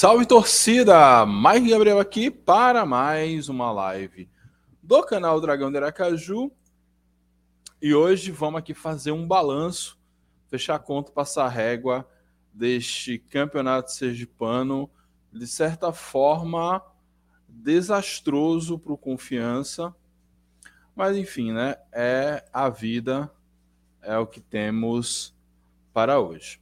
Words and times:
Salve 0.00 0.24
torcida! 0.24 1.26
Mike 1.26 1.68
Gabriel 1.68 2.00
aqui 2.00 2.30
para 2.30 2.86
mais 2.86 3.50
uma 3.50 3.70
live 3.70 4.30
do 4.82 5.02
canal 5.02 5.38
Dragão 5.42 5.70
de 5.70 5.76
Aracaju. 5.76 6.50
E 7.82 7.92
hoje 7.94 8.30
vamos 8.30 8.60
aqui 8.60 8.72
fazer 8.72 9.12
um 9.12 9.28
balanço, 9.28 10.00
fechar 10.48 10.76
a 10.76 10.78
conta, 10.78 11.12
passar 11.12 11.44
a 11.44 11.50
régua 11.50 12.08
deste 12.50 13.18
campeonato 13.18 13.92
sergipano, 13.92 14.88
de 15.30 15.46
certa 15.46 15.92
forma 15.92 16.82
desastroso 17.46 18.78
para 18.78 18.94
o 18.94 18.96
Confiança. 18.96 19.94
Mas 20.96 21.14
enfim, 21.14 21.52
né? 21.52 21.76
É 21.92 22.42
a 22.50 22.70
vida, 22.70 23.30
é 24.00 24.16
o 24.16 24.26
que 24.26 24.40
temos 24.40 25.36
para 25.92 26.18
hoje. 26.18 26.58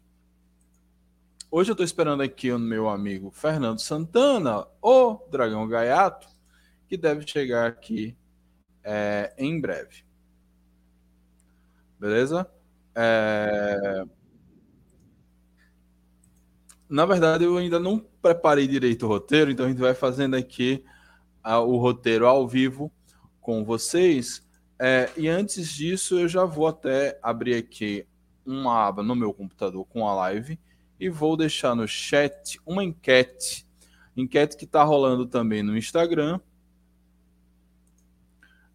Hoje 1.50 1.70
eu 1.70 1.72
estou 1.72 1.84
esperando 1.84 2.22
aqui 2.22 2.52
o 2.52 2.58
meu 2.58 2.90
amigo 2.90 3.30
Fernando 3.30 3.78
Santana, 3.78 4.66
o 4.82 5.14
Dragão 5.30 5.66
Gaiato, 5.66 6.28
que 6.86 6.94
deve 6.94 7.26
chegar 7.26 7.66
aqui 7.66 8.14
é, 8.84 9.32
em 9.38 9.58
breve. 9.58 10.04
Beleza? 11.98 12.46
É... 12.94 14.04
Na 16.86 17.06
verdade, 17.06 17.44
eu 17.44 17.56
ainda 17.56 17.80
não 17.80 17.98
preparei 17.98 18.68
direito 18.68 19.06
o 19.06 19.08
roteiro, 19.08 19.50
então 19.50 19.64
a 19.64 19.70
gente 19.70 19.80
vai 19.80 19.94
fazendo 19.94 20.36
aqui 20.36 20.84
a, 21.42 21.60
o 21.60 21.78
roteiro 21.78 22.26
ao 22.26 22.46
vivo 22.46 22.92
com 23.40 23.64
vocês. 23.64 24.46
É, 24.78 25.10
e 25.16 25.26
antes 25.26 25.72
disso, 25.72 26.18
eu 26.18 26.28
já 26.28 26.44
vou 26.44 26.66
até 26.66 27.18
abrir 27.22 27.54
aqui 27.54 28.06
uma 28.44 28.86
aba 28.86 29.02
no 29.02 29.16
meu 29.16 29.32
computador 29.32 29.86
com 29.86 30.06
a 30.06 30.14
live 30.14 30.60
e 30.98 31.08
vou 31.08 31.36
deixar 31.36 31.74
no 31.74 31.86
chat 31.86 32.60
uma 32.66 32.82
enquete, 32.82 33.66
enquete 34.16 34.56
que 34.56 34.64
está 34.64 34.82
rolando 34.82 35.26
também 35.26 35.62
no 35.62 35.76
Instagram. 35.76 36.40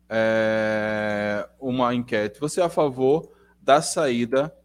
É 0.09 1.49
uma 1.59 1.93
enquete. 1.93 2.39
Você 2.39 2.61
é 2.61 2.63
a 2.63 2.69
favor 2.69 3.31
da 3.61 3.81
saída 3.81 4.55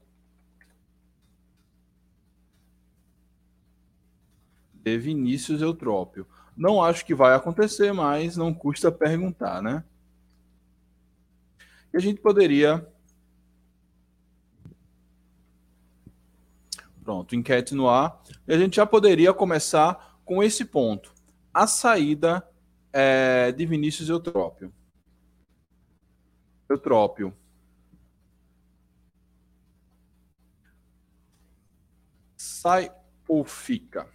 de 4.74 4.98
Vinícius 4.98 5.62
Eutrópio? 5.62 6.26
Não 6.56 6.82
acho 6.82 7.04
que 7.06 7.14
vai 7.14 7.34
acontecer, 7.34 7.92
mas 7.92 8.36
não 8.36 8.52
custa 8.52 8.90
perguntar, 8.90 9.62
né? 9.62 9.84
E 11.92 11.96
a 11.96 12.00
gente 12.00 12.20
poderia 12.20 12.86
Pronto, 17.08 17.34
enquete 17.34 17.74
no 17.74 17.88
ar. 17.88 18.22
E 18.46 18.52
a 18.52 18.58
gente 18.58 18.76
já 18.76 18.84
poderia 18.84 19.32
começar 19.32 20.20
com 20.26 20.42
esse 20.42 20.62
ponto. 20.62 21.10
A 21.54 21.66
saída 21.66 22.46
é, 22.92 23.50
de 23.50 23.64
Vinícius 23.64 24.10
Eutrópio. 24.10 24.70
Eutrópio. 26.68 27.34
Sai 32.36 32.92
ou 33.26 33.42
fica? 33.42 34.06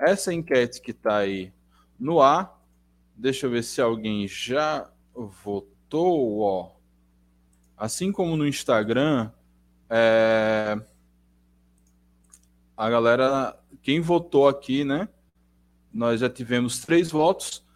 Essa 0.00 0.34
enquete 0.34 0.82
que 0.82 0.90
está 0.90 1.18
aí 1.18 1.52
no 1.96 2.20
ar. 2.20 2.60
Deixa 3.14 3.46
eu 3.46 3.52
ver 3.52 3.62
se 3.62 3.80
alguém 3.80 4.26
já 4.26 4.90
votou. 5.14 6.40
Ó. 6.40 6.72
Assim 7.76 8.10
como 8.10 8.36
no 8.36 8.48
Instagram, 8.48 9.30
é... 9.90 10.80
A 12.76 12.88
galera, 12.88 13.58
quem 13.82 14.00
votou 14.00 14.46
aqui, 14.46 14.84
né? 14.84 15.08
Nós 15.92 16.20
já 16.20 16.30
tivemos 16.30 16.80
três 16.80 17.10
votos, 17.10 17.66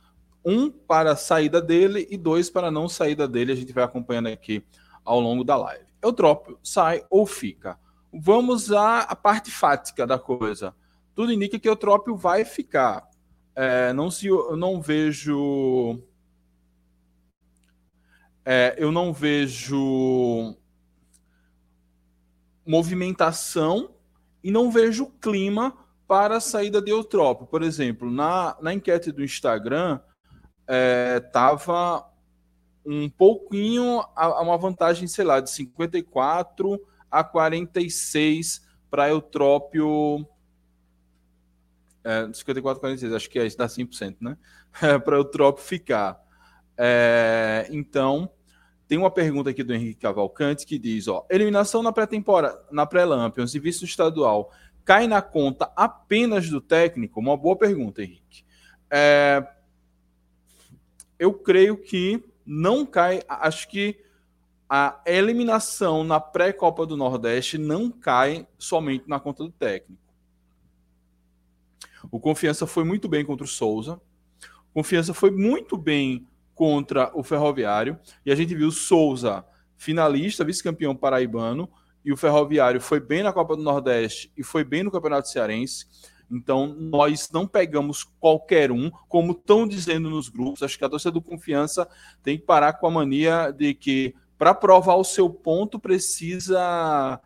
um 0.45 0.71
para 0.71 1.13
a 1.13 1.17
saída 1.17 1.61
dele 1.61 2.07
e 2.11 2.17
dois 2.17 2.49
para 2.49 2.71
não 2.71 2.89
saída 2.89 3.27
dele. 3.27 3.53
A 3.53 3.57
gente 3.57 3.73
vai 3.73 3.83
acompanhando 3.83 4.29
aqui 4.29 4.65
ao 5.05 5.19
longo 5.19 5.43
da 5.43 5.57
live. 5.57 5.87
Eutrópio, 6.01 6.59
sai 6.63 7.05
ou 7.11 7.27
fica? 7.27 7.79
Vamos 8.13 8.71
à, 8.73 9.15
parte 9.17 9.51
fática 9.51 10.07
da 10.07 10.19
coisa. 10.19 10.75
Tudo 11.15 11.33
indica 11.33 11.59
que 11.59 11.69
o 11.69 11.73
Eutrópio 11.73 12.17
vai 12.17 12.45
ficar. 12.45 13.09
É, 13.55 13.93
não 13.93 14.11
se 14.11 14.27
eu 14.27 14.57
não 14.57 14.81
vejo 14.81 16.01
é, 18.45 18.75
eu 18.79 18.91
não 18.91 19.13
vejo 19.13 20.57
movimentação 22.67 23.95
e 24.43 24.51
não 24.51 24.71
vejo 24.71 25.07
clima 25.21 25.77
para 26.07 26.37
a 26.37 26.41
saída 26.41 26.81
de 26.83 26.91
Eutrópio. 26.91 27.47
Por 27.47 27.63
exemplo, 27.63 28.11
na, 28.11 28.57
na 28.61 28.75
enquete 28.75 29.11
do 29.11 29.25
Instagram, 29.25 30.01
estava 31.17 32.07
é, 32.85 32.89
um 32.89 33.09
pouquinho 33.09 34.01
a, 34.15 34.27
a, 34.27 34.43
uma 34.43 34.59
vantagem, 34.59 35.07
sei 35.07 35.25
lá, 35.25 35.41
de 35.41 35.51
54 35.51 36.81
a 37.11 37.25
46 37.25 38.67
para 38.91 39.09
Eutrópio. 39.09 40.27
É, 42.05 42.33
54 42.33 42.79
a 42.79 42.81
46, 42.81 43.13
acho 43.15 43.31
que 43.31 43.39
é, 43.39 43.49
dá 43.51 43.67
100%, 43.67 44.17
né? 44.21 44.37
É, 44.81 44.99
para 44.99 45.17
Eutrópio 45.17 45.63
ficar. 45.63 46.19
É, 46.79 47.69
então, 47.71 48.31
tem 48.93 48.99
uma 48.99 49.11
pergunta 49.11 49.49
aqui 49.49 49.63
do 49.63 49.73
Henrique 49.73 50.01
Cavalcante 50.01 50.67
que 50.67 50.79
diz: 50.79 51.09
ó, 51.09 51.25
eliminação 51.31 51.83
na 51.83 51.91
pré-temporada, 51.91 52.63
na 52.71 52.85
pré-Lampions 52.85 53.55
e 53.55 53.59
visto 53.59 53.87
estadual 53.87 54.53
cai 54.85 55.07
na 55.07 55.23
conta 55.23 55.73
apenas 55.75 56.51
do 56.51 56.61
técnico? 56.61 57.19
Uma 57.19 57.35
boa 57.35 57.57
pergunta, 57.57 58.03
Henrique. 58.03 58.45
É, 58.91 59.49
eu 61.19 61.33
creio 61.33 61.79
que 61.79 62.23
não 62.45 62.85
cai. 62.85 63.23
Acho 63.27 63.67
que 63.71 63.99
a 64.69 65.01
eliminação 65.07 66.05
na 66.05 66.21
pré-Copa 66.21 66.85
do 66.85 66.95
Nordeste 66.95 67.57
não 67.57 67.91
cai 67.91 68.47
somente 68.59 69.09
na 69.09 69.19
conta 69.19 69.43
do 69.43 69.53
técnico. 69.53 70.03
O 72.11 72.21
Confiança 72.21 72.67
foi 72.67 72.85
muito 72.85 73.09
bem 73.09 73.25
contra 73.25 73.47
o 73.47 73.49
Souza. 73.49 73.99
Confiança 74.75 75.15
foi 75.15 75.31
muito 75.31 75.79
bem 75.79 76.29
contra 76.63 77.11
o 77.13 77.25
Ferroviário. 77.25 77.99
E 78.25 78.31
a 78.31 78.37
gente 78.37 78.55
viu 78.55 78.71
Souza, 78.71 79.45
finalista, 79.77 80.45
vice-campeão 80.45 80.95
paraibano, 80.95 81.69
e 82.05 82.13
o 82.13 82.17
Ferroviário 82.17 82.81
foi 82.81 83.01
bem 83.01 83.21
na 83.21 83.33
Copa 83.33 83.57
do 83.57 83.65
Nordeste 83.65 84.33
e 84.37 84.45
foi 84.45 84.63
bem 84.63 84.85
no 84.85 84.91
Campeonato 84.93 85.29
Cearense. 85.29 85.87
Então, 86.31 86.69
nós 86.69 87.29
não 87.33 87.49
pegamos 87.49 88.05
qualquer 88.05 88.71
um, 88.71 88.93
como 89.09 89.33
estão 89.33 89.67
dizendo 89.67 90.09
nos 90.09 90.29
grupos. 90.29 90.63
Acho 90.63 90.79
que 90.79 90.85
a 90.85 90.89
torcida 90.89 91.11
do 91.11 91.21
Confiança 91.21 91.89
tem 92.23 92.39
que 92.39 92.45
parar 92.45 92.75
com 92.75 92.87
a 92.87 92.91
mania 92.93 93.51
de 93.51 93.75
que, 93.75 94.15
para 94.39 94.55
provar 94.55 94.95
o 94.95 95.05
seu 95.05 95.29
ponto, 95.29 95.81
precisa 95.81 97.21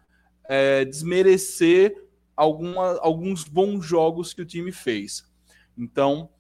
é, 0.49 0.83
desmerecer 0.87 1.95
alguma, 2.35 2.99
alguns 3.01 3.45
bons 3.45 3.85
jogos 3.85 4.33
que 4.33 4.41
o 4.41 4.47
time 4.47 4.73
fez. 4.73 5.31
Então, 5.77 6.31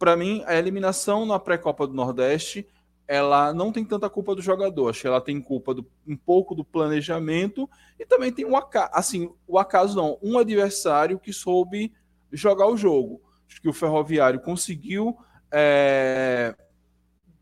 para 0.00 0.16
mim, 0.16 0.42
a 0.46 0.56
eliminação 0.56 1.26
na 1.26 1.38
pré-copa 1.38 1.86
do 1.86 1.92
Nordeste, 1.92 2.66
ela 3.06 3.52
não 3.52 3.70
tem 3.70 3.84
tanta 3.84 4.08
culpa 4.08 4.34
do 4.34 4.40
jogador. 4.40 4.88
Acho 4.88 5.02
que 5.02 5.06
ela 5.06 5.20
tem 5.20 5.38
culpa 5.42 5.74
do, 5.74 5.86
um 6.08 6.16
pouco 6.16 6.54
do 6.54 6.64
planejamento 6.64 7.68
e 7.98 8.06
também 8.06 8.32
tem 8.32 8.46
um 8.46 8.56
acaso, 8.56 8.88
assim, 8.94 9.30
o 9.46 9.58
acaso 9.58 9.94
não, 9.94 10.18
um 10.22 10.38
adversário 10.38 11.18
que 11.18 11.34
soube 11.34 11.92
jogar 12.32 12.66
o 12.66 12.78
jogo. 12.78 13.20
Acho 13.46 13.60
que 13.60 13.68
o 13.68 13.74
Ferroviário 13.74 14.40
conseguiu 14.40 15.18
é, 15.52 16.56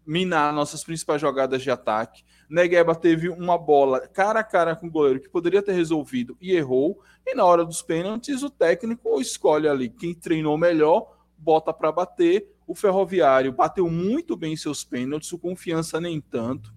minar 0.04 0.52
nossas 0.52 0.82
principais 0.82 1.20
jogadas 1.20 1.62
de 1.62 1.70
ataque. 1.70 2.24
Negueba 2.50 2.92
teve 2.92 3.28
uma 3.28 3.56
bola 3.56 4.00
cara 4.08 4.40
a 4.40 4.44
cara 4.44 4.74
com 4.74 4.88
o 4.88 4.90
goleiro 4.90 5.20
que 5.20 5.28
poderia 5.28 5.62
ter 5.62 5.74
resolvido 5.74 6.36
e 6.40 6.56
errou. 6.56 7.00
E 7.24 7.36
na 7.36 7.44
hora 7.44 7.64
dos 7.64 7.82
pênaltis, 7.82 8.42
o 8.42 8.50
técnico 8.50 9.20
escolhe 9.20 9.68
ali 9.68 9.88
quem 9.88 10.12
treinou 10.12 10.58
melhor 10.58 11.16
bota 11.38 11.72
para 11.72 11.92
bater. 11.92 12.52
O 12.68 12.74
Ferroviário 12.74 13.50
bateu 13.50 13.90
muito 13.90 14.36
bem 14.36 14.54
seus 14.54 14.84
pênaltis, 14.84 15.32
o 15.32 15.38
Confiança 15.38 15.98
nem 15.98 16.20
tanto. 16.20 16.74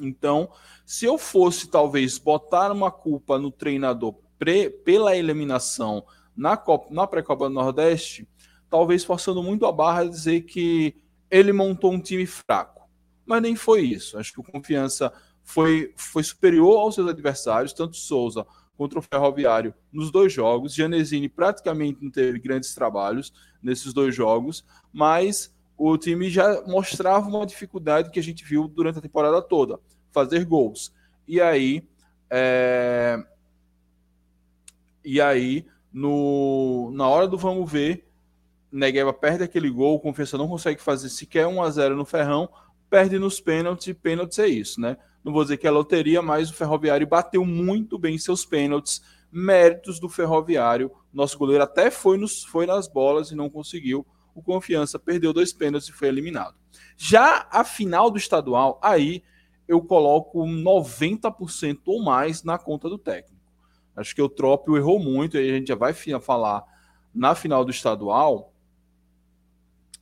Então, 0.00 0.48
se 0.84 1.04
eu 1.04 1.18
fosse 1.18 1.68
talvez 1.68 2.16
botar 2.16 2.70
uma 2.70 2.92
culpa 2.92 3.40
no 3.40 3.50
treinador 3.50 4.14
pre, 4.38 4.70
pela 4.70 5.16
eliminação 5.16 6.06
na, 6.36 6.56
Copa, 6.56 6.94
na 6.94 7.08
pré-copa 7.08 7.48
do 7.48 7.54
Nordeste, 7.56 8.28
talvez 8.70 9.02
forçando 9.02 9.42
muito 9.42 9.66
a 9.66 9.72
barra 9.72 10.04
dizer 10.04 10.42
que 10.42 10.94
ele 11.28 11.52
montou 11.52 11.92
um 11.92 12.00
time 12.00 12.24
fraco. 12.24 12.88
Mas 13.26 13.42
nem 13.42 13.56
foi 13.56 13.80
isso. 13.80 14.16
Acho 14.16 14.32
que 14.32 14.40
o 14.40 14.44
Confiança 14.44 15.12
foi, 15.42 15.92
foi 15.96 16.22
superior 16.22 16.78
aos 16.78 16.94
seus 16.94 17.08
adversários, 17.08 17.72
tanto 17.72 17.96
Souza 17.96 18.46
contra 18.76 18.98
o 18.98 19.02
Ferroviário 19.02 19.74
nos 19.92 20.10
dois 20.10 20.32
jogos. 20.32 20.74
Janesini 20.74 21.28
praticamente 21.28 22.02
não 22.02 22.10
teve 22.10 22.38
grandes 22.38 22.74
trabalhos 22.74 23.32
nesses 23.62 23.92
dois 23.92 24.14
jogos, 24.14 24.64
mas 24.92 25.54
o 25.76 25.96
time 25.98 26.30
já 26.30 26.62
mostrava 26.66 27.28
uma 27.28 27.46
dificuldade 27.46 28.10
que 28.10 28.20
a 28.20 28.22
gente 28.22 28.44
viu 28.44 28.68
durante 28.68 28.98
a 28.98 29.02
temporada 29.02 29.42
toda, 29.42 29.78
fazer 30.10 30.44
gols. 30.44 30.92
E 31.26 31.40
aí, 31.40 31.86
é... 32.30 33.22
e 35.04 35.20
aí 35.20 35.66
No, 35.92 36.90
na 36.92 37.08
hora 37.08 37.26
do 37.26 37.38
vamos 37.38 37.70
ver, 37.70 38.06
Negueba 38.70 39.12
perde 39.12 39.44
aquele 39.44 39.70
gol, 39.70 40.00
Confiança 40.00 40.36
não 40.36 40.48
consegue 40.48 40.80
fazer 40.80 41.08
sequer 41.08 41.46
1 41.46 41.62
a 41.62 41.70
0 41.70 41.96
no 41.96 42.04
Ferrão, 42.04 42.48
perde 42.90 43.18
nos 43.18 43.40
pênaltis, 43.40 43.94
pênaltis 43.94 44.38
é 44.38 44.46
isso, 44.46 44.80
né? 44.80 44.96
Não 45.26 45.32
vou 45.32 45.42
dizer 45.42 45.56
que 45.56 45.66
é 45.66 45.70
loteria, 45.72 46.22
mas 46.22 46.50
o 46.50 46.54
Ferroviário 46.54 47.04
bateu 47.04 47.44
muito 47.44 47.98
bem 47.98 48.16
seus 48.16 48.46
pênaltis, 48.46 49.02
méritos 49.28 49.98
do 49.98 50.08
Ferroviário. 50.08 50.88
Nosso 51.12 51.36
goleiro 51.36 51.64
até 51.64 51.90
foi, 51.90 52.16
nos, 52.16 52.44
foi 52.44 52.64
nas 52.64 52.86
bolas 52.86 53.32
e 53.32 53.34
não 53.34 53.50
conseguiu. 53.50 54.06
O 54.32 54.40
Confiança 54.40 55.00
perdeu 55.00 55.32
dois 55.32 55.52
pênaltis 55.52 55.88
e 55.88 55.92
foi 55.92 56.06
eliminado. 56.06 56.54
Já 56.96 57.48
a 57.50 57.64
final 57.64 58.08
do 58.08 58.18
estadual, 58.18 58.78
aí 58.80 59.24
eu 59.66 59.82
coloco 59.82 60.44
90% 60.44 61.80
ou 61.86 62.04
mais 62.04 62.44
na 62.44 62.56
conta 62.56 62.88
do 62.88 62.96
técnico. 62.96 63.42
Acho 63.96 64.14
que 64.14 64.22
o 64.22 64.28
Trópio 64.28 64.76
errou 64.76 65.00
muito, 65.00 65.36
aí 65.36 65.50
a 65.50 65.54
gente 65.54 65.66
já 65.66 65.74
vai 65.74 65.92
falar 65.92 66.62
na 67.12 67.34
final 67.34 67.64
do 67.64 67.72
estadual. 67.72 68.54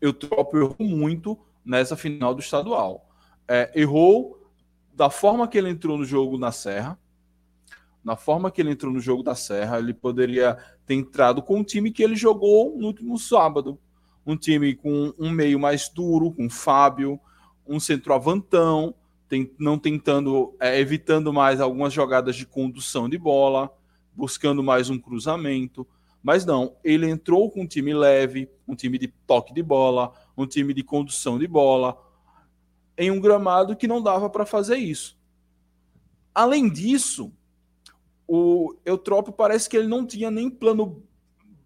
O 0.02 0.12
Trópio 0.12 0.64
errou 0.64 0.86
muito 0.86 1.40
nessa 1.64 1.96
final 1.96 2.34
do 2.34 2.42
estadual. 2.42 3.08
É, 3.48 3.70
errou 3.74 4.43
da 4.94 5.10
forma 5.10 5.48
que 5.48 5.58
ele 5.58 5.70
entrou 5.70 5.98
no 5.98 6.04
jogo 6.04 6.38
na 6.38 6.52
Serra, 6.52 6.98
na 8.04 8.16
forma 8.16 8.50
que 8.50 8.60
ele 8.60 8.70
entrou 8.70 8.92
no 8.92 9.00
jogo 9.00 9.22
da 9.22 9.34
Serra, 9.34 9.78
ele 9.78 9.94
poderia 9.94 10.58
ter 10.86 10.94
entrado 10.94 11.42
com 11.42 11.60
o 11.60 11.64
time 11.64 11.90
que 11.90 12.02
ele 12.02 12.14
jogou 12.14 12.76
no 12.78 12.86
último 12.88 13.18
sábado. 13.18 13.78
Um 14.26 14.36
time 14.36 14.74
com 14.74 15.12
um 15.18 15.30
meio 15.30 15.58
mais 15.58 15.88
duro, 15.88 16.30
com 16.30 16.48
Fábio, 16.48 17.18
um 17.66 17.80
centroavantão, 17.80 18.94
tem, 19.28 19.50
não 19.58 19.78
tentando, 19.78 20.54
é, 20.60 20.78
evitando 20.78 21.32
mais 21.32 21.60
algumas 21.60 21.92
jogadas 21.92 22.36
de 22.36 22.46
condução 22.46 23.08
de 23.08 23.18
bola, 23.18 23.70
buscando 24.14 24.62
mais 24.62 24.90
um 24.90 24.98
cruzamento. 24.98 25.86
Mas 26.22 26.44
não, 26.44 26.76
ele 26.84 27.08
entrou 27.08 27.50
com 27.50 27.62
um 27.62 27.66
time 27.66 27.92
leve, 27.92 28.48
um 28.68 28.74
time 28.74 28.98
de 28.98 29.08
toque 29.26 29.52
de 29.52 29.62
bola, 29.62 30.12
um 30.36 30.46
time 30.46 30.72
de 30.72 30.82
condução 30.82 31.38
de 31.38 31.46
bola, 31.46 31.98
em 32.96 33.10
um 33.10 33.20
gramado 33.20 33.76
que 33.76 33.88
não 33.88 34.02
dava 34.02 34.30
para 34.30 34.46
fazer 34.46 34.76
isso. 34.76 35.18
Além 36.34 36.70
disso, 36.70 37.32
o 38.26 38.74
Eutrópio 38.84 39.32
parece 39.32 39.68
que 39.68 39.76
ele 39.76 39.88
não 39.88 40.06
tinha 40.06 40.30
nem 40.30 40.50
plano 40.50 41.02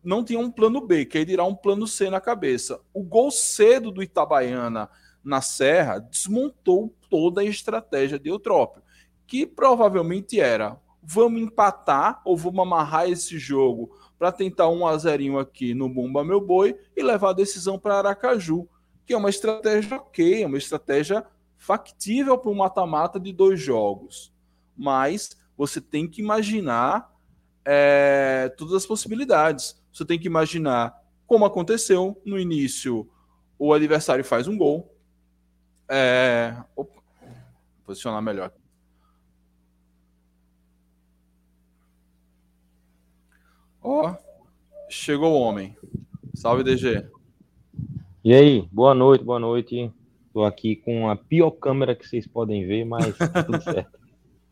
não 0.02 0.24
tinha 0.24 0.38
um 0.38 0.50
plano 0.50 0.80
B, 0.80 1.04
que 1.04 1.18
aí 1.18 1.24
dirá 1.24 1.44
um 1.44 1.54
plano 1.54 1.86
C 1.86 2.08
na 2.08 2.20
cabeça. 2.20 2.80
O 2.94 3.02
gol 3.02 3.30
cedo 3.30 3.90
do 3.90 4.02
Itabaiana 4.02 4.88
na 5.22 5.42
Serra 5.42 5.98
desmontou 5.98 6.94
toda 7.10 7.42
a 7.42 7.44
estratégia 7.44 8.18
de 8.18 8.30
Eutrópio, 8.30 8.82
que 9.26 9.44
provavelmente 9.44 10.40
era 10.40 10.80
vamos 11.02 11.40
empatar 11.42 12.20
ou 12.24 12.36
vamos 12.36 12.60
amarrar 12.60 13.08
esse 13.08 13.38
jogo 13.38 13.90
para 14.18 14.32
tentar 14.32 14.68
um 14.68 14.86
a 14.86 14.96
zerinho 14.96 15.38
aqui 15.38 15.74
no 15.74 15.88
Bumba 15.88 16.24
Meu 16.24 16.40
Boi 16.40 16.76
e 16.96 17.02
levar 17.02 17.30
a 17.30 17.34
decisão 17.34 17.78
para 17.78 17.98
Aracaju, 17.98 18.68
que 19.08 19.14
é 19.14 19.16
uma 19.16 19.30
estratégia 19.30 19.96
ok, 19.96 20.42
é 20.42 20.46
uma 20.46 20.58
estratégia 20.58 21.24
factível 21.56 22.36
para 22.36 22.50
um 22.50 22.54
mata-mata 22.54 23.18
de 23.18 23.32
dois 23.32 23.58
jogos. 23.58 24.30
Mas 24.76 25.34
você 25.56 25.80
tem 25.80 26.06
que 26.06 26.20
imaginar 26.20 27.10
é, 27.64 28.52
todas 28.58 28.74
as 28.74 28.84
possibilidades. 28.84 29.82
Você 29.90 30.04
tem 30.04 30.18
que 30.18 30.26
imaginar 30.26 30.94
como 31.26 31.46
aconteceu 31.46 32.20
no 32.22 32.38
início, 32.38 33.10
o 33.58 33.72
adversário 33.72 34.22
faz 34.22 34.46
um 34.46 34.58
gol. 34.58 34.94
É, 35.88 36.54
opa, 36.76 37.02
posicionar 37.86 38.20
melhor. 38.20 38.52
Ó, 43.80 44.14
chegou 44.90 45.32
o 45.32 45.40
homem. 45.40 45.74
Salve, 46.34 46.62
DG. 46.62 47.17
E 48.28 48.34
aí, 48.34 48.68
boa 48.70 48.94
noite, 48.94 49.24
boa 49.24 49.40
noite. 49.40 49.90
Tô 50.34 50.44
aqui 50.44 50.76
com 50.76 51.08
a 51.08 51.16
pior 51.16 51.50
câmera 51.50 51.94
que 51.94 52.06
vocês 52.06 52.26
podem 52.26 52.66
ver, 52.66 52.84
mas 52.84 53.16
tá 53.16 53.42
tudo 53.42 53.62
certo. 53.62 53.98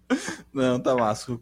não, 0.50 0.80
tá 0.80 0.94
massa. 0.94 1.38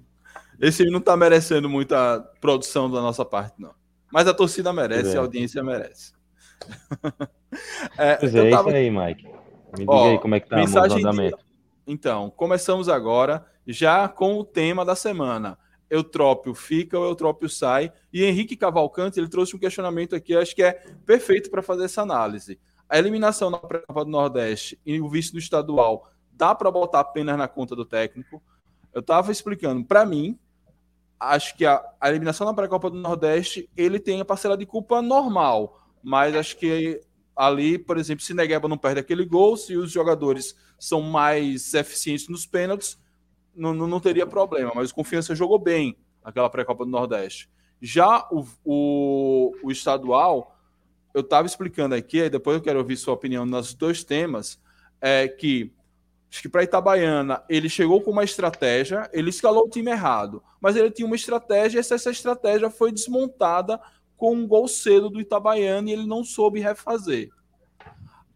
Esse 0.61 0.85
não 0.87 1.01
tá 1.01 1.17
merecendo 1.17 1.69
muita 1.69 2.19
produção 2.41 2.91
da 2.91 3.01
nossa 3.01 3.25
parte, 3.25 3.55
não. 3.57 3.73
Mas 4.13 4.27
a 4.27 4.35
torcida 4.35 4.73
merece, 4.73 5.15
é. 5.15 5.17
a 5.17 5.21
audiência 5.21 5.63
merece. 5.63 6.13
é, 7.97 8.17
pois 8.17 8.35
é, 8.35 8.51
tava... 8.51 8.69
isso 8.69 8.79
aí, 8.79 8.91
Mike. 8.91 9.23
Me 9.23 9.79
diga 9.79 9.93
Ó, 9.93 10.11
aí 10.11 10.19
como 10.19 10.35
é 10.35 10.41
que 10.41 10.49
tá 10.49 10.57
o 10.57 10.93
andamento. 10.93 11.37
De... 11.37 11.45
Então, 11.87 12.31
começamos 12.31 12.89
agora 12.89 13.47
já 13.65 14.09
com 14.09 14.41
o 14.41 14.45
tema 14.45 14.85
da 14.85 14.97
semana. 14.97 15.57
Eutrópio 15.91 16.55
fica 16.55 16.99
ou 16.99 17.05
Eutrópio 17.05 17.49
sai. 17.49 17.93
E 18.13 18.25
Henrique 18.25 18.57
Cavalcante 18.57 19.19
ele 19.19 19.29
trouxe 19.29 19.55
um 19.55 19.59
questionamento 19.59 20.15
aqui, 20.15 20.35
acho 20.37 20.55
que 20.55 20.63
é 20.63 20.73
perfeito 21.05 21.51
para 21.51 21.63
fazer 21.63 21.85
essa 21.85 22.03
análise. 22.03 22.59
A 22.89 22.99
eliminação 22.99 23.51
na 23.51 23.59
Copa 23.59 24.05
do 24.05 24.11
Nordeste 24.11 24.79
e 24.85 25.01
o 25.01 25.09
vice 25.09 25.33
do 25.33 25.39
estadual, 25.39 26.09
dá 26.33 26.55
para 26.55 26.71
botar 26.71 27.01
apenas 27.01 27.37
na 27.37 27.49
conta 27.49 27.75
do 27.75 27.85
técnico? 27.85 28.43
Eu 28.93 29.01
estava 29.01 29.33
explicando, 29.33 29.85
para 29.85 30.05
mim, 30.05 30.39
acho 31.19 31.57
que 31.57 31.65
a, 31.65 31.83
a 32.01 32.09
eliminação 32.09 32.47
na 32.47 32.55
pré-copa 32.55 32.91
do 32.91 32.99
Nordeste, 32.99 33.69
ele 33.77 33.99
tem 33.99 34.21
a 34.21 34.25
parcela 34.25 34.57
de 34.57 34.67
culpa 34.67 35.01
normal, 35.01 35.81
mas 36.03 36.35
acho 36.35 36.57
que 36.57 37.01
ali, 37.35 37.79
por 37.79 37.99
exemplo, 37.99 38.25
se 38.25 38.35
Negueba 38.35 38.69
não 38.69 38.79
perde 38.79 39.01
aquele 39.01 39.25
gol, 39.25 39.57
se 39.57 39.77
os 39.77 39.91
jogadores 39.91 40.55
são 40.79 41.01
mais 41.01 41.75
eficientes 41.75 42.29
nos 42.29 42.47
pênaltis, 42.47 42.99
não, 43.57 43.75
não, 43.75 44.01
teria 44.01 44.27
problema, 44.27 44.73
mas 44.75 44.91
o 44.91 44.95
Confiança 44.95 45.35
jogou 45.35 45.59
bem 45.59 45.97
aquela 46.23 46.51
pré-copa 46.51 46.85
do 46.85 46.91
Nordeste. 46.91 47.49
Já 47.81 48.27
o, 48.31 48.47
o, 48.65 49.55
o 49.63 49.71
estadual, 49.71 50.57
eu 51.13 51.21
estava 51.21 51.47
explicando 51.47 51.95
aqui, 51.95 52.29
depois 52.29 52.57
eu 52.57 52.63
quero 52.63 52.79
ouvir 52.79 52.97
sua 52.97 53.15
opinião 53.15 53.45
nos 53.45 53.75
dois 53.75 54.03
temas, 54.03 54.61
é 55.01 55.29
que 55.29 55.73
acho 56.31 56.43
que 56.43 56.49
para 56.49 56.65
Itabaiana 56.65 57.45
ele 57.49 57.69
chegou 57.69 58.01
com 58.01 58.11
uma 58.11 58.25
estratégia, 58.25 59.09
ele 59.13 59.31
escalou 59.31 59.67
o 59.67 59.71
time 59.71 59.91
errado, 59.91 60.43
mas 60.61 60.75
ele 60.77 60.91
tinha 60.91 61.07
uma 61.07 61.17
estratégia 61.17 61.79
e 61.79 61.81
essa, 61.81 61.95
essa 61.95 62.11
estratégia 62.11 62.71
foi 62.71 62.91
desmontada 62.91 63.81
com 64.17 64.35
um 64.35 64.47
gol 64.47 64.67
cedo 64.67 65.11
do 65.11 65.21
Itabaiana 65.21 65.91
e 65.91 65.93
ele 65.93 66.07
não 66.07 66.25
soube 66.25 66.61
refazer 66.61 67.31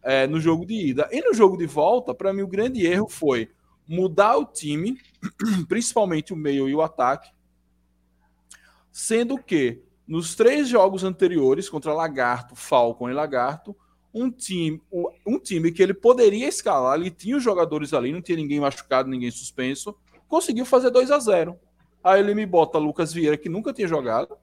é, 0.03 0.27
no 0.27 0.39
jogo 0.39 0.65
de 0.65 0.73
ida. 0.73 1.09
E 1.11 1.21
no 1.21 1.33
jogo 1.33 1.57
de 1.57 1.65
volta, 1.65 2.13
para 2.13 2.33
mim, 2.33 2.41
o 2.41 2.47
grande 2.47 2.85
erro 2.85 3.09
foi 3.09 3.49
mudar 3.89 4.37
o 4.37 4.45
time, 4.45 5.01
principalmente 5.67 6.31
o 6.31 6.35
meio 6.35 6.69
e 6.69 6.75
o 6.75 6.81
ataque, 6.83 7.31
sendo 8.91 9.35
que 9.39 9.81
nos 10.07 10.35
três 10.35 10.69
jogos 10.69 11.03
anteriores 11.03 11.67
contra 11.67 11.91
Lagarto, 11.91 12.55
Falcon 12.55 13.09
e 13.09 13.13
Lagarto, 13.13 13.75
um 14.13 14.29
time, 14.29 14.79
um 15.25 15.39
time 15.39 15.71
que 15.71 15.81
ele 15.81 15.93
poderia 15.93 16.47
escalar, 16.47 16.99
ele 16.99 17.09
tinha 17.09 17.35
os 17.35 17.43
jogadores 17.43 17.91
ali, 17.91 18.11
não 18.11 18.21
tinha 18.21 18.37
ninguém 18.37 18.59
machucado, 18.59 19.09
ninguém 19.09 19.31
suspenso, 19.31 19.95
conseguiu 20.27 20.65
fazer 20.65 20.91
2 20.91 21.09
a 21.09 21.19
0. 21.19 21.59
Aí 22.03 22.19
ele 22.19 22.35
me 22.35 22.45
bota 22.45 22.77
Lucas 22.77 23.11
Vieira, 23.11 23.37
que 23.37 23.49
nunca 23.49 23.73
tinha 23.73 23.87
jogado, 23.87 24.37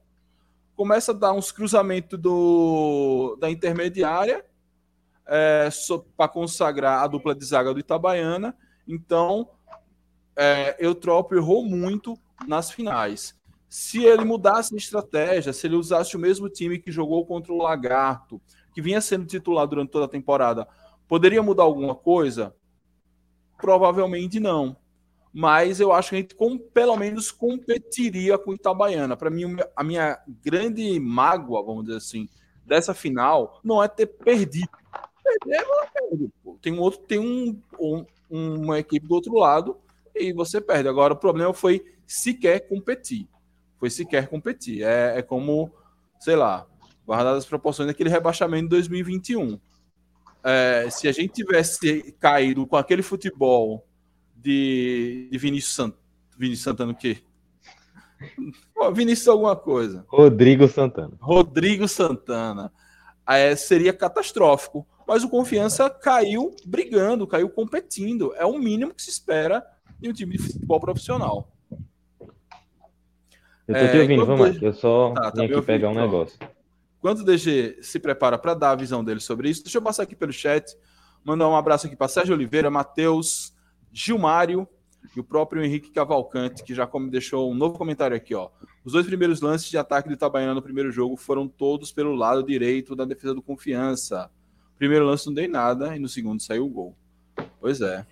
começa 0.75 1.11
a 1.11 1.15
dar 1.15 1.31
uns 1.31 1.51
cruzamentos 1.53 2.19
do, 2.19 3.37
da 3.39 3.49
intermediária 3.49 4.45
é, 5.25 5.69
para 6.17 6.27
consagrar 6.27 7.01
a 7.01 7.07
dupla 7.07 7.33
de 7.33 7.45
zaga 7.45 7.73
do 7.73 7.79
Itabaiana 7.79 8.55
então, 8.87 9.49
é, 10.35 10.75
Eutrópio 10.79 11.37
errou 11.37 11.65
muito 11.65 12.17
nas 12.47 12.71
finais. 12.71 13.35
Se 13.67 14.03
ele 14.03 14.23
mudasse 14.23 14.71
de 14.71 14.77
estratégia, 14.77 15.51
se 15.51 15.67
ele 15.67 15.75
usasse 15.75 16.15
o 16.15 16.19
mesmo 16.19 16.49
time 16.49 16.79
que 16.79 16.91
jogou 16.91 17.25
contra 17.25 17.51
o 17.51 17.57
Lagarto, 17.57 18.41
que 18.73 18.81
vinha 18.81 19.01
sendo 19.01 19.25
titular 19.25 19.67
durante 19.67 19.91
toda 19.91 20.05
a 20.05 20.09
temporada, 20.09 20.67
poderia 21.07 21.43
mudar 21.43 21.63
alguma 21.63 21.95
coisa? 21.95 22.55
Provavelmente 23.57 24.39
não. 24.39 24.77
Mas 25.33 25.79
eu 25.79 25.91
acho 25.91 26.09
que 26.09 26.15
a 26.15 26.19
gente 26.19 26.35
com, 26.35 26.57
pelo 26.57 26.95
menos 26.95 27.31
competiria 27.31 28.37
com 28.37 28.53
Itabaiana. 28.53 29.17
Para 29.17 29.29
mim, 29.29 29.57
a 29.75 29.83
minha 29.83 30.17
grande 30.43 30.99
mágoa, 30.99 31.63
vamos 31.63 31.85
dizer 31.85 31.97
assim, 31.97 32.29
dessa 32.65 32.93
final 32.93 33.59
não 33.63 33.83
é 33.83 33.87
ter 33.87 34.07
perdido. 34.07 34.69
Perder, 35.23 35.65
perde. 35.93 36.31
Tem 36.61 36.73
um 36.73 36.79
outro, 36.79 36.99
tem 37.01 37.19
um, 37.19 37.61
um, 37.79 38.05
uma 38.29 38.79
equipe 38.79 39.07
do 39.07 39.15
outro 39.15 39.35
lado 39.35 39.77
e 40.15 40.33
você 40.33 40.59
perde. 40.59 40.89
Agora, 40.89 41.13
o 41.13 41.17
problema 41.17 41.53
foi 41.53 41.83
sequer 42.05 42.67
competir. 42.67 43.27
Foi 43.79 43.89
sequer 43.89 44.27
competir. 44.27 44.83
É, 44.83 45.19
é 45.19 45.21
como, 45.21 45.71
sei 46.19 46.35
lá, 46.35 46.65
guardadas 47.05 47.43
as 47.43 47.49
proporções 47.49 47.87
daquele 47.87 48.09
rebaixamento 48.09 48.63
de 48.63 48.69
2021. 48.69 49.59
É, 50.43 50.87
se 50.89 51.07
a 51.07 51.11
gente 51.11 51.33
tivesse 51.33 52.15
caído 52.19 52.65
com 52.65 52.75
aquele 52.75 53.01
futebol 53.01 53.85
de, 54.35 55.27
de 55.31 55.37
Vinícius, 55.37 55.75
Sant, 55.75 55.95
Vinícius 56.37 56.63
Santana, 56.63 56.91
o 56.91 56.95
quê? 56.95 57.17
Vinícius 58.93 59.27
alguma 59.27 59.55
coisa. 59.55 60.05
Rodrigo 60.07 60.67
Santana. 60.67 61.13
Rodrigo 61.19 61.87
Santana. 61.87 62.71
É, 63.27 63.55
seria 63.55 63.93
catastrófico 63.93 64.87
mas 65.07 65.23
o 65.23 65.29
Confiança 65.29 65.89
caiu 65.89 66.53
brigando, 66.65 67.25
caiu 67.25 67.49
competindo. 67.49 68.33
É 68.35 68.45
o 68.45 68.59
mínimo 68.59 68.93
que 68.93 69.01
se 69.01 69.09
espera 69.09 69.65
de 69.97 70.09
um 70.09 70.13
time 70.13 70.37
de 70.37 70.43
futebol 70.43 70.79
profissional. 70.79 71.49
Eu 73.67 73.75
tô 73.75 73.87
te 73.91 73.97
é, 73.97 74.01
ouvindo, 74.01 74.25
vamos 74.25 74.51
DG... 74.51 74.65
Eu 74.65 74.73
só 74.73 75.13
tá, 75.13 75.31
tá 75.31 75.43
aqui 75.43 75.61
pegar 75.61 75.89
um 75.89 75.93
pronto. 75.93 76.05
negócio. 76.05 76.39
Quando 76.99 77.19
o 77.19 77.23
DG 77.23 77.77
se 77.81 77.99
prepara 77.99 78.37
para 78.37 78.53
dar 78.53 78.71
a 78.71 78.75
visão 78.75 79.03
dele 79.03 79.19
sobre 79.19 79.49
isso, 79.49 79.63
deixa 79.63 79.77
eu 79.77 79.81
passar 79.81 80.03
aqui 80.03 80.15
pelo 80.15 80.33
chat, 80.33 80.75
mandar 81.23 81.47
um 81.47 81.55
abraço 81.55 81.87
aqui 81.87 81.95
para 81.95 82.07
Sérgio 82.07 82.35
Oliveira, 82.35 82.69
Matheus, 82.69 83.53
Gilmário 83.91 84.67
e 85.15 85.19
o 85.19 85.23
próprio 85.23 85.63
Henrique 85.63 85.91
Cavalcante, 85.91 86.63
que 86.63 86.73
já 86.73 86.89
me 86.95 87.09
deixou 87.09 87.49
um 87.49 87.55
novo 87.55 87.77
comentário 87.77 88.15
aqui, 88.15 88.35
ó. 88.35 88.49
Os 88.83 88.93
dois 88.93 89.05
primeiros 89.05 89.41
lances 89.41 89.69
de 89.69 89.77
ataque 89.77 90.09
do 90.09 90.13
Itabaiana 90.13 90.53
no 90.53 90.61
primeiro 90.61 90.91
jogo 90.91 91.15
foram 91.15 91.47
todos 91.47 91.91
pelo 91.91 92.13
lado 92.15 92.43
direito 92.43 92.95
da 92.95 93.05
defesa 93.05 93.33
do 93.33 93.41
Confiança. 93.41 94.29
Primeiro 94.77 95.05
lance 95.05 95.25
não 95.25 95.33
dei 95.33 95.47
nada 95.47 95.95
e 95.95 95.99
no 95.99 96.07
segundo 96.07 96.41
saiu 96.41 96.65
o 96.65 96.69
gol. 96.69 96.95
Pois 97.59 97.81
é. 97.81 98.05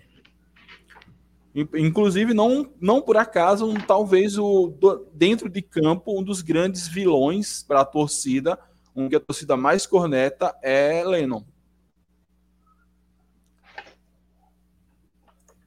Inclusive, 1.74 2.34
não, 2.34 2.70
não 2.78 3.00
por 3.00 3.16
acaso, 3.16 3.66
um, 3.66 3.74
talvez 3.74 4.36
o 4.36 4.68
do, 4.68 5.06
dentro 5.14 5.48
de 5.48 5.62
campo, 5.62 6.18
um 6.18 6.22
dos 6.22 6.42
grandes 6.42 6.86
vilões 6.86 7.62
para 7.62 7.80
a 7.80 7.84
torcida, 7.84 8.58
um 8.94 9.08
que 9.08 9.16
a 9.16 9.20
torcida 9.20 9.56
mais 9.56 9.86
corneta 9.86 10.54
é 10.62 11.02
Lennon. 11.02 11.42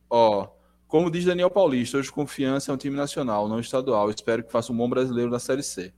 Ó, 0.08 0.48
como 0.88 1.10
diz 1.10 1.26
Daniel 1.26 1.50
Paulista, 1.50 1.98
hoje 1.98 2.12
confiança 2.12 2.72
é 2.72 2.74
um 2.74 2.78
time 2.78 2.96
nacional, 2.96 3.48
não 3.48 3.60
estadual. 3.60 4.10
Espero 4.10 4.44
que 4.44 4.52
faça 4.52 4.72
um 4.72 4.78
bom 4.78 4.90
brasileiro 4.90 5.32
na 5.32 5.40
Série 5.40 5.64
C. 5.64 5.94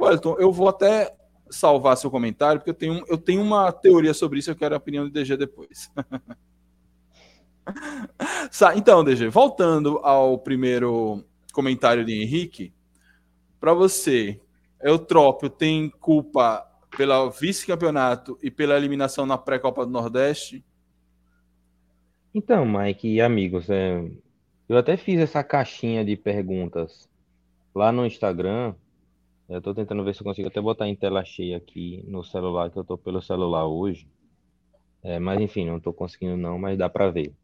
Wellington, 0.00 0.36
eu 0.38 0.52
vou 0.52 0.68
até 0.68 1.14
salvar 1.50 1.96
seu 1.96 2.10
comentário, 2.10 2.60
porque 2.60 2.70
eu 2.70 2.74
tenho, 2.74 3.04
eu 3.08 3.18
tenho 3.18 3.42
uma 3.42 3.72
teoria 3.72 4.14
sobre 4.14 4.38
isso, 4.38 4.50
eu 4.50 4.56
quero 4.56 4.74
a 4.74 4.78
opinião 4.78 5.04
do 5.04 5.10
DG 5.10 5.36
depois. 5.36 5.90
então, 8.76 9.04
DG, 9.04 9.28
voltando 9.28 9.98
ao 9.98 10.38
primeiro 10.38 11.24
comentário 11.52 12.04
de 12.04 12.22
Henrique, 12.22 12.72
para 13.60 13.72
você, 13.72 14.40
Eutrópio 14.82 15.48
tem 15.48 15.88
culpa 15.88 16.66
pelo 16.96 17.30
vice-campeonato 17.30 18.38
e 18.42 18.50
pela 18.50 18.76
eliminação 18.76 19.26
na 19.26 19.38
pré-copa 19.38 19.84
do 19.84 19.92
Nordeste? 19.92 20.64
Então, 22.34 22.66
Mike 22.66 23.08
e 23.08 23.20
amigos, 23.20 23.70
é, 23.70 24.04
eu 24.68 24.76
até 24.76 24.96
fiz 24.96 25.20
essa 25.20 25.42
caixinha 25.42 26.04
de 26.04 26.16
perguntas 26.16 27.08
lá 27.74 27.92
no 27.92 28.04
Instagram. 28.04 28.74
Eu 29.48 29.58
estou 29.58 29.74
tentando 29.74 30.02
ver 30.02 30.14
se 30.14 30.20
eu 30.20 30.24
consigo 30.24 30.48
até 30.48 30.60
botar 30.60 30.88
em 30.88 30.96
tela 30.96 31.24
cheia 31.24 31.56
aqui 31.56 32.02
no 32.08 32.24
celular, 32.24 32.70
que 32.70 32.78
eu 32.78 32.82
estou 32.82 32.96
pelo 32.96 33.20
celular 33.20 33.66
hoje. 33.66 34.08
É, 35.02 35.18
mas 35.18 35.40
enfim, 35.40 35.66
não 35.66 35.76
estou 35.76 35.92
conseguindo 35.92 36.36
não, 36.36 36.58
mas 36.58 36.78
dá 36.78 36.88
para 36.88 37.10
ver. 37.10 37.34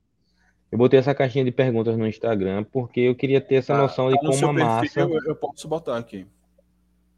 Eu 0.72 0.78
botei 0.78 0.98
essa 0.98 1.14
caixinha 1.14 1.44
de 1.44 1.50
perguntas 1.50 1.96
no 1.98 2.06
Instagram 2.06 2.64
porque 2.64 3.00
eu 3.00 3.14
queria 3.14 3.40
ter 3.40 3.56
essa 3.56 3.74
ah, 3.74 3.78
noção 3.78 4.08
de 4.08 4.14
tá 4.14 4.26
como 4.28 4.46
a 4.46 4.52
massa. 4.52 5.00
Eu, 5.00 5.18
eu 5.26 5.36
posso 5.36 5.68
botar 5.68 5.98
aqui. 5.98 6.26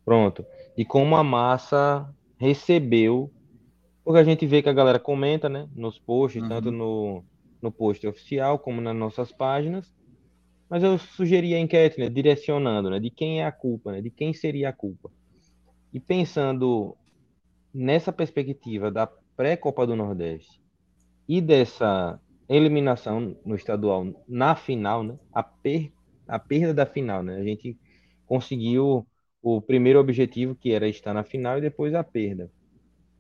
Pronto. 0.05 0.45
De 0.77 0.85
como 0.85 1.15
a 1.15 1.23
massa 1.23 2.13
recebeu. 2.37 3.31
Porque 4.05 4.19
a 4.19 4.25
gente 4.25 4.45
vê 4.47 4.63
que 4.63 4.69
a 4.69 4.73
galera 4.73 4.99
comenta, 4.99 5.49
né? 5.49 5.69
Nos 5.77 5.97
posts, 5.97 6.43
uhum. 6.43 6.49
tanto 6.49 6.73
no, 6.73 7.23
no 7.61 7.71
post 7.71 8.05
oficial 8.05 8.59
como 8.59 8.81
nas 8.81 8.97
nossas 8.97 9.31
páginas. 9.31 9.95
Mas 10.73 10.83
eu 10.83 10.97
sugeri 10.97 11.55
a 11.55 11.61
enquete, 11.61 12.01
né? 12.01 12.09
Direcionando, 12.09 12.89
né? 12.89 12.99
De 12.99 13.11
quem 13.11 13.43
é 13.43 13.45
a 13.45 13.53
culpa, 13.53 13.93
né? 13.93 14.01
De 14.01 14.09
quem 14.09 14.33
seria 14.33 14.71
a 14.71 14.73
culpa. 14.73 15.11
E 15.93 16.01
pensando 16.01 16.97
nessa 17.75 18.11
perspectiva 18.11 18.91
da 18.91 19.07
pré-Copa 19.37 19.87
do 19.87 19.95
Nordeste 19.95 20.63
e 21.29 21.43
dessa 21.43 22.19
eliminação 22.49 23.37
no 23.45 23.55
estadual 23.55 24.25
na 24.27 24.57
final, 24.57 25.03
né? 25.03 25.19
A, 25.31 25.43
per, 25.43 25.93
a 26.27 26.39
perda 26.39 26.73
da 26.73 26.87
final, 26.87 27.23
né? 27.23 27.37
A 27.37 27.45
gente 27.45 27.77
conseguiu 28.25 29.07
o 29.43 29.61
primeiro 29.61 30.01
objetivo 30.01 30.55
que 30.55 30.73
era 30.73 30.89
estar 30.89 31.13
na 31.13 31.23
final 31.23 31.59
e 31.59 31.61
depois 31.61 31.95
a 31.95 32.03
perda. 32.03 32.51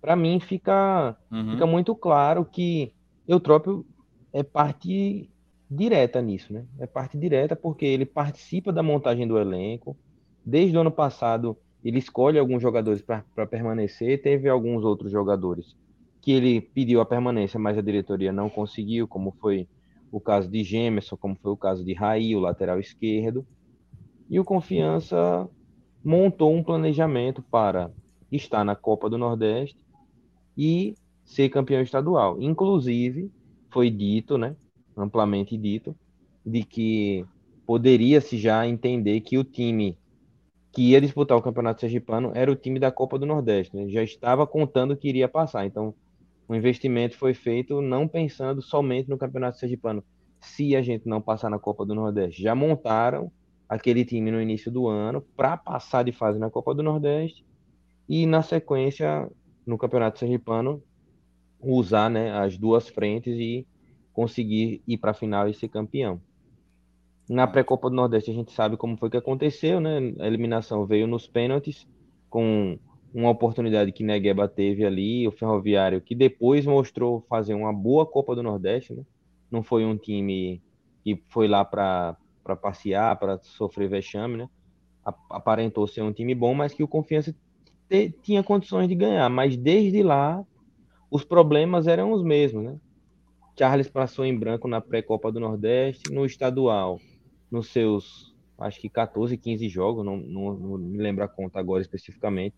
Para 0.00 0.16
mim 0.16 0.40
fica 0.40 1.14
uhum. 1.30 1.50
fica 1.50 1.66
muito 1.66 1.94
claro 1.94 2.46
que 2.46 2.94
Eutrópio 3.28 3.84
é 4.32 4.42
parte 4.42 5.28
direta 5.72 6.20
nisso, 6.20 6.52
né? 6.52 6.66
É 6.78 6.86
parte 6.86 7.16
direta 7.16 7.56
porque 7.56 7.84
ele 7.84 8.04
participa 8.04 8.72
da 8.72 8.82
montagem 8.82 9.26
do 9.26 9.38
elenco. 9.38 9.96
Desde 10.44 10.76
o 10.76 10.80
ano 10.80 10.90
passado 10.90 11.56
ele 11.82 11.98
escolhe 11.98 12.38
alguns 12.38 12.62
jogadores 12.62 13.02
para 13.02 13.46
permanecer, 13.46 14.22
teve 14.22 14.48
alguns 14.48 14.84
outros 14.84 15.10
jogadores 15.10 15.74
que 16.20 16.30
ele 16.30 16.60
pediu 16.60 17.00
a 17.00 17.06
permanência, 17.06 17.58
mas 17.58 17.76
a 17.76 17.82
diretoria 17.82 18.32
não 18.32 18.48
conseguiu, 18.48 19.08
como 19.08 19.32
foi 19.40 19.66
o 20.12 20.20
caso 20.20 20.48
de 20.48 20.62
Gemerson, 20.62 21.16
como 21.16 21.34
foi 21.34 21.50
o 21.50 21.56
caso 21.56 21.84
de 21.84 21.94
Raí, 21.94 22.36
o 22.36 22.40
lateral 22.40 22.78
esquerdo. 22.78 23.44
E 24.30 24.38
o 24.38 24.44
Confiança 24.44 25.48
montou 26.04 26.54
um 26.54 26.62
planejamento 26.62 27.42
para 27.42 27.90
estar 28.30 28.62
na 28.62 28.76
Copa 28.76 29.10
do 29.10 29.18
Nordeste 29.18 29.76
e 30.56 30.94
ser 31.24 31.48
campeão 31.48 31.82
estadual. 31.82 32.40
Inclusive, 32.40 33.32
foi 33.70 33.90
dito, 33.90 34.38
né, 34.38 34.54
amplamente 34.96 35.56
dito, 35.56 35.96
de 36.44 36.64
que 36.64 37.24
poderia-se 37.66 38.36
já 38.36 38.66
entender 38.66 39.20
que 39.20 39.38
o 39.38 39.44
time 39.44 39.96
que 40.72 40.90
ia 40.90 41.00
disputar 41.00 41.36
o 41.36 41.42
Campeonato 41.42 41.80
Sergipano 41.80 42.32
era 42.34 42.50
o 42.50 42.56
time 42.56 42.80
da 42.80 42.90
Copa 42.90 43.18
do 43.18 43.26
Nordeste, 43.26 43.76
né? 43.76 43.88
já 43.88 44.02
estava 44.02 44.46
contando 44.46 44.96
que 44.96 45.08
iria 45.08 45.28
passar. 45.28 45.66
Então, 45.66 45.94
o 46.48 46.54
investimento 46.54 47.16
foi 47.16 47.34
feito 47.34 47.80
não 47.80 48.08
pensando 48.08 48.62
somente 48.62 49.08
no 49.08 49.18
Campeonato 49.18 49.58
Sergipano. 49.58 50.02
Se 50.40 50.74
a 50.74 50.82
gente 50.82 51.06
não 51.06 51.20
passar 51.20 51.50
na 51.50 51.58
Copa 51.58 51.84
do 51.84 51.94
Nordeste, 51.94 52.42
já 52.42 52.54
montaram 52.54 53.30
aquele 53.68 54.04
time 54.04 54.30
no 54.30 54.40
início 54.40 54.70
do 54.70 54.88
ano 54.88 55.22
para 55.36 55.56
passar 55.56 56.02
de 56.02 56.12
fase 56.12 56.38
na 56.38 56.50
Copa 56.50 56.74
do 56.74 56.82
Nordeste 56.82 57.44
e 58.08 58.26
na 58.26 58.42
sequência 58.42 59.30
no 59.64 59.78
Campeonato 59.78 60.18
Sergipano 60.18 60.82
usar 61.60 62.10
né, 62.10 62.32
as 62.32 62.58
duas 62.58 62.88
frentes 62.88 63.38
e 63.38 63.66
conseguir 64.12 64.82
ir 64.86 64.98
para 64.98 65.12
a 65.12 65.14
final 65.14 65.48
e 65.48 65.54
ser 65.54 65.68
campeão. 65.68 66.20
Na 67.28 67.46
pré-copa 67.46 67.88
do 67.88 67.96
Nordeste 67.96 68.30
a 68.30 68.34
gente 68.34 68.52
sabe 68.52 68.76
como 68.76 68.96
foi 68.96 69.08
que 69.08 69.16
aconteceu, 69.16 69.80
né? 69.80 69.98
A 70.18 70.26
eliminação 70.26 70.86
veio 70.86 71.06
nos 71.06 71.26
pênaltis 71.26 71.86
com 72.28 72.78
uma 73.14 73.30
oportunidade 73.30 73.92
que 73.92 74.02
Negueba 74.02 74.48
teve 74.48 74.84
ali, 74.84 75.28
o 75.28 75.32
Ferroviário, 75.32 76.00
que 76.00 76.14
depois 76.14 76.66
mostrou 76.66 77.24
fazer 77.28 77.54
uma 77.54 77.72
boa 77.72 78.06
Copa 78.06 78.34
do 78.34 78.42
Nordeste, 78.42 78.94
né? 78.94 79.02
Não 79.50 79.62
foi 79.62 79.84
um 79.84 79.96
time 79.96 80.62
que 81.04 81.22
foi 81.28 81.46
lá 81.46 81.64
para 81.64 82.16
passear, 82.60 83.18
para 83.18 83.38
sofrer 83.42 83.88
vexame, 83.88 84.38
né? 84.38 84.48
Aparentou 85.30 85.86
ser 85.86 86.02
um 86.02 86.12
time 86.12 86.34
bom, 86.34 86.54
mas 86.54 86.72
que 86.72 86.82
o 86.82 86.88
Confiança 86.88 87.34
te, 87.88 88.10
tinha 88.22 88.42
condições 88.42 88.88
de 88.88 88.94
ganhar. 88.94 89.28
Mas 89.28 89.56
desde 89.56 90.02
lá, 90.02 90.42
os 91.10 91.24
problemas 91.24 91.86
eram 91.86 92.12
os 92.12 92.22
mesmos, 92.22 92.64
né? 92.64 92.76
Charles 93.58 93.88
passou 93.88 94.24
em 94.24 94.36
branco 94.36 94.66
na 94.66 94.80
pré-Copa 94.80 95.30
do 95.30 95.40
Nordeste, 95.40 96.12
no 96.12 96.24
estadual, 96.24 97.00
nos 97.50 97.68
seus, 97.68 98.34
acho 98.58 98.80
que 98.80 98.88
14, 98.88 99.36
15 99.36 99.68
jogos, 99.68 100.04
não, 100.04 100.16
não, 100.16 100.54
não 100.54 100.78
me 100.78 100.98
lembro 100.98 101.22
a 101.22 101.28
conta 101.28 101.58
agora 101.58 101.82
especificamente 101.82 102.54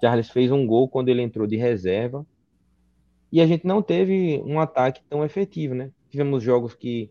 Charles 0.00 0.30
fez 0.30 0.50
um 0.50 0.66
gol 0.66 0.88
quando 0.88 1.08
ele 1.08 1.22
entrou 1.22 1.46
de 1.46 1.56
reserva. 1.56 2.26
E 3.30 3.40
a 3.40 3.46
gente 3.46 3.66
não 3.66 3.82
teve 3.82 4.40
um 4.44 4.58
ataque 4.58 5.02
tão 5.08 5.24
efetivo, 5.24 5.74
né? 5.74 5.90
Tivemos 6.08 6.42
jogos 6.42 6.74
que 6.74 7.10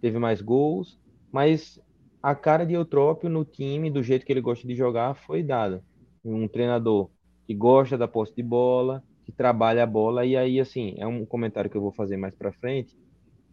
teve 0.00 0.18
mais 0.18 0.42
gols, 0.42 0.98
mas 1.30 1.80
a 2.22 2.34
cara 2.34 2.66
de 2.66 2.74
Eutrópio 2.74 3.28
no 3.28 3.44
time, 3.44 3.90
do 3.90 4.02
jeito 4.02 4.26
que 4.26 4.32
ele 4.32 4.40
gosta 4.40 4.66
de 4.66 4.74
jogar, 4.74 5.14
foi 5.14 5.42
dada. 5.42 5.84
Um 6.24 6.48
treinador 6.48 7.10
que 7.46 7.54
gosta 7.54 7.96
da 7.96 8.08
posse 8.08 8.34
de 8.34 8.42
bola, 8.42 9.04
que 9.32 9.36
trabalha 9.36 9.82
a 9.82 9.86
bola, 9.86 10.24
e 10.26 10.36
aí, 10.36 10.60
assim, 10.60 10.94
é 10.98 11.06
um 11.06 11.24
comentário 11.24 11.70
que 11.70 11.76
eu 11.76 11.80
vou 11.80 11.92
fazer 11.92 12.16
mais 12.16 12.34
para 12.34 12.52
frente, 12.52 12.96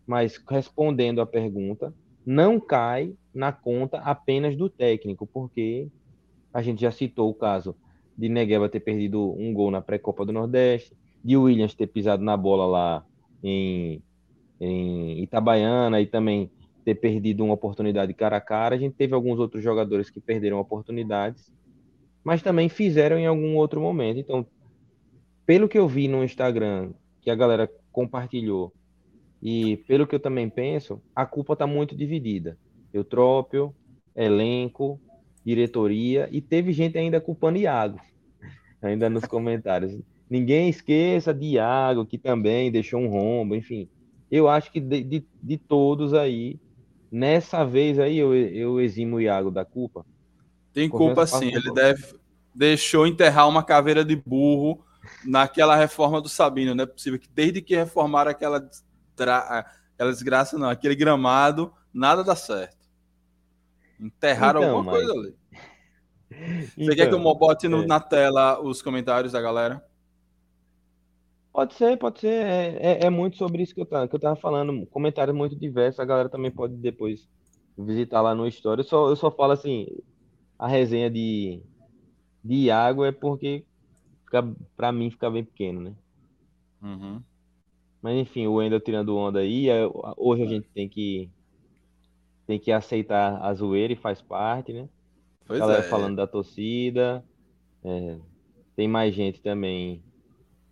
mas 0.06 0.42
respondendo 0.50 1.22
a 1.22 1.26
pergunta, 1.26 1.94
não 2.26 2.60
cai 2.60 3.16
na 3.34 3.52
conta 3.52 3.98
apenas 4.00 4.56
do 4.56 4.70
técnico, 4.70 5.26
porque 5.26 5.88
a 6.54 6.62
gente 6.62 6.82
já 6.82 6.92
citou 6.92 7.30
o 7.30 7.34
caso 7.34 7.76
de 8.18 8.28
Negueba 8.28 8.68
ter 8.68 8.82
perdido 8.82 9.34
um 9.40 9.54
gol 9.54 9.72
na 9.72 9.82
pré-copa 9.82 10.26
do 10.26 10.34
Nordeste, 10.34 10.96
de 11.24 11.38
Williams 11.38 11.74
ter 11.74 11.88
pisado 11.88 12.24
na 12.24 12.36
bola 12.36 12.66
lá 12.66 13.06
em, 13.42 14.02
em 14.60 15.24
Itabaiana 15.24 16.02
e 16.02 16.06
também 16.06 16.52
ter 16.84 16.96
perdido 16.96 17.44
uma 17.44 17.54
oportunidade 17.54 18.14
cara 18.14 18.38
a 18.38 18.42
cara. 18.42 18.76
A 18.76 18.80
gente 18.80 18.96
teve 18.96 19.14
alguns 19.14 19.40
outros 19.40 19.64
jogadores 19.64 20.10
que 20.10 20.20
perderam 20.20 20.60
oportunidades, 20.60 21.52
mas 22.24 22.42
também 22.42 22.68
fizeram 22.68 23.18
em 23.18 23.26
algum 23.26 23.56
outro 23.56 23.80
momento. 23.80 24.20
Então, 24.20 24.46
pelo 25.50 25.68
que 25.68 25.80
eu 25.80 25.88
vi 25.88 26.08
no 26.08 26.24
Instagram, 26.24 26.92
que 27.22 27.32
a 27.32 27.34
galera 27.34 27.68
compartilhou, 27.92 28.72
e 29.42 29.78
pelo 29.88 30.06
que 30.06 30.14
eu 30.14 30.20
também 30.20 30.48
penso, 30.48 31.02
a 31.16 31.26
culpa 31.26 31.54
está 31.54 31.66
muito 31.66 31.96
dividida. 31.96 32.56
Eutrópio, 32.94 33.74
elenco, 34.16 35.02
diretoria, 35.44 36.30
e 36.32 36.40
teve 36.40 36.72
gente 36.72 37.00
ainda 37.00 37.20
culpando 37.20 37.58
Iago 37.58 38.00
ainda 38.80 39.10
nos 39.10 39.26
comentários. 39.26 40.00
Ninguém 40.30 40.70
esqueça 40.70 41.34
de 41.34 41.54
Iago, 41.54 42.06
que 42.06 42.20
também 42.20 42.72
deixou 42.72 43.00
um 43.00 43.10
rombo, 43.10 43.56
enfim. 43.56 43.90
Eu 44.30 44.48
acho 44.48 44.72
que 44.72 44.80
de, 44.80 45.02
de, 45.02 45.26
de 45.42 45.58
todos 45.58 46.14
aí, 46.14 46.60
nessa 47.12 47.66
vez 47.66 47.98
aí 47.98 48.20
eu, 48.20 48.36
eu 48.36 48.80
eximo 48.80 49.16
o 49.16 49.22
Iago 49.22 49.50
da 49.50 49.66
culpa, 49.66 50.06
Tem 50.72 50.88
culpa 50.88 51.26
sim. 51.26 51.48
Ele 51.48 51.74
deve 51.74 52.20
deixou 52.54 53.08
enterrar 53.08 53.50
uma 53.50 53.64
caveira 53.64 54.06
de 54.06 54.16
burro 54.16 54.88
naquela 55.26 55.76
reforma 55.76 56.22
do 56.22 56.30
Sabino. 56.30 56.76
Não 56.76 56.84
é 56.84 56.88
possível 56.88 57.20
que 57.20 57.30
desde 57.30 57.62
que 57.62 57.76
reformaram 57.76 58.32
aquela, 58.32 58.58
aquela 59.18 60.12
desgraça, 60.12 60.58
não, 60.58 60.70
aquele 60.70 60.96
gramado, 60.96 61.74
nada 61.94 62.24
dá 62.24 62.36
certo. 62.36 62.78
Enterraram 64.00 64.62
então, 64.62 64.78
alguma 64.78 64.92
mas... 64.94 65.06
coisa 65.06 65.20
ali. 65.20 65.36
Você 66.70 66.84
então, 66.84 66.96
quer 66.96 67.08
que 67.08 67.16
eu 67.16 67.36
bote 67.36 67.68
no, 67.68 67.84
é... 67.84 67.88
na 67.88 68.00
tela 68.00 68.62
os 68.62 68.82
comentários 68.82 69.34
da 69.34 69.42
galera? 69.42 69.84
Pode 71.52 71.74
ser, 71.74 71.98
pode 71.98 72.20
ser. 72.20 72.28
É, 72.28 72.78
é, 72.80 73.06
é, 73.06 73.10
muito 73.10 73.36
sobre 73.36 73.64
isso 73.64 73.74
que 73.74 73.82
eu, 73.82 73.86
tava, 73.86 74.08
que 74.08 74.16
eu 74.16 74.20
tava 74.20 74.36
falando. 74.36 74.86
Comentários 74.88 75.36
muito 75.36 75.56
diversos. 75.56 76.00
A 76.00 76.06
galera 76.06 76.30
também 76.30 76.52
pode 76.52 76.76
depois 76.76 77.28
visitar 77.78 78.22
lá 78.22 78.36
no 78.36 78.48
Story. 78.48 78.82
Eu 78.82 78.86
só, 78.86 79.10
eu 79.10 79.16
só 79.16 79.32
falo 79.32 79.54
assim: 79.54 79.88
a 80.58 80.68
resenha 80.68 81.10
de, 81.10 81.62
de 82.44 82.56
Iago 82.66 83.04
é 83.04 83.12
porque 83.12 83.66
fica, 84.30 84.48
pra 84.78 84.92
mim 84.92 85.10
fica 85.10 85.30
bem 85.30 85.44
pequeno, 85.44 85.82
né? 85.82 85.94
Uhum. 86.82 87.22
Mas 88.02 88.16
enfim, 88.16 88.46
o 88.48 88.54
Wendel 88.54 88.80
tirando 88.80 89.18
onda 89.18 89.40
aí. 89.40 89.70
É, 89.70 89.82
hoje 90.16 90.44
a 90.44 90.46
gente 90.46 90.70
tem 90.70 90.88
que 90.88 91.30
tem 92.46 92.60
que 92.60 92.72
aceitar 92.72 93.42
a 93.44 93.54
zoeira 93.54 93.94
e 93.94 93.98
faz 93.98 94.22
parte, 94.22 94.72
né? 94.72 94.88
Pois 95.46 95.60
galera 95.60 95.84
é. 95.84 95.90
falando 95.90 96.16
da 96.16 96.26
torcida. 96.26 97.24
É, 97.84 98.18
tem 98.76 98.88
mais 98.88 99.14
gente 99.14 99.42
também 99.42 100.02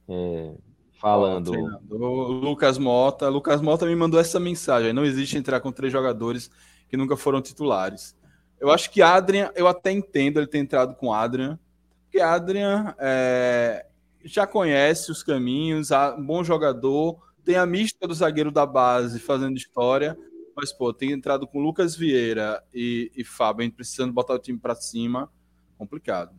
é, 0.07 0.55
falando. 0.99 1.51
O 1.89 2.31
Lucas 2.31 2.77
Mota. 2.77 3.27
Lucas 3.29 3.61
Mota 3.61 3.85
me 3.85 3.95
mandou 3.95 4.19
essa 4.19 4.39
mensagem. 4.39 4.93
Não 4.93 5.05
existe 5.05 5.37
entrar 5.37 5.59
com 5.59 5.71
três 5.71 5.91
jogadores 5.91 6.49
que 6.89 6.97
nunca 6.97 7.17
foram 7.17 7.41
titulares. 7.41 8.15
Eu 8.59 8.71
acho 8.71 8.89
que 8.89 9.01
Adrian, 9.01 9.51
eu 9.55 9.67
até 9.67 9.91
entendo 9.91 10.39
ele 10.39 10.47
ter 10.47 10.57
entrado 10.57 10.95
com 10.95 11.13
Adrian, 11.13 11.59
porque 12.07 12.21
Adrian 12.21 12.95
é, 12.97 13.85
já 14.23 14.47
conhece 14.47 15.11
os 15.11 15.21
caminhos, 15.21 15.89
um 15.91 16.25
bom 16.25 16.43
jogador, 16.43 17.19
tem 17.43 17.55
a 17.55 17.65
mística 17.65 18.07
do 18.07 18.13
zagueiro 18.13 18.51
da 18.51 18.65
base 18.65 19.19
fazendo 19.19 19.57
história, 19.57 20.17
mas 20.55 20.71
pô, 20.71 20.93
tem 20.93 21.11
entrado 21.11 21.45
com 21.45 21.59
Lucas 21.59 21.95
Vieira 21.95 22.63
e, 22.73 23.11
e 23.15 23.23
Fábio 23.23 23.71
precisando 23.71 24.13
botar 24.13 24.33
o 24.33 24.39
time 24.39 24.57
para 24.57 24.73
cima, 24.73 25.29
complicado. 25.77 26.33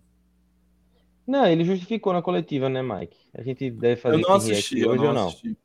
Não, 1.27 1.47
ele 1.47 1.63
justificou 1.63 2.13
na 2.15 2.23
coletiva, 2.23 2.71
né, 2.71 2.83
Mike? 2.83 3.19
A 3.35 3.43
gente 3.43 3.71
deve 3.71 4.01
fazer 4.01 4.17
eu 4.17 4.21
não 4.21 4.35
assisti, 4.35 4.87
hoje 4.87 5.03
não 5.03 5.09
ou 5.09 5.15
não? 5.15 5.29
Assisti. 5.29 5.57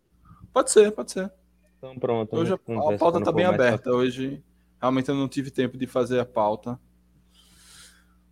Pode 0.51 0.71
ser, 0.71 0.91
pode 0.91 1.11
ser. 1.11 1.31
Então 1.77 1.97
pronto. 1.97 2.35
Hoje 2.35 2.51
a, 2.51 2.55
a 2.55 2.97
pauta 2.97 3.19
está 3.19 3.31
bem 3.31 3.45
aberta. 3.45 3.91
Hoje 3.91 4.43
realmente 4.79 5.07
eu 5.09 5.15
não 5.15 5.29
tive 5.29 5.49
tempo 5.49 5.77
de 5.77 5.87
fazer 5.87 6.19
a 6.19 6.25
pauta. 6.25 6.77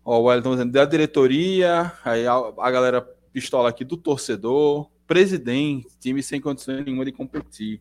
Ó, 0.04 0.18
o 0.18 0.24
Wellington 0.24 0.52
dizendo 0.52 0.72
da 0.72 0.84
diretoria, 0.84 1.92
aí 2.04 2.26
a, 2.26 2.34
a 2.34 2.70
galera 2.70 3.02
pistola 3.32 3.68
aqui 3.68 3.84
do 3.84 3.96
torcedor, 3.96 4.90
presidente, 5.06 5.96
time 5.98 6.22
sem 6.22 6.40
condições 6.40 6.84
nenhuma 6.84 7.04
de 7.04 7.12
competir, 7.12 7.80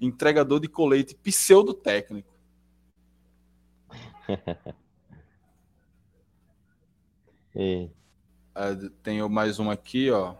entregador 0.00 0.60
de 0.60 0.68
colete, 0.68 1.14
pseudo 1.14 1.72
técnico. 1.72 2.32
e... 7.54 7.90
É, 8.54 8.74
tenho 9.02 9.30
mais 9.30 9.58
um 9.58 9.70
aqui, 9.70 10.10
ó. 10.10 10.34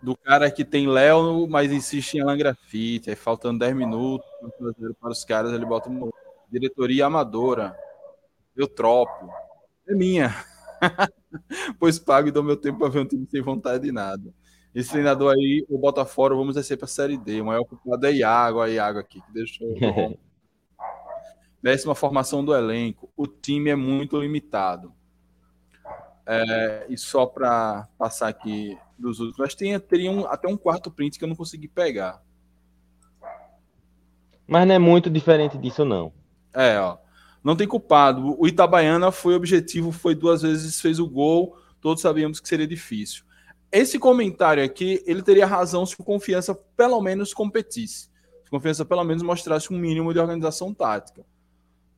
Do 0.00 0.16
cara 0.16 0.48
que 0.48 0.64
tem 0.64 0.86
Léo, 0.86 1.48
mas 1.48 1.72
insiste 1.72 2.14
em 2.14 2.20
Alan 2.20 2.38
Grafite. 2.38 3.10
Aí 3.10 3.16
faltando 3.16 3.58
10 3.58 3.74
minutos 3.74 4.26
para 5.00 5.10
os 5.10 5.24
caras, 5.24 5.52
ele 5.52 5.66
bota 5.66 5.88
uma 5.88 6.08
diretoria 6.48 7.06
amadora. 7.06 7.76
Eu 8.60 8.68
tropo. 8.68 9.32
É 9.88 9.94
minha. 9.94 10.34
pois 11.80 11.98
pago 11.98 12.28
e 12.28 12.30
dou 12.30 12.42
meu 12.42 12.58
tempo 12.58 12.80
para 12.80 12.90
ver 12.90 13.00
um 13.00 13.06
time 13.06 13.26
sem 13.26 13.40
vontade 13.40 13.84
de 13.84 13.90
nada. 13.90 14.34
Esse 14.74 14.90
treinador 14.90 15.34
aí, 15.34 15.64
o 15.66 15.78
Botafogo, 15.78 16.36
vamos 16.36 16.56
descer 16.56 16.76
para 16.76 16.84
a 16.84 16.88
Série 16.88 17.16
D. 17.16 17.40
O 17.40 17.46
maior 17.46 17.64
culpado 17.64 18.06
é 18.06 18.12
Iago, 18.12 18.60
a 18.60 18.68
Iago 18.68 18.98
aqui, 18.98 19.18
que 19.22 19.32
deixou. 19.32 19.66
Décima 21.62 21.94
formação 21.94 22.44
do 22.44 22.54
elenco. 22.54 23.10
O 23.16 23.26
time 23.26 23.70
é 23.70 23.74
muito 23.74 24.20
limitado. 24.20 24.92
É, 26.26 26.84
e 26.90 26.98
só 26.98 27.24
para 27.24 27.88
passar 27.96 28.28
aqui 28.28 28.78
dos 28.98 29.20
outros, 29.20 29.38
mas 29.38 29.54
tem, 29.54 29.80
teria 29.80 30.10
um, 30.10 30.26
até 30.26 30.46
um 30.46 30.56
quarto 30.56 30.90
print 30.90 31.18
que 31.18 31.24
eu 31.24 31.28
não 31.28 31.34
consegui 31.34 31.66
pegar. 31.66 32.22
Mas 34.46 34.68
não 34.68 34.74
é 34.74 34.78
muito 34.78 35.08
diferente 35.08 35.56
disso, 35.56 35.82
não. 35.82 36.12
É, 36.52 36.78
ó. 36.78 36.98
Não 37.42 37.56
tem 37.56 37.66
culpado. 37.66 38.36
O 38.38 38.46
Itabaiana 38.46 39.10
foi 39.10 39.34
objetivo, 39.34 39.92
foi 39.92 40.14
duas 40.14 40.42
vezes, 40.42 40.80
fez 40.80 40.98
o 40.98 41.08
gol. 41.08 41.56
Todos 41.80 42.02
sabíamos 42.02 42.40
que 42.40 42.48
seria 42.48 42.66
difícil. 42.66 43.24
Esse 43.72 43.98
comentário 43.98 44.62
aqui, 44.62 45.02
ele 45.06 45.22
teria 45.22 45.46
razão 45.46 45.86
se 45.86 45.94
o 45.98 46.04
Confiança 46.04 46.54
pelo 46.54 47.00
menos 47.00 47.32
competisse. 47.32 48.10
Se 48.42 48.48
o 48.48 48.50
Confiança 48.50 48.84
pelo 48.84 49.04
menos 49.04 49.22
mostrasse 49.22 49.72
um 49.72 49.78
mínimo 49.78 50.12
de 50.12 50.18
organização 50.18 50.74
tática. 50.74 51.24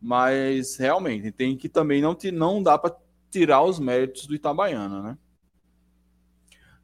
Mas 0.01 0.77
realmente 0.77 1.33
tem 1.33 1.57
que 1.57 1.69
também 1.69 2.01
não, 2.03 2.15
te, 2.15 2.31
não 2.31 2.63
dá 2.63 2.77
para 2.77 2.95
tirar 3.31 3.63
os 3.63 3.81
méritos 3.81 4.27
do 4.27 4.35
Itabaiana, 4.35 5.03
né? 5.03 5.19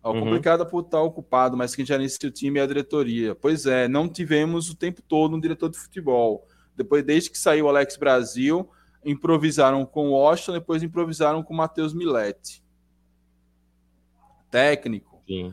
Uhum. 0.05 0.21
complicado 0.21 0.65
por 0.65 0.85
estar 0.85 1.03
ocupado, 1.03 1.57
mas 1.57 1.75
quem 1.75 1.85
gerencia 1.85 2.29
o 2.29 2.33
time 2.33 2.59
é 2.59 2.63
a 2.63 2.67
diretoria. 2.67 3.35
Pois 3.35 3.67
é, 3.67 3.89
não 3.89 4.09
tivemos 4.09 4.71
o 4.71 4.77
tempo 4.77 5.03
todo 5.03 5.37
um 5.37 5.41
diretor 5.41 5.69
de 5.69 5.79
futebol. 5.79 6.47
Depois, 6.79 7.05
desde 7.05 7.31
que 7.31 7.39
saiu 7.39 7.67
o 7.67 7.69
Alex 7.69 7.97
Brasil, 7.97 8.69
improvisaram 9.05 9.85
com 9.85 10.09
o 10.09 10.13
Washington, 10.13 10.53
depois 10.53 10.83
improvisaram 10.83 11.43
com 11.43 11.53
o 11.53 11.57
Matheus 11.57 11.93
Milete. 11.93 12.65
Técnico. 14.51 15.23
Sim. 15.27 15.53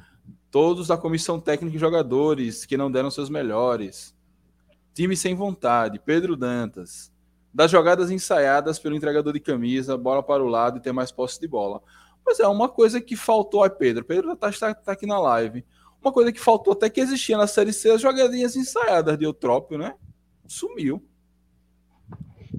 Todos 0.49 0.87
da 0.87 0.97
comissão 0.97 1.39
técnica 1.39 1.75
e 1.75 1.79
jogadores 1.79 2.65
que 2.65 2.77
não 2.77 2.89
deram 2.89 3.11
seus 3.11 3.29
melhores. 3.29 4.15
Time 4.93 5.17
sem 5.17 5.35
vontade. 5.35 5.99
Pedro 5.99 6.37
Dantas 6.37 7.13
das 7.55 7.71
jogadas 7.71 8.11
ensaiadas 8.11 8.77
pelo 8.77 8.97
entregador 8.97 9.31
de 9.31 9.39
camisa, 9.39 9.95
bola 9.95 10.21
para 10.21 10.43
o 10.43 10.47
lado 10.47 10.77
e 10.77 10.81
ter 10.81 10.91
mais 10.91 11.09
posse 11.09 11.39
de 11.39 11.47
bola. 11.47 11.81
Mas 12.25 12.37
é 12.41 12.47
uma 12.49 12.67
coisa 12.67 12.99
que 12.99 13.15
faltou 13.15 13.63
a 13.63 13.69
Pedro. 13.69 14.03
Pedro 14.03 14.33
está 14.33 14.51
tá, 14.51 14.73
tá 14.73 14.91
aqui 14.91 15.05
na 15.05 15.17
live. 15.17 15.63
Uma 16.01 16.11
coisa 16.11 16.33
que 16.33 16.39
faltou 16.39 16.73
até 16.73 16.89
que 16.89 16.99
existia 16.99 17.37
na 17.37 17.47
Série 17.47 17.71
C, 17.71 17.91
as 17.91 18.01
jogadinhas 18.01 18.57
ensaiadas 18.57 19.17
de 19.17 19.23
Eutrópio, 19.23 19.77
né? 19.77 19.95
Sumiu. 20.45 21.01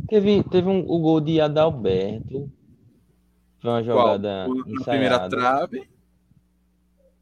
Teve, 0.09 0.42
teve 0.45 0.69
um, 0.69 0.81
o 0.81 0.99
gol 1.01 1.21
de 1.21 1.40
Adalberto. 1.40 2.51
Foi 3.61 3.71
uma 3.71 3.83
jogada 3.83 4.47
Qual? 4.47 4.57
Na 4.66 4.85
primeira 4.85 5.29
trave? 5.29 5.88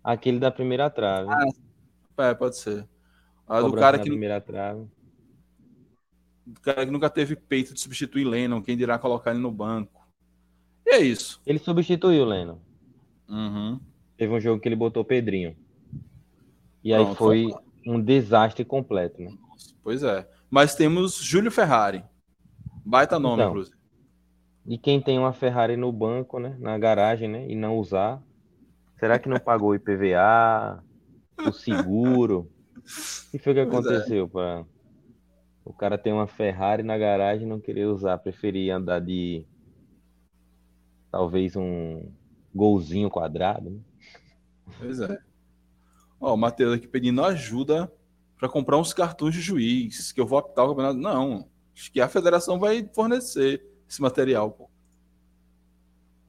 Aquele 0.03 0.39
da 0.39 0.51
primeira 0.51 0.91
trave. 0.91 1.31
Ah, 1.31 2.25
é, 2.25 2.35
pode 2.35 2.57
ser. 2.57 2.87
A 3.47 3.61
do 3.61 3.73
cara 3.73 3.99
que. 3.99 4.05
primeira 4.05 4.41
trave 4.41 4.87
o 6.47 6.61
cara 6.61 6.85
que 6.85 6.93
nunca 6.93 7.09
teve 7.09 7.35
peito 7.35 7.73
de 7.73 7.81
substituir 7.81 8.25
Lennon, 8.25 8.63
quem 8.63 8.77
dirá 8.77 8.99
colocar 8.99 9.31
ele 9.31 9.41
no 9.41 9.51
banco. 9.51 10.07
E 10.87 10.91
é 10.91 11.01
isso. 11.01 11.41
Ele 11.47 11.59
substituiu 11.59 12.25
o 12.25 12.29
Lennon. 12.29 12.59
Uhum. 13.29 13.81
Teve 14.17 14.33
um 14.33 14.41
jogo 14.41 14.61
que 14.61 14.69
ele 14.69 14.77
botou 14.77 15.05
Pedrinho. 15.05 15.57
E 16.83 16.93
Pronto, 16.93 17.09
aí 17.09 17.17
foi 17.17 17.55
um 17.87 18.01
desastre 18.01 18.65
completo, 18.65 19.23
né? 19.23 19.33
Pois 19.83 20.03
é. 20.03 20.29
Mas 20.51 20.75
temos 20.75 21.17
Júlio 21.17 21.51
Ferrari. 21.51 22.05
Baita 22.85 23.19
nome, 23.19 23.43
então, 23.43 23.51
inclusive. 23.51 23.77
E 24.67 24.79
quem 24.79 25.01
tem 25.01 25.19
uma 25.19 25.33
Ferrari 25.33 25.77
no 25.77 25.93
banco, 25.93 26.39
né? 26.39 26.57
Na 26.59 26.79
garagem, 26.79 27.29
né? 27.29 27.47
E 27.49 27.55
não 27.55 27.79
usar. 27.79 28.23
Será 28.99 29.19
que 29.19 29.29
não 29.29 29.39
pagou 29.39 29.71
o 29.71 29.75
IPVA? 29.75 30.83
o 31.43 31.53
seguro? 31.53 32.51
O 33.29 33.31
que 33.31 33.39
foi 33.39 33.55
que 33.55 33.67
pois 33.67 33.87
é. 33.87 33.89
aconteceu 33.89 34.31
é. 34.41 34.65
o 35.65 35.73
cara 35.73 35.97
tem 35.97 36.13
uma 36.13 36.27
Ferrari 36.27 36.83
na 36.83 36.97
garagem 36.99 37.47
e 37.47 37.49
não 37.49 37.61
queria 37.61 37.91
usar, 37.91 38.19
preferia 38.19 38.77
andar 38.77 39.01
de 39.01 39.47
talvez 41.11 41.57
um 41.57 42.13
golzinho 42.55 43.11
quadrado. 43.11 43.71
Né? 43.71 43.81
Pois 44.79 45.01
é. 45.01 45.19
Ó, 46.21 46.35
o 46.35 46.37
Matheus 46.37 46.75
aqui 46.75 46.87
pedindo 46.87 47.25
ajuda 47.25 47.91
para 48.39 48.49
comprar 48.49 48.79
uns 48.79 48.93
cartões 48.93 49.35
de 49.35 49.41
juiz, 49.41 50.13
que 50.13 50.21
eu 50.21 50.27
vou 50.27 50.39
optar 50.39 50.65
o 50.65 50.69
campeonato. 50.69 50.99
Não, 50.99 51.49
que 51.93 52.01
a 52.01 52.09
federação 52.09 52.59
vai 52.59 52.89
fornecer 52.95 53.65
esse 53.89 54.01
material, 54.01 54.51
pô. 54.51 54.71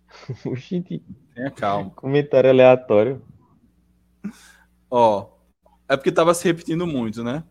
Tenha 1.33 1.51
calma. 1.51 1.89
Comentário 1.91 2.49
aleatório. 2.49 3.21
Ó, 4.89 5.29
é 5.87 5.95
porque 5.95 6.11
tava 6.11 6.33
se 6.33 6.45
repetindo 6.45 6.87
muito, 6.87 7.23
né? 7.23 7.43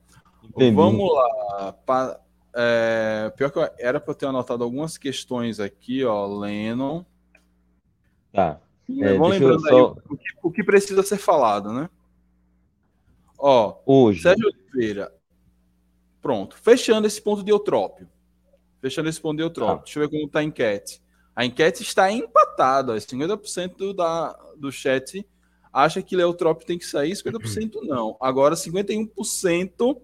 Entendi. 0.43 0.75
Vamos 0.75 1.13
lá. 1.13 1.73
Pa, 1.85 2.21
é, 2.55 3.33
pior 3.37 3.51
que 3.51 3.59
eu, 3.59 3.69
era 3.79 4.01
para 4.01 4.13
eu 4.13 4.15
ter 4.15 4.27
anotado 4.27 4.65
algumas 4.65 4.97
questões 4.97 5.61
aqui, 5.61 6.05
ó. 6.05 6.27
Lennon. 6.27 7.05
Tá. 8.33 8.61
É, 8.89 9.13
Vamos 9.17 9.31
lembrando 9.31 9.61
só... 9.61 9.69
aí 9.69 9.83
o 10.09 10.17
que, 10.17 10.29
o 10.43 10.51
que, 10.51 10.65
precisa 10.65 11.03
ser 11.03 11.17
falado, 11.17 11.73
né? 11.73 11.89
Ó, 13.39 13.77
Hoje. 13.87 14.23
Sérgio 14.23 14.49
Oliveira. 14.49 15.13
Pronto. 16.25 16.57
Fechando 16.57 17.07
esse 17.07 17.21
ponto 17.21 17.45
de 17.45 17.51
eutrópio. 17.51 18.09
Fechando 18.81 19.11
esse 19.11 19.21
ponto 19.21 19.37
de 19.37 19.43
eutrópio. 19.43 19.77
Tá. 19.77 19.85
Deixa 19.85 19.99
eu 19.99 20.09
ver 20.09 20.09
como 20.09 20.27
tá 20.27 20.39
a 20.39 20.43
enquete. 20.43 21.03
A 21.37 21.45
enquete 21.45 21.83
está 21.83 22.11
empatada. 22.11 22.95
50% 22.95 23.77
do, 23.77 23.93
da, 23.93 24.33
do 24.57 24.73
chat 24.73 25.23
acha 25.71 26.01
que 26.01 26.17
Leotrop 26.17 26.63
tem 26.65 26.79
que 26.79 26.87
sair, 26.87 27.13
50% 27.13 27.75
não. 27.85 28.17
Agora, 28.19 28.55
51% 28.55 30.01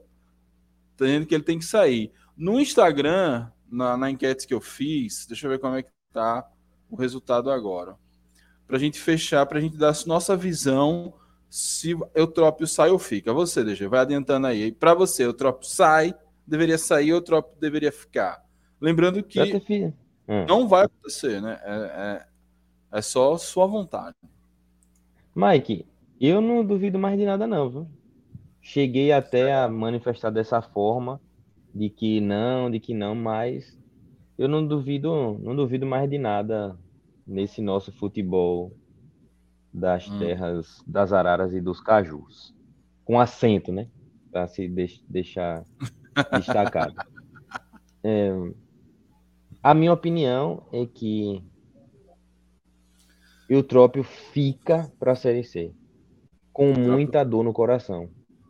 dizendo 0.98 1.24
que 1.24 1.34
ele 1.34 1.42
tem 1.42 1.58
que 1.58 1.64
sair. 1.64 2.12
No 2.36 2.60
Instagram, 2.60 3.50
na, 3.70 3.96
na 3.96 4.10
enquete 4.10 4.46
que 4.46 4.52
eu 4.52 4.60
fiz, 4.60 5.24
deixa 5.26 5.46
eu 5.46 5.50
ver 5.50 5.58
como 5.58 5.76
é 5.76 5.82
que 5.82 5.90
tá 6.12 6.46
o 6.90 6.96
resultado 6.96 7.50
agora. 7.50 7.96
Para 8.66 8.76
a 8.76 8.80
gente 8.80 9.00
fechar, 9.00 9.46
para 9.46 9.56
a 9.56 9.62
gente 9.62 9.78
dar 9.78 9.94
a 9.94 10.06
nossa 10.06 10.36
visão 10.36 11.14
se 11.50 11.96
Eutrópio 12.14 12.64
sai 12.64 12.90
ou 12.90 12.98
fica. 12.98 13.32
Você, 13.32 13.64
DG, 13.64 13.88
vai 13.88 14.00
adiantando 14.00 14.46
aí. 14.46 14.70
Para 14.70 14.94
você, 14.94 15.24
Eutrópio 15.24 15.68
sai, 15.68 16.14
deveria 16.46 16.78
sair, 16.78 17.08
Eutrópio 17.08 17.60
deveria 17.60 17.90
ficar. 17.90 18.40
Lembrando 18.80 19.20
que 19.20 19.40
hum. 20.28 20.46
não 20.48 20.68
vai 20.68 20.84
acontecer, 20.84 21.42
né? 21.42 21.60
É, 21.64 21.74
é, 22.92 22.98
é, 22.98 23.02
só 23.02 23.36
sua 23.36 23.66
vontade. 23.66 24.16
Mike, 25.34 25.84
eu 26.20 26.40
não 26.40 26.64
duvido 26.64 26.98
mais 26.98 27.18
de 27.18 27.26
nada, 27.26 27.46
não, 27.48 27.68
viu? 27.68 27.86
Cheguei 28.62 29.10
até 29.10 29.52
a 29.52 29.68
manifestar 29.68 30.30
dessa 30.30 30.62
forma, 30.62 31.20
de 31.74 31.90
que 31.90 32.20
não, 32.20 32.70
de 32.70 32.78
que 32.78 32.94
não, 32.94 33.14
mas 33.14 33.76
eu 34.38 34.48
não 34.48 34.64
duvido, 34.64 35.36
não 35.40 35.56
duvido 35.56 35.84
mais 35.84 36.08
de 36.08 36.18
nada 36.18 36.78
nesse 37.26 37.60
nosso 37.60 37.92
futebol 37.92 38.72
das 39.72 40.08
hum. 40.08 40.18
terras 40.18 40.82
das 40.86 41.12
araras 41.12 41.52
e 41.52 41.60
dos 41.60 41.80
cajus. 41.80 42.54
Com 43.04 43.20
acento, 43.20 43.72
né? 43.72 43.88
Para 44.30 44.46
se 44.46 44.68
deixar 45.08 45.64
destacado. 46.32 46.94
É, 48.02 48.30
a 49.62 49.74
minha 49.74 49.92
opinião 49.92 50.62
é 50.72 50.86
que 50.86 51.42
o 53.48 53.52
Eutrópio 53.52 54.04
fica 54.04 54.90
para 54.98 55.12
a 55.12 55.16
Série 55.16 55.44
C. 55.44 55.74
Com 56.52 56.72
muita 56.72 57.24
dor 57.24 57.44
no 57.44 57.52
coração. 57.52 58.08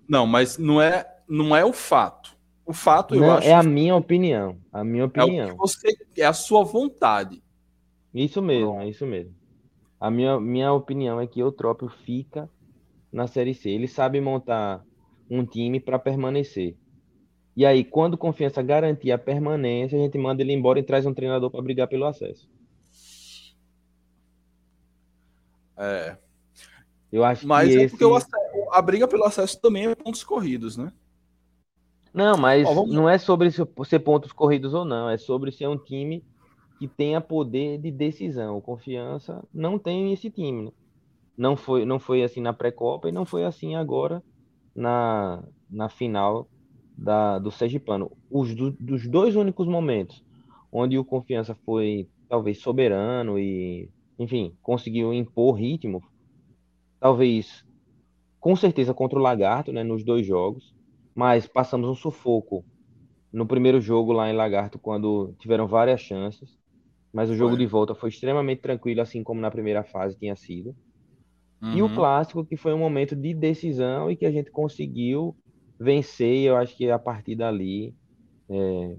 Não, 0.08 0.26
mas 0.26 0.58
não 0.58 0.80
é, 0.80 1.06
não 1.28 1.54
é 1.56 1.64
o 1.64 1.72
fato. 1.72 2.36
O 2.66 2.72
fato, 2.72 3.14
eu 3.14 3.20
não, 3.20 3.32
acho. 3.32 3.48
É 3.48 3.52
a 3.52 3.62
minha 3.62 3.96
opinião. 3.96 4.58
A 4.72 4.84
minha 4.84 5.06
opinião. 5.06 5.48
É, 5.48 5.54
você, 5.54 5.96
é 6.16 6.24
a 6.24 6.32
sua 6.32 6.64
vontade. 6.64 7.42
Isso 8.14 8.40
mesmo, 8.42 8.80
é 8.80 8.88
isso 8.88 9.06
mesmo. 9.06 9.34
A 10.00 10.10
minha, 10.10 10.40
minha 10.40 10.72
opinião 10.72 11.20
é 11.20 11.26
que 11.26 11.42
o 11.42 11.52
Trópio 11.52 11.88
fica 11.88 12.48
na 13.12 13.26
Série 13.26 13.52
C. 13.52 13.68
Ele 13.68 13.86
sabe 13.86 14.20
montar 14.20 14.82
um 15.28 15.44
time 15.44 15.78
para 15.78 15.98
permanecer. 15.98 16.76
E 17.54 17.66
aí, 17.66 17.84
quando 17.84 18.16
confiança 18.16 18.62
garantir 18.62 19.12
a 19.12 19.18
permanência, 19.18 19.98
a 19.98 20.02
gente 20.02 20.16
manda 20.16 20.40
ele 20.40 20.54
embora 20.54 20.78
e 20.78 20.82
traz 20.82 21.04
um 21.04 21.12
treinador 21.12 21.50
para 21.50 21.60
brigar 21.60 21.86
pelo 21.86 22.06
acesso. 22.06 22.48
É. 25.76 26.16
Eu 27.12 27.24
acho 27.24 27.46
mas 27.46 27.68
é 27.74 27.82
esse... 27.82 27.96
porque 27.96 28.14
acesso, 28.14 28.70
a 28.70 28.80
briga 28.80 29.08
pelo 29.08 29.24
acesso 29.24 29.60
também 29.60 29.86
é 29.86 29.94
pontos 29.94 30.22
corridos, 30.22 30.76
né? 30.76 30.92
Não, 32.12 32.36
mas 32.36 32.66
Ó, 32.66 32.86
não 32.86 33.08
é 33.08 33.18
sobre 33.18 33.50
ser 33.50 33.98
pontos 34.00 34.32
corridos 34.32 34.74
ou 34.74 34.84
não, 34.84 35.08
é 35.08 35.16
sobre 35.16 35.52
ser 35.52 35.68
um 35.68 35.76
time 35.78 36.24
que 36.80 36.88
tenha 36.88 37.20
poder 37.20 37.76
de 37.78 37.90
decisão. 37.90 38.58
Confiança 38.58 39.46
não 39.52 39.78
tem 39.78 40.14
esse 40.14 40.30
time. 40.30 40.64
Né? 40.64 40.72
Não 41.36 41.54
foi, 41.54 41.84
não 41.84 42.00
foi 42.00 42.22
assim 42.22 42.40
na 42.40 42.54
pré-copa 42.54 43.06
e 43.06 43.12
não 43.12 43.26
foi 43.26 43.44
assim 43.44 43.74
agora 43.74 44.22
na, 44.74 45.44
na 45.70 45.90
final 45.90 46.48
da, 46.96 47.38
do 47.38 47.50
Sergipano. 47.50 48.10
Os 48.30 48.54
do, 48.54 48.70
dos 48.70 49.06
dois 49.06 49.36
únicos 49.36 49.68
momentos 49.68 50.24
onde 50.72 50.96
o 50.96 51.04
Confiança 51.04 51.54
foi 51.66 52.08
talvez 52.30 52.62
soberano 52.62 53.38
e, 53.38 53.90
enfim, 54.18 54.56
conseguiu 54.62 55.12
impor 55.12 55.56
ritmo, 55.56 56.02
talvez 56.98 57.62
com 58.38 58.56
certeza 58.56 58.94
contra 58.94 59.18
o 59.18 59.22
Lagarto, 59.22 59.70
né, 59.70 59.82
nos 59.82 60.02
dois 60.02 60.24
jogos, 60.24 60.74
mas 61.14 61.46
passamos 61.46 61.90
um 61.90 61.94
sufoco 61.94 62.64
no 63.30 63.44
primeiro 63.46 63.82
jogo 63.82 64.12
lá 64.12 64.30
em 64.30 64.36
Lagarto 64.36 64.78
quando 64.78 65.34
tiveram 65.38 65.66
várias 65.66 66.00
chances 66.00 66.59
mas 67.12 67.30
o 67.30 67.34
jogo 67.34 67.50
foi. 67.50 67.58
de 67.58 67.66
volta 67.66 67.94
foi 67.94 68.08
extremamente 68.08 68.60
tranquilo, 68.60 69.00
assim 69.00 69.22
como 69.22 69.40
na 69.40 69.50
primeira 69.50 69.82
fase 69.82 70.18
tinha 70.18 70.36
sido. 70.36 70.74
Uhum. 71.62 71.76
E 71.76 71.82
o 71.82 71.86
uhum. 71.86 71.94
clássico, 71.94 72.44
que 72.44 72.56
foi 72.56 72.72
um 72.72 72.78
momento 72.78 73.14
de 73.14 73.34
decisão 73.34 74.10
e 74.10 74.16
que 74.16 74.24
a 74.24 74.30
gente 74.30 74.50
conseguiu 74.50 75.36
vencer, 75.78 76.34
e 76.34 76.44
eu 76.44 76.56
acho 76.56 76.76
que 76.76 76.90
a 76.90 76.98
partir 76.98 77.36
dali 77.36 77.94
é, 78.48 78.96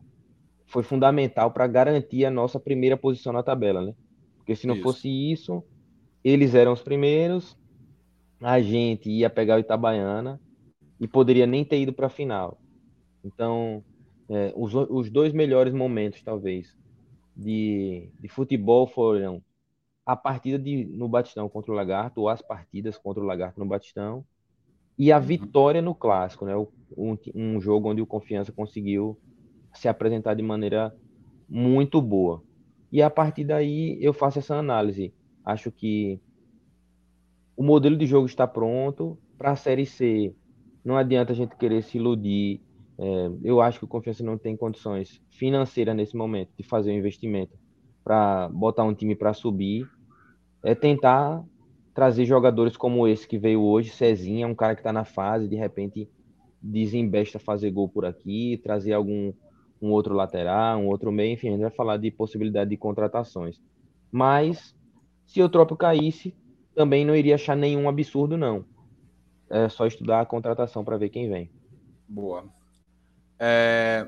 foi 0.67 0.83
fundamental 0.83 1.51
para 1.51 1.67
garantir 1.67 2.25
a 2.25 2.31
nossa 2.31 2.59
primeira 2.59 2.97
posição 2.97 3.33
na 3.33 3.43
tabela, 3.43 3.81
né? 3.81 3.93
Porque 4.37 4.55
se 4.55 4.67
não 4.67 4.75
isso. 4.75 4.83
fosse 4.83 5.31
isso, 5.31 5.63
eles 6.23 6.53
eram 6.53 6.73
os 6.73 6.81
primeiros, 6.81 7.57
a 8.41 8.59
gente 8.61 9.09
ia 9.09 9.29
pegar 9.29 9.55
o 9.55 9.59
Itabaiana 9.59 10.39
e 10.99 11.07
poderia 11.07 11.45
nem 11.45 11.63
ter 11.63 11.79
ido 11.79 11.93
para 11.93 12.07
a 12.07 12.09
final. 12.09 12.59
Então, 13.23 13.83
é, 14.29 14.53
os, 14.55 14.73
os 14.73 15.09
dois 15.09 15.33
melhores 15.33 15.73
momentos, 15.73 16.21
talvez, 16.23 16.75
de, 17.35 18.09
de 18.19 18.27
futebol 18.27 18.87
foram 18.87 19.41
a 20.05 20.15
partida 20.15 20.57
de, 20.57 20.85
no 20.85 21.07
Batistão 21.07 21.47
contra 21.47 21.71
o 21.71 21.75
Lagarto, 21.75 22.21
ou 22.21 22.29
as 22.29 22.41
partidas 22.41 22.97
contra 22.97 23.21
o 23.21 23.25
Lagarto 23.25 23.59
no 23.59 23.65
Batistão, 23.65 24.25
e 24.97 25.11
a 25.11 25.17
uhum. 25.17 25.23
vitória 25.23 25.81
no 25.81 25.95
Clássico, 25.95 26.45
né? 26.45 26.55
Um, 26.97 27.17
um 27.33 27.61
jogo 27.61 27.89
onde 27.89 28.01
o 28.01 28.07
Confiança 28.07 28.51
conseguiu 28.51 29.17
se 29.73 29.87
apresentar 29.87 30.33
de 30.33 30.43
maneira 30.43 30.93
muito 31.47 32.01
boa. 32.01 32.43
E 32.91 33.01
a 33.01 33.09
partir 33.09 33.45
daí 33.45 33.97
eu 34.01 34.13
faço 34.13 34.39
essa 34.39 34.55
análise. 34.55 35.13
Acho 35.45 35.71
que 35.71 36.19
o 37.55 37.63
modelo 37.63 37.97
de 37.97 38.05
jogo 38.05 38.25
está 38.25 38.45
pronto 38.45 39.17
para 39.37 39.51
a 39.51 39.55
Série 39.55 39.85
C. 39.85 40.35
Não 40.83 40.97
adianta 40.97 41.31
a 41.31 41.35
gente 41.35 41.55
querer 41.55 41.83
se 41.83 41.97
iludir 41.97 42.61
eu 43.43 43.61
acho 43.61 43.79
que 43.79 43.85
o 43.85 43.87
Confiança 43.87 44.23
não 44.23 44.37
tem 44.37 44.55
condições 44.55 45.21
financeiras 45.29 45.95
nesse 45.95 46.15
momento 46.15 46.51
de 46.57 46.63
fazer 46.63 46.91
um 46.91 46.97
investimento 46.97 47.57
para 48.03 48.47
botar 48.49 48.83
um 48.83 48.93
time 48.93 49.15
para 49.15 49.33
subir. 49.33 49.89
É 50.63 50.75
tentar 50.75 51.43
trazer 51.93 52.25
jogadores 52.25 52.77
como 52.77 53.07
esse 53.07 53.27
que 53.27 53.37
veio 53.37 53.61
hoje, 53.61 53.89
Cezinha, 53.89 54.47
um 54.47 54.55
cara 54.55 54.75
que 54.75 54.81
está 54.81 54.93
na 54.93 55.03
fase, 55.03 55.47
de 55.47 55.55
repente 55.55 56.07
desembesta 56.61 57.39
fazer 57.39 57.71
gol 57.71 57.89
por 57.89 58.05
aqui, 58.05 58.61
trazer 58.63 58.93
algum 58.93 59.33
um 59.81 59.91
outro 59.91 60.13
lateral, 60.13 60.79
um 60.79 60.87
outro 60.87 61.11
meio, 61.11 61.33
enfim, 61.33 61.47
a 61.47 61.51
gente 61.51 61.61
vai 61.61 61.71
falar 61.71 61.97
de 61.97 62.11
possibilidade 62.11 62.69
de 62.69 62.77
contratações. 62.77 63.59
Mas 64.11 64.75
se 65.25 65.41
o 65.41 65.49
Trópio 65.49 65.75
caísse, 65.75 66.35
também 66.75 67.03
não 67.03 67.15
iria 67.15 67.33
achar 67.33 67.57
nenhum 67.57 67.89
absurdo, 67.89 68.37
não. 68.37 68.63
É 69.49 69.67
só 69.69 69.87
estudar 69.87 70.21
a 70.21 70.25
contratação 70.25 70.85
para 70.85 70.97
ver 70.97 71.09
quem 71.09 71.27
vem. 71.27 71.49
Boa. 72.07 72.60
É, 73.43 74.07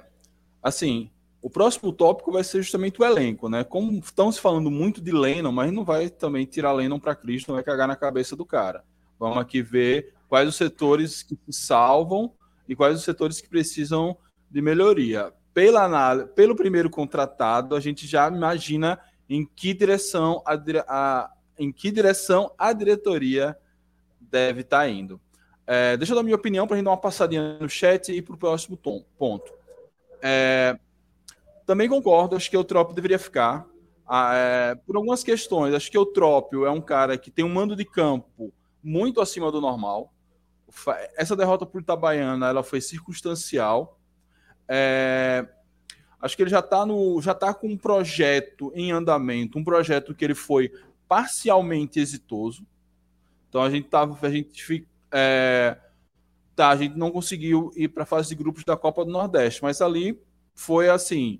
assim, 0.61 1.09
o 1.41 1.49
próximo 1.49 1.91
tópico 1.91 2.31
vai 2.31 2.43
ser 2.43 2.61
justamente 2.61 3.01
o 3.01 3.03
elenco, 3.03 3.49
né? 3.49 3.63
Como 3.63 3.91
estamos 3.93 4.37
falando 4.37 4.69
muito 4.69 5.01
de 5.01 5.11
Lennon, 5.11 5.51
mas 5.51 5.71
não 5.71 5.83
vai 5.83 6.07
também 6.07 6.45
tirar 6.45 6.71
Lennon 6.71 6.99
para 6.99 7.15
Cristo, 7.15 7.47
não 7.47 7.55
vai 7.55 7.63
cagar 7.63 7.87
na 7.87 7.95
cabeça 7.95 8.35
do 8.35 8.45
cara. 8.45 8.83
Vamos 9.19 9.39
aqui 9.39 9.59
ver 9.63 10.13
quais 10.29 10.47
os 10.47 10.55
setores 10.55 11.23
que 11.23 11.35
salvam 11.49 12.31
e 12.69 12.75
quais 12.75 12.95
os 12.95 13.03
setores 13.03 13.41
que 13.41 13.49
precisam 13.49 14.15
de 14.51 14.61
melhoria. 14.61 15.33
Pela 15.51 15.83
análise, 15.83 16.29
pelo 16.33 16.55
primeiro 16.55 16.89
contratado, 16.89 17.75
a 17.75 17.79
gente 17.79 18.05
já 18.05 18.27
imagina 18.27 18.99
em 19.27 19.43
que 19.45 19.73
direção 19.73 20.43
a, 20.45 20.53
a 20.87 21.31
em 21.57 21.71
que 21.71 21.91
direção 21.91 22.51
a 22.57 22.71
diretoria 22.71 23.57
deve 24.19 24.61
estar 24.61 24.79
tá 24.79 24.89
indo. 24.89 25.19
É, 25.65 25.95
deixa 25.95 26.11
eu 26.11 26.15
dar 26.15 26.23
minha 26.23 26.35
opinião 26.35 26.67
para 26.67 26.75
a 26.75 26.77
gente 26.77 26.85
dar 26.85 26.91
uma 26.91 26.97
passadinha 26.97 27.57
no 27.59 27.69
chat 27.69 28.11
e 28.11 28.21
para 28.21 28.35
o 28.35 28.37
próximo 28.37 28.75
tom, 28.75 29.03
ponto. 29.17 29.53
É, 30.21 30.77
também 31.65 31.87
concordo, 31.87 32.35
acho 32.35 32.49
que 32.49 32.57
o 32.57 32.63
Trópio 32.63 32.95
deveria 32.95 33.19
ficar. 33.19 33.65
Ah, 34.05 34.33
é, 34.35 34.75
por 34.75 34.95
algumas 34.95 35.23
questões, 35.23 35.73
acho 35.73 35.89
que 35.89 35.97
o 35.97 36.05
Trópio 36.05 36.65
é 36.65 36.71
um 36.71 36.81
cara 36.81 37.17
que 37.17 37.31
tem 37.31 37.45
um 37.45 37.49
mando 37.49 37.75
de 37.75 37.85
campo 37.85 38.53
muito 38.83 39.21
acima 39.21 39.51
do 39.51 39.61
normal. 39.61 40.13
Essa 41.15 41.35
derrota 41.35 41.65
para 41.65 41.77
o 41.77 41.81
Itabaiana 41.81 42.49
ela 42.49 42.63
foi 42.63 42.81
circunstancial. 42.81 43.97
É, 44.67 45.47
acho 46.19 46.35
que 46.35 46.43
ele 46.43 46.49
já 46.49 46.59
está 46.59 46.85
tá 47.39 47.53
com 47.53 47.67
um 47.67 47.77
projeto 47.77 48.71
em 48.75 48.91
andamento, 48.91 49.57
um 49.57 49.63
projeto 49.63 50.13
que 50.13 50.25
ele 50.25 50.35
foi 50.35 50.71
parcialmente 51.07 51.99
exitoso. 51.99 52.65
Então 53.47 53.61
a 53.61 53.69
gente 53.69 53.87
tava, 53.87 54.17
a 54.25 54.29
gente 54.29 54.51
é, 55.13 55.77
tá, 56.55 56.69
a 56.69 56.75
gente 56.75 56.97
não 56.97 57.11
conseguiu 57.11 57.71
ir 57.75 57.89
para 57.89 58.03
a 58.03 58.05
fase 58.05 58.29
de 58.29 58.35
grupos 58.35 58.63
da 58.63 58.75
Copa 58.75 59.05
do 59.05 59.11
Nordeste, 59.11 59.61
mas 59.61 59.81
ali 59.81 60.19
foi 60.55 60.89
assim. 60.89 61.39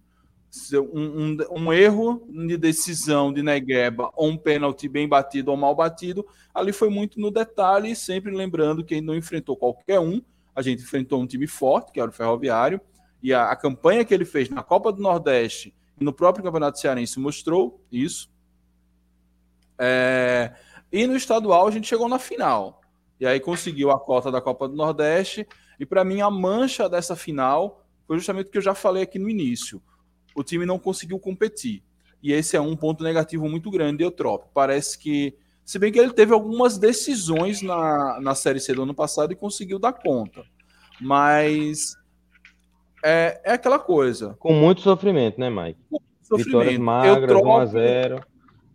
Um, 0.72 1.34
um, 1.34 1.38
um, 1.50 1.74
erro 1.74 2.28
de 2.30 2.56
decisão 2.58 3.34
de 3.34 3.42
Negueba 3.42 4.12
ou 4.16 4.30
um 4.30 4.38
pênalti 4.38 4.88
bem 4.88 5.08
batido 5.08 5.50
ou 5.50 5.58
mal 5.58 5.74
batido, 5.74 6.24
ali 6.54 6.72
foi 6.72 6.90
muito 6.90 7.20
no 7.20 7.32
detalhe, 7.32 7.96
sempre 7.96 8.30
lembrando 8.32 8.86
que 8.86 9.02
não 9.02 9.16
enfrentou 9.16 9.58
qualquer 9.58 10.00
um, 10.00 10.22
a 10.56 10.62
gente 10.62 10.84
enfrentou 10.84 11.20
um 11.20 11.26
time 11.26 11.48
forte, 11.48 11.92
que 11.92 12.00
era 12.00 12.08
o 12.08 12.14
Ferroviário, 12.14 12.80
e 13.24 13.34
a, 13.34 13.50
a 13.50 13.56
campanha 13.56 14.06
que 14.06 14.14
ele 14.14 14.26
fez 14.26 14.48
na 14.48 14.62
Copa 14.62 14.92
do 14.92 15.02
Nordeste 15.02 15.74
no 16.00 16.14
próprio 16.14 16.44
Campeonato 16.44 16.80
Cearense 16.80 17.20
mostrou 17.20 17.84
isso. 17.92 18.30
É, 19.80 20.54
e 20.92 21.08
no 21.08 21.16
estadual 21.16 21.66
a 21.68 21.72
gente 21.72 21.88
chegou 21.88 22.08
na 22.08 22.20
final. 22.20 22.83
E 23.24 23.26
aí 23.26 23.40
conseguiu 23.40 23.90
a 23.90 23.98
cota 23.98 24.30
da 24.30 24.42
Copa 24.42 24.68
do 24.68 24.76
Nordeste. 24.76 25.48
E 25.80 25.86
para 25.86 26.04
mim 26.04 26.20
a 26.20 26.30
mancha 26.30 26.90
dessa 26.90 27.16
final 27.16 27.82
foi 28.06 28.18
justamente 28.18 28.48
o 28.48 28.52
que 28.52 28.58
eu 28.58 28.62
já 28.62 28.76
falei 28.76 29.02
aqui 29.02 29.18
no 29.18 29.30
início. 29.30 29.82
O 30.36 30.44
time 30.44 30.66
não 30.66 30.78
conseguiu 30.78 31.18
competir. 31.18 31.82
E 32.22 32.34
esse 32.34 32.58
é 32.58 32.60
um 32.60 32.76
ponto 32.76 33.02
negativo 33.02 33.48
muito 33.48 33.72
grande 33.72 34.00
de 34.00 34.04
Eutrópio. 34.04 34.50
Parece 34.54 35.00
que, 35.00 35.38
se 35.64 35.80
bem 35.80 35.90
que 35.90 36.00
ele 36.00 36.12
teve 36.12 36.34
algumas 36.34 36.78
decisões 36.78 37.62
na, 37.62 38.20
na 38.20 38.36
Série 38.36 38.60
C 38.60 38.74
do 38.74 38.84
ano 38.84 38.94
passado 38.94 39.32
e 39.32 39.38
conseguiu 39.38 39.80
dar 39.80 39.94
conta. 39.94 40.44
Mas 41.00 41.96
é, 43.02 43.40
é 43.46 43.54
aquela 43.54 43.80
coisa. 43.80 44.36
Com 44.38 44.52
muito 44.52 44.82
sofrimento, 44.82 45.40
né, 45.40 45.50
Mike? 45.50 45.80
Sofrimento. 46.24 46.46
Vitórias 46.46 46.78
magras, 46.78 47.22
Eutrópio, 47.22 47.52
1 47.52 47.56
a 47.56 47.66
0 47.68 48.26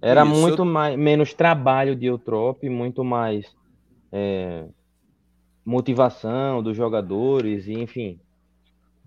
Era 0.00 0.24
isso, 0.24 0.40
muito 0.40 0.62
eu... 0.62 0.66
mais, 0.66 0.98
menos 0.98 1.34
trabalho 1.34 1.94
de 1.94 2.06
Eutrópio, 2.06 2.72
muito 2.72 3.04
mais 3.04 3.58
é, 4.12 4.66
motivação 5.64 6.62
dos 6.62 6.77
jogadores, 6.77 7.66
e, 7.66 7.73
enfim, 7.73 8.18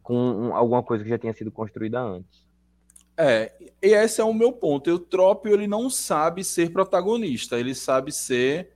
com 0.04 0.52
alguma 0.54 0.84
coisa 0.84 1.04
que 1.04 1.10
já 1.10 1.18
tinha 1.18 1.34
sido 1.34 1.52
construída 1.52 2.02
antes. 2.02 2.46
É, 3.18 3.52
e 3.82 3.88
esse 3.94 4.22
é 4.22 4.24
o 4.24 4.34
meu 4.34 4.52
ponto. 4.52 4.88
O 4.88 4.92
Eutrópio 4.92 5.54
ele 5.54 5.68
não 5.68 5.90
sabe 5.90 6.44
ser 6.44 6.72
protagonista, 6.72 7.60
ele 7.60 7.76
sabe 7.76 8.12
ser 8.12 8.72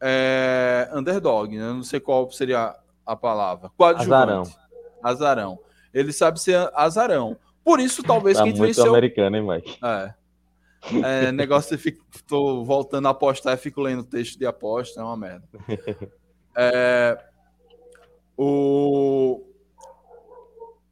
é, 0.00 0.90
underdog, 0.92 1.56
né? 1.56 1.72
não 1.72 1.82
sei 1.82 2.00
qual 2.00 2.30
seria 2.30 2.74
a 3.06 3.16
palavra. 3.16 3.70
Azarão. 3.96 4.42
Azarão. 5.02 5.58
Ele 5.92 6.12
sabe 6.12 6.40
ser 6.40 6.70
azarão. 6.74 7.36
Por 7.64 7.78
isso, 7.78 8.02
talvez 8.02 8.36
tá 8.36 8.42
quem 8.42 8.52
muito 8.52 8.66
venceu. 8.66 8.90
americano, 8.90 9.36
hein, 9.36 9.46
Mike? 9.46 9.78
É. 9.82 10.12
É, 11.04 11.32
negócio 11.32 11.76
de 11.76 11.98
tô 12.26 12.64
voltando 12.64 13.08
a 13.08 13.10
apostar 13.10 13.56
fico 13.56 13.80
lendo 13.80 14.04
texto 14.04 14.38
de 14.38 14.46
aposta, 14.46 15.00
é 15.00 15.04
uma 15.04 15.16
merda. 15.16 15.48
É, 16.56 17.18
o, 18.36 19.42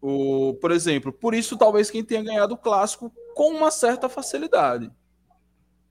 o, 0.01 0.55
por 0.61 0.73
exemplo, 0.73 1.13
por 1.13 1.35
isso 1.35 1.57
talvez 1.57 1.89
quem 1.89 2.03
tenha 2.03 2.21
ganhado 2.21 2.55
o 2.55 2.59
clássico 2.59 3.13
com 3.37 3.51
uma 3.51 3.71
certa 3.71 4.09
facilidade. 4.09 4.91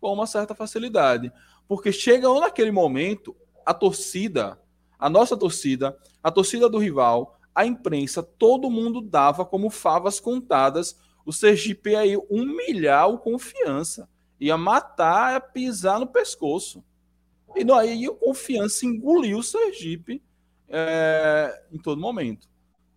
Com 0.01 0.11
uma 0.11 0.27
certa 0.27 0.53
facilidade. 0.53 1.31
Porque 1.69 1.93
chegou 1.93 2.41
naquele 2.41 2.69
momento, 2.69 3.33
a 3.65 3.73
torcida, 3.73 4.59
a 4.99 5.09
nossa 5.09 5.37
torcida, 5.37 5.97
a 6.21 6.29
torcida 6.29 6.67
do 6.67 6.77
rival, 6.77 7.39
a 7.55 7.65
imprensa, 7.65 8.21
todo 8.21 8.69
mundo 8.69 8.99
dava 8.99 9.45
como 9.45 9.69
favas 9.69 10.19
contadas 10.19 10.99
o 11.25 11.31
Sergipe 11.31 11.95
aí 11.95 12.17
humilhar 12.29 13.09
o 13.09 13.17
confiança. 13.17 14.09
Ia 14.39 14.57
matar, 14.57 15.33
ia 15.33 15.41
pisar 15.41 15.99
no 15.99 16.07
pescoço. 16.07 16.83
E 17.55 17.69
aí 17.71 18.07
o 18.07 18.15
confiança 18.15 18.85
engoliu 18.85 19.39
o 19.39 19.43
Sergipe 19.43 20.23
é, 20.67 21.63
em 21.71 21.77
todo 21.77 22.01
momento. 22.01 22.49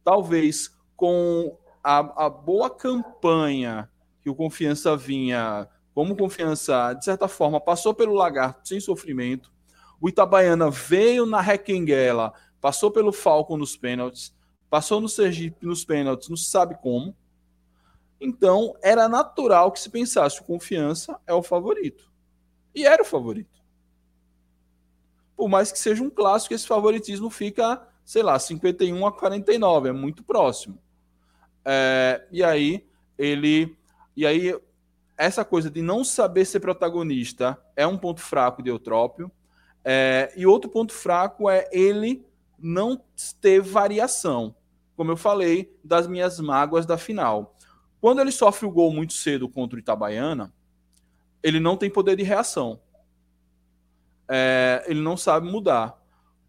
Talvez 0.03 0.71
com 0.97 1.57
a, 1.83 2.27
a 2.27 2.31
boa 2.31 2.71
campanha 2.71 3.91
que 4.23 4.31
o 4.31 4.35
Confiança 4.35 4.97
vinha, 4.97 5.69
como 5.95 6.17
Confiança, 6.17 6.95
de 6.95 7.05
certa 7.05 7.29
forma, 7.29 7.61
passou 7.61 7.93
pelo 7.93 8.15
Lagarto 8.15 8.67
sem 8.67 8.81
sofrimento. 8.81 9.53
O 10.01 10.09
Itabaiana 10.09 10.71
veio 10.71 11.27
na 11.27 11.43
Requenguela, 11.43 12.33
passou 12.59 12.91
pelo 12.91 13.13
Falcon 13.13 13.59
nos 13.59 13.77
pênaltis, 13.77 14.35
passou 14.71 14.99
no 14.99 15.11
Sergipe 15.11 15.67
nos 15.67 15.85
pênaltis, 15.85 16.31
não 16.31 16.37
se 16.39 16.47
sabe 16.47 16.75
como. 16.81 17.15
Então, 18.25 18.75
era 18.83 19.07
natural 19.07 19.71
que 19.71 19.79
se 19.79 19.91
pensasse 19.91 20.41
o 20.41 20.45
Confiança 20.45 21.21
é 21.27 21.35
o 21.35 21.43
favorito. 21.43 22.11
E 22.75 22.87
era 22.87 23.03
o 23.03 23.05
favorito. 23.05 23.63
Por 25.37 25.47
mais 25.47 25.71
que 25.71 25.79
seja 25.79 26.03
um 26.03 26.09
clássico, 26.09 26.55
esse 26.55 26.67
favoritismo 26.67 27.29
fica, 27.29 27.87
sei 28.03 28.23
lá, 28.23 28.39
51 28.39 29.07
a 29.07 29.13
49, 29.13 29.91
é 29.91 29.93
muito 29.93 30.25
próximo. 30.25 30.79
É, 31.67 32.27
e 32.33 32.43
aí 32.43 32.87
ele. 33.19 33.77
E 34.17 34.27
aí, 34.27 34.59
essa 35.19 35.45
coisa 35.45 35.71
de 35.71 35.83
não 35.83 36.03
saber 36.03 36.47
ser 36.47 36.61
protagonista 36.61 37.63
é 37.77 37.87
um 37.87 37.99
ponto 37.99 38.23
fraco 38.23 38.63
de 38.63 38.71
Eutrópio. 38.71 39.31
É, 39.85 40.33
e 40.35 40.47
outro 40.47 40.71
ponto 40.71 40.95
fraco 40.95 41.51
é 41.51 41.69
ele 41.71 42.25
não 42.59 42.99
ter 43.43 43.61
variação. 43.61 44.57
Como 44.97 45.11
eu 45.11 45.17
falei, 45.17 45.77
das 45.83 46.07
minhas 46.07 46.39
mágoas 46.41 46.87
da 46.87 46.97
final. 46.97 47.54
Quando 48.05 48.21
ele 48.21 48.31
sofre 48.33 48.67
o 48.67 48.71
gol 48.71 48.93
muito 48.93 49.15
cedo 49.15 49.49
contra 49.49 49.77
o 49.77 49.79
Itabaiana, 49.79 50.53
ele 51.43 51.59
não 51.59 51.75
tem 51.75 51.89
poder 51.89 52.15
de 52.19 52.23
reação. 52.23 52.79
É, 54.29 54.85
ele 54.87 55.01
não 55.01 55.17
sabe 55.17 55.51
mudar. 55.51 55.99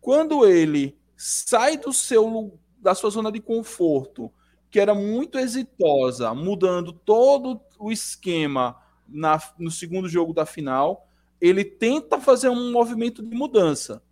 Quando 0.02 0.46
ele 0.46 1.00
sai 1.16 1.78
do 1.78 1.94
seu 1.94 2.60
da 2.78 2.94
sua 2.94 3.10
zona 3.10 3.32
de 3.32 3.40
conforto 3.40 4.30
que 4.70 4.82
era 4.82 4.94
muito 4.94 5.40
exitosa, 5.40 6.34
mudando 6.34 6.92
todo 6.92 7.62
o 7.80 7.90
esquema 7.90 8.76
na, 9.08 9.42
no 9.58 9.72
segundo 9.72 10.10
jogo 10.10 10.34
da 10.34 10.46
final, 10.46 11.08
ele 11.40 11.64
tenta 11.64 12.20
fazer 12.20 12.50
um 12.50 12.70
movimento 12.70 13.24
de 13.24 13.34
mudança 13.34 14.04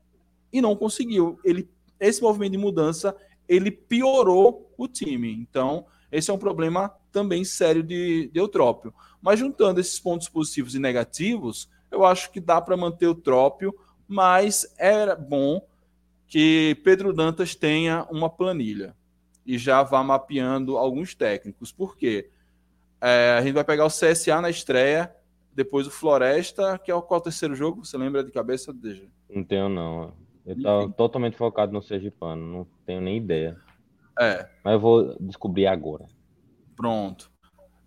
e 0.49 0.61
não 0.61 0.77
conseguiu. 0.77 1.37
Ele, 1.43 1.69
esse 1.99 2.21
movimento 2.21 2.53
de 2.53 2.57
mudança 2.57 3.13
ele 3.49 3.69
piorou 3.69 4.73
o 4.77 4.87
time. 4.87 5.29
Então, 5.33 5.85
esse 6.13 6.29
é 6.29 6.33
um 6.33 6.37
problema 6.37 6.93
também 7.11 7.43
sério 7.43 7.81
de, 7.81 8.29
de 8.31 8.39
Eutrópio. 8.39 8.93
Mas 9.21 9.39
juntando 9.39 9.79
esses 9.79 9.99
pontos 9.99 10.29
positivos 10.29 10.75
e 10.75 10.79
negativos, 10.79 11.67
eu 11.89 12.05
acho 12.05 12.31
que 12.31 12.39
dá 12.39 12.61
para 12.61 12.77
manter 12.77 13.07
o 13.07 13.15
Trópio, 13.15 13.73
mas 14.07 14.73
era 14.77 15.15
bom 15.15 15.65
que 16.27 16.79
Pedro 16.83 17.13
Dantas 17.13 17.55
tenha 17.55 18.07
uma 18.11 18.29
planilha 18.29 18.95
e 19.45 19.57
já 19.57 19.81
vá 19.81 20.03
mapeando 20.03 20.77
alguns 20.77 21.15
técnicos. 21.15 21.71
Por 21.71 21.97
quê? 21.97 22.29
É, 23.01 23.35
a 23.37 23.41
gente 23.41 23.53
vai 23.53 23.63
pegar 23.63 23.85
o 23.85 23.89
CSA 23.89 24.39
na 24.39 24.49
estreia, 24.49 25.13
depois 25.53 25.87
o 25.87 25.91
Floresta, 25.91 26.77
que 26.77 26.91
é 26.91 26.95
o 26.95 27.01
qual 27.01 27.17
é 27.17 27.21
o 27.21 27.23
terceiro 27.23 27.55
jogo? 27.55 27.83
Você 27.83 27.97
lembra 27.97 28.23
de 28.23 28.31
cabeça, 28.31 28.71
DG? 28.71 29.09
Não 29.29 29.43
tenho, 29.43 29.67
não. 29.67 30.13
Eu 30.45 30.55
estava 30.55 30.89
totalmente 30.89 31.37
focado 31.37 31.71
no 31.71 31.81
Sergipano, 31.81 32.45
não 32.45 32.67
tenho 32.85 33.01
nem 33.01 33.17
ideia. 33.17 33.57
É. 34.19 34.47
Mas 34.63 34.73
eu 34.73 34.79
vou 34.79 35.17
descobrir 35.19 35.67
agora. 35.67 36.05
Pronto. 36.75 37.31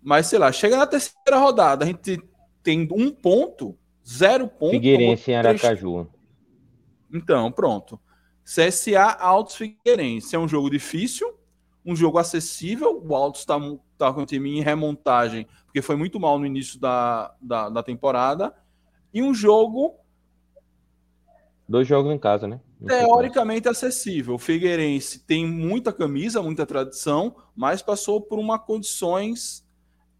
Mas 0.01 0.27
sei 0.27 0.39
lá, 0.39 0.51
chega 0.51 0.77
na 0.77 0.87
terceira 0.87 1.37
rodada, 1.37 1.83
a 1.83 1.87
gente 1.87 2.21
tem 2.63 2.87
um 2.91 3.11
ponto, 3.11 3.77
zero 4.05 4.47
ponto. 4.47 4.71
Figueirense 4.71 5.31
em 5.31 5.35
Aracaju. 5.35 6.07
Então, 7.13 7.51
pronto. 7.51 7.99
CSA 8.43 9.17
Altos 9.19 9.55
Figueirense. 9.55 10.35
É 10.35 10.39
um 10.39 10.47
jogo 10.47 10.69
difícil, 10.69 11.37
um 11.85 11.95
jogo 11.95 12.17
acessível. 12.17 13.01
O 13.05 13.15
Altos 13.15 13.41
está 13.41 13.57
tá 13.97 14.13
com 14.13 14.21
o 14.21 14.25
time 14.25 14.57
em 14.57 14.61
remontagem, 14.61 15.47
porque 15.65 15.81
foi 15.81 15.95
muito 15.95 16.19
mal 16.19 16.39
no 16.39 16.45
início 16.45 16.79
da, 16.79 17.33
da, 17.41 17.69
da 17.69 17.83
temporada. 17.83 18.53
E 19.13 19.21
um 19.21 19.33
jogo. 19.33 19.95
Dois 21.67 21.87
jogos 21.87 22.13
em 22.13 22.19
casa, 22.19 22.47
né? 22.47 22.61
Teoricamente 22.85 23.67
acessível. 23.67 24.35
O 24.35 24.39
Figueirense 24.39 25.19
tem 25.19 25.45
muita 25.45 25.91
camisa, 25.91 26.41
muita 26.41 26.65
tradição, 26.65 27.35
mas 27.55 27.81
passou 27.81 28.21
por 28.21 28.39
uma 28.39 28.59
condições. 28.59 29.65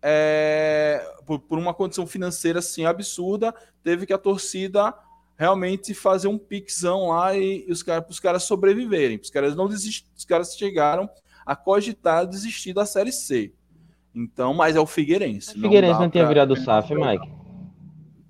É, 0.02 1.04
por, 1.26 1.40
por, 1.40 1.58
uma 1.58 1.74
condição 1.74 2.06
financeira 2.06 2.60
assim 2.60 2.86
absurda, 2.86 3.54
teve 3.84 4.06
que 4.06 4.14
a 4.14 4.18
torcida 4.18 4.94
realmente 5.36 5.94
fazer 5.94 6.28
um 6.28 6.38
pixão 6.38 7.10
lá 7.10 7.36
e, 7.36 7.66
e 7.68 7.72
os 7.72 7.82
caras 7.82 8.06
os 8.10 8.20
caras 8.20 8.44
sobreviverem. 8.44 9.20
Os 9.22 9.30
caras 9.30 9.56
não 9.56 9.68
desist, 9.68 10.06
os 10.16 10.24
caras 10.24 10.56
chegaram 10.56 11.10
a 11.46 11.56
cogitar 11.56 12.28
desistir 12.28 12.74
da 12.74 12.86
Série 12.86 13.12
C. 13.12 13.54
Então, 14.14 14.54
mas 14.54 14.76
é 14.76 14.80
o 14.80 14.86
Figueirense. 14.86 15.58
O 15.58 15.62
Figueirense 15.62 15.94
não, 15.94 16.02
não 16.02 16.10
tinha 16.10 16.26
virado 16.26 16.54
o 16.54 16.58
SAF, 16.58 16.94
Mike? 16.94 17.32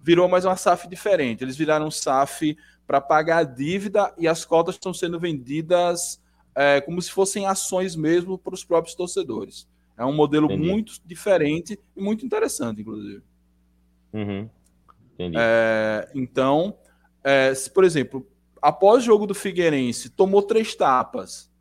Virou 0.04 0.28
mais 0.28 0.46
uma 0.46 0.56
SAF 0.56 0.88
diferente. 0.88 1.44
Eles 1.44 1.56
viraram 1.56 1.90
SAF 1.90 2.58
para 2.88 3.02
pagar 3.02 3.40
a 3.40 3.44
dívida 3.44 4.14
e 4.18 4.28
as 4.28 4.46
cotas 4.46 4.76
estão 4.76 4.94
sendo 4.94 5.20
vendidas 5.20 6.22
é, 6.56 6.82
como 6.82 7.00
se 7.00 7.12
fossem 7.12 7.46
ações 7.46 7.96
mesmo 7.96 8.38
para 8.38 8.56
os 8.56 8.64
próprios 8.64 8.96
torcedores. 8.96 9.68
É 9.98 10.06
um 10.06 10.14
modelo 10.14 10.46
Entendi. 10.46 10.70
muito 10.70 10.94
diferente 11.06 11.80
e 11.96 12.02
muito 12.02 12.26
interessante, 12.26 12.82
inclusive. 12.82 13.22
Uhum. 14.14 14.50
É, 15.36 16.10
então, 16.16 16.78
é, 17.24 17.54
se, 17.54 17.70
por 17.70 17.84
exemplo, 17.84 18.26
após 18.62 19.04
o 19.04 19.06
jogo 19.06 19.28
do 19.28 19.36
Figueirense 19.36 20.10
tomou 20.10 20.42
três 20.42 20.74
tapas 20.76 21.52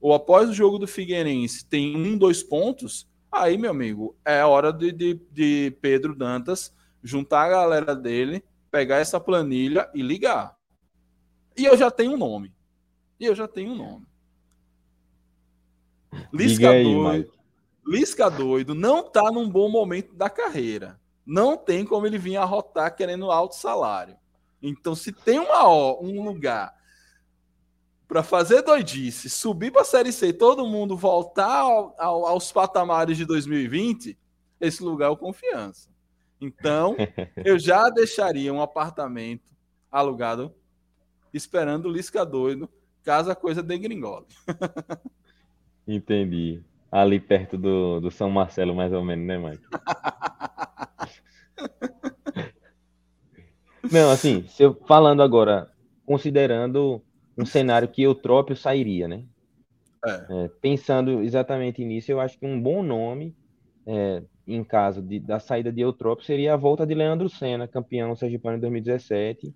ou 0.00 0.14
após 0.14 0.48
o 0.50 0.54
jogo 0.54 0.78
do 0.78 0.86
Figueirense 0.86 1.64
tem 1.66 1.96
um, 1.96 2.16
dois 2.16 2.42
pontos, 2.42 3.08
aí, 3.32 3.56
meu 3.56 3.70
amigo, 3.70 4.14
é 4.24 4.44
hora 4.44 4.72
de, 4.72 4.92
de, 4.92 5.20
de 5.32 5.76
Pedro 5.80 6.14
Dantas 6.14 6.74
juntar 7.02 7.44
a 7.44 7.48
galera 7.48 7.94
dele, 7.96 8.44
pegar 8.74 8.96
essa 8.96 9.20
planilha 9.20 9.88
e 9.94 10.02
ligar. 10.02 10.56
E 11.56 11.64
eu 11.64 11.76
já 11.76 11.92
tenho 11.92 12.14
um 12.14 12.16
nome. 12.16 12.52
E 13.20 13.24
eu 13.24 13.32
já 13.32 13.46
tenho 13.46 13.70
um 13.70 13.76
nome. 13.76 14.04
Lisca 16.32 16.72
2. 16.72 17.26
Lisca 17.86 18.28
doido 18.28 18.74
não 18.74 19.08
tá 19.08 19.30
num 19.30 19.48
bom 19.48 19.70
momento 19.70 20.12
da 20.16 20.28
carreira. 20.28 21.00
Não 21.24 21.56
tem 21.56 21.84
como 21.84 22.04
ele 22.04 22.18
vir 22.18 22.36
arrotar 22.36 22.96
querendo 22.96 23.30
alto 23.30 23.54
salário. 23.54 24.16
Então, 24.60 24.96
se 24.96 25.12
tem 25.12 25.38
uma, 25.38 25.68
um 26.00 26.24
lugar 26.24 26.74
para 28.08 28.24
fazer 28.24 28.60
doidice, 28.62 29.30
subir 29.30 29.70
para 29.70 29.82
a 29.82 29.84
Série 29.84 30.12
C 30.12 30.28
e 30.28 30.32
todo 30.32 30.66
mundo 30.66 30.96
voltar 30.96 31.60
ao, 31.60 31.94
ao, 31.96 32.26
aos 32.26 32.50
patamares 32.50 33.16
de 33.16 33.24
2020, 33.24 34.18
esse 34.60 34.82
lugar 34.82 35.06
é 35.06 35.10
o 35.10 35.16
confiança. 35.16 35.93
Então, 36.44 36.96
eu 37.44 37.58
já 37.58 37.88
deixaria 37.88 38.52
um 38.52 38.60
apartamento 38.60 39.50
alugado 39.90 40.54
esperando 41.32 41.86
o 41.86 41.90
Lisca 41.90 42.24
doido, 42.24 42.68
caso 43.02 43.30
a 43.30 43.34
coisa 43.34 43.62
degringole. 43.62 44.26
Entendi. 45.88 46.62
Ali 46.90 47.18
perto 47.18 47.58
do, 47.58 48.00
do 48.00 48.10
São 48.10 48.30
Marcelo, 48.30 48.74
mais 48.74 48.92
ou 48.92 49.02
menos, 49.02 49.26
né, 49.26 49.38
Mike? 49.38 49.64
Não, 53.90 54.10
assim, 54.10 54.46
se 54.48 54.62
eu, 54.62 54.74
falando 54.86 55.22
agora, 55.22 55.70
considerando 56.06 57.02
um 57.36 57.44
cenário 57.44 57.88
que 57.88 58.02
Eutrópio 58.02 58.56
sairia, 58.56 59.08
né? 59.08 59.24
É. 60.04 60.44
É, 60.44 60.48
pensando 60.60 61.22
exatamente 61.22 61.84
nisso, 61.84 62.12
eu 62.12 62.20
acho 62.20 62.38
que 62.38 62.46
um 62.46 62.60
bom 62.60 62.82
nome, 62.82 63.34
é, 63.86 64.22
em 64.46 64.62
caso 64.62 65.02
de, 65.02 65.18
da 65.18 65.40
saída 65.40 65.72
de 65.72 65.80
Eutrópio, 65.80 66.24
seria 66.24 66.54
a 66.54 66.56
volta 66.56 66.86
de 66.86 66.94
Leandro 66.94 67.28
Senna, 67.28 67.66
campeão 67.66 68.14
sergipano 68.14 68.56
em 68.56 68.60
2017. 68.60 69.54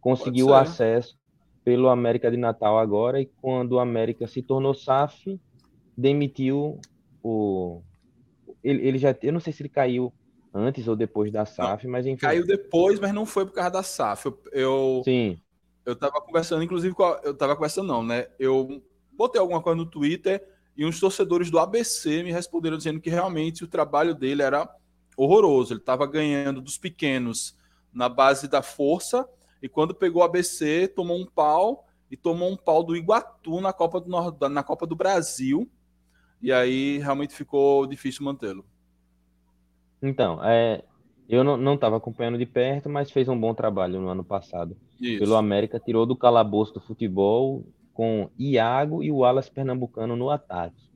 Conseguiu 0.00 0.54
acesso 0.54 1.18
pelo 1.64 1.88
América 1.88 2.30
de 2.30 2.36
Natal 2.36 2.78
agora, 2.78 3.20
e 3.20 3.26
quando 3.40 3.72
o 3.72 3.80
América 3.80 4.26
se 4.26 4.42
tornou 4.42 4.74
SAF, 4.74 5.40
demitiu 5.96 6.80
o. 7.22 7.82
Ele, 8.62 8.86
ele 8.86 8.98
já. 8.98 9.16
Eu 9.22 9.32
não 9.32 9.40
sei 9.40 9.52
se 9.52 9.62
ele 9.62 9.68
caiu 9.68 10.12
antes 10.54 10.86
ou 10.86 10.94
depois 10.94 11.32
da 11.32 11.44
SAF, 11.44 11.84
não, 11.84 11.92
mas 11.92 12.06
enfim. 12.06 12.20
Caiu 12.20 12.46
depois, 12.46 13.00
mas 13.00 13.12
não 13.12 13.26
foi 13.26 13.46
por 13.46 13.52
causa 13.52 13.70
da 13.70 13.82
SAF. 13.82 14.26
Eu, 14.26 14.38
eu, 14.52 15.02
Sim 15.04 15.38
eu 15.86 15.94
tava 15.94 16.20
conversando, 16.20 16.64
inclusive, 16.64 16.94
a, 16.98 17.20
eu 17.22 17.32
tava 17.34 17.54
conversando, 17.54 17.86
não, 17.86 18.02
né? 18.02 18.26
Eu 18.38 18.82
botei 19.12 19.40
alguma 19.40 19.62
coisa 19.62 19.76
no 19.76 19.86
Twitter 19.86 20.44
e 20.76 20.84
uns 20.84 21.00
torcedores 21.00 21.50
do 21.50 21.58
ABC 21.58 22.22
me 22.22 22.32
responderam 22.32 22.76
dizendo 22.76 23.00
que 23.00 23.10
realmente 23.10 23.64
o 23.64 23.68
trabalho 23.68 24.14
dele 24.14 24.42
era 24.42 24.68
horroroso. 25.16 25.72
Ele 25.72 25.80
estava 25.80 26.06
ganhando 26.06 26.60
dos 26.60 26.76
pequenos 26.76 27.56
na 27.92 28.08
base 28.08 28.46
da 28.46 28.62
força 28.62 29.26
e 29.62 29.68
quando 29.68 29.94
pegou 29.94 30.22
o 30.22 30.24
ABC, 30.24 30.86
tomou 30.88 31.18
um 31.18 31.26
pau 31.26 31.86
e 32.10 32.16
tomou 32.16 32.50
um 32.50 32.56
pau 32.56 32.84
do 32.84 32.94
Iguatu 32.94 33.60
na 33.60 33.72
Copa 33.72 34.00
do, 34.00 34.08
Nord... 34.08 34.38
na 34.48 34.62
Copa 34.62 34.86
do 34.86 34.94
Brasil. 34.94 35.68
E 36.42 36.52
aí 36.52 36.98
realmente 36.98 37.34
ficou 37.34 37.86
difícil 37.86 38.24
mantê-lo. 38.24 38.64
Então, 40.02 40.44
é, 40.44 40.84
eu 41.28 41.42
não 41.42 41.74
estava 41.74 41.96
acompanhando 41.96 42.38
de 42.38 42.46
perto, 42.46 42.88
mas 42.88 43.10
fez 43.10 43.28
um 43.28 43.38
bom 43.38 43.54
trabalho 43.54 44.00
no 44.00 44.08
ano 44.08 44.22
passado. 44.22 44.76
Isso. 45.00 45.18
Pelo 45.18 45.36
América, 45.36 45.80
tirou 45.80 46.04
do 46.04 46.14
calabouço 46.14 46.74
do 46.74 46.80
futebol 46.80 47.66
com 47.96 48.30
Iago 48.38 49.02
e 49.02 49.10
o 49.10 49.16
Wallace 49.16 49.50
Pernambucano 49.50 50.14
no 50.14 50.28
ataque. 50.30 50.90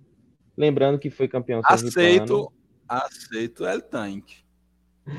Lembrando 0.54 0.98
que 0.98 1.08
foi 1.08 1.26
campeão 1.26 1.62
Aceito, 1.64 2.52
aceito 2.86 3.64
El 3.64 3.80
Tank. 3.80 4.44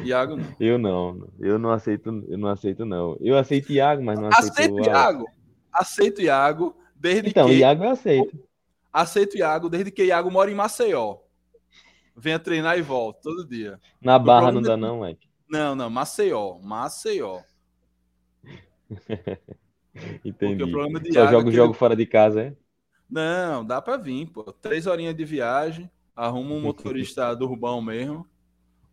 Iago 0.03 0.37
não. 0.37 0.55
Eu 0.59 0.77
não, 0.77 1.27
eu 1.39 1.57
não 1.57 1.71
aceito, 1.71 2.23
eu 2.29 2.37
não 2.37 2.49
aceito 2.49 2.85
não. 2.85 3.17
Eu 3.19 3.35
aceito 3.35 3.71
Iago, 3.71 4.03
mas 4.03 4.19
não 4.19 4.27
aceito, 4.27 4.51
aceito 4.51 4.79
Iago. 4.85 5.25
Aceito 5.73 6.21
Iago 6.21 6.77
desde 6.95 7.29
então, 7.29 7.47
que 7.47 7.55
Iago 7.55 7.83
eu 7.83 7.89
aceito. 7.89 8.39
Aceito 8.93 9.37
Iago 9.37 9.67
desde 9.67 9.89
que 9.89 10.05
Iago 10.05 10.29
mora 10.29 10.51
em 10.51 10.55
Maceió. 10.55 11.17
Venha 12.15 12.37
treinar 12.37 12.77
e 12.77 12.83
volta 12.83 13.21
todo 13.23 13.47
dia. 13.47 13.79
Na 13.99 14.19
Barra 14.19 14.51
não 14.51 14.61
dá, 14.61 14.73
é... 14.73 14.77
não, 14.77 15.01
Mike. 15.01 15.27
Não, 15.49 15.73
não, 15.73 15.89
Maceió. 15.89 16.59
Maceió. 16.61 17.39
Entendi. 20.23 20.63
o 20.63 20.71
problema 20.71 20.99
de 20.99 21.13
Só 21.13 21.27
joga 21.27 21.49
o 21.49 21.51
jogo 21.51 21.73
fora 21.73 21.95
de 21.95 22.06
casa, 22.06 22.41
é? 22.43 22.56
Não, 23.10 23.65
dá 23.65 23.82
para 23.82 23.97
vir, 23.97 24.27
pô. 24.27 24.43
Três 24.54 24.88
horinhas 24.88 25.15
de 25.15 25.25
viagem, 25.25 25.91
arruma 26.15 26.56
um 26.56 26.62
motorista 26.62 27.36
do 27.36 27.45
Rubão 27.45 27.82
mesmo. 27.82 28.25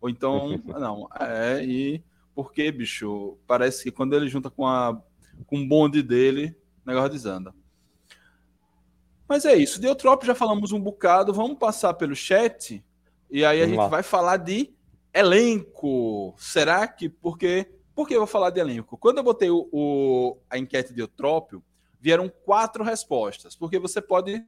Ou 0.01 0.09
então, 0.09 0.61
não, 0.67 1.09
é, 1.21 1.65
e 1.65 2.03
porque, 2.35 2.71
bicho, 2.71 3.37
parece 3.47 3.85
que 3.85 3.91
quando 3.91 4.15
ele 4.15 4.29
junta 4.29 4.49
com, 4.51 4.67
a, 4.67 5.01
com 5.47 5.61
o 5.61 5.67
bonde 5.67 6.03
dele, 6.03 6.57
o 6.85 6.89
negócio 6.89 7.11
desanda. 7.11 7.53
Mas 9.29 9.45
é 9.45 9.57
isso. 9.57 9.81
De 9.81 9.87
Eutrópio 9.87 10.27
já 10.27 10.35
falamos 10.35 10.73
um 10.73 10.81
bocado. 10.81 11.35
Vamos 11.35 11.59
passar 11.59 11.93
pelo 11.95 12.17
chat. 12.17 12.83
E 13.31 13.45
aí 13.45 13.59
a 13.59 13.65
Vamos 13.65 13.71
gente 13.71 13.79
lá. 13.79 13.89
vai 13.89 14.03
falar 14.03 14.39
de 14.39 14.73
elenco. 15.13 16.35
Será 16.39 16.89
que. 16.89 17.09
Porque. 17.09 17.71
Por 17.99 18.07
que 18.07 18.15
eu 18.15 18.21
vou 18.21 18.29
falar 18.29 18.51
de 18.51 18.61
elenco? 18.61 18.97
Quando 18.97 19.19
eu 19.19 19.25
botei 19.25 19.51
o, 19.51 19.69
o, 19.73 20.39
a 20.49 20.57
enquete 20.57 20.95
de 20.95 21.01
Eutrópio, 21.01 21.61
vieram 22.01 22.29
quatro 22.29 22.85
respostas. 22.85 23.57
Porque 23.57 23.77
você 23.77 24.01
pode 24.01 24.41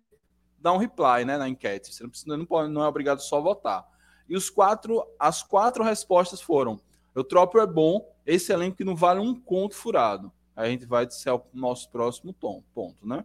dar 0.57 0.73
um 0.73 0.77
reply 0.77 1.25
né, 1.25 1.37
na 1.37 1.49
enquete. 1.49 1.93
Você 1.93 2.05
não, 2.05 2.11
precisa, 2.11 2.37
não, 2.37 2.47
pode, 2.47 2.73
não 2.73 2.85
é 2.85 2.87
obrigado 2.87 3.19
só 3.19 3.41
votar. 3.41 3.85
E 4.29 4.37
os 4.37 4.49
quatro, 4.49 5.05
as 5.19 5.43
quatro 5.43 5.83
respostas 5.83 6.41
foram: 6.41 6.81
Eutrópio 7.13 7.61
é 7.61 7.67
bom, 7.67 8.09
esse 8.25 8.53
elenco 8.53 8.77
que 8.77 8.85
não 8.85 8.95
vale 8.95 9.19
um 9.19 9.35
conto 9.35 9.75
furado. 9.75 10.31
Aí 10.55 10.69
a 10.69 10.71
gente 10.71 10.87
vai 10.87 11.11
ser 11.11 11.31
o 11.31 11.43
nosso 11.53 11.91
próximo 11.91 12.33
tom, 12.33 12.63
ponto, 12.73 13.05
né? 13.05 13.25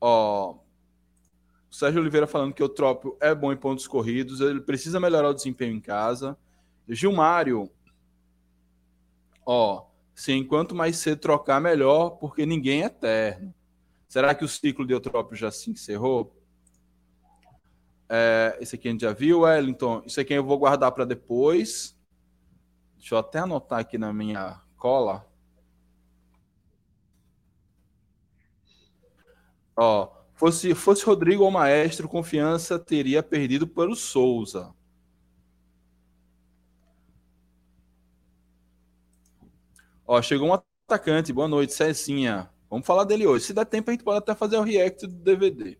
Ó, 0.00 0.52
o 1.70 1.74
Sérgio 1.74 2.00
Oliveira 2.00 2.26
falando 2.26 2.54
que 2.54 2.62
o 2.62 2.70
Trópio 2.70 3.18
é 3.20 3.34
bom 3.34 3.52
em 3.52 3.56
pontos 3.58 3.86
corridos, 3.86 4.40
ele 4.40 4.62
precisa 4.62 4.98
melhorar 4.98 5.28
o 5.28 5.34
desempenho 5.34 5.74
em 5.74 5.80
casa. 5.80 6.38
Gilmário, 6.88 7.70
ó, 9.48 9.86
se 10.14 10.32
enquanto 10.32 10.74
mais 10.74 10.98
cedo 10.98 11.20
trocar, 11.20 11.58
melhor, 11.58 12.10
porque 12.10 12.44
ninguém 12.44 12.82
é 12.82 12.86
eterno. 12.86 13.54
Será 14.06 14.34
que 14.34 14.44
o 14.44 14.48
ciclo 14.48 14.86
de 14.86 14.92
Eutrópio 14.92 15.34
já 15.34 15.50
se 15.50 15.70
encerrou? 15.70 16.36
É, 18.10 18.58
esse 18.60 18.74
aqui 18.74 18.88
a 18.88 18.90
gente 18.90 19.00
já 19.00 19.12
viu, 19.12 19.40
Wellington. 19.40 20.02
Isso 20.04 20.20
aqui 20.20 20.34
eu 20.34 20.44
vou 20.44 20.58
guardar 20.58 20.92
para 20.92 21.06
depois. 21.06 21.96
Deixa 22.98 23.14
eu 23.14 23.18
até 23.18 23.38
anotar 23.38 23.80
aqui 23.80 23.96
na 23.96 24.12
minha 24.12 24.60
cola. 24.76 25.26
Ó, 29.76 30.18
Fosse, 30.34 30.72
fosse 30.72 31.04
Rodrigo 31.04 31.42
ou 31.42 31.50
Maestro, 31.50 32.08
confiança 32.08 32.78
teria 32.78 33.24
perdido 33.24 33.66
para 33.66 33.90
o 33.90 33.96
Souza. 33.96 34.72
Ó, 40.10 40.22
chegou 40.22 40.48
um 40.48 40.54
atacante. 40.54 41.34
Boa 41.34 41.46
noite, 41.46 41.74
Cezinha. 41.74 42.48
Vamos 42.70 42.86
falar 42.86 43.04
dele 43.04 43.26
hoje. 43.26 43.44
Se 43.44 43.52
der 43.52 43.66
tempo, 43.66 43.90
a 43.90 43.92
gente 43.92 44.02
pode 44.02 44.16
até 44.16 44.34
fazer 44.34 44.56
o 44.56 44.62
react 44.62 45.06
do 45.06 45.12
DVD. 45.12 45.76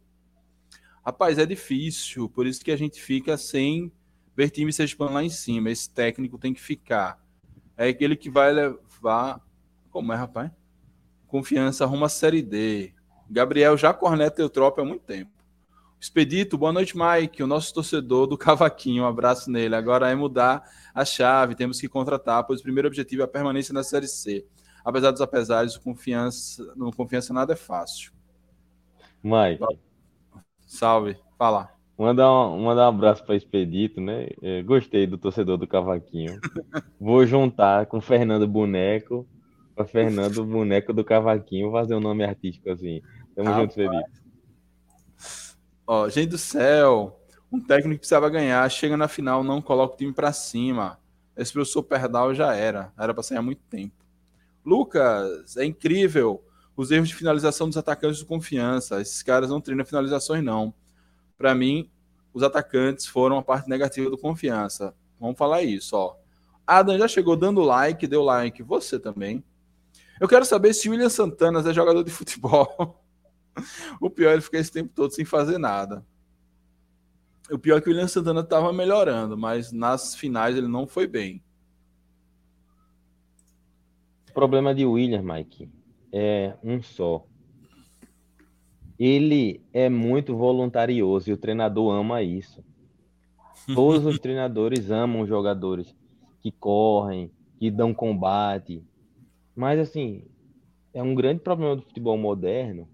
Rapaz, 1.02 1.38
é 1.38 1.46
difícil, 1.46 2.28
por 2.28 2.46
isso 2.46 2.62
que 2.62 2.70
a 2.70 2.76
gente 2.76 3.00
fica 3.00 3.38
sem 3.38 3.90
ver 4.36 4.50
time 4.50 4.70
Sergipano 4.70 5.14
lá 5.14 5.24
em 5.24 5.30
cima. 5.30 5.70
Esse 5.70 5.88
técnico 5.88 6.36
tem 6.36 6.52
que 6.52 6.60
ficar. 6.60 7.18
É 7.74 7.88
aquele 7.88 8.14
que 8.14 8.28
vai 8.28 8.52
levar. 8.52 9.40
Como 9.90 10.12
é, 10.12 10.16
rapaz? 10.16 10.50
Confiança 11.26 11.84
arruma 11.84 12.04
a 12.04 12.10
Série 12.10 12.42
D. 12.42 12.92
Gabriel 13.30 13.78
já 13.78 13.94
corneta 13.94 14.42
Eutrópio 14.42 14.84
há 14.84 14.86
muito 14.86 15.04
tempo. 15.04 15.30
Expedito, 16.00 16.56
boa 16.56 16.72
noite, 16.72 16.94
Mike. 16.96 17.42
O 17.42 17.46
nosso 17.46 17.74
torcedor 17.74 18.28
do 18.28 18.38
Cavaquinho, 18.38 19.02
um 19.02 19.06
abraço 19.06 19.50
nele. 19.50 19.74
Agora 19.74 20.08
é 20.08 20.14
mudar 20.14 20.62
a 20.94 21.04
chave, 21.04 21.56
temos 21.56 21.80
que 21.80 21.88
contratar, 21.88 22.44
pois 22.44 22.60
o 22.60 22.62
primeiro 22.62 22.86
objetivo 22.86 23.22
é 23.22 23.24
a 23.24 23.28
permanência 23.28 23.74
na 23.74 23.82
Série 23.82 24.06
C. 24.06 24.46
Apesar 24.84 25.10
dos 25.10 25.20
apesares, 25.20 25.76
confiança, 25.76 26.72
no 26.76 26.92
confiança 26.92 27.34
nada 27.34 27.52
é 27.52 27.56
fácil. 27.56 28.12
Mike. 29.22 29.64
Salve, 30.66 31.16
fala. 31.36 31.68
Mandar 31.98 32.32
um, 32.32 32.62
mandar 32.62 32.86
um 32.86 32.90
abraço 32.90 33.24
para 33.24 33.34
Expedito, 33.34 34.00
né? 34.00 34.28
Eu 34.40 34.62
gostei 34.64 35.04
do 35.04 35.18
torcedor 35.18 35.58
do 35.58 35.66
Cavaquinho. 35.66 36.38
Vou 37.00 37.26
juntar 37.26 37.86
com 37.86 38.00
Fernando 38.00 38.46
Boneco, 38.46 39.26
para 39.74 39.84
Fernando 39.84 40.44
Boneco 40.44 40.92
do 40.92 41.04
Cavaquinho, 41.04 41.72
fazer 41.72 41.96
um 41.96 42.00
nome 42.00 42.22
artístico 42.22 42.70
assim. 42.70 43.02
Tamo 43.34 43.48
Rapaz. 43.48 43.62
junto, 43.62 43.74
Felipe. 43.74 44.27
Ó, 45.90 46.06
gente 46.10 46.28
do 46.28 46.36
céu, 46.36 47.18
um 47.50 47.58
técnico 47.58 47.94
que 47.94 48.00
precisava 48.00 48.28
ganhar, 48.28 48.70
chega 48.70 48.94
na 48.94 49.08
final, 49.08 49.42
não 49.42 49.62
coloca 49.62 49.94
o 49.94 49.96
time 49.96 50.12
para 50.12 50.34
cima. 50.34 51.00
Esse 51.34 51.50
professor 51.50 51.82
Perdal 51.82 52.34
já 52.34 52.54
era, 52.54 52.92
era 52.98 53.14
para 53.14 53.22
sair 53.22 53.38
há 53.38 53.42
muito 53.42 53.62
tempo. 53.70 53.94
Lucas, 54.62 55.56
é 55.56 55.64
incrível 55.64 56.44
os 56.76 56.90
erros 56.90 57.08
de 57.08 57.14
finalização 57.14 57.68
dos 57.68 57.78
atacantes 57.78 58.18
de 58.18 58.26
confiança. 58.26 59.00
Esses 59.00 59.22
caras 59.22 59.48
não 59.48 59.62
treinam 59.62 59.82
finalizações, 59.82 60.44
não. 60.44 60.74
Para 61.38 61.54
mim, 61.54 61.90
os 62.34 62.42
atacantes 62.42 63.06
foram 63.06 63.38
a 63.38 63.42
parte 63.42 63.66
negativa 63.66 64.10
do 64.10 64.18
confiança. 64.18 64.94
Vamos 65.18 65.38
falar 65.38 65.62
isso, 65.62 65.96
ó. 65.96 66.16
Adam 66.66 66.98
já 66.98 67.08
chegou 67.08 67.34
dando 67.34 67.62
like, 67.62 68.06
deu 68.06 68.22
like, 68.22 68.62
você 68.62 69.00
também. 69.00 69.42
Eu 70.20 70.28
quero 70.28 70.44
saber 70.44 70.74
se 70.74 70.90
William 70.90 71.08
Santana 71.08 71.66
é 71.66 71.72
jogador 71.72 72.04
de 72.04 72.10
futebol. 72.10 73.02
o 74.00 74.10
pior 74.10 74.30
é 74.30 74.32
ele 74.34 74.42
ficar 74.42 74.58
esse 74.58 74.72
tempo 74.72 74.92
todo 74.94 75.12
sem 75.12 75.24
fazer 75.24 75.58
nada. 75.58 76.04
O 77.50 77.58
pior 77.58 77.78
é 77.78 77.80
que 77.80 77.88
o 77.88 77.90
William 77.90 78.08
Santana 78.08 78.40
estava 78.40 78.72
melhorando, 78.72 79.36
mas 79.36 79.72
nas 79.72 80.14
finais 80.14 80.56
ele 80.56 80.68
não 80.68 80.86
foi 80.86 81.06
bem. 81.06 81.42
O 84.28 84.32
problema 84.34 84.74
de 84.74 84.84
William, 84.84 85.22
Mike, 85.22 85.68
é 86.12 86.54
um 86.62 86.82
só. 86.82 87.24
Ele 88.98 89.62
é 89.72 89.88
muito 89.88 90.36
voluntarioso 90.36 91.30
e 91.30 91.32
o 91.32 91.38
treinador 91.38 91.94
ama 91.94 92.22
isso. 92.22 92.62
Todos 93.74 94.04
os 94.04 94.18
treinadores 94.18 94.90
amam 94.90 95.26
jogadores 95.26 95.94
que 96.40 96.52
correm, 96.52 97.30
que 97.58 97.70
dão 97.70 97.94
combate. 97.94 98.84
Mas, 99.56 99.80
assim, 99.80 100.24
é 100.92 101.02
um 101.02 101.14
grande 101.14 101.40
problema 101.40 101.76
do 101.76 101.82
futebol 101.82 102.18
moderno 102.18 102.88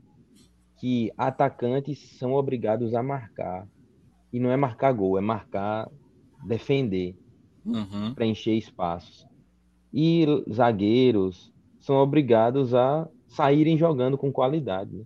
que 0.85 1.11
atacantes 1.17 1.99
são 2.19 2.35
obrigados 2.35 2.95
a 2.95 3.03
marcar. 3.03 3.67
E 4.31 4.39
não 4.39 4.51
é 4.51 4.57
marcar 4.59 4.93
gol, 4.93 5.17
é 5.17 5.21
marcar, 5.23 5.91
defender, 6.47 7.17
uhum. 7.65 8.13
preencher 8.15 8.53
espaços. 8.53 9.27
E 9.91 10.27
zagueiros 10.53 11.51
são 11.81 11.97
obrigados 11.97 12.75
a 12.75 13.09
saírem 13.27 13.79
jogando 13.79 14.19
com 14.19 14.31
qualidade. 14.31 14.95
Né? 14.95 15.05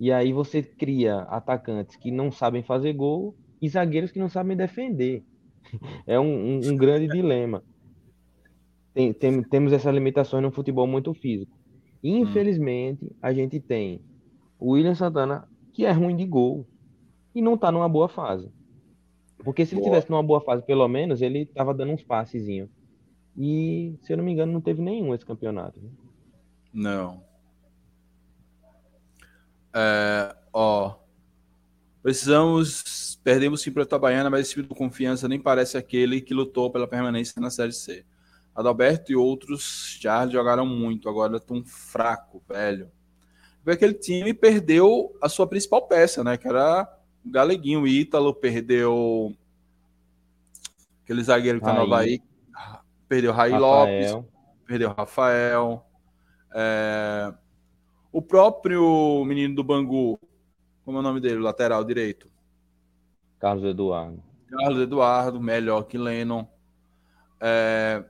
E 0.00 0.10
aí 0.10 0.32
você 0.32 0.62
cria 0.62 1.18
atacantes 1.24 1.94
que 1.96 2.10
não 2.10 2.32
sabem 2.32 2.62
fazer 2.62 2.94
gol 2.94 3.36
e 3.60 3.68
zagueiros 3.68 4.12
que 4.12 4.18
não 4.18 4.30
sabem 4.30 4.56
defender. 4.56 5.22
É 6.06 6.18
um, 6.18 6.54
um, 6.54 6.70
um 6.70 6.76
grande 6.76 7.06
dilema. 7.08 7.62
Tem, 8.94 9.12
tem, 9.12 9.42
temos 9.42 9.74
essas 9.74 9.94
limitações 9.94 10.42
no 10.42 10.50
futebol 10.50 10.86
muito 10.86 11.12
físico. 11.12 11.54
Infelizmente, 12.02 13.14
a 13.20 13.30
gente 13.34 13.60
tem 13.60 14.00
o 14.62 14.70
William 14.70 14.94
Santana, 14.94 15.48
que 15.72 15.84
é 15.84 15.90
ruim 15.90 16.14
de 16.14 16.24
gol 16.24 16.64
e 17.34 17.42
não 17.42 17.54
está 17.54 17.72
numa 17.72 17.88
boa 17.88 18.08
fase. 18.08 18.48
Porque 19.38 19.66
se 19.66 19.74
ele 19.74 19.82
tivesse 19.82 20.08
numa 20.08 20.22
boa 20.22 20.40
fase, 20.40 20.64
pelo 20.64 20.86
menos, 20.86 21.20
ele 21.20 21.40
estava 21.40 21.74
dando 21.74 21.92
uns 21.92 22.04
passezinhos. 22.04 22.70
E, 23.36 23.98
se 24.02 24.12
eu 24.12 24.16
não 24.16 24.24
me 24.24 24.30
engano, 24.30 24.52
não 24.52 24.60
teve 24.60 24.80
nenhum 24.80 25.12
esse 25.12 25.26
campeonato. 25.26 25.80
Né? 25.80 25.90
Não. 26.72 27.24
É, 29.74 30.36
ó, 30.52 30.94
precisamos. 32.00 33.18
Perdemos 33.24 33.62
sim 33.62 33.72
para 33.72 33.82
a 33.82 33.84
Itabaiana, 33.84 34.30
mas 34.30 34.42
esse 34.42 34.54
time 34.54 34.66
de 34.66 34.74
confiança 34.74 35.28
nem 35.28 35.40
parece 35.40 35.76
aquele 35.76 36.20
que 36.20 36.34
lutou 36.34 36.70
pela 36.70 36.86
permanência 36.86 37.40
na 37.40 37.50
Série 37.50 37.72
C. 37.72 38.04
Adalberto 38.54 39.10
e 39.10 39.16
outros 39.16 39.98
já 40.00 40.26
jogaram 40.26 40.66
muito, 40.66 41.08
agora 41.08 41.36
estão 41.36 41.64
fraco, 41.64 42.42
velho. 42.48 42.90
Aquele 43.64 43.94
time 43.94 44.34
perdeu 44.34 45.16
a 45.22 45.28
sua 45.28 45.46
principal 45.46 45.86
peça, 45.86 46.24
né? 46.24 46.36
Que 46.36 46.48
era 46.48 46.88
o 47.24 47.30
Galeguinho. 47.30 47.82
O 47.82 47.86
Ítalo 47.86 48.34
perdeu 48.34 49.32
aquele 51.04 51.22
zagueiro 51.22 51.60
que 51.60 51.64
tá 51.64 51.72
no 51.72 51.82
Havaí. 51.82 52.20
Perdeu 53.08 53.32
Raí 53.32 53.56
Lopes, 53.56 54.16
perdeu 54.66 54.92
Rafael. 54.92 55.86
É... 56.54 57.32
O 58.10 58.20
próprio 58.20 59.24
menino 59.24 59.54
do 59.54 59.62
Bangu, 59.62 60.18
como 60.84 60.98
é 60.98 61.00
o 61.00 61.02
nome 61.02 61.20
dele? 61.20 61.38
Lateral 61.38 61.84
direito. 61.84 62.28
Carlos 63.38 63.64
Eduardo. 63.64 64.22
Carlos 64.48 64.82
Eduardo, 64.82 65.40
melhor 65.40 65.84
que 65.84 65.96
Lennon. 65.96 66.46
É... 67.40 68.04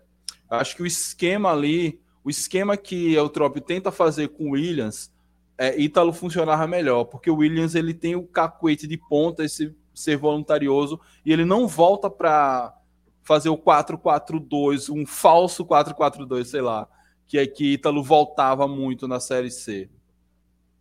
Acho 0.48 0.76
que 0.76 0.82
o 0.82 0.86
esquema 0.86 1.50
ali, 1.50 2.00
o 2.24 2.30
esquema 2.30 2.76
que 2.76 3.18
o 3.18 3.28
Trop 3.28 3.60
tenta 3.60 3.90
fazer 3.90 4.28
com 4.28 4.44
o 4.44 4.50
Williams, 4.52 5.11
é, 5.62 5.80
Ítalo 5.80 6.12
funcionava 6.12 6.66
melhor, 6.66 7.04
porque 7.04 7.30
o 7.30 7.36
Williams 7.36 7.76
ele 7.76 7.94
tem 7.94 8.16
o 8.16 8.26
cacuete 8.26 8.84
de 8.84 8.96
ponta, 8.96 9.44
esse 9.44 9.72
ser 9.94 10.16
voluntarioso, 10.16 10.98
e 11.24 11.32
ele 11.32 11.44
não 11.44 11.68
volta 11.68 12.10
para 12.10 12.76
fazer 13.22 13.48
o 13.48 13.56
4-4-2, 13.56 14.92
um 14.92 15.06
falso 15.06 15.64
4-4-2, 15.64 16.46
sei 16.46 16.62
lá, 16.62 16.88
que 17.28 17.38
é 17.38 17.46
que 17.46 17.74
Ítalo 17.74 18.02
voltava 18.02 18.66
muito 18.66 19.06
na 19.06 19.20
Série 19.20 19.52
C. 19.52 19.88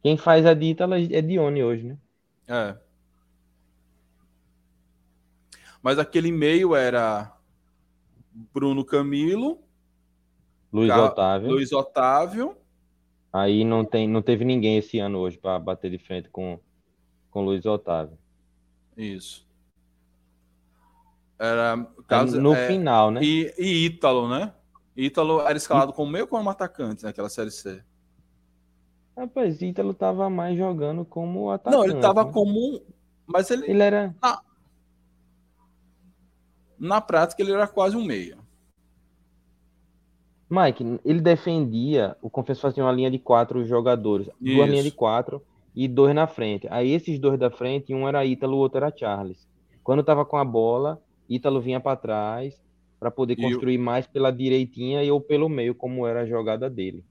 Quem 0.02 0.18
faz 0.18 0.48
a 0.48 0.56
de 0.56 0.72
Ítalo 0.72 0.96
é 0.96 1.22
Dione 1.22 1.64
hoje, 1.64 1.84
né? 1.84 1.98
É. 2.48 2.78
Mas 5.84 6.00
aquele 6.00 6.32
meio 6.32 6.76
era 6.76 7.38
Bruno 8.52 8.84
Camilo, 8.84 9.62
Luiz. 10.74 10.92
Otávio. 10.92 11.50
Luiz 11.50 11.72
Otávio. 11.72 12.58
Aí 13.34 13.64
não, 13.64 13.86
tem, 13.86 14.08
não 14.08 14.22
teve 14.22 14.44
ninguém 14.44 14.78
esse 14.78 15.00
ano 15.00 15.20
hoje 15.20 15.38
para 15.38 15.58
bater 15.58 15.90
de 15.90 15.98
frente 15.98 16.30
com, 16.30 16.60
com 17.30 17.46
Luiz 17.46 17.66
Otávio. 17.66 18.18
Isso. 18.98 19.48
Era 21.40 21.88
caso, 22.08 22.40
no 22.40 22.54
é, 22.54 22.68
final, 22.68 23.10
né? 23.10 23.22
E, 23.24 23.54
e 23.58 23.86
Ítalo, 23.86 24.30
né? 24.30 24.54
Ítalo 24.96 25.42
era 25.42 25.58
escalado 25.58 25.94
como 25.94 26.12
meio 26.12 26.28
como 26.28 26.50
atacante 26.50 27.04
naquela 27.04 27.30
série 27.30 27.52
C. 27.52 27.82
Rapaz, 29.18 29.62
Ítalo 29.62 29.94
tava 29.94 30.30
mais 30.30 30.58
jogando 30.58 31.06
como 31.06 31.50
atacante. 31.50 31.76
Não, 31.76 31.84
ele 31.84 32.00
tava 32.00 32.26
né? 32.26 32.32
como. 32.32 32.82
Mas 33.26 33.50
ele. 33.50 33.70
Ele 33.70 33.82
era. 33.82 34.16
Na, 34.22 34.42
na 36.78 37.02
prática, 37.02 37.42
ele 37.42 37.54
era 37.54 37.68
quase 37.68 37.96
um 37.96 38.04
meia. 38.04 38.38
Mike, 40.52 41.00
ele 41.06 41.22
defendia, 41.22 42.18
o 42.22 42.30
Confesso 42.30 42.60
fazia 42.60 42.84
uma 42.84 42.92
linha 42.92 43.10
de 43.10 43.18
quatro 43.18 43.66
jogadores, 43.66 44.28
Isso. 44.28 44.56
duas 44.58 44.70
linhas 44.70 44.84
de 44.84 44.92
quatro 44.92 45.42
e 45.74 45.88
dois 45.88 46.14
na 46.14 46.28
frente. 46.28 46.68
Aí 46.70 46.92
esses 46.92 47.18
dois 47.18 47.40
da 47.40 47.50
frente, 47.50 47.94
um 47.94 48.06
era 48.06 48.26
Ítalo, 48.26 48.58
o 48.58 48.60
outro 48.60 48.78
era 48.80 48.94
Charles. 48.94 49.48
Quando 49.82 50.04
tava 50.04 50.26
com 50.26 50.36
a 50.36 50.44
bola, 50.44 51.02
Ítalo 51.30 51.62
vinha 51.62 51.80
para 51.80 51.96
trás 51.96 52.62
para 53.00 53.10
poder 53.10 53.38
construir 53.38 53.78
mais 53.78 54.06
pela 54.06 54.30
direitinha 54.30 55.02
e 55.02 55.10
ou 55.10 55.22
pelo 55.22 55.48
meio, 55.48 55.74
como 55.74 56.06
era 56.06 56.24
a 56.24 56.26
jogada 56.26 56.70
dele. 56.70 57.06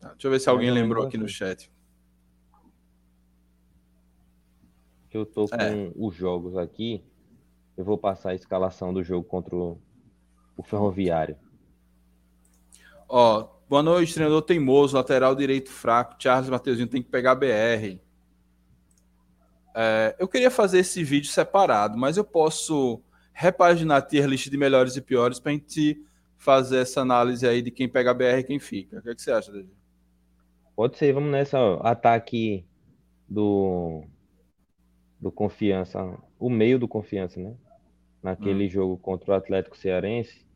Tá, 0.00 0.08
deixa 0.08 0.26
eu 0.26 0.30
ver 0.32 0.40
se 0.40 0.50
alguém 0.50 0.72
lembrou 0.72 1.06
aqui 1.06 1.16
no 1.16 1.28
chat. 1.28 1.70
Eu 5.12 5.24
tô 5.24 5.46
com 5.46 5.56
é. 5.56 5.92
os 5.94 6.14
jogos 6.14 6.56
aqui. 6.56 7.04
Eu 7.76 7.84
vou 7.84 7.96
passar 7.96 8.30
a 8.30 8.34
escalação 8.34 8.92
do 8.92 9.04
jogo 9.04 9.24
contra 9.24 9.54
o, 9.54 9.80
o 10.56 10.62
Ferroviário. 10.64 11.36
Ó, 13.12 13.48
boa 13.68 13.82
noite, 13.82 14.14
treinador 14.14 14.40
teimoso, 14.40 14.96
lateral 14.96 15.34
direito 15.34 15.68
fraco. 15.68 16.14
Charles 16.16 16.48
Mateuzinho 16.48 16.86
tem 16.86 17.02
que 17.02 17.08
pegar 17.08 17.34
BR. 17.34 17.98
É, 19.74 20.14
eu 20.16 20.28
queria 20.28 20.48
fazer 20.48 20.78
esse 20.78 21.02
vídeo 21.02 21.28
separado, 21.28 21.98
mas 21.98 22.16
eu 22.16 22.22
posso 22.22 23.02
repaginar 23.32 23.98
a 23.98 24.02
tier 24.02 24.28
list 24.28 24.48
de 24.48 24.56
melhores 24.56 24.94
e 24.94 25.00
piores 25.00 25.40
para 25.40 25.50
a 25.50 25.54
gente 25.56 26.00
fazer 26.38 26.78
essa 26.78 27.00
análise 27.00 27.44
aí 27.48 27.60
de 27.60 27.72
quem 27.72 27.88
pega 27.88 28.14
BR 28.14 28.38
e 28.38 28.44
quem 28.44 28.60
fica. 28.60 29.00
O 29.00 29.02
que, 29.02 29.10
é 29.10 29.14
que 29.16 29.22
você 29.22 29.32
acha, 29.32 29.50
David? 29.50 29.72
Pode 30.76 30.96
ser, 30.96 31.12
vamos 31.12 31.32
nessa. 31.32 31.58
Ó. 31.58 31.80
Ataque 31.82 32.64
do, 33.28 34.04
do 35.20 35.32
Confiança, 35.32 36.16
o 36.38 36.48
meio 36.48 36.78
do 36.78 36.86
Confiança, 36.86 37.40
né? 37.40 37.56
naquele 38.22 38.66
hum. 38.66 38.70
jogo 38.70 38.96
contra 38.98 39.32
o 39.32 39.34
Atlético 39.34 39.76
Cearense, 39.76 40.46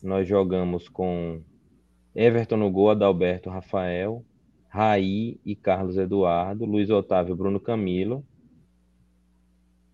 nós 0.00 0.28
jogamos 0.28 0.88
com 0.88 1.42
Everton 2.14 2.56
no 2.56 2.70
gol, 2.70 2.90
Adalberto, 2.90 3.50
Rafael, 3.50 4.24
Raí 4.68 5.40
e 5.44 5.56
Carlos 5.56 5.96
Eduardo, 5.96 6.64
Luiz 6.64 6.90
Otávio, 6.90 7.34
Bruno 7.34 7.58
Camilo, 7.58 8.24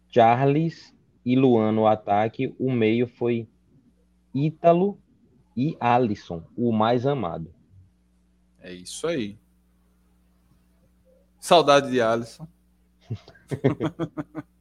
Charles 0.08 0.94
e 1.24 1.36
Luan 1.36 1.72
no 1.72 1.86
ataque. 1.86 2.54
O 2.58 2.70
meio 2.70 3.06
foi 3.06 3.48
Ítalo 4.34 4.98
e 5.56 5.76
Alisson, 5.80 6.44
o 6.56 6.72
mais 6.72 7.06
amado. 7.06 7.52
É 8.60 8.72
isso 8.72 9.06
aí. 9.06 9.38
Saudade 11.38 11.90
de 11.90 12.00
Alisson. 12.00 12.46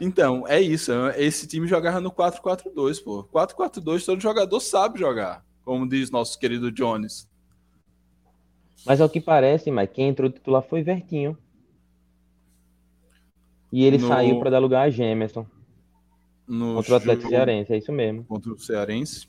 Então, 0.00 0.46
é 0.46 0.60
isso. 0.60 0.92
Esse 1.16 1.46
time 1.46 1.68
jogava 1.68 2.00
no 2.00 2.10
4-4-2, 2.10 3.02
pô. 3.02 3.24
4-4-2, 3.24 4.04
todo 4.04 4.20
jogador 4.20 4.58
sabe 4.60 4.98
jogar, 4.98 5.45
como 5.66 5.86
diz 5.86 6.12
nosso 6.12 6.38
querido 6.38 6.70
Jones. 6.70 7.28
Mas 8.86 9.00
ao 9.00 9.10
que 9.10 9.20
parece, 9.20 9.68
mas 9.68 9.90
quem 9.92 10.08
entrou 10.08 10.30
titular 10.30 10.62
foi 10.62 10.80
Vertinho. 10.80 11.36
E 13.72 13.84
ele 13.84 13.98
no... 13.98 14.06
saiu 14.06 14.38
para 14.38 14.50
dar 14.50 14.60
lugar 14.60 14.86
a 14.86 14.90
Gemerson. 14.90 15.44
No 16.46 16.76
contra 16.76 16.92
o 16.92 16.96
Atlético 16.96 17.28
Cearense, 17.28 17.72
é 17.72 17.78
isso 17.78 17.90
mesmo. 17.90 18.24
Contra 18.24 18.52
o 18.52 18.58
Cearense. 18.58 19.28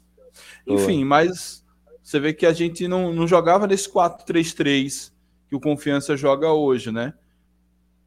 Enfim, 0.67 1.03
mas 1.03 1.65
você 2.03 2.19
vê 2.19 2.31
que 2.31 2.45
a 2.45 2.53
gente 2.53 2.87
não, 2.87 3.11
não 3.11 3.27
jogava 3.27 3.65
nesse 3.65 3.91
4-3-3 3.91 5.11
que 5.49 5.55
o 5.55 5.59
Confiança 5.59 6.15
joga 6.15 6.53
hoje, 6.53 6.91
né? 6.91 7.15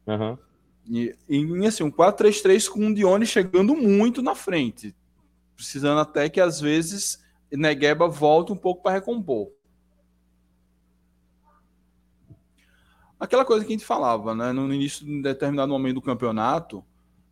Aham. 0.07 0.31
Uhum. 0.31 0.37
E, 0.89 1.15
e 1.29 1.67
assim, 1.67 1.83
um 1.83 1.91
4-3-3 1.91 2.69
com 2.69 2.87
o 2.87 2.95
Dione 2.95 3.25
chegando 3.25 3.75
muito 3.75 4.21
na 4.21 4.35
frente. 4.35 4.95
Precisando 5.53 5.99
até 5.99 6.29
que 6.29 6.39
às 6.39 6.61
vezes 6.61 7.21
Negueba 7.51 8.07
volte 8.07 8.51
um 8.51 8.55
pouco 8.55 8.81
para 8.81 8.93
recompor. 8.93 9.51
Aquela 13.19 13.45
coisa 13.45 13.63
que 13.63 13.71
a 13.71 13.75
gente 13.75 13.85
falava, 13.85 14.33
né? 14.33 14.51
No 14.51 14.73
início 14.73 15.05
de 15.05 15.11
um 15.11 15.21
determinado 15.21 15.71
momento 15.71 15.95
do 15.95 16.01
campeonato, 16.01 16.83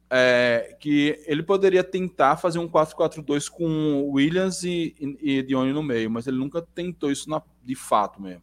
é, 0.09 0.75
que 0.79 1.21
ele 1.25 1.43
poderia 1.43 1.83
tentar 1.83 2.37
fazer 2.37 2.59
um 2.59 2.67
4-4-2 2.67 3.49
com 3.49 4.09
Williams 4.11 4.63
e, 4.63 4.95
e, 4.99 5.37
e 5.37 5.43
Dione 5.43 5.71
no 5.71 5.83
meio, 5.83 6.09
mas 6.09 6.25
ele 6.25 6.37
nunca 6.37 6.61
tentou 6.61 7.11
isso 7.11 7.29
na, 7.29 7.41
de 7.63 7.75
fato 7.75 8.21
mesmo. 8.21 8.41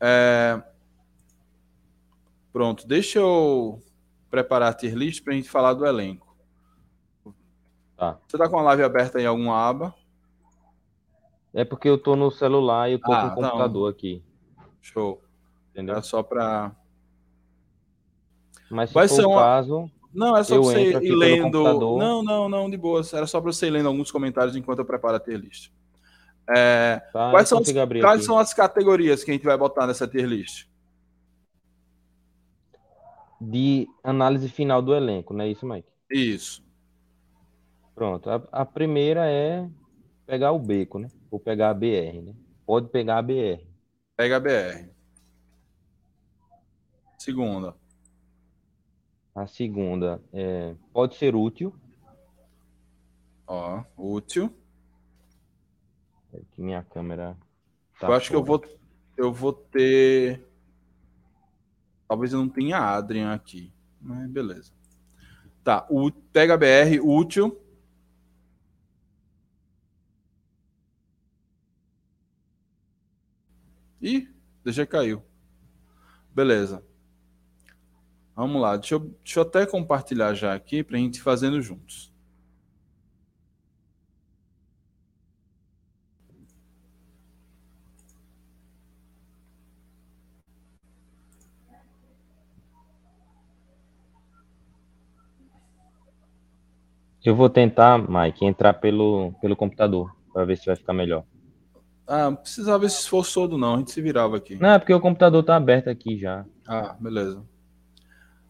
É, 0.00 0.62
pronto, 2.52 2.86
deixa 2.86 3.18
eu 3.18 3.82
preparar 4.30 4.70
a 4.70 4.74
tier 4.74 4.94
list 4.94 5.22
para 5.22 5.32
a 5.32 5.36
gente 5.36 5.50
falar 5.50 5.74
do 5.74 5.84
elenco. 5.84 6.29
Tá. 8.00 8.18
Você 8.26 8.36
está 8.36 8.48
com 8.48 8.58
a 8.58 8.62
live 8.62 8.82
aberta 8.82 9.20
em 9.20 9.26
alguma 9.26 9.54
aba? 9.68 9.94
É 11.52 11.66
porque 11.66 11.86
eu 11.86 11.96
estou 11.96 12.16
no 12.16 12.30
celular 12.30 12.88
e 12.88 12.92
eu 12.92 12.96
estou 12.96 13.12
ah, 13.12 13.20
com 13.20 13.26
o 13.26 13.34
computador 13.42 13.82
não. 13.82 13.88
aqui. 13.90 14.24
Show. 14.80 15.20
Entendeu? 15.70 15.96
É 15.96 16.00
só 16.00 16.22
para 16.22 16.72
mas 18.70 18.88
se 18.88 18.94
Quais 18.94 19.14
for 19.14 19.26
o 19.26 19.34
caso. 19.34 19.90
Não, 20.14 20.34
é 20.34 20.42
só 20.42 20.54
pra 20.54 20.64
você 20.64 20.92
ir 20.92 21.14
lendo. 21.14 21.62
Não, 21.98 22.22
não, 22.22 22.48
não, 22.48 22.70
de 22.70 22.78
boa. 22.78 23.02
Era 23.12 23.26
só 23.26 23.38
para 23.38 23.52
você 23.52 23.66
ir 23.66 23.70
lendo 23.70 23.88
alguns 23.88 24.10
comentários 24.10 24.56
enquanto 24.56 24.78
eu 24.78 24.84
preparo 24.86 25.16
a 25.16 25.20
tier 25.20 25.38
list. 25.38 25.70
É... 26.48 27.02
Tá, 27.12 27.30
quais, 27.30 27.50
são, 27.50 27.62
quais 28.00 28.24
são 28.24 28.38
as 28.38 28.54
categorias 28.54 29.22
que 29.22 29.30
a 29.30 29.34
gente 29.34 29.44
vai 29.44 29.58
botar 29.58 29.86
nessa 29.86 30.08
tier 30.08 30.26
list? 30.26 30.66
De 33.38 33.86
análise 34.02 34.48
final 34.48 34.80
do 34.80 34.94
elenco, 34.94 35.34
não 35.34 35.44
é 35.44 35.48
isso, 35.48 35.66
Mike? 35.66 35.88
Isso. 36.10 36.69
Pronto. 38.00 38.30
A, 38.30 38.36
a 38.50 38.64
primeira 38.64 39.30
é 39.30 39.68
pegar 40.24 40.52
o 40.52 40.58
beco, 40.58 40.98
né? 40.98 41.08
Ou 41.30 41.38
pegar 41.38 41.68
a 41.68 41.74
BR, 41.74 42.22
né? 42.22 42.34
Pode 42.64 42.88
pegar 42.88 43.18
a 43.18 43.22
BR. 43.22 43.62
Pega 44.16 44.38
a 44.38 44.40
BR. 44.40 44.88
Segunda. 47.18 47.76
A 49.34 49.46
segunda 49.46 50.18
é, 50.32 50.74
pode 50.94 51.14
ser 51.16 51.36
útil. 51.36 51.74
Ó, 53.46 53.84
útil. 53.98 54.50
É 56.32 56.40
que 56.52 56.62
minha 56.62 56.82
câmera. 56.82 57.36
Tá 58.00 58.08
eu 58.08 58.14
acho 58.14 58.28
fora. 58.28 58.30
que 58.30 58.34
eu 58.34 58.42
vou, 58.42 58.78
eu 59.18 59.30
vou 59.30 59.52
ter. 59.52 60.42
Talvez 62.08 62.32
eu 62.32 62.38
não 62.38 62.48
tenha 62.48 62.78
Adrian 62.78 63.34
aqui. 63.34 63.70
Mas 64.00 64.26
beleza. 64.30 64.72
Tá, 65.62 65.86
o 65.90 66.10
pega 66.10 66.56
BR, 66.56 66.98
útil. 67.02 67.60
Ih, 74.00 74.28
deixa 74.64 74.86
caiu. 74.86 75.22
Beleza. 76.34 76.82
Vamos 78.34 78.62
lá, 78.62 78.76
deixa 78.76 78.94
eu, 78.94 79.00
deixa 79.00 79.40
eu 79.40 79.42
até 79.42 79.66
compartilhar 79.66 80.32
já 80.34 80.54
aqui 80.54 80.82
para 80.82 80.96
a 80.96 81.00
gente 81.00 81.20
fazendo 81.20 81.60
juntos. 81.60 82.10
Eu 97.22 97.36
vou 97.36 97.50
tentar, 97.50 97.98
Mike, 97.98 98.46
entrar 98.46 98.72
pelo, 98.74 99.32
pelo 99.42 99.54
computador 99.54 100.16
para 100.32 100.44
ver 100.46 100.56
se 100.56 100.66
vai 100.66 100.76
ficar 100.76 100.94
melhor. 100.94 101.24
Ah, 102.12 102.24
não 102.24 102.34
precisava 102.34 102.84
esse 102.86 102.98
esforço 102.98 103.34
todo, 103.34 103.56
não. 103.56 103.76
A 103.76 103.78
gente 103.78 103.92
se 103.92 104.02
virava 104.02 104.36
aqui. 104.36 104.56
Não, 104.56 104.70
é 104.70 104.80
porque 104.80 104.92
o 104.92 105.00
computador 105.00 105.44
tá 105.44 105.54
aberto 105.54 105.88
aqui 105.88 106.18
já. 106.18 106.44
Ah, 106.66 106.96
beleza. 106.98 107.46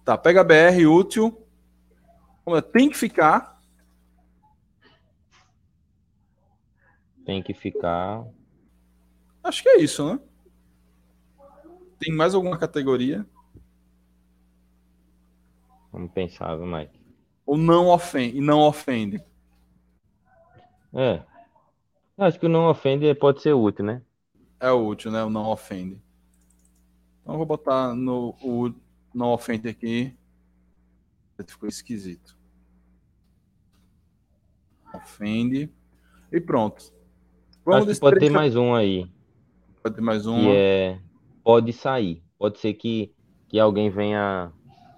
Tá, 0.03 0.17
pega 0.17 0.43
BR 0.43 0.87
útil. 0.87 1.47
Tem 2.73 2.89
que 2.89 2.97
ficar. 2.97 3.61
Tem 7.27 7.43
que 7.43 7.53
ficar. 7.53 8.25
Acho 9.45 9.63
que 9.63 9.69
é 9.69 9.81
isso, 9.83 10.11
né? 10.11 10.19
Tem 11.99 12.15
mais 12.15 12.35
alguma 12.35 12.57
categoria? 12.57 13.27
Vamos 15.93 16.11
pensar, 16.13 16.57
viu, 16.57 16.65
Mike? 16.65 16.99
Ou 17.45 17.59
não 17.59 17.89
ofende, 17.89 18.39
e 18.39 18.41
não 18.41 18.61
ofende? 18.61 19.23
É. 20.95 21.23
Acho 22.21 22.39
que 22.39 22.45
o 22.45 22.51
não 22.51 22.69
ofende 22.69 23.15
pode 23.15 23.41
ser 23.41 23.55
útil, 23.55 23.83
né? 23.83 24.03
É 24.61 24.71
útil, 24.71 25.11
né? 25.11 25.25
O 25.25 25.31
não 25.31 25.47
ofende. 25.47 25.99
Então 27.23 27.33
eu 27.33 27.39
vou 27.39 27.47
botar 27.47 27.95
no 27.95 28.35
o 28.43 28.71
não 29.15 29.33
ofende 29.33 29.71
aqui. 29.71 30.15
Ficou 31.47 31.67
esquisito. 31.67 32.37
Ofende. 34.93 35.73
E 36.31 36.39
pronto. 36.39 36.93
Vamos 37.65 37.89
Acho 37.89 37.95
que 37.95 38.01
pode 38.01 38.21
ter 38.21 38.31
mais 38.31 38.55
um 38.55 38.75
aí. 38.75 39.11
Pode 39.83 39.95
ter 39.95 40.03
mais 40.03 40.27
um. 40.27 40.41
Que 40.41 40.49
é... 40.51 41.01
Pode 41.43 41.73
sair. 41.73 42.23
Pode 42.39 42.59
ser 42.59 42.75
que, 42.75 43.15
que 43.49 43.59
alguém 43.59 43.89
venha 43.89 44.53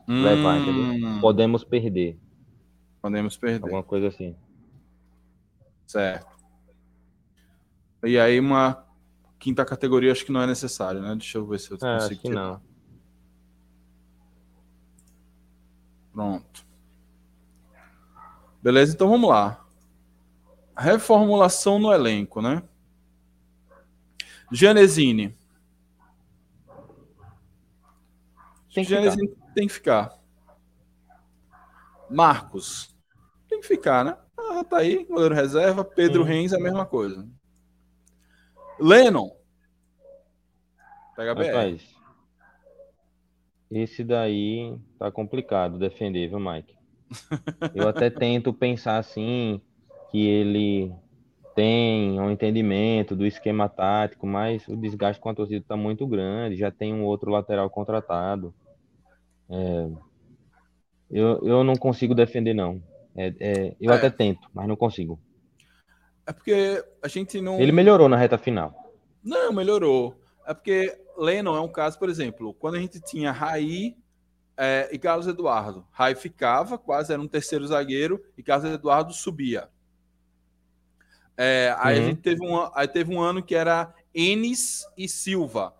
hum... 0.09 0.25
levar, 0.25 0.59
entendeu? 0.59 1.20
Podemos 1.20 1.62
perder. 1.62 2.18
Podemos 3.01 3.37
perder. 3.37 3.62
Alguma 3.62 3.85
coisa 3.85 4.09
assim. 4.09 4.35
Certo. 5.87 6.32
E 8.05 8.18
aí 8.18 8.40
uma 8.40 8.84
quinta 9.38 9.64
categoria 9.64 10.12
acho 10.12 10.24
que 10.24 10.32
não 10.32 10.42
é 10.42 10.46
necessário, 10.46 11.00
né? 11.00 11.14
Deixa 11.14 11.38
eu 11.38 11.46
ver 11.46 11.59
se 11.61 11.70
eu 11.70 11.76
é, 11.76 11.78
consigo. 11.78 12.12
Acho 12.12 12.20
que 12.20 12.28
não. 12.28 12.61
Pronto. 16.12 16.66
Beleza, 18.62 18.94
então 18.94 19.09
vamos 19.09 19.28
lá. 19.28 19.64
Reformulação 20.76 21.78
no 21.78 21.92
elenco, 21.92 22.40
né? 22.40 22.62
Genesini. 24.50 25.36
Tem 28.74 28.84
que 28.84 28.94
ficar. 28.94 29.16
tem 29.55 29.66
que 29.66 29.72
ficar. 29.72 30.18
Marcos. 32.09 32.94
Tem 33.48 33.61
que 33.61 33.66
ficar, 33.66 34.05
né? 34.05 34.16
Ah, 34.38 34.64
tá 34.64 34.78
aí, 34.78 35.05
goleiro 35.05 35.34
reserva. 35.34 35.84
Pedro 35.84 36.22
Reis 36.22 36.53
é 36.53 36.57
a 36.57 36.61
mesma 36.61 36.86
coisa. 36.86 37.26
Lennon. 38.79 39.31
Pega 41.16 41.35
BR. 41.35 41.81
Esse 43.70 44.05
daí 44.05 44.77
tá 44.99 45.11
complicado 45.11 45.79
defender, 45.79 46.29
viu, 46.29 46.39
Mike? 46.39 46.75
Eu 47.75 47.89
até 47.89 48.11
tento 48.11 48.53
pensar 48.53 48.99
assim, 48.99 49.61
que 50.11 50.27
ele 50.27 50.93
tem 51.55 52.20
um 52.20 52.31
entendimento 52.31 53.16
do 53.16 53.27
esquema 53.27 53.68
tático, 53.68 54.27
mas 54.27 54.66
o 54.68 54.77
desgaste 54.77 55.20
com 55.20 55.29
a 55.29 55.35
torcida 55.35 55.64
tá 55.66 55.77
muito 55.77 56.07
grande, 56.07 56.57
já 56.57 56.70
tem 56.70 56.93
um 56.93 57.05
outro 57.05 57.31
lateral 57.31 57.68
contratado. 57.70 58.55
É, 59.51 59.91
eu, 61.11 61.47
eu 61.47 61.64
não 61.64 61.77
consigo 61.77 62.14
defender, 62.14 62.55
não. 62.55 62.83
É, 63.14 63.35
é, 63.39 63.77
eu 63.81 63.93
é. 63.93 63.97
até 63.97 64.11
tento, 64.11 64.49
mas 64.55 64.66
não 64.66 64.77
consigo. 64.77 65.18
É 66.27 66.33
porque 66.33 66.85
a 67.03 67.09
gente 67.09 67.41
não. 67.41 67.61
Ele 67.61 67.73
melhorou 67.73 68.09
na 68.09 68.16
reta 68.16 68.39
final. 68.39 68.95
Não, 69.23 69.53
melhorou. 69.53 70.16
É 70.47 70.55
porque 70.55 70.97
Lennon 71.16 71.57
é 71.57 71.61
um 71.61 71.68
caso, 71.68 71.99
por 71.99 72.09
exemplo, 72.09 72.55
quando 72.55 72.77
a 72.77 72.81
gente 72.81 73.01
tinha 73.01 73.31
Raí 73.31 73.97
é, 74.57 74.89
e 74.93 74.99
Carlos 74.99 75.27
Eduardo. 75.27 75.87
Raí 75.91 76.14
ficava, 76.14 76.79
quase 76.79 77.12
era 77.12 77.20
um 77.20 77.29
terceiro 77.29 77.66
zagueiro, 77.66 78.23
e 78.37 78.43
Carlos 78.43 78.73
Eduardo 78.73 79.12
subia. 79.12 79.68
É, 81.37 81.75
aí 81.79 81.99
uhum. 81.99 82.05
a 82.05 82.09
gente 82.09 82.20
teve 82.20 82.47
um, 82.47 82.70
aí 82.75 82.89
teve 82.89 83.14
um 83.14 83.20
ano 83.20 83.43
que 83.43 83.55
era 83.55 83.95
Enes 84.14 84.87
e 84.97 85.09
Silva. 85.09 85.75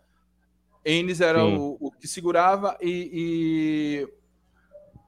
Enes 0.85 1.21
era 1.21 1.45
o, 1.45 1.77
o, 1.79 1.93
que 1.93 2.09
segurava 2.09 2.77
e, 2.81 4.09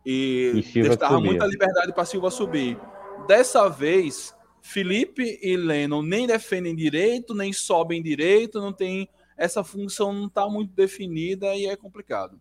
e, 0.07 0.63
e, 0.65 0.79
e 0.79 0.97
dava 0.97 1.19
muita 1.19 1.47
liberdade 1.47 1.93
para 1.93 2.05
Silva 2.05 2.31
subir. 2.31 2.79
Dessa 3.27 3.69
vez, 3.69 4.35
Felipe 4.67 5.39
e 5.43 5.59
Lennon 5.59 6.01
nem 6.01 6.27
defendem 6.27 6.75
direito, 6.75 7.35
nem 7.35 7.53
sobem 7.53 8.03
direito, 8.03 8.63
não 8.63 8.73
tem 8.73 9.07
essa 9.37 9.63
função 9.63 10.11
não 10.11 10.27
está 10.27 10.49
muito 10.49 10.73
definida 10.73 11.55
e 11.55 11.67
é 11.67 11.77
complicado. 11.77 12.41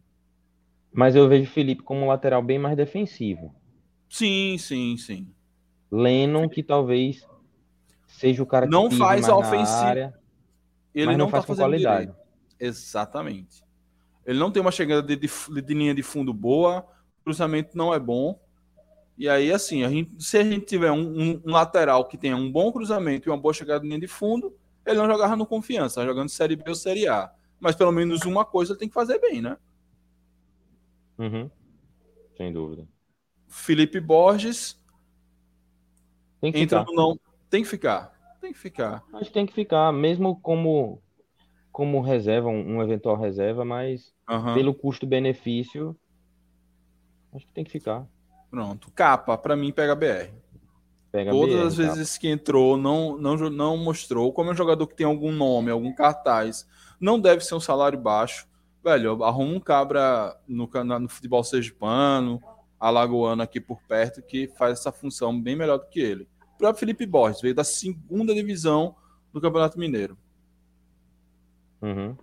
Mas 0.91 1.17
eu 1.17 1.27
vejo 1.27 1.51
Felipe 1.51 1.83
como 1.83 2.01
um 2.01 2.07
lateral 2.07 2.41
bem 2.41 2.57
mais 2.57 2.77
defensivo. 2.77 3.53
Sim, 4.07 4.57
sim, 4.57 4.95
sim. 4.95 5.27
Lennon, 5.91 6.47
que 6.47 6.63
talvez 6.63 7.27
seja 8.07 8.41
o 8.41 8.45
cara 8.45 8.67
que 8.67 8.71
não 8.71 8.89
faz 8.89 9.27
a 9.27 9.35
ofensiva. 9.35 10.13
Ele 10.95 11.11
não, 11.11 11.17
não 11.17 11.25
tá 11.25 11.31
faz 11.31 11.45
com 11.45 11.55
qualidade. 11.55 12.05
Direito. 12.05 12.23
Exatamente. 12.57 13.63
Ele 14.25 14.39
não 14.39 14.49
tem 14.49 14.61
uma 14.61 14.71
chegada 14.71 15.01
de, 15.01 15.17
de, 15.17 15.27
de, 15.61 15.73
linha 15.73 15.93
de 15.93 16.03
fundo 16.03 16.33
boa, 16.33 16.87
o 17.19 17.23
cruzamento 17.25 17.77
não 17.77 17.93
é 17.93 17.99
bom. 17.99 18.39
E 19.17 19.29
aí, 19.29 19.51
assim, 19.51 19.83
a 19.83 19.89
gente, 19.89 20.11
se 20.23 20.37
a 20.37 20.43
gente 20.43 20.65
tiver 20.65 20.91
um, 20.91 21.41
um, 21.45 21.51
lateral 21.51 22.07
que 22.07 22.17
tenha 22.17 22.35
um 22.35 22.51
bom 22.51 22.71
cruzamento 22.71 23.27
e 23.27 23.31
uma 23.31 23.37
boa 23.37 23.53
chegada 23.53 23.81
de 23.81 23.87
linha 23.87 23.99
de 23.99 24.07
fundo, 24.07 24.55
ele 24.85 24.97
não 24.97 25.07
jogava 25.07 25.35
no 25.35 25.45
confiança, 25.45 26.01
tá 26.01 26.07
jogando 26.07 26.29
Série 26.29 26.55
B 26.55 26.63
ou 26.67 26.75
Série 26.75 27.07
A. 27.07 27.31
Mas 27.59 27.75
pelo 27.75 27.91
menos 27.91 28.23
uma 28.23 28.43
coisa 28.43 28.73
ele 28.73 28.79
tem 28.79 28.87
que 28.87 28.93
fazer 28.93 29.19
bem, 29.19 29.41
né? 29.41 29.57
Uhum. 31.17 31.49
Sem 32.35 32.51
dúvida. 32.51 32.87
Felipe 33.47 33.99
Borges. 33.99 34.81
Tem 36.41 36.51
que 36.51 36.59
entra 36.59 36.79
ficar. 36.79 36.91
no 36.91 36.97
não. 36.97 37.19
Tem 37.49 37.61
que 37.61 37.69
ficar. 37.69 38.37
Tem 38.41 38.51
que 38.51 38.59
ficar. 38.59 39.03
Acho 39.13 39.25
que 39.25 39.33
tem 39.33 39.45
que 39.45 39.53
ficar, 39.53 39.93
mesmo 39.93 40.41
como, 40.41 41.01
como 41.71 42.01
reserva, 42.01 42.49
um, 42.49 42.77
um 42.77 42.81
eventual 42.81 43.15
reserva, 43.15 43.63
mas 43.63 44.13
Aham. 44.27 44.55
pelo 44.55 44.73
custo-benefício, 44.73 45.95
acho 47.31 47.45
que 47.45 47.53
tem 47.53 47.63
que 47.63 47.71
ficar. 47.71 48.05
Pronto. 48.53 48.91
Capa, 48.91 49.35
pra 49.35 49.55
mim, 49.55 49.71
pega 49.71 49.95
BR. 49.95 50.31
Pega 51.11 51.31
Todas 51.31 51.55
BR, 51.55 51.65
as 51.65 51.75
vezes 51.75 52.17
que 52.19 52.27
entrou, 52.27 52.77
não, 52.77 53.17
não, 53.17 53.35
não 53.49 53.75
mostrou. 53.75 54.31
Como 54.31 54.51
é 54.51 54.53
um 54.53 54.55
jogador 54.55 54.85
que 54.85 54.93
tem 54.93 55.07
algum 55.07 55.31
nome, 55.31 55.71
algum 55.71 55.91
cartaz, 55.91 56.67
não 56.99 57.19
deve 57.19 57.43
ser 57.43 57.55
um 57.55 57.59
salário 57.59 57.97
baixo. 57.97 58.47
Velho, 58.83 59.23
arruma 59.23 59.55
um 59.55 59.59
cabra 59.59 60.39
no, 60.47 60.69
no 60.99 61.09
futebol 61.09 61.43
sergipano, 61.43 62.39
alagoano 62.79 63.41
aqui 63.41 63.59
por 63.59 63.81
perto, 63.87 64.21
que 64.21 64.47
faz 64.49 64.77
essa 64.79 64.91
função 64.91 65.41
bem 65.41 65.55
melhor 65.55 65.79
do 65.79 65.87
que 65.87 65.99
ele. 65.99 66.27
O 66.53 66.57
próprio 66.59 66.81
Felipe 66.81 67.07
Borges 67.07 67.41
veio 67.41 67.55
da 67.55 67.63
segunda 67.63 68.35
divisão 68.35 68.95
do 69.33 69.41
Campeonato 69.41 69.79
Mineiro. 69.79 70.15
Uhum. 71.81 72.15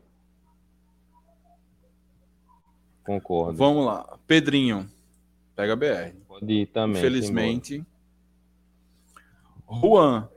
Concordo. 3.02 3.58
Vamos 3.58 3.84
lá. 3.84 4.16
Pedrinho, 4.28 4.88
pega 5.60 5.76
BR. 5.76 6.16
Pode 6.26 6.52
ir 6.52 6.66
também. 6.66 6.98
Infelizmente. 6.98 7.84
Juan. 9.70 10.28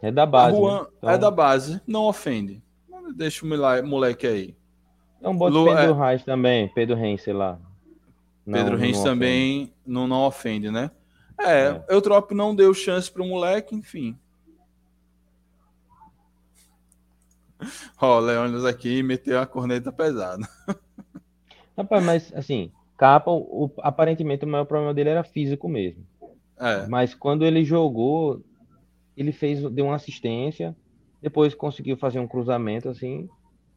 É 0.00 0.10
da 0.10 0.24
base. 0.26 0.56
Juan 0.56 0.82
né? 0.82 0.88
Então, 0.98 1.10
é 1.10 1.18
da 1.18 1.30
base, 1.30 1.80
não 1.86 2.04
ofende. 2.04 2.62
Deixa 3.14 3.44
o 3.44 3.48
mole- 3.48 3.82
moleque 3.82 4.26
aí. 4.26 4.56
Então 5.18 5.36
bota 5.36 5.52
Lu- 5.54 5.64
Pedro 5.74 6.02
é- 6.02 6.08
Reis 6.10 6.24
também, 6.24 6.68
Pedro 6.68 6.96
Reis, 6.96 7.22
sei 7.22 7.32
lá. 7.32 7.58
Não, 8.46 8.52
Pedro 8.58 8.76
Reis 8.76 8.96
ofende. 8.96 9.10
também 9.10 9.72
não, 9.86 10.06
não 10.06 10.22
ofende, 10.24 10.70
né? 10.70 10.90
É, 11.38 11.68
É. 11.68 11.84
Eutrópio 11.88 12.36
não 12.36 12.54
deu 12.54 12.72
chance 12.74 13.10
pro 13.10 13.24
moleque, 13.24 13.74
enfim. 13.74 14.16
Ó, 18.00 18.18
o 18.18 18.20
Leônidas 18.20 18.64
aqui 18.64 19.02
meteu 19.02 19.40
a 19.40 19.46
corneta 19.46 19.90
pesada. 19.90 20.48
Rapaz, 21.76 22.04
mas 22.04 22.32
assim, 22.34 22.70
Capa, 22.98 23.30
o- 23.30 23.72
aparentemente 23.78 24.44
o 24.44 24.48
maior 24.48 24.64
problema 24.66 24.92
dele 24.92 25.10
era 25.10 25.24
físico 25.24 25.68
mesmo. 25.68 26.04
É, 26.60 26.86
Mas 26.88 27.14
quando 27.14 27.46
ele 27.46 27.64
jogou, 27.64 28.42
ele 29.16 29.32
fez, 29.32 29.62
deu 29.70 29.86
uma 29.86 29.94
assistência, 29.94 30.76
depois 31.22 31.54
conseguiu 31.54 31.96
fazer 31.96 32.18
um 32.18 32.26
cruzamento 32.26 32.88
assim, 32.88 33.28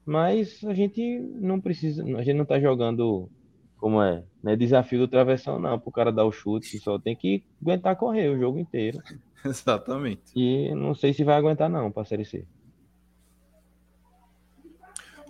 mas 0.06 0.64
a 0.66 0.74
gente 0.74 1.20
não 1.36 1.62
precisa, 1.62 2.04
a 2.04 2.24
gente 2.24 2.38
não 2.38 2.46
tá 2.46 2.60
jogando 2.60 3.30
como 3.78 4.02
é, 4.02 4.24
né, 4.44 4.56
desafio 4.56 5.00
do 5.00 5.08
travessão 5.08 5.60
não, 5.60 5.80
pro 5.80 5.92
cara 5.92 6.12
dar 6.12 6.26
o 6.26 6.32
chute, 6.32 6.80
só 6.80 6.98
tem 7.00 7.16
que 7.16 7.44
aguentar 7.62 7.96
correr 7.96 8.30
o 8.30 8.40
jogo 8.40 8.58
inteiro. 8.60 9.00
exatamente. 9.46 10.24
E 10.36 10.74
não 10.74 10.96
sei 10.96 11.14
se 11.14 11.24
vai 11.24 11.36
aguentar 11.36 11.70
não 11.70 11.92
pra 11.92 12.06
Série 12.06 12.26
C. 12.26 12.46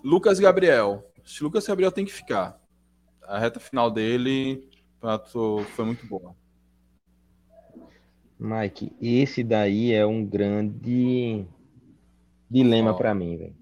Lucas 0.03 0.39
Gabriel. 0.39 1.03
Esse 1.25 1.43
Lucas 1.43 1.65
Gabriel 1.67 1.91
tem 1.91 2.05
que 2.05 2.11
ficar. 2.13 2.60
A 3.31 3.39
reta 3.39 3.61
final 3.61 3.89
dele 3.89 4.61
foi 5.69 5.85
muito 5.85 6.05
boa. 6.05 6.35
Mike, 8.37 8.93
esse 9.01 9.41
daí 9.41 9.93
é 9.93 10.05
um 10.05 10.25
grande 10.25 11.45
dilema 12.49 12.91
Ó. 12.91 12.93
pra 12.95 13.15
mim, 13.15 13.37
velho. 13.37 13.55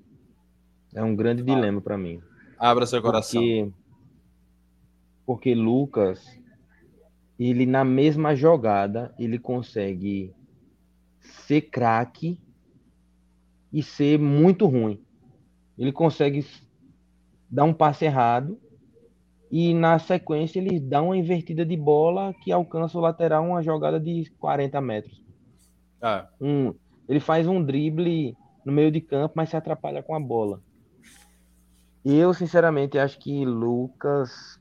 É 0.92 1.04
um 1.04 1.16
grande 1.16 1.44
dilema 1.44 1.80
pra 1.80 2.00
mim. 2.00 2.20
Abra 2.58 2.88
seu 2.88 3.00
coração. 3.00 3.40
Porque, 3.40 3.74
porque 5.24 5.54
Lucas, 5.54 6.26
ele 7.38 7.68
na 7.68 7.86
mesma 7.86 8.36
jogada, 8.36 9.14
ele 9.20 9.38
consegue 9.38 10.34
ser 11.20 11.62
craque 11.62 12.42
e 13.72 13.84
ser 13.84 14.18
muito 14.18 14.66
ruim. 14.66 15.00
Ele 15.78 15.92
consegue 15.92 16.44
dar 17.48 17.66
um 17.66 17.74
passe 17.74 18.06
errado 18.06 18.60
e 19.52 19.74
na 19.74 19.98
sequência 20.00 20.60
ele 20.60 20.80
dá 20.80 21.02
uma 21.02 21.18
invertida 21.18 21.66
de 21.66 21.76
bola 21.76 22.34
que 22.44 22.52
alcança 22.52 22.98
o 22.98 23.02
lateral 23.02 23.44
uma 23.46 23.62
jogada 23.64 24.00
de 24.00 24.30
40 24.40 24.80
metros. 24.82 25.24
É, 26.02 26.26
Um, 26.40 26.74
ele 27.08 27.20
faz 27.20 27.48
um 27.48 27.64
drible 27.64 28.36
no 28.66 28.72
meio 28.72 28.92
de 28.92 29.02
campo, 29.02 29.34
mas 29.36 29.50
se 29.50 29.58
atrapalha 29.58 30.04
com 30.04 30.14
a 30.16 30.20
bola. 30.20 30.62
Eu, 32.06 32.34
sinceramente, 32.34 32.98
acho 32.98 33.20
que 33.20 33.44
Lucas 33.46 34.60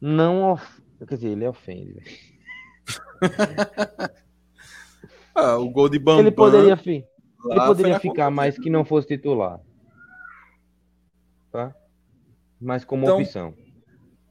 não. 0.00 0.52
of- 0.52 0.82
Quer 1.06 1.14
dizer, 1.14 1.28
ele 1.30 1.46
ofende. 1.46 1.92
velho. 1.94 2.06
Ah, 5.38 5.58
o 5.58 5.68
gol 5.68 5.88
de 5.90 5.98
Bambam. 5.98 6.20
Ele 6.20 6.30
poderia, 6.30 6.76
fi- 6.78 7.04
ele 7.50 7.60
poderia 7.60 8.00
ficar 8.00 8.30
mais 8.30 8.58
que 8.58 8.70
não 8.70 8.86
fosse 8.86 9.06
titular. 9.08 9.60
Mas 12.60 12.84
como 12.84 13.04
Então- 13.04 13.20
opção. 13.20 13.54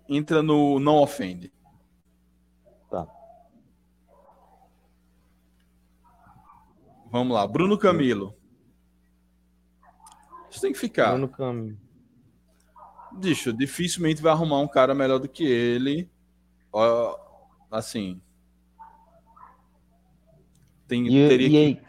Entra 0.07 0.41
no 0.43 0.79
não 0.79 0.97
ofende. 0.97 1.51
Tá. 2.89 3.07
Vamos 7.11 7.33
lá. 7.33 7.47
Bruno 7.47 7.77
Camilo. 7.77 8.35
Isso 10.49 10.61
tem 10.61 10.71
que 10.73 10.79
ficar. 10.79 11.11
Bruno 11.11 11.27
Cam- 11.29 11.75
Bicho, 13.13 13.53
dificilmente 13.53 14.21
vai 14.21 14.31
arrumar 14.31 14.59
um 14.59 14.67
cara 14.67 14.93
melhor 14.93 15.19
do 15.19 15.27
que 15.29 15.43
ele. 15.45 16.09
Assim. 17.71 18.21
Tem, 20.87 21.07
E, 21.07 21.27
teria 21.29 21.69
e 21.69 21.75
que 21.75 21.81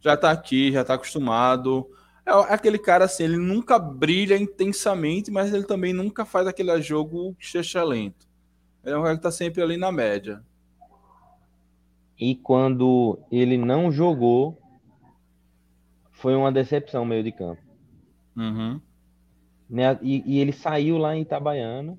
já 0.00 0.16
tá 0.16 0.30
aqui, 0.30 0.72
já 0.72 0.84
tá 0.84 0.94
acostumado. 0.94 1.88
É 2.28 2.52
aquele 2.52 2.78
cara 2.78 3.06
assim, 3.06 3.24
ele 3.24 3.38
nunca 3.38 3.78
brilha 3.78 4.36
intensamente, 4.36 5.30
mas 5.30 5.52
ele 5.52 5.64
também 5.64 5.94
nunca 5.94 6.26
faz 6.26 6.46
aquele 6.46 6.80
jogo 6.82 7.34
que 7.38 7.46
seja 7.46 7.82
lento. 7.82 8.28
Ele 8.84 8.94
é 8.94 8.98
um 8.98 9.02
cara 9.02 9.16
que 9.16 9.22
tá 9.22 9.30
sempre 9.30 9.62
ali 9.62 9.78
na 9.78 9.90
média. 9.90 10.42
e 12.18 12.34
quando 12.34 13.18
ele 13.30 13.56
não 13.56 13.90
jogou, 13.92 14.58
foi 16.10 16.34
uma 16.34 16.50
decepção 16.50 17.04
meio 17.04 17.22
de 17.22 17.32
campo. 17.32 17.62
Uhum. 18.36 18.80
né? 19.68 19.98
E, 20.02 20.22
e 20.26 20.38
ele 20.38 20.52
saiu 20.52 20.98
lá 20.98 21.16
em 21.16 21.22
Itabaiana 21.22 21.98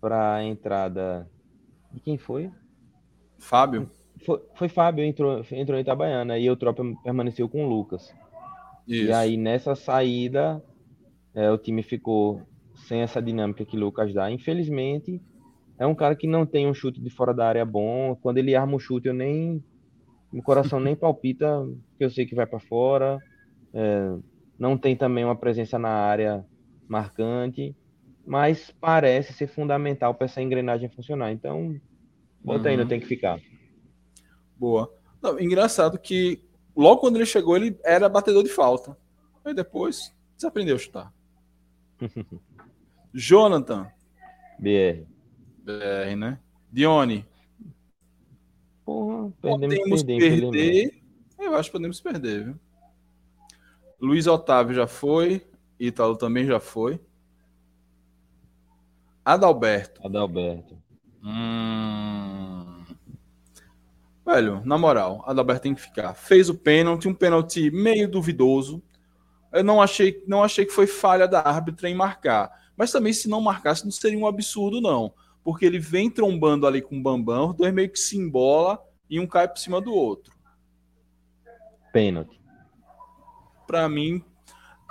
para 0.00 0.34
a 0.34 0.44
entrada. 0.44 1.28
De 1.92 2.00
quem 2.00 2.18
foi? 2.18 2.50
Fábio? 3.38 3.90
Foi, 4.24 4.40
foi 4.54 4.68
Fábio, 4.68 5.04
entrou, 5.04 5.44
entrou 5.52 5.78
em 5.78 5.82
Itabaiana 5.82 6.38
e 6.38 6.50
o 6.50 6.56
Tropa 6.56 6.82
permaneceu 7.02 7.48
com 7.48 7.64
o 7.64 7.68
Lucas. 7.68 8.12
Isso. 8.88 9.04
E 9.04 9.12
aí 9.12 9.36
nessa 9.36 9.74
saída, 9.74 10.62
é, 11.34 11.50
o 11.50 11.58
time 11.58 11.82
ficou 11.82 12.42
sem 12.74 13.00
essa 13.02 13.20
dinâmica 13.20 13.64
que 13.64 13.76
o 13.76 13.80
Lucas 13.80 14.12
dá. 14.14 14.30
Infelizmente, 14.30 15.20
é 15.78 15.86
um 15.86 15.94
cara 15.94 16.16
que 16.16 16.26
não 16.26 16.46
tem 16.46 16.66
um 16.66 16.74
chute 16.74 17.00
de 17.00 17.10
fora 17.10 17.34
da 17.34 17.46
área 17.46 17.64
bom. 17.64 18.16
Quando 18.16 18.38
ele 18.38 18.54
arma 18.54 18.74
o 18.76 18.80
chute, 18.80 19.08
eu 19.08 19.14
nem. 19.14 19.62
Meu 20.32 20.42
coração 20.42 20.80
nem 20.80 20.94
palpita, 20.96 21.46
porque 21.90 22.04
eu 22.04 22.10
sei 22.10 22.26
que 22.26 22.34
vai 22.34 22.46
para 22.46 22.58
fora. 22.60 23.18
É, 23.74 24.16
não 24.58 24.76
tem 24.76 24.96
também 24.96 25.24
uma 25.24 25.36
presença 25.36 25.78
na 25.78 25.90
área 25.90 26.44
marcante, 26.88 27.76
mas 28.26 28.74
parece 28.80 29.32
ser 29.34 29.46
fundamental 29.46 30.14
para 30.14 30.24
essa 30.24 30.42
engrenagem 30.42 30.88
funcionar. 30.88 31.30
Então, 31.32 31.76
bota 32.42 32.68
aí, 32.68 32.74
Uhum. 32.74 32.80
não 32.82 32.88
tem 32.88 32.98
que 32.98 33.06
ficar. 33.06 33.38
Boa. 34.56 34.92
Não, 35.22 35.38
engraçado 35.38 35.98
que 35.98 36.40
logo 36.78 37.00
quando 37.00 37.16
ele 37.16 37.26
chegou, 37.26 37.56
ele 37.56 37.78
era 37.84 38.08
batedor 38.08 38.42
de 38.42 38.48
falta. 38.48 38.96
Aí 39.44 39.52
depois 39.52 40.14
desaprendeu 40.36 40.76
a 40.76 40.78
chutar. 40.78 41.12
Jonathan, 43.12 43.90
BR. 44.58 45.04
BR, 45.64 46.16
né? 46.16 46.38
Dione, 46.70 47.26
Porra, 48.88 49.30
perdemos, 49.42 49.76
podemos 49.76 50.02
perder, 50.02 50.50
perder. 50.50 51.02
Eu 51.38 51.54
acho 51.54 51.68
que 51.68 51.72
podemos 51.72 52.00
perder, 52.00 52.44
viu? 52.44 52.60
Luiz 54.00 54.26
Otávio 54.26 54.74
já 54.74 54.86
foi. 54.86 55.46
Ítalo 55.78 56.16
também 56.16 56.46
já 56.46 56.58
foi. 56.58 56.98
Adalberto. 59.22 60.00
Adalberto. 60.06 60.78
Hum. 61.22 62.07
Velho, 64.28 64.60
na 64.62 64.76
moral, 64.76 65.24
Adalberto 65.26 65.62
tem 65.62 65.74
que 65.74 65.80
ficar. 65.80 66.12
Fez 66.12 66.50
o 66.50 66.54
pênalti, 66.54 67.08
um 67.08 67.14
pênalti 67.14 67.70
meio 67.70 68.06
duvidoso. 68.06 68.82
Eu 69.50 69.64
não 69.64 69.80
achei, 69.80 70.22
não 70.26 70.44
achei 70.44 70.66
que 70.66 70.72
foi 70.72 70.86
falha 70.86 71.26
da 71.26 71.40
árbitra 71.40 71.88
em 71.88 71.94
marcar. 71.94 72.50
Mas 72.76 72.92
também, 72.92 73.14
se 73.14 73.26
não 73.26 73.40
marcasse, 73.40 73.86
não 73.86 73.90
seria 73.90 74.18
um 74.18 74.26
absurdo, 74.26 74.82
não. 74.82 75.14
Porque 75.42 75.64
ele 75.64 75.78
vem 75.78 76.10
trombando 76.10 76.66
ali 76.66 76.82
com 76.82 76.98
o 76.98 77.02
Bambam, 77.02 77.48
os 77.48 77.56
dois 77.56 77.72
meio 77.72 77.88
que 77.88 77.98
se 77.98 78.18
embola 78.18 78.78
e 79.08 79.18
um 79.18 79.26
cai 79.26 79.48
por 79.48 79.56
cima 79.56 79.80
do 79.80 79.94
outro. 79.94 80.30
Pênalti. 81.90 82.38
Pra 83.66 83.88
mim, 83.88 84.22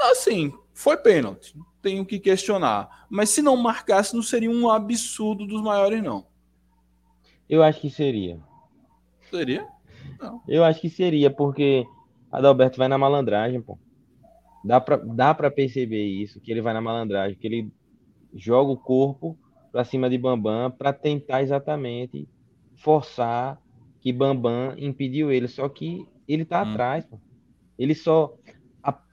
assim, 0.01 0.51
Foi 0.73 0.97
pênalti, 0.97 1.55
tenho 1.79 2.03
que 2.03 2.19
questionar. 2.19 3.05
Mas 3.07 3.29
se 3.29 3.43
não 3.43 3.55
marcasse, 3.55 4.15
não 4.15 4.23
seria 4.23 4.49
um 4.49 4.67
absurdo 4.67 5.45
dos 5.45 5.61
maiores, 5.61 6.01
não. 6.01 6.25
Eu 7.47 7.61
acho 7.61 7.81
que 7.81 7.89
seria. 7.91 8.46
Seria? 9.29 9.67
Não. 10.19 10.41
Eu 10.47 10.63
acho 10.63 10.81
que 10.81 10.89
seria, 10.89 11.29
porque 11.29 11.85
Adalberto 12.31 12.77
vai 12.77 12.87
na 12.87 12.97
malandragem, 12.97 13.61
pô. 13.61 13.77
Dá 14.63 14.81
pra, 14.81 14.97
dá 14.97 15.33
pra 15.33 15.51
perceber 15.51 16.05
isso, 16.05 16.41
que 16.41 16.51
ele 16.51 16.61
vai 16.61 16.73
na 16.73 16.81
malandragem, 16.81 17.37
que 17.37 17.47
ele 17.47 17.71
joga 18.33 18.71
o 18.71 18.77
corpo 18.77 19.37
pra 19.71 19.83
cima 19.83 20.09
de 20.09 20.17
Bambam 20.17 20.71
para 20.71 20.91
tentar 20.91 21.41
exatamente 21.41 22.27
forçar 22.75 23.61
que 24.01 24.11
Bambam 24.11 24.73
impediu 24.77 25.31
ele. 25.31 25.47
Só 25.47 25.69
que 25.69 26.05
ele 26.27 26.45
tá 26.45 26.63
hum. 26.63 26.71
atrás, 26.71 27.05
pô. 27.05 27.19
Ele 27.77 27.93
só 27.93 28.35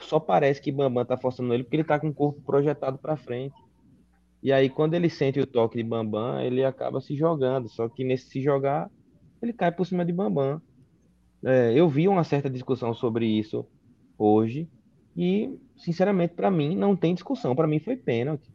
só 0.00 0.20
parece 0.20 0.60
que 0.60 0.70
Bambam 0.70 1.04
tá 1.04 1.16
forçando 1.16 1.52
ele 1.52 1.64
porque 1.64 1.76
ele 1.76 1.84
tá 1.84 1.98
com 1.98 2.08
o 2.08 2.14
corpo 2.14 2.40
projetado 2.42 2.98
para 2.98 3.16
frente. 3.16 3.54
E 4.42 4.52
aí, 4.52 4.68
quando 4.68 4.94
ele 4.94 5.08
sente 5.08 5.40
o 5.40 5.46
toque 5.46 5.78
de 5.78 5.82
Bambam, 5.82 6.38
ele 6.40 6.62
acaba 6.64 7.00
se 7.00 7.16
jogando. 7.16 7.68
Só 7.68 7.88
que 7.88 8.04
nesse 8.04 8.26
se 8.26 8.42
jogar, 8.42 8.90
ele 9.44 9.52
cai 9.52 9.70
por 9.70 9.86
cima 9.86 10.04
de 10.04 10.12
Bambam. 10.12 10.60
É, 11.44 11.72
eu 11.74 11.88
vi 11.88 12.08
uma 12.08 12.24
certa 12.24 12.48
discussão 12.48 12.94
sobre 12.94 13.26
isso 13.26 13.66
hoje. 14.18 14.68
E, 15.16 15.56
sinceramente, 15.76 16.34
para 16.34 16.50
mim, 16.50 16.74
não 16.74 16.96
tem 16.96 17.14
discussão. 17.14 17.54
Para 17.54 17.68
mim, 17.68 17.78
foi 17.78 17.96
pênalti. 17.96 18.50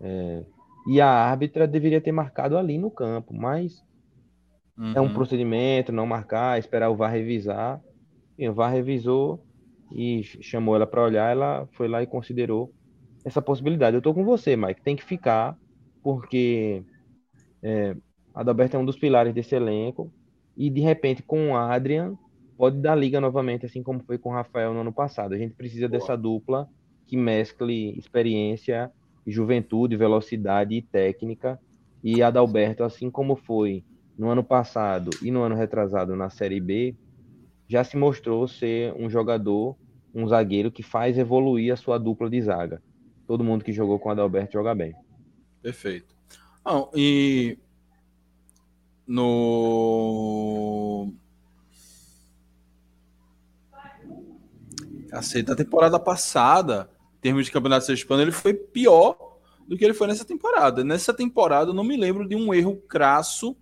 É, 0.00 0.44
e 0.86 1.00
a 1.00 1.08
árbitra 1.08 1.66
deveria 1.66 2.00
ter 2.00 2.12
marcado 2.12 2.56
ali 2.56 2.78
no 2.78 2.90
campo. 2.90 3.34
Mas 3.34 3.84
uhum. 4.76 4.92
é 4.94 5.00
um 5.00 5.04
uhum. 5.04 5.14
procedimento, 5.14 5.92
não 5.92 6.06
marcar, 6.06 6.58
esperar 6.58 6.90
o 6.90 6.96
VAR 6.96 7.12
revisar. 7.12 7.82
E 8.38 8.48
o 8.48 8.54
VAR 8.54 8.72
revisou 8.72 9.44
e 9.92 10.22
chamou 10.22 10.76
ela 10.76 10.86
para 10.86 11.02
olhar, 11.02 11.30
ela 11.30 11.66
foi 11.72 11.88
lá 11.88 12.02
e 12.02 12.06
considerou 12.06 12.72
essa 13.24 13.42
possibilidade. 13.42 13.96
Eu 13.96 13.98
estou 13.98 14.14
com 14.14 14.24
você, 14.24 14.56
Mike, 14.56 14.82
tem 14.82 14.96
que 14.96 15.04
ficar, 15.04 15.56
porque 16.02 16.82
é, 17.62 17.96
Adalberto 18.34 18.76
é 18.76 18.78
um 18.78 18.84
dos 18.84 18.96
pilares 18.96 19.34
desse 19.34 19.54
elenco, 19.54 20.12
e 20.58 20.68
de 20.68 20.80
repente 20.80 21.22
com 21.22 21.52
o 21.52 21.56
Adrian 21.56 22.18
pode 22.56 22.78
dar 22.78 22.96
liga 22.96 23.20
novamente, 23.20 23.64
assim 23.64 23.80
como 23.80 24.00
foi 24.00 24.18
com 24.18 24.30
o 24.30 24.32
Rafael 24.32 24.74
no 24.74 24.80
ano 24.80 24.92
passado. 24.92 25.32
A 25.32 25.38
gente 25.38 25.54
precisa 25.54 25.88
Boa. 25.88 26.00
dessa 26.00 26.16
dupla 26.16 26.68
que 27.06 27.16
mescle 27.16 27.96
experiência, 27.96 28.90
juventude, 29.24 29.96
velocidade 29.96 30.74
e 30.74 30.82
técnica. 30.82 31.60
E 32.02 32.20
Adalberto, 32.20 32.82
assim 32.82 33.08
como 33.08 33.36
foi 33.36 33.84
no 34.18 34.28
ano 34.28 34.42
passado 34.42 35.10
e 35.22 35.30
no 35.30 35.42
ano 35.42 35.54
retrasado 35.54 36.16
na 36.16 36.28
Série 36.28 36.60
B, 36.60 36.96
já 37.68 37.84
se 37.84 37.96
mostrou 37.96 38.48
ser 38.48 38.92
um 38.94 39.08
jogador, 39.08 39.76
um 40.12 40.26
zagueiro 40.26 40.72
que 40.72 40.82
faz 40.82 41.16
evoluir 41.16 41.72
a 41.72 41.76
sua 41.76 41.98
dupla 41.98 42.28
de 42.28 42.42
zaga. 42.42 42.82
Todo 43.26 43.44
mundo 43.44 43.64
que 43.64 43.72
jogou 43.72 43.98
com 44.00 44.10
Adalberto 44.10 44.54
joga 44.54 44.74
bem. 44.74 44.94
Perfeito. 45.62 46.16
Não, 46.64 46.90
e 46.94 47.58
no 49.08 51.10
Cacete, 55.08 55.48
na 55.48 55.56
temporada 55.56 55.98
passada, 55.98 56.90
em 57.16 57.20
termos 57.22 57.46
de 57.46 57.50
campeonato 57.50 57.86
sergipano, 57.86 58.20
ele 58.20 58.30
foi 58.30 58.52
pior 58.52 59.38
do 59.66 59.76
que 59.76 59.84
ele 59.84 59.94
foi 59.94 60.06
nessa 60.06 60.26
temporada. 60.26 60.84
Nessa 60.84 61.14
temporada, 61.14 61.70
eu 61.70 61.74
não 61.74 61.82
me 61.82 61.96
lembro 61.96 62.28
de 62.28 62.36
um 62.36 62.52
erro 62.52 62.76
crasso 62.76 63.56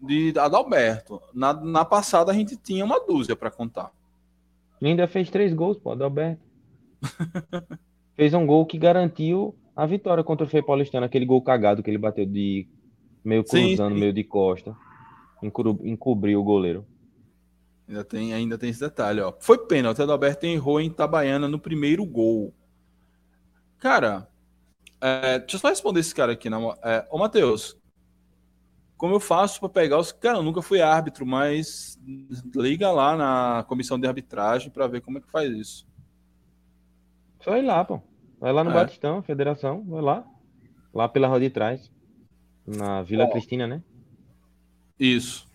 de 0.00 0.34
Adalberto. 0.36 1.22
Na, 1.32 1.52
na 1.52 1.84
passada 1.84 2.32
a 2.32 2.34
gente 2.34 2.56
tinha 2.56 2.84
uma 2.84 3.04
dúzia 3.04 3.36
para 3.36 3.50
contar. 3.50 3.92
ainda 4.82 5.06
fez 5.06 5.30
três 5.30 5.54
gols, 5.54 5.78
pô, 5.78 5.92
Adalberto. 5.92 6.42
fez 8.16 8.34
um 8.34 8.44
gol 8.44 8.66
que 8.66 8.76
garantiu 8.76 9.54
a 9.76 9.86
vitória 9.86 10.24
contra 10.24 10.44
o 10.44 10.50
Fei 10.50 10.60
Paulistano, 10.60 11.06
aquele 11.06 11.24
gol 11.24 11.40
cagado 11.40 11.84
que 11.84 11.90
ele 11.90 11.98
bateu 11.98 12.26
de 12.26 12.66
meio 13.28 13.44
cruzando, 13.44 13.90
sim, 13.90 13.94
sim. 13.94 14.00
meio 14.00 14.12
de 14.12 14.24
costa. 14.24 14.74
encobriu 15.42 16.40
o 16.40 16.44
goleiro. 16.44 16.86
Ainda 17.86 18.04
tem, 18.04 18.32
ainda 18.32 18.56
tem 18.56 18.70
esse 18.70 18.80
detalhe, 18.80 19.20
ó. 19.20 19.32
Foi 19.38 19.58
pênalti, 19.58 20.00
Adalberto 20.00 20.46
errou 20.46 20.80
em 20.80 20.86
Itabaiana 20.86 21.46
no 21.46 21.58
primeiro 21.58 22.04
gol. 22.06 22.54
Cara, 23.78 24.28
é, 25.00 25.38
deixa 25.38 25.56
eu 25.56 25.60
só 25.60 25.68
responder 25.68 26.00
esse 26.00 26.14
cara 26.14 26.32
aqui. 26.32 26.48
Na, 26.48 26.58
é, 26.82 27.06
ô, 27.10 27.18
Matheus, 27.18 27.78
como 28.96 29.14
eu 29.14 29.20
faço 29.20 29.60
para 29.60 29.68
pegar 29.68 29.98
os. 29.98 30.10
Cara, 30.10 30.38
eu 30.38 30.42
nunca 30.42 30.62
fui 30.62 30.80
árbitro, 30.80 31.24
mas 31.26 31.98
liga 32.54 32.90
lá 32.90 33.16
na 33.16 33.64
comissão 33.68 33.98
de 33.98 34.06
arbitragem 34.06 34.70
para 34.70 34.86
ver 34.86 35.02
como 35.02 35.18
é 35.18 35.20
que 35.20 35.30
faz 35.30 35.50
isso. 35.52 35.86
Só 37.40 37.56
ir 37.56 37.62
lá, 37.62 37.84
pô. 37.84 38.02
Vai 38.40 38.52
lá 38.52 38.64
no 38.64 38.70
é. 38.70 38.74
Batistão, 38.74 39.22
federação, 39.22 39.84
vai 39.86 40.02
lá. 40.02 40.26
Lá 40.92 41.08
pela 41.08 41.28
rua 41.28 41.40
de 41.40 41.50
trás. 41.50 41.90
Na 42.76 43.02
Vila 43.02 43.30
Cristina, 43.30 43.66
né? 43.66 43.82
Isso. 44.98 45.48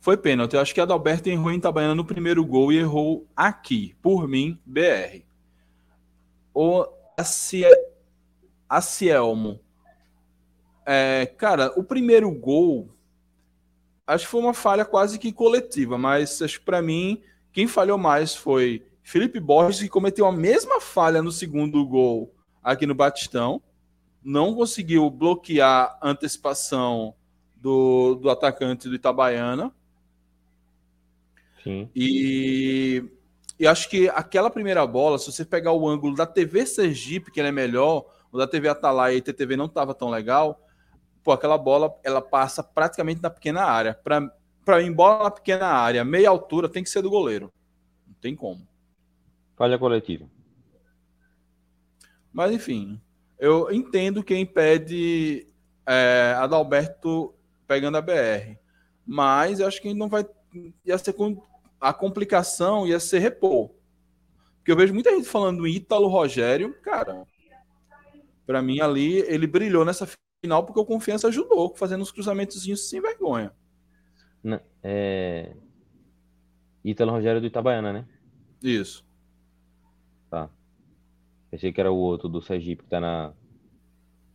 Foi 0.00 0.16
pênalti. 0.16 0.54
Eu 0.54 0.60
acho 0.60 0.72
que 0.72 0.80
a 0.80 0.84
Adalberto 0.84 1.28
errou 1.28 1.50
em 1.50 1.56
Itabaiana 1.56 1.94
no 1.94 2.04
primeiro 2.04 2.44
gol 2.44 2.72
e 2.72 2.78
errou 2.78 3.26
aqui. 3.36 3.96
Por 4.00 4.28
mim, 4.28 4.58
BR. 4.64 5.22
O 6.54 6.86
Acielmo 8.68 9.60
é, 10.92 11.24
cara, 11.24 11.72
o 11.76 11.84
primeiro 11.84 12.30
gol, 12.32 12.88
acho 14.04 14.24
que 14.24 14.30
foi 14.30 14.40
uma 14.40 14.52
falha 14.52 14.84
quase 14.84 15.20
que 15.20 15.32
coletiva, 15.32 15.96
mas 15.96 16.42
acho 16.42 16.58
que 16.58 16.64
para 16.64 16.82
mim, 16.82 17.22
quem 17.52 17.68
falhou 17.68 17.96
mais 17.96 18.34
foi 18.34 18.84
Felipe 19.02 19.38
Borges, 19.38 19.80
que 19.80 19.88
cometeu 19.88 20.26
a 20.26 20.32
mesma 20.32 20.80
falha 20.80 21.22
no 21.22 21.30
segundo 21.30 21.86
gol 21.86 22.34
aqui 22.60 22.86
no 22.86 22.94
Batistão. 22.94 23.62
Não 24.22 24.54
conseguiu 24.54 25.08
bloquear 25.08 25.98
a 26.00 26.08
antecipação 26.10 27.14
do, 27.56 28.14
do 28.16 28.30
atacante 28.30 28.88
do 28.88 28.94
Itabaiana. 28.94 29.72
Sim. 31.62 31.90
E, 31.94 33.04
e 33.58 33.66
acho 33.66 33.88
que 33.88 34.08
aquela 34.08 34.50
primeira 34.50 34.86
bola, 34.86 35.18
se 35.18 35.30
você 35.30 35.44
pegar 35.44 35.72
o 35.72 35.88
ângulo 35.88 36.16
da 36.16 36.26
TV 36.26 36.64
Sergipe, 36.64 37.30
que 37.30 37.40
ele 37.40 37.48
é 37.48 37.52
melhor, 37.52 38.06
o 38.32 38.38
da 38.38 38.46
TV 38.46 38.68
Atalaia 38.68 39.16
e 39.16 39.22
TTV 39.22 39.56
não 39.56 39.66
estava 39.66 39.94
tão 39.94 40.08
legal, 40.08 40.66
pô, 41.22 41.32
aquela 41.32 41.58
bola 41.58 41.94
ela 42.02 42.22
passa 42.22 42.62
praticamente 42.62 43.22
na 43.22 43.30
pequena 43.30 43.62
área. 43.64 43.94
Para 43.94 44.78
mim, 44.82 44.92
bola 44.92 45.24
na 45.24 45.30
pequena 45.30 45.66
área, 45.66 46.04
meia 46.04 46.30
altura, 46.30 46.68
tem 46.68 46.82
que 46.82 46.90
ser 46.90 47.02
do 47.02 47.10
goleiro. 47.10 47.52
Não 48.06 48.14
tem 48.14 48.34
como. 48.34 48.66
Falha 49.56 49.78
coletiva. 49.78 50.26
Mas 52.32 52.52
enfim, 52.52 53.00
eu 53.40 53.72
entendo 53.72 54.22
quem 54.22 54.44
pede 54.44 55.46
é, 55.86 56.34
Adalberto 56.38 57.34
pegando 57.66 57.96
a 57.96 58.02
BR. 58.02 58.58
Mas 59.06 59.58
eu 59.58 59.66
acho 59.66 59.80
que 59.80 59.94
não 59.94 60.08
vai. 60.08 60.26
Ia 60.84 60.98
ser 60.98 61.14
a 61.80 61.92
complicação 61.94 62.86
ia 62.86 63.00
ser 63.00 63.18
repor. 63.20 63.70
Porque 64.58 64.70
eu 64.70 64.76
vejo 64.76 64.92
muita 64.92 65.10
gente 65.10 65.26
falando 65.26 65.66
Ítalo 65.66 66.06
Rogério, 66.06 66.78
cara. 66.82 67.24
Para 68.46 68.60
mim 68.60 68.80
ali 68.80 69.20
ele 69.20 69.46
brilhou 69.46 69.84
nessa 69.84 70.06
final 70.44 70.64
porque 70.64 70.80
o 70.80 70.84
Confiança 70.84 71.28
ajudou, 71.28 71.74
fazendo 71.74 72.02
uns 72.02 72.12
cruzamentos 72.12 72.62
sem 72.88 73.00
vergonha. 73.00 73.52
Não, 74.42 74.60
é... 74.82 75.54
Ítalo 76.84 77.12
Rogério 77.12 77.40
do 77.40 77.46
Itabaiana, 77.46 77.92
né? 77.92 78.06
Isso. 78.62 79.04
Tá. 80.28 80.50
Pensei 81.50 81.72
que 81.72 81.80
era 81.80 81.90
o 81.90 81.96
outro 81.96 82.28
do 82.28 82.40
Sergipe 82.40 82.84
que 82.84 82.88
tá 82.88 83.00
na, 83.00 83.32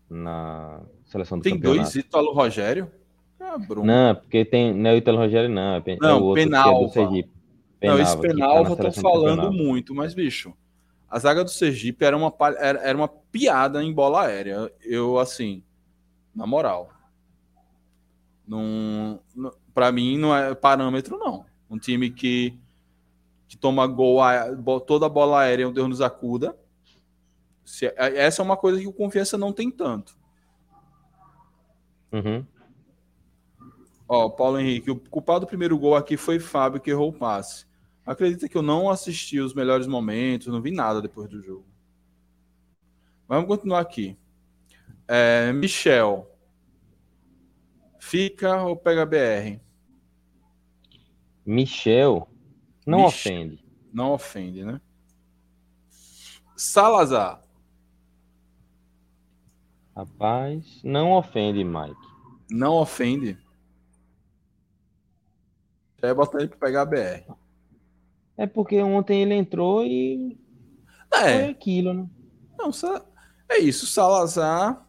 na 0.10 0.82
seleção 1.06 1.38
do 1.38 1.44
Tem 1.44 1.54
campeonato. 1.54 1.84
dois 1.84 1.96
Ítalo 1.96 2.34
Rogério? 2.34 2.92
Ah. 3.40 3.58
Não, 3.84 4.16
porque 4.16 4.44
tem. 4.44 4.74
Não 4.74 4.90
é 4.90 4.94
o 4.94 4.98
Ítalo 4.98 5.18
Rogério, 5.18 5.50
não. 5.50 5.76
É, 5.76 5.98
não, 6.02 6.10
é 6.10 6.14
o 6.14 6.24
outro 6.24 6.44
Penalva. 6.44 6.80
É 6.80 6.88
do 6.88 6.92
Sergipe. 6.92 7.30
Penalva, 7.80 8.04
não, 8.04 8.10
esse 8.10 8.18
Penalva 8.20 8.76
tá 8.76 8.84
eu 8.84 8.94
tô 8.94 9.02
falando 9.02 9.52
muito, 9.52 9.94
mas, 9.94 10.14
bicho, 10.14 10.54
a 11.10 11.20
zaga 11.20 11.44
do 11.44 11.50
Sergipe 11.50 12.04
era 12.04 12.18
uma, 12.18 12.34
era, 12.58 12.80
era 12.80 12.98
uma 12.98 13.08
piada 13.08 13.84
em 13.84 13.94
bola 13.94 14.26
aérea. 14.26 14.72
Eu, 14.82 15.20
assim, 15.20 15.64
na 16.36 16.46
moral. 16.46 16.90
Não, 18.48 19.20
para 19.74 19.92
mim 19.92 20.18
não 20.18 20.36
é 20.36 20.54
parâmetro 20.54 21.18
não. 21.18 21.46
Um 21.70 21.78
time 21.80 22.10
que 22.10 22.58
que 23.48 23.56
toma 23.58 23.86
gol 23.88 24.20
toda 24.86 25.06
a 25.06 25.10
bola 25.10 25.42
aérea, 25.42 25.72
Deus 25.72 25.88
nos 25.88 26.02
acuda. 26.02 26.58
Se, 27.66 27.88
é, 27.88 27.96
essa 27.98 28.42
é 28.42 28.46
uma 28.46 28.56
coisa 28.56 28.80
que 28.80 28.88
o 28.88 28.94
Confiança 28.94 29.38
não 29.38 29.52
tem 29.52 29.72
tanto. 29.72 30.18
Uhum. 32.12 32.46
Ó, 34.08 34.30
Paulo 34.30 34.60
Henrique, 34.60 34.92
o 34.92 35.00
culpado 35.00 35.42
do 35.42 35.48
primeiro 35.48 35.78
gol 35.78 35.96
aqui 35.96 36.16
foi 36.16 36.40
Fábio 36.40 36.80
que 36.80 36.92
errou 36.92 37.10
o 37.10 37.14
passe. 37.14 37.66
Acredita 38.06 38.48
que 38.48 38.56
eu 38.56 38.62
não 38.62 38.90
assisti 38.90 39.40
os 39.40 39.54
melhores 39.54 39.88
momentos, 39.88 40.48
não 40.48 40.62
vi 40.62 40.70
nada 40.70 41.02
depois 41.02 41.28
do 41.28 41.42
jogo. 41.42 41.66
Vamos 43.28 43.48
continuar 43.48 43.80
aqui. 43.80 44.16
É, 45.08 45.52
Michel. 45.52 46.32
Fica 48.00 48.64
ou 48.64 48.78
pega 48.78 49.04
BR? 49.04 49.60
Michel. 51.44 52.30
Não 52.86 53.06
ofende. 53.06 53.66
Não 53.92 54.12
ofende, 54.12 54.64
né? 54.64 54.80
Salazar. 56.56 57.45
Rapaz, 59.96 60.82
não 60.84 61.14
ofende, 61.14 61.64
Mike. 61.64 61.96
Não 62.52 62.74
ofende. 62.74 63.38
Já 66.02 66.14
botar 66.14 66.40
ele 66.40 66.50
pra 66.50 66.58
pegar 66.58 66.82
a 66.82 66.86
BR. 66.86 67.34
É 68.38 68.46
porque 68.46 68.82
ontem 68.82 69.22
ele 69.22 69.34
entrou 69.34 69.86
e 69.86 70.38
É, 71.14 71.40
foi 71.40 71.50
aquilo, 71.50 71.94
né? 71.94 72.10
não, 72.58 72.72
é 73.50 73.60
isso. 73.60 73.88
Salazar. 73.88 74.86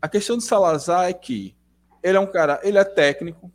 A 0.00 0.08
questão 0.08 0.36
de 0.36 0.44
Salazar 0.44 1.08
é 1.08 1.12
que 1.12 1.54
ele 2.02 2.16
é 2.16 2.20
um 2.20 2.26
cara, 2.26 2.60
ele 2.62 2.78
é 2.78 2.84
técnico. 2.84 3.52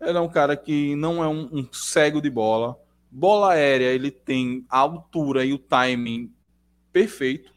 Ele 0.00 0.18
é 0.18 0.20
um 0.20 0.28
cara 0.28 0.56
que 0.56 0.94
não 0.96 1.22
é 1.22 1.28
um, 1.28 1.48
um 1.52 1.72
cego 1.72 2.20
de 2.20 2.28
bola. 2.28 2.78
Bola 3.10 3.52
aérea, 3.52 3.92
ele 3.92 4.10
tem 4.10 4.64
a 4.68 4.78
altura 4.78 5.44
e 5.44 5.52
o 5.52 5.58
timing 5.58 6.32
perfeito. 6.92 7.51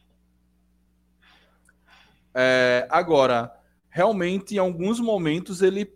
É, 2.36 2.86
agora, 2.92 3.52
realmente, 3.90 4.56
em 4.56 4.58
alguns 4.58 5.00
momentos, 5.00 5.62
ele 5.62 5.94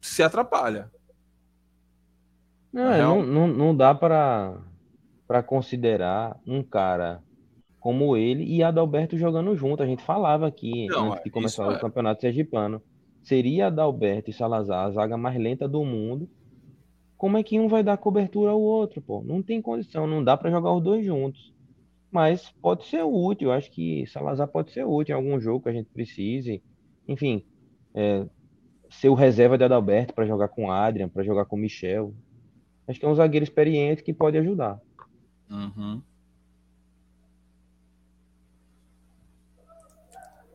se 0.00 0.22
atrapalha. 0.22 0.90
Não, 2.72 2.90
é, 2.92 2.96
Real- 2.96 3.22
não, 3.22 3.26
não, 3.26 3.48
não 3.48 3.76
dá 3.76 3.94
para 3.94 5.42
considerar 5.46 6.38
um 6.46 6.62
cara 6.62 7.22
como 7.78 8.16
ele 8.16 8.44
e 8.44 8.62
Adalberto 8.62 9.16
jogando 9.16 9.56
junto. 9.56 9.82
A 9.82 9.86
gente 9.86 10.02
falava 10.02 10.46
aqui 10.46 10.86
Não, 10.88 11.12
antes 11.12 11.22
de 11.22 11.30
é, 11.30 11.32
começar 11.32 11.66
o 11.66 11.72
é. 11.72 11.78
campeonato 11.78 12.20
sergipano. 12.20 12.82
Seria 13.22 13.68
Adalberto 13.68 14.30
e 14.30 14.32
Salazar 14.32 14.86
a 14.86 14.90
zaga 14.90 15.16
mais 15.16 15.38
lenta 15.38 15.68
do 15.68 15.84
mundo. 15.84 16.28
Como 17.16 17.36
é 17.36 17.42
que 17.42 17.60
um 17.60 17.68
vai 17.68 17.82
dar 17.82 17.98
cobertura 17.98 18.50
ao 18.50 18.60
outro, 18.60 19.00
pô? 19.00 19.22
Não 19.22 19.42
tem 19.42 19.60
condição, 19.60 20.06
não 20.06 20.24
dá 20.24 20.36
para 20.36 20.50
jogar 20.50 20.72
os 20.72 20.82
dois 20.82 21.04
juntos. 21.04 21.52
Mas 22.10 22.50
pode 22.60 22.86
ser 22.86 23.02
útil, 23.04 23.52
acho 23.52 23.70
que 23.70 24.06
Salazar 24.08 24.48
pode 24.48 24.72
ser 24.72 24.84
útil 24.84 25.14
em 25.14 25.16
algum 25.16 25.40
jogo 25.40 25.62
que 25.62 25.68
a 25.68 25.72
gente 25.72 25.88
precise. 25.90 26.62
Enfim, 27.06 27.44
é, 27.94 28.26
ser 28.90 29.08
o 29.08 29.14
reserva 29.14 29.56
de 29.56 29.64
Adalberto 29.64 30.12
para 30.12 30.26
jogar 30.26 30.48
com 30.48 30.70
Adrian, 30.70 31.08
para 31.08 31.22
jogar 31.22 31.44
com 31.44 31.56
Michel. 31.56 32.12
Acho 32.88 32.98
que 32.98 33.06
é 33.06 33.08
um 33.08 33.14
zagueiro 33.14 33.44
experiente 33.44 34.02
que 34.02 34.12
pode 34.12 34.36
ajudar. 34.36 34.80
Uhum. 35.48 36.02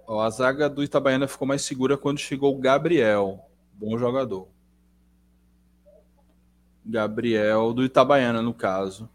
Ó, 0.08 0.22
a 0.22 0.30
zaga 0.30 0.70
do 0.70 0.84
Itabaiana 0.84 1.28
ficou 1.28 1.47
mais 1.47 1.62
segura 1.62 1.97
quando 1.97 2.20
chegou 2.20 2.56
o 2.56 2.60
Gabriel. 2.60 3.39
Bom 3.74 3.97
jogador. 3.97 4.49
Gabriel 6.86 7.74
do 7.74 7.84
Itabaiana, 7.84 8.41
no 8.41 8.53
caso. 8.53 9.10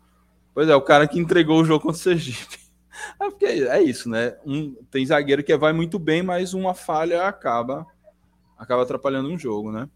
Pois 0.61 0.69
é, 0.69 0.77
o 0.77 0.83
cara 0.83 1.09
que 1.09 1.19
entregou 1.19 1.63
o 1.63 1.65
jogo 1.65 1.87
contra 1.87 1.97
o 1.97 2.03
Sergipe. 2.03 2.61
É, 3.19 3.31
porque 3.31 3.47
é 3.47 3.83
isso, 3.83 4.11
né? 4.11 4.37
Um, 4.45 4.75
tem 4.91 5.07
zagueiro 5.07 5.43
que 5.43 5.57
vai 5.57 5.73
muito 5.73 5.99
bem, 5.99 6.23
mas 6.23 6.53
uma 6.53 6.75
falha 6.75 7.27
acaba 7.27 7.87
acaba 8.59 8.83
atrapalhando 8.83 9.31
um 9.31 9.39
jogo, 9.39 9.73
né? 9.73 9.89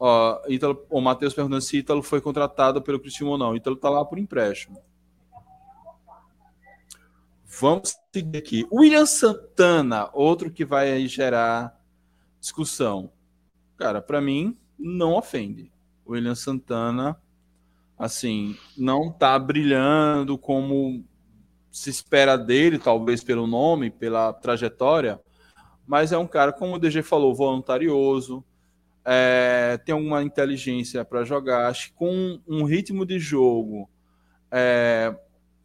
Ó, 0.00 0.40
Ítalo, 0.48 0.82
o 0.88 0.98
Matheus 0.98 1.34
perguntando 1.34 1.60
se 1.60 1.76
Ítalo 1.76 2.02
foi 2.02 2.22
contratado 2.22 2.80
pelo 2.80 2.98
Cristiano 2.98 3.32
ou 3.32 3.38
não. 3.38 3.54
Ítalo 3.54 3.76
tá 3.76 3.90
lá 3.90 4.02
por 4.02 4.18
empréstimo. 4.18 4.80
Vamos 7.44 7.94
seguir 8.10 8.38
aqui. 8.38 8.66
William 8.72 9.04
Santana, 9.04 10.08
outro 10.14 10.50
que 10.50 10.64
vai 10.64 11.06
gerar 11.06 11.78
discussão. 12.40 13.12
Cara, 13.76 14.00
para 14.00 14.22
mim, 14.22 14.56
não 14.78 15.12
ofende. 15.12 15.70
William 16.06 16.34
Santana, 16.34 17.20
assim, 17.98 18.56
não 18.76 19.10
tá 19.10 19.38
brilhando 19.38 20.38
como 20.38 21.04
se 21.70 21.90
espera 21.90 22.36
dele, 22.36 22.78
talvez 22.78 23.22
pelo 23.22 23.46
nome, 23.46 23.90
pela 23.90 24.32
trajetória, 24.32 25.20
mas 25.86 26.12
é 26.12 26.18
um 26.18 26.26
cara, 26.26 26.52
como 26.52 26.74
o 26.74 26.78
DG 26.78 27.02
falou, 27.02 27.34
voluntarioso, 27.34 28.44
é, 29.10 29.80
tem 29.86 29.94
alguma 29.94 30.22
inteligência 30.22 31.02
para 31.02 31.24
jogar. 31.24 31.68
Acho 31.68 31.88
que 31.88 31.94
com 31.94 32.38
um 32.46 32.64
ritmo 32.64 33.06
de 33.06 33.18
jogo, 33.18 33.88
é, 34.50 35.16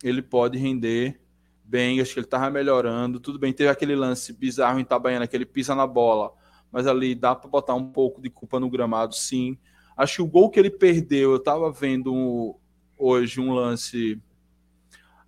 ele 0.01 0.21
pode 0.21 0.57
render 0.57 1.19
bem. 1.61 1.99
Acho 1.99 2.13
que 2.13 2.19
ele 2.19 2.25
estava 2.25 2.49
melhorando. 2.49 3.19
Tudo 3.19 3.37
bem, 3.37 3.51
teve 3.51 3.69
aquele 3.69 3.97
lance 3.97 4.31
bizarro 4.31 4.79
em 4.79 4.83
Itabaiana, 4.83 5.27
que 5.27 5.35
ele 5.35 5.45
pisa 5.45 5.75
na 5.75 5.85
bola, 5.85 6.31
mas 6.71 6.87
ali 6.87 7.13
dá 7.13 7.35
para 7.35 7.49
botar 7.49 7.73
um 7.73 7.91
pouco 7.91 8.21
de 8.21 8.29
culpa 8.29 8.61
no 8.61 8.69
gramado, 8.69 9.13
sim. 9.13 9.57
Acho 9.95 10.15
que 10.15 10.21
o 10.21 10.27
gol 10.27 10.49
que 10.49 10.59
ele 10.59 10.69
perdeu, 10.69 11.31
eu 11.31 11.37
estava 11.37 11.71
vendo 11.71 12.55
hoje 12.97 13.39
um 13.39 13.53
lance. 13.53 14.21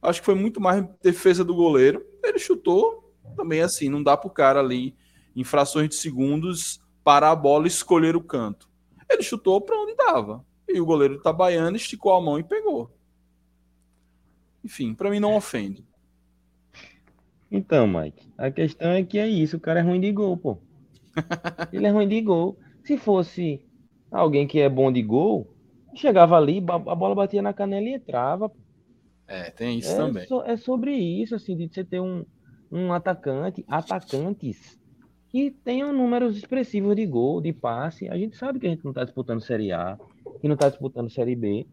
Acho 0.01 0.20
que 0.20 0.26
foi 0.26 0.36
muito 0.36 0.59
mais 0.59 0.86
defesa 1.01 1.43
do 1.43 1.55
goleiro. 1.55 2.05
Ele 2.24 2.39
chutou 2.39 3.13
também 3.36 3.61
assim, 3.61 3.89
não 3.89 4.01
dá 4.01 4.16
para 4.16 4.28
o 4.28 4.34
cara 4.34 4.59
ali, 4.59 4.95
em 5.36 5.43
frações 5.43 5.89
de 5.89 5.95
segundos, 5.95 6.82
parar 7.03 7.32
a 7.32 7.36
bola 7.36 7.66
e 7.66 7.68
escolher 7.68 8.16
o 8.16 8.24
canto. 8.24 8.70
Ele 9.09 9.22
chutou 9.22 9.61
para 9.61 9.80
onde 9.80 9.95
dava. 9.95 10.45
E 10.68 10.80
o 10.80 10.86
goleiro 10.86 11.16
Itabaiana 11.16 11.78
esticou 11.78 12.13
a 12.13 12.22
mão 12.22 12.39
e 12.39 12.43
pegou. 12.43 12.91
Enfim, 14.63 14.95
para 14.95 15.11
mim 15.11 15.20
não 15.20 15.36
ofende. 15.36 15.86
Então, 17.51 17.88
Mike, 17.88 18.28
a 18.38 18.49
questão 18.49 18.91
é 18.91 19.03
que 19.03 19.20
é 19.20 19.28
isso, 19.28 19.57
o 19.57 19.59
cara 19.59 19.80
é 19.80 19.84
ruim 19.84 20.01
de 20.01 20.11
gol, 20.11 20.36
pô. 20.36 20.57
Ele 21.72 21.86
é 21.86 21.91
ruim 21.91 22.07
de 22.07 22.20
gol. 22.22 22.57
Se 22.84 22.97
fosse 22.97 23.63
alguém 24.11 24.47
que 24.47 24.59
é 24.59 24.69
bom 24.69 24.91
de 24.91 25.01
gol, 25.03 25.47
chegava 25.95 26.35
ali, 26.37 26.59
a 26.59 26.95
bola 26.95 27.15
batia 27.15 27.41
na 27.41 27.53
canela 27.53 27.87
e 27.87 27.93
entrava. 27.95 28.51
É, 29.27 29.51
tem 29.51 29.77
isso 29.79 29.93
É, 29.93 29.95
também. 29.95 30.27
so- 30.27 30.43
é 30.43 30.57
sobre 30.57 30.95
isso, 30.95 31.35
assim, 31.35 31.55
de 31.55 31.67
você 31.73 31.83
ter 31.83 31.99
um, 32.01 32.25
um 32.71 32.93
atacante, 32.93 33.63
atacantes 33.69 34.77
que 35.29 35.51
tenham 35.63 35.91
números 35.93 36.37
expressivos 36.37 36.95
de 36.95 37.05
gol, 37.05 37.41
de 37.41 37.53
passe. 37.53 38.07
A 38.09 38.17
gente 38.17 38.37
sabe 38.37 38.59
que 38.59 38.67
a 38.67 38.69
gente 38.69 38.83
não 38.83 38.91
está 38.91 39.03
disputando 39.03 39.41
Série 39.41 39.71
A, 39.71 39.99
que 40.41 40.47
não 40.47 40.55
está 40.55 40.69
disputando 40.69 41.09
Série 41.11 41.35
B, 41.35 41.67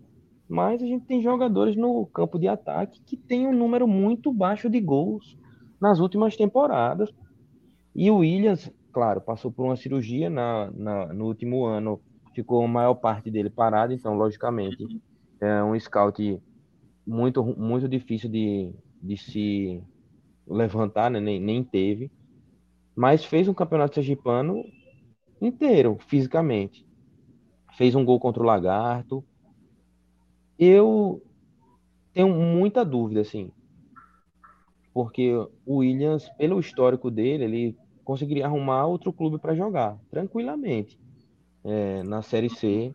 mas 0.49 0.83
a 0.83 0.87
gente 0.87 1.07
tem 1.07 1.23
jogadores 1.23 1.77
no 1.77 2.07
campo 2.09 2.39
de 2.39 2.49
ataque 2.49 3.01
que 3.07 3.17
tem 3.17 3.47
um 3.49 3.55
número 3.57 3.89
muito 3.89 4.33
baixo 4.33 4.71
de 4.71 4.81
gols 4.81 5.37
nas 5.81 6.01
últimas 6.01 6.37
temporadas. 6.37 7.11
E 7.95 8.11
o 8.11 8.19
Williams, 8.19 8.71
claro, 8.93 9.21
passou 9.21 9.53
por 9.53 9.65
uma 9.65 9.77
cirurgia 9.77 10.31
na, 10.31 10.71
na- 10.73 11.13
no 11.15 11.27
último 11.27 11.65
ano, 11.67 12.01
ficou 12.35 12.65
a 12.65 12.69
maior 12.69 12.95
parte 12.95 13.31
dele 13.31 13.51
parado, 13.51 13.93
então, 13.93 14.15
logicamente, 14.15 15.01
é 15.41 15.63
um 15.63 15.79
scout 15.79 16.41
muito, 17.07 17.45
muito 17.45 17.89
difícil 17.89 18.31
de, 18.31 18.73
de 19.03 19.17
se 19.17 19.83
levantar, 20.47 21.11
né? 21.11 21.21
nem, 21.21 21.41
nem 21.41 21.65
teve, 21.65 22.11
mas 22.95 23.25
fez 23.25 23.49
um 23.49 23.55
campeonato 23.55 23.95
sergipano 23.95 24.63
inteiro, 25.41 25.99
fisicamente. 26.07 26.87
Fez 27.77 27.95
um 27.95 28.05
gol 28.05 28.21
contra 28.21 28.43
o 28.43 28.47
Lagarto. 28.47 29.25
Eu 30.59 31.23
tenho 32.13 32.29
muita 32.29 32.85
dúvida, 32.85 33.23
assim, 33.23 33.51
porque 34.93 35.33
o 35.65 35.77
Williams, 35.77 36.29
pelo 36.37 36.61
histórico 36.61 37.11
dele, 37.11 37.45
ele 37.45 37.77
conseguiria 38.05 38.47
arrumar 38.47 38.87
outro 38.87 39.13
clube 39.13 39.39
para 39.39 39.55
jogar, 39.55 39.99
tranquilamente, 40.11 40.99
é, 41.65 42.03
na 42.03 42.23
Série 42.23 42.51
C, 42.51 42.95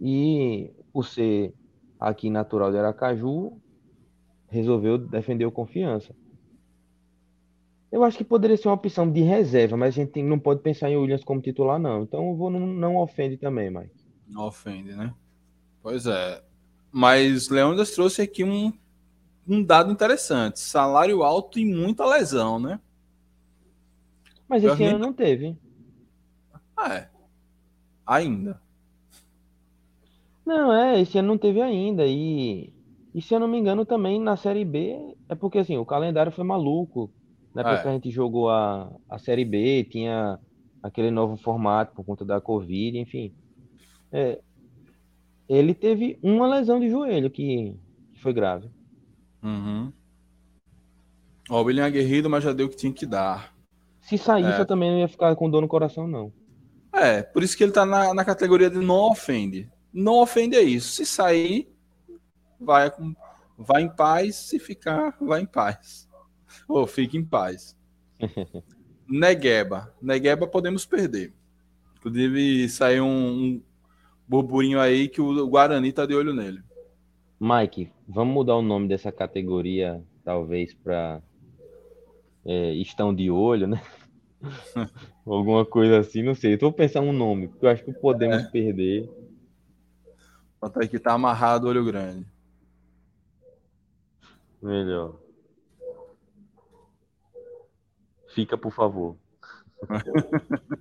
e 0.00 0.70
por 0.92 1.06
ser 1.06 1.54
aqui 1.98 2.30
natural 2.30 2.70
de 2.70 2.78
Aracaju, 2.78 3.60
resolveu 4.48 4.98
defender 4.98 5.44
o 5.44 5.52
confiança. 5.52 6.14
Eu 7.92 8.04
acho 8.04 8.16
que 8.16 8.24
poderia 8.24 8.56
ser 8.56 8.68
uma 8.68 8.74
opção 8.74 9.10
de 9.10 9.20
reserva, 9.20 9.76
mas 9.76 9.94
a 9.94 10.02
gente 10.02 10.22
não 10.22 10.38
pode 10.38 10.60
pensar 10.60 10.88
em 10.88 10.96
Williams 10.96 11.24
como 11.24 11.40
titular, 11.40 11.78
não. 11.78 12.02
Então 12.02 12.28
eu 12.28 12.36
vou 12.36 12.48
não, 12.48 12.60
não 12.60 12.96
ofende 12.96 13.36
também, 13.36 13.68
Mike. 13.68 13.90
Não 14.28 14.46
ofende, 14.46 14.94
né? 14.94 15.12
Pois 15.82 16.06
é. 16.06 16.42
Mas 16.92 17.48
Leônidas 17.48 17.90
trouxe 17.90 18.22
aqui 18.22 18.44
um, 18.44 18.72
um 19.46 19.62
dado 19.62 19.90
interessante: 19.90 20.60
salário 20.60 21.22
alto 21.22 21.58
e 21.58 21.64
muita 21.64 22.06
lesão, 22.06 22.60
né? 22.60 22.80
Mas 24.48 24.64
esse 24.64 24.84
ano 24.84 24.98
não 24.98 25.12
teve. 25.12 25.56
Ah, 26.76 26.94
é. 26.94 27.10
Ainda. 28.10 28.60
Não, 30.44 30.72
é, 30.72 31.00
esse 31.00 31.16
ano 31.18 31.28
não 31.28 31.38
teve 31.38 31.60
ainda. 31.62 32.04
E, 32.06 32.72
e 33.14 33.22
se 33.22 33.32
eu 33.32 33.38
não 33.38 33.46
me 33.46 33.56
engano, 33.56 33.84
também 33.84 34.20
na 34.20 34.36
Série 34.36 34.64
B, 34.64 35.14
é 35.28 35.34
porque 35.36 35.58
assim, 35.58 35.76
o 35.76 35.84
calendário 35.86 36.32
foi 36.32 36.44
maluco. 36.44 37.08
Na 37.54 37.62
época 37.62 37.76
É. 37.78 37.82
que 37.82 37.88
a 37.88 37.92
gente 37.92 38.10
jogou 38.10 38.50
a, 38.50 38.90
a 39.08 39.18
Série 39.18 39.44
B, 39.44 39.84
tinha 39.84 40.38
aquele 40.82 41.10
novo 41.10 41.36
formato 41.36 41.94
por 41.94 42.04
conta 42.04 42.24
da 42.24 42.40
Covid, 42.40 42.98
enfim. 42.98 43.32
É, 44.10 44.40
ele 45.48 45.72
teve 45.72 46.18
uma 46.20 46.48
lesão 46.48 46.80
de 46.80 46.88
joelho 46.88 47.30
que, 47.30 47.76
que 48.14 48.20
foi 48.20 48.32
grave. 48.32 48.68
Uhum. 49.42 49.92
Ó, 51.48 51.60
o 51.60 51.64
William 51.64 51.86
aguerrido, 51.86 52.28
mas 52.30 52.42
já 52.42 52.52
deu 52.52 52.66
o 52.66 52.68
que 52.70 52.76
tinha 52.76 52.92
que 52.92 53.06
dar. 53.06 53.54
Se 54.00 54.16
saísse, 54.18 54.58
É. 54.58 54.60
eu 54.60 54.66
também 54.66 54.90
não 54.90 54.98
ia 54.98 55.08
ficar 55.08 55.34
com 55.36 55.48
dor 55.50 55.60
no 55.60 55.68
coração, 55.68 56.06
não. 56.08 56.32
É, 56.92 57.22
por 57.22 57.42
isso 57.42 57.56
que 57.56 57.62
ele 57.62 57.72
tá 57.72 57.86
na, 57.86 58.12
na 58.12 58.24
categoria 58.24 58.68
de 58.68 58.78
não 58.78 59.10
ofende. 59.10 59.70
Não 59.92 60.20
ofende 60.20 60.56
é 60.56 60.62
isso. 60.62 60.92
Se 60.92 61.06
sair, 61.06 61.68
vai, 62.58 62.90
Vá 63.62 63.78
em 63.78 63.94
paz, 63.94 64.36
se 64.36 64.58
ficar, 64.58 65.14
vá 65.20 65.38
em 65.38 65.44
paz. 65.44 66.08
Ou 66.66 66.86
fique 66.86 67.18
em 67.18 67.24
paz. 67.24 67.76
Negueba. 69.06 69.94
Negueba 70.00 70.46
podemos 70.46 70.86
perder. 70.86 71.34
Inclusive, 71.98 72.70
saiu 72.70 73.04
um, 73.04 73.32
um 73.34 73.62
burburinho 74.26 74.80
aí 74.80 75.08
que 75.10 75.20
o 75.20 75.46
Guarani 75.46 75.92
tá 75.92 76.06
de 76.06 76.14
olho 76.14 76.32
nele. 76.32 76.62
Mike, 77.38 77.92
vamos 78.08 78.32
mudar 78.32 78.56
o 78.56 78.62
nome 78.62 78.88
dessa 78.88 79.12
categoria, 79.12 80.02
talvez, 80.24 80.72
para 80.72 81.20
é, 82.46 82.72
estão 82.76 83.14
de 83.14 83.30
olho, 83.30 83.66
né? 83.66 83.82
Alguma 85.26 85.64
coisa 85.64 85.98
assim, 85.98 86.22
não 86.22 86.34
sei. 86.34 86.54
Eu 86.54 86.58
tô 86.58 86.72
pensando 86.72 87.08
um 87.08 87.12
nome, 87.12 87.48
porque 87.48 87.66
eu 87.66 87.70
acho 87.70 87.84
que 87.84 87.92
podemos 87.92 88.38
é. 88.38 88.50
perder. 88.50 89.08
Bota 90.60 90.80
aí 90.80 90.88
que 90.88 90.98
tá 90.98 91.12
amarrado 91.12 91.68
olho 91.68 91.84
grande. 91.84 92.26
Melhor. 94.60 95.16
Fica, 98.34 98.58
por 98.58 98.72
favor. 98.72 99.16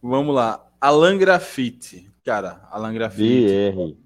Vamos 0.00 0.34
lá. 0.34 0.66
Alan 0.80 1.18
Grafite. 1.18 2.10
Cara, 2.24 2.66
Alan 2.70 2.94
Grafite. 2.94 3.72
BR. 3.72 3.96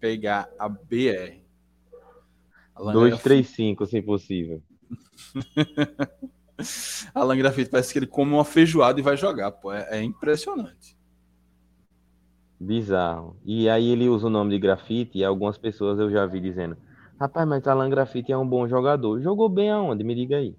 Pegar 0.00 0.50
a 0.58 0.68
BR. 0.68 1.40
235, 2.76 3.86
se 3.86 4.02
possível. 4.02 4.60
Alan 7.14 7.36
Grafite 7.36 7.70
parece 7.70 7.92
que 7.92 7.98
ele 7.98 8.06
come 8.06 8.32
uma 8.32 8.44
feijoada 8.44 8.98
e 8.98 9.02
vai 9.02 9.16
jogar, 9.16 9.52
pô. 9.52 9.72
É, 9.72 9.98
é, 9.98 10.02
impressionante. 10.02 10.96
Bizarro. 12.58 13.36
E 13.44 13.68
aí 13.68 13.88
ele 13.88 14.08
usa 14.08 14.28
o 14.28 14.30
nome 14.30 14.50
de 14.50 14.58
grafite 14.58 15.18
e 15.18 15.24
algumas 15.24 15.58
pessoas 15.58 15.98
eu 15.98 16.10
já 16.10 16.24
vi 16.26 16.40
dizendo: 16.40 16.76
Rapaz, 17.18 17.48
mas 17.48 17.66
Alan 17.66 17.90
Grafite 17.90 18.32
é 18.32 18.36
um 18.36 18.48
bom 18.48 18.68
jogador. 18.68 19.20
Jogou 19.20 19.48
bem 19.48 19.70
aonde? 19.70 20.04
Me 20.04 20.14
diga 20.14 20.36
aí. 20.36 20.56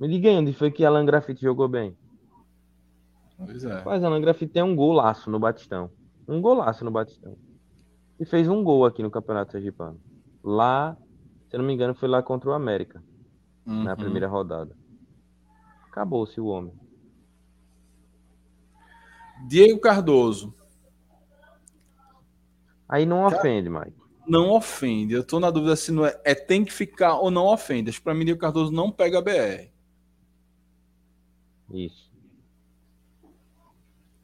Me 0.00 0.08
diga 0.08 0.30
aí 0.30 0.36
onde 0.36 0.52
foi 0.52 0.70
que 0.70 0.84
Alan 0.84 1.04
Grafite 1.04 1.42
jogou 1.42 1.68
bem. 1.68 1.96
Pois 3.36 3.64
é. 3.64 3.82
Mas 3.84 4.02
Alan 4.02 4.20
Grafite 4.20 4.52
tem 4.52 4.62
um 4.62 4.74
golaço 4.74 5.30
no 5.30 5.38
Batistão. 5.38 5.90
Um 6.26 6.40
golaço 6.40 6.84
no 6.84 6.90
Batistão. 6.90 7.36
E 8.18 8.24
fez 8.24 8.48
um 8.48 8.62
gol 8.62 8.84
aqui 8.84 9.02
no 9.02 9.10
Campeonato 9.10 9.52
Sergipano. 9.52 10.00
Lá, 10.42 10.96
se 11.50 11.58
não 11.58 11.64
me 11.64 11.72
engano, 11.72 11.94
foi 11.94 12.08
lá 12.08 12.22
contra 12.22 12.50
o 12.50 12.52
América. 12.52 13.02
Uhum. 13.66 13.84
Na 13.84 13.96
primeira 13.96 14.28
rodada. 14.28 14.76
Acabou-se 15.88 16.40
o 16.40 16.46
homem. 16.46 16.72
Diego 19.46 19.80
Cardoso. 19.80 20.54
Aí 22.88 23.06
não 23.06 23.24
ofende, 23.24 23.68
Mike. 23.68 23.94
Não 24.26 24.50
ofende. 24.50 25.14
Eu 25.14 25.24
tô 25.24 25.40
na 25.40 25.50
dúvida 25.50 25.74
se 25.76 25.90
não 25.90 26.06
é, 26.06 26.20
é 26.24 26.34
tem 26.34 26.64
que 26.64 26.72
ficar 26.72 27.18
ou 27.18 27.30
não 27.30 27.46
ofende. 27.46 27.90
Acho 27.90 27.98
que 27.98 28.04
pra 28.04 28.14
mim, 28.14 28.24
Diego 28.24 28.40
Cardoso 28.40 28.72
não 28.72 28.92
pega 28.92 29.18
a 29.18 29.22
BR. 29.22 29.70
Isso. 31.72 32.12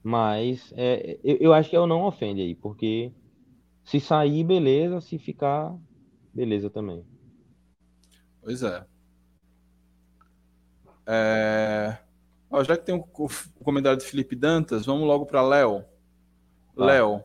Mas 0.02 0.72
é, 0.76 1.18
eu, 1.24 1.36
eu, 1.36 1.52
acho 1.52 1.70
que 1.70 1.76
é 1.76 1.80
o 1.80 1.86
não 1.86 2.04
ofende 2.04 2.40
aí, 2.40 2.54
porque 2.54 3.12
se 3.84 4.00
sair, 4.00 4.44
beleza. 4.44 5.00
Se 5.00 5.18
ficar, 5.18 5.76
beleza 6.32 6.70
também. 6.70 7.04
Pois 8.40 8.62
é. 8.62 8.86
É... 11.08 11.96
Ó, 12.50 12.62
já 12.62 12.76
que 12.76 12.84
tem 12.84 12.94
o, 12.94 13.28
comentário 13.64 13.98
de 13.98 14.04
Felipe 14.04 14.36
Dantas, 14.36 14.84
vamos 14.84 15.06
logo 15.06 15.24
para 15.24 15.40
Léo. 15.42 15.84
Tá. 16.76 16.84
Léo. 16.84 17.22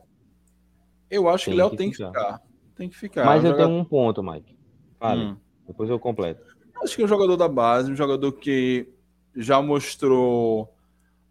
Eu 1.10 1.28
acho 1.28 1.46
tem 1.46 1.54
que 1.54 1.58
Léo 1.58 1.76
tem 1.76 1.90
que 1.90 1.96
ficar. 1.96 2.42
Tem 2.74 2.88
que 2.88 2.96
ficar. 2.96 3.24
Mas 3.26 3.42
um 3.42 3.46
eu 3.46 3.52
jogador... 3.52 3.68
tenho 3.68 3.80
um 3.80 3.84
ponto, 3.84 4.22
Mike. 4.22 4.56
Fale. 4.98 5.24
Hum. 5.24 5.36
Depois 5.66 5.90
eu 5.90 5.98
completo. 5.98 6.42
Acho 6.82 6.96
que 6.96 7.02
é 7.02 7.04
um 7.04 7.08
jogador 7.08 7.36
da 7.36 7.48
base, 7.48 7.92
um 7.92 7.96
jogador 7.96 8.32
que 8.32 8.88
já 9.36 9.60
mostrou 9.60 10.74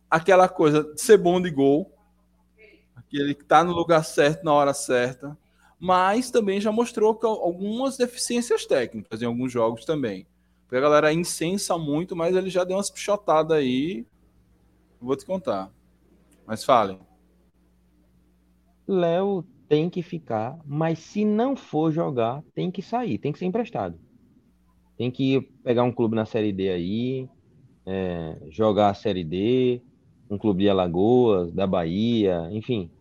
aquela 0.09 0.47
coisa 0.47 0.83
de 0.83 1.01
ser 1.01 1.17
bom 1.17 1.41
de 1.41 1.49
gol, 1.49 1.91
que 3.09 3.17
ele 3.17 3.33
está 3.33 3.63
no 3.63 3.73
lugar 3.73 4.03
certo 4.03 4.43
na 4.43 4.53
hora 4.53 4.73
certa, 4.73 5.37
mas 5.79 6.31
também 6.31 6.61
já 6.61 6.71
mostrou 6.71 7.19
algumas 7.23 7.97
deficiências 7.97 8.65
técnicas 8.65 9.21
em 9.21 9.25
alguns 9.25 9.51
jogos 9.51 9.85
também. 9.85 10.25
Porque 10.63 10.77
a 10.77 10.81
galera 10.81 11.13
incensa 11.13 11.77
muito, 11.77 12.15
mas 12.15 12.35
ele 12.35 12.49
já 12.49 12.63
deu 12.63 12.77
umas 12.77 12.89
pichotadas 12.89 13.57
aí. 13.57 14.05
Vou 14.99 15.15
te 15.15 15.25
contar. 15.25 15.71
Mas 16.45 16.63
fale. 16.63 16.97
Léo 18.87 19.45
tem 19.67 19.89
que 19.89 20.01
ficar, 20.01 20.59
mas 20.65 20.99
se 20.99 21.25
não 21.25 21.55
for 21.55 21.91
jogar, 21.91 22.43
tem 22.53 22.69
que 22.69 22.81
sair, 22.81 23.17
tem 23.17 23.31
que 23.31 23.39
ser 23.39 23.45
emprestado. 23.45 23.97
Tem 24.97 25.09
que 25.09 25.41
pegar 25.63 25.83
um 25.83 25.91
clube 25.91 26.15
na 26.15 26.25
Série 26.25 26.51
D 26.51 26.69
aí, 26.69 27.29
é, 27.85 28.37
jogar 28.49 28.89
a 28.89 28.93
Série 28.93 29.23
D, 29.23 29.81
um 30.29 30.37
clube 30.37 30.63
de 30.63 30.69
Alagoas, 30.69 31.51
da 31.51 31.65
Bahia, 31.65 32.47
enfim. 32.51 32.91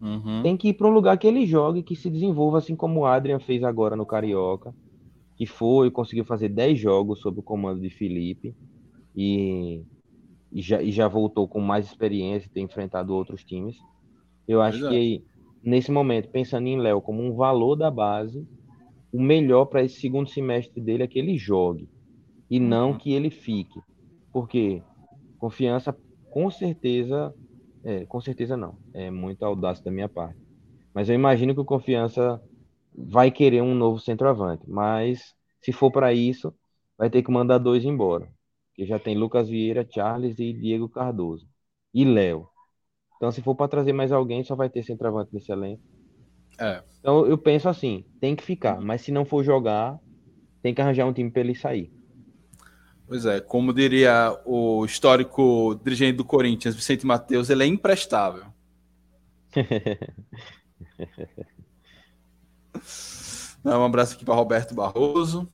Uhum. 0.00 0.42
Tem 0.42 0.56
que 0.56 0.68
ir 0.68 0.74
para 0.74 0.86
um 0.86 0.92
lugar 0.92 1.16
que 1.16 1.26
ele 1.26 1.46
jogue, 1.46 1.82
que 1.82 1.96
se 1.96 2.10
desenvolva, 2.10 2.58
assim 2.58 2.76
como 2.76 3.00
o 3.00 3.06
Adrian 3.06 3.38
fez 3.38 3.62
agora 3.64 3.96
no 3.96 4.04
Carioca, 4.04 4.74
que 5.36 5.46
foi, 5.46 5.90
conseguiu 5.90 6.24
fazer 6.24 6.48
10 6.48 6.78
jogos 6.78 7.20
sob 7.20 7.40
o 7.40 7.42
comando 7.42 7.80
de 7.80 7.90
Felipe 7.90 8.54
e, 9.14 9.82
e, 10.52 10.62
já, 10.62 10.82
e 10.82 10.92
já 10.92 11.08
voltou 11.08 11.48
com 11.48 11.60
mais 11.60 11.86
experiência, 11.86 12.50
ter 12.52 12.60
enfrentado 12.60 13.14
outros 13.14 13.44
times. 13.44 13.76
Eu 14.46 14.60
acho 14.60 14.88
que 14.88 15.24
nesse 15.62 15.90
momento, 15.90 16.28
pensando 16.28 16.66
em 16.66 16.78
Léo 16.78 17.00
como 17.00 17.22
um 17.22 17.34
valor 17.34 17.74
da 17.74 17.90
base, 17.90 18.46
o 19.12 19.20
melhor 19.20 19.66
para 19.66 19.82
esse 19.82 20.00
segundo 20.00 20.28
semestre 20.28 20.80
dele 20.80 21.02
é 21.02 21.06
que 21.06 21.18
ele 21.18 21.36
jogue 21.36 21.88
e 22.50 22.58
uhum. 22.58 22.66
não 22.66 22.98
que 22.98 23.12
ele 23.12 23.30
fique. 23.30 23.80
Porque 24.32 24.82
confiança 25.38 25.96
com 26.30 26.50
certeza, 26.50 27.32
é, 27.84 28.04
com 28.06 28.20
certeza 28.20 28.56
não, 28.56 28.76
é 28.92 29.10
muito 29.10 29.44
audácia 29.44 29.84
da 29.84 29.90
minha 29.90 30.08
parte. 30.08 30.44
Mas 30.92 31.08
eu 31.08 31.14
imagino 31.14 31.54
que 31.54 31.60
o 31.60 31.64
Confiança 31.64 32.40
vai 32.94 33.30
querer 33.30 33.62
um 33.62 33.74
novo 33.74 33.98
centroavante, 33.98 34.64
mas 34.68 35.34
se 35.60 35.72
for 35.72 35.90
para 35.90 36.12
isso, 36.12 36.54
vai 36.96 37.10
ter 37.10 37.22
que 37.22 37.30
mandar 37.30 37.58
dois 37.58 37.84
embora, 37.84 38.28
que 38.74 38.86
já 38.86 38.98
tem 38.98 39.16
Lucas 39.16 39.48
Vieira, 39.48 39.86
Charles 39.88 40.38
e 40.38 40.52
Diego 40.52 40.88
Cardoso 40.88 41.46
e 41.92 42.04
Léo. 42.04 42.48
Então, 43.16 43.32
se 43.32 43.42
for 43.42 43.54
para 43.54 43.68
trazer 43.68 43.92
mais 43.92 44.12
alguém, 44.12 44.44
só 44.44 44.54
vai 44.54 44.68
ter 44.68 44.82
centroavante 44.82 45.30
nesse 45.32 45.50
elenco. 45.50 45.82
É. 46.58 46.82
Então, 47.00 47.26
eu 47.26 47.38
penso 47.38 47.68
assim, 47.68 48.04
tem 48.20 48.36
que 48.36 48.42
ficar, 48.42 48.80
mas 48.80 49.00
se 49.00 49.10
não 49.10 49.24
for 49.24 49.42
jogar, 49.42 49.98
tem 50.62 50.74
que 50.74 50.80
arranjar 50.80 51.06
um 51.06 51.12
time 51.12 51.30
para 51.30 51.40
ele 51.40 51.54
sair. 51.54 51.92
Pois 53.06 53.26
é, 53.26 53.40
como 53.40 53.72
diria 53.72 54.38
o 54.46 54.84
histórico 54.84 55.78
dirigente 55.84 56.16
do 56.16 56.24
Corinthians, 56.24 56.74
Vicente 56.74 57.06
Matheus, 57.06 57.50
ele 57.50 57.64
é 57.64 57.66
imprestável. 57.66 58.44
um 63.64 63.84
abraço 63.84 64.14
aqui 64.14 64.24
para 64.24 64.34
Roberto 64.34 64.74
Barroso. 64.74 65.52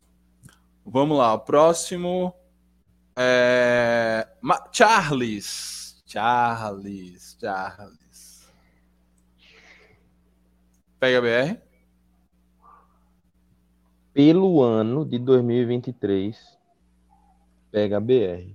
Vamos 0.84 1.18
lá, 1.18 1.32
o 1.34 1.40
próximo 1.40 2.34
é 3.16 4.26
Charles. 4.72 6.02
Charles, 6.06 7.36
Charles. 7.40 8.52
Pega 10.98 11.18
a 11.18 11.20
BR. 11.20 11.60
Pelo 14.12 14.62
ano 14.62 15.04
de 15.04 15.18
2023, 15.18 16.58
Pega 17.70 17.98
a 17.98 18.00
BR. 18.00 18.52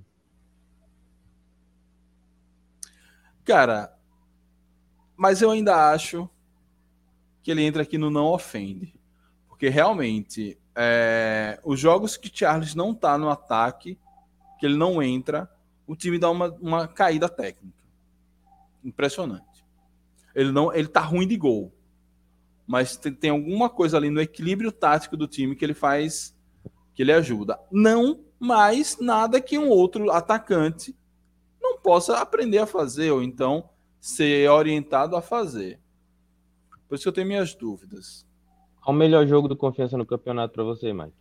Cara, 3.45 3.97
mas 5.15 5.41
eu 5.41 5.51
ainda 5.51 5.91
acho 5.91 6.29
que 7.45 7.51
ele 7.51 7.61
entra 7.61 7.83
aqui 7.83 7.95
no 7.95 8.09
não 8.09 8.25
ofende. 8.25 8.99
Porque 9.47 9.69
realmente, 9.69 10.57
é, 10.75 11.59
os 11.63 11.79
jogos 11.79 12.17
que 12.17 12.35
Charles 12.35 12.73
não 12.73 12.91
tá 12.91 13.19
no 13.19 13.29
ataque, 13.29 13.99
que 14.59 14.65
ele 14.65 14.75
não 14.75 14.99
entra, 14.99 15.47
o 15.85 15.95
time 15.95 16.17
dá 16.17 16.27
uma, 16.31 16.49
uma 16.59 16.87
caída 16.87 17.29
técnica. 17.29 17.77
Impressionante. 18.83 19.63
Ele 20.33 20.51
não, 20.51 20.73
ele 20.73 20.87
tá 20.87 21.01
ruim 21.01 21.27
de 21.27 21.37
gol. 21.37 21.71
Mas 22.65 22.97
tem, 22.97 23.13
tem 23.13 23.29
alguma 23.29 23.69
coisa 23.69 23.95
ali 23.95 24.09
no 24.09 24.19
equilíbrio 24.19 24.71
tático 24.71 25.15
do 25.15 25.27
time 25.27 25.55
que 25.55 25.63
ele 25.63 25.75
faz, 25.75 26.35
que 26.95 27.03
ele 27.03 27.13
ajuda. 27.13 27.59
Não 27.71 28.25
mas 28.39 28.97
nada 28.99 29.39
que 29.39 29.55
um 29.59 29.69
outro 29.69 30.09
atacante 30.09 30.95
não 31.61 31.77
possa 31.77 32.17
aprender 32.17 32.57
a 32.57 32.65
fazer, 32.65 33.11
ou 33.11 33.21
então 33.21 33.69
ser 34.01 34.49
orientado 34.49 35.15
a 35.15 35.21
fazer. 35.21 35.79
Por 36.87 36.95
isso 36.95 37.03
que 37.03 37.09
eu 37.09 37.13
tenho 37.13 37.27
minhas 37.27 37.53
dúvidas. 37.55 38.25
Qual 38.81 38.95
o 38.95 38.97
melhor 38.97 39.25
jogo 39.25 39.47
do 39.47 39.55
Confiança 39.55 39.97
no 39.97 40.05
campeonato 40.05 40.53
para 40.53 40.63
você, 40.63 40.93
Mike? 40.93 41.13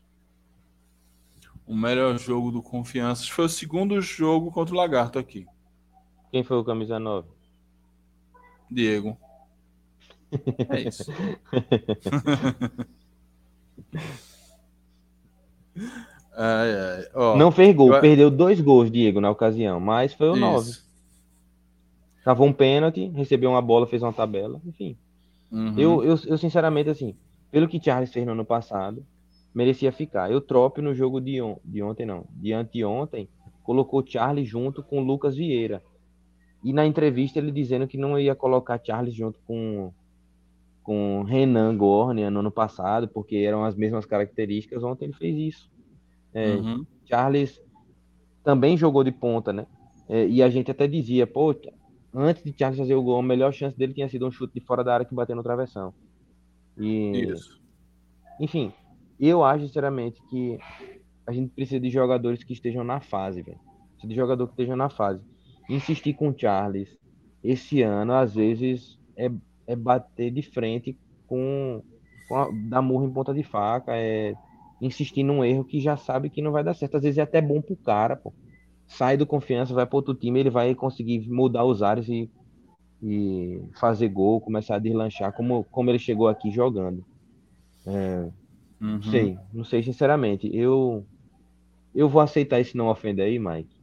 O 1.67 1.75
melhor 1.75 2.19
jogo 2.19 2.51
do 2.51 2.62
Confiança 2.62 3.25
foi 3.27 3.47
o 3.47 3.49
segundo 3.49 3.99
jogo 4.03 4.53
contra 4.53 4.75
o 4.75 4.77
Lagarto 4.77 5.19
aqui. 5.19 5.47
Quem 6.31 6.45
foi 6.45 6.59
o 6.59 6.65
camisa 6.65 6.99
9? 6.99 7.27
Diego. 8.71 9.17
É 10.69 10.81
isso. 10.89 11.11
ai, 16.37 16.75
ai. 16.75 17.09
Oh, 17.15 17.37
não 17.37 17.51
fez 17.51 17.75
gol, 17.75 17.95
eu... 17.95 18.01
perdeu 18.01 18.31
dois 18.31 18.61
gols, 18.61 18.91
Diego, 18.91 19.21
na 19.21 19.31
ocasião, 19.31 19.81
mas 19.81 20.12
foi 20.12 20.29
o 20.29 20.37
9. 20.37 20.71
Tava 22.25 22.43
um 22.43 22.53
pênalti, 22.53 23.09
recebeu 23.09 23.51
uma 23.51 23.62
bola, 23.62 23.87
fez 23.87 24.03
uma 24.03 24.12
tabela, 24.12 24.61
enfim. 24.67 24.99
Uhum. 25.55 25.79
Eu, 25.79 26.03
eu, 26.03 26.19
eu, 26.27 26.37
sinceramente, 26.37 26.91
assim, 26.91 27.15
pelo 27.49 27.69
que 27.69 27.81
Charles 27.81 28.13
fez 28.13 28.27
no 28.27 28.33
ano 28.33 28.45
passado, 28.45 29.07
merecia 29.55 29.93
ficar. 29.93 30.29
Eu 30.31 30.41
trope 30.41 30.83
no 30.83 30.93
jogo 30.93 31.21
de, 31.21 31.41
on 31.41 31.57
de 31.65 31.81
ontem, 31.81 32.05
não, 32.05 32.27
de 32.33 32.53
anteontem, 32.53 33.29
colocou 33.63 34.05
Charles 34.05 34.49
junto 34.49 34.83
com 34.83 35.01
Lucas 35.01 35.37
Vieira. 35.37 35.81
E 36.65 36.73
na 36.73 36.85
entrevista 36.85 37.39
ele 37.39 37.53
dizendo 37.53 37.87
que 37.87 37.97
não 37.97 38.19
ia 38.19 38.35
colocar 38.35 38.81
Charles 38.85 39.15
junto 39.15 39.39
com 39.47 39.93
com 40.83 41.23
Renan 41.23 41.75
Gornia 41.79 42.31
no 42.31 42.41
ano 42.41 42.51
passado, 42.51 43.09
porque 43.09 43.37
eram 43.37 43.65
as 43.65 43.75
mesmas 43.75 44.05
características. 44.05 44.83
Ontem 44.83 45.07
ele 45.07 45.15
fez 45.15 45.35
isso. 45.39 45.71
É, 46.35 46.57
uhum. 46.57 46.85
Charles 47.07 47.59
também 48.43 48.77
jogou 48.77 49.03
de 49.03 49.11
ponta, 49.11 49.51
né? 49.51 49.67
É, 50.07 50.27
e 50.27 50.43
a 50.43 50.51
gente 50.51 50.71
até 50.71 50.87
dizia, 50.87 51.27
pô, 51.27 51.55
antes 52.15 52.43
de 52.43 52.55
Charles 52.57 52.79
fazer 52.79 52.95
o 52.95 53.03
gol, 53.03 53.19
a 53.19 53.23
melhor 53.23 53.53
chance 53.53 53.77
dele 53.77 53.95
tinha 53.95 54.09
sido 54.09 54.27
um 54.27 54.31
chute 54.31 54.55
de 54.55 54.65
fora 54.65 54.85
da 54.85 54.95
área 54.95 55.07
que 55.07 55.15
bateu 55.15 55.35
no 55.35 55.43
travessão. 55.43 55.93
E, 56.79 57.25
isso. 57.25 57.61
Enfim, 58.41 58.73
eu 59.19 59.45
acho 59.45 59.67
sinceramente 59.67 60.21
que 60.29 60.59
a 61.27 61.33
gente 61.33 61.51
precisa 61.53 61.81
de 61.81 61.91
jogadores 61.91 62.45
que 62.45 62.53
estejam 62.53 62.85
na 62.85 63.01
fase, 63.01 63.43
velho. 63.43 63.59
Precisa 63.93 64.09
de 64.09 64.15
jogador 64.15 64.47
que 64.47 64.53
esteja 64.53 64.77
na 64.77 64.89
fase. 64.89 65.23
Insistir 65.69 66.15
com 66.15 66.29
o 66.29 66.39
Charles 66.39 66.99
esse 67.43 67.83
ano, 67.83 68.15
às 68.15 68.35
vezes, 68.35 68.99
é, 69.17 69.31
é 69.67 69.77
bater 69.77 70.31
de 70.31 70.43
frente 70.43 70.99
com, 71.27 71.83
com 72.29 72.37
a, 72.37 72.49
dar 72.69 72.83
murro 72.83 73.07
em 73.07 73.12
ponta 73.12 73.35
de 73.35 73.43
faca, 73.43 73.95
é 73.95 74.35
insistir 74.81 75.23
num 75.23 75.45
erro 75.45 75.65
que 75.65 75.81
já 75.81 75.97
sabe 75.97 76.31
que 76.31 76.43
não 76.43 76.53
vai 76.53 76.65
dar 76.65 76.75
certo. 76.75 76.97
Às 76.97 77.03
vezes 77.03 77.19
é 77.19 77.23
até 77.23 77.41
bom 77.41 77.61
pro 77.61 77.77
cara, 77.77 78.17
pô. 78.17 78.33
Sai 78.97 79.16
do 79.16 79.26
confiança, 79.26 79.74
vai 79.74 79.86
para 79.86 79.97
outro 79.97 80.14
time, 80.14 80.40
ele 80.40 80.51
vai 80.51 80.74
conseguir 80.74 81.28
mudar 81.28 81.64
os 81.64 81.82
ares 81.82 82.09
e, 82.09 82.30
e 83.03 83.61
fazer 83.78 84.09
gol, 84.09 84.40
começar 84.40 84.76
a 84.76 84.78
deslanchar, 84.78 85.32
como, 85.32 85.64
como 85.64 85.90
ele 85.90 85.99
chegou 85.99 86.28
aqui 86.28 86.51
jogando. 86.51 87.05
É, 87.86 88.30
uhum. 88.80 88.95
Não 88.95 89.03
sei, 89.03 89.38
não 89.53 89.64
sei 89.64 89.82
sinceramente. 89.82 90.49
Eu 90.55 91.05
eu 91.95 92.09
vou 92.09 92.20
aceitar 92.20 92.61
esse 92.61 92.76
não 92.76 92.88
ofender 92.88 93.26
aí, 93.26 93.38
Mike. 93.38 93.74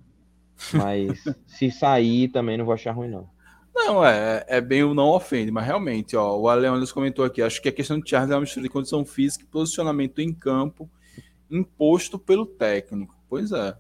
Mas 0.74 1.24
se 1.48 1.72
sair, 1.72 2.28
também 2.28 2.58
não 2.58 2.66
vou 2.66 2.74
achar 2.74 2.92
ruim, 2.92 3.10
não. 3.10 3.30
Não, 3.74 4.06
é, 4.06 4.44
é 4.48 4.60
bem 4.60 4.84
o 4.84 4.94
não 4.94 5.10
ofende, 5.10 5.50
mas 5.50 5.66
realmente, 5.66 6.16
ó, 6.16 6.38
o 6.38 6.50
Aleonis 6.50 6.92
comentou 6.92 7.24
aqui, 7.24 7.42
acho 7.42 7.62
que 7.62 7.70
a 7.70 7.72
questão 7.72 8.00
de 8.00 8.10
Charles 8.10 8.30
é 8.30 8.36
uma 8.36 8.42
mistura 8.42 8.64
de 8.64 8.70
condição 8.70 9.06
física 9.06 9.46
e 9.46 9.48
posicionamento 9.48 10.20
em 10.20 10.34
campo 10.34 10.90
imposto 11.50 12.20
pelo 12.20 12.46
técnico. 12.46 13.16
Pois 13.30 13.52
é. 13.52 13.76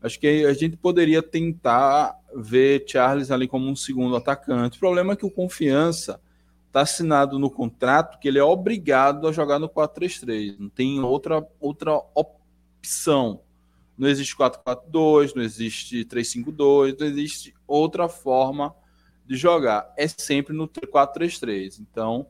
Acho 0.00 0.18
que 0.20 0.46
a 0.46 0.52
gente 0.52 0.76
poderia 0.76 1.22
tentar 1.22 2.16
ver 2.34 2.84
Charles 2.86 3.30
ali 3.30 3.48
como 3.48 3.68
um 3.68 3.74
segundo 3.74 4.14
atacante. 4.14 4.76
O 4.76 4.80
problema 4.80 5.12
é 5.12 5.16
que 5.16 5.26
o 5.26 5.30
Confiança 5.30 6.20
está 6.68 6.82
assinado 6.82 7.38
no 7.38 7.50
contrato 7.50 8.18
que 8.18 8.28
ele 8.28 8.38
é 8.38 8.44
obrigado 8.44 9.26
a 9.26 9.32
jogar 9.32 9.58
no 9.58 9.68
4-3-3. 9.68 10.56
Não 10.58 10.68
tem 10.68 11.00
outra, 11.00 11.46
outra 11.58 12.00
opção. 12.14 13.40
Não 13.96 14.08
existe 14.08 14.36
4-4-2, 14.36 15.34
não 15.34 15.42
existe 15.42 16.04
3-5-2, 16.04 16.96
não 17.00 17.06
existe 17.06 17.54
outra 17.66 18.08
forma 18.08 18.74
de 19.26 19.36
jogar. 19.36 19.92
É 19.96 20.06
sempre 20.06 20.54
no 20.54 20.68
4-3-3. 20.68 21.80
Então, 21.80 22.28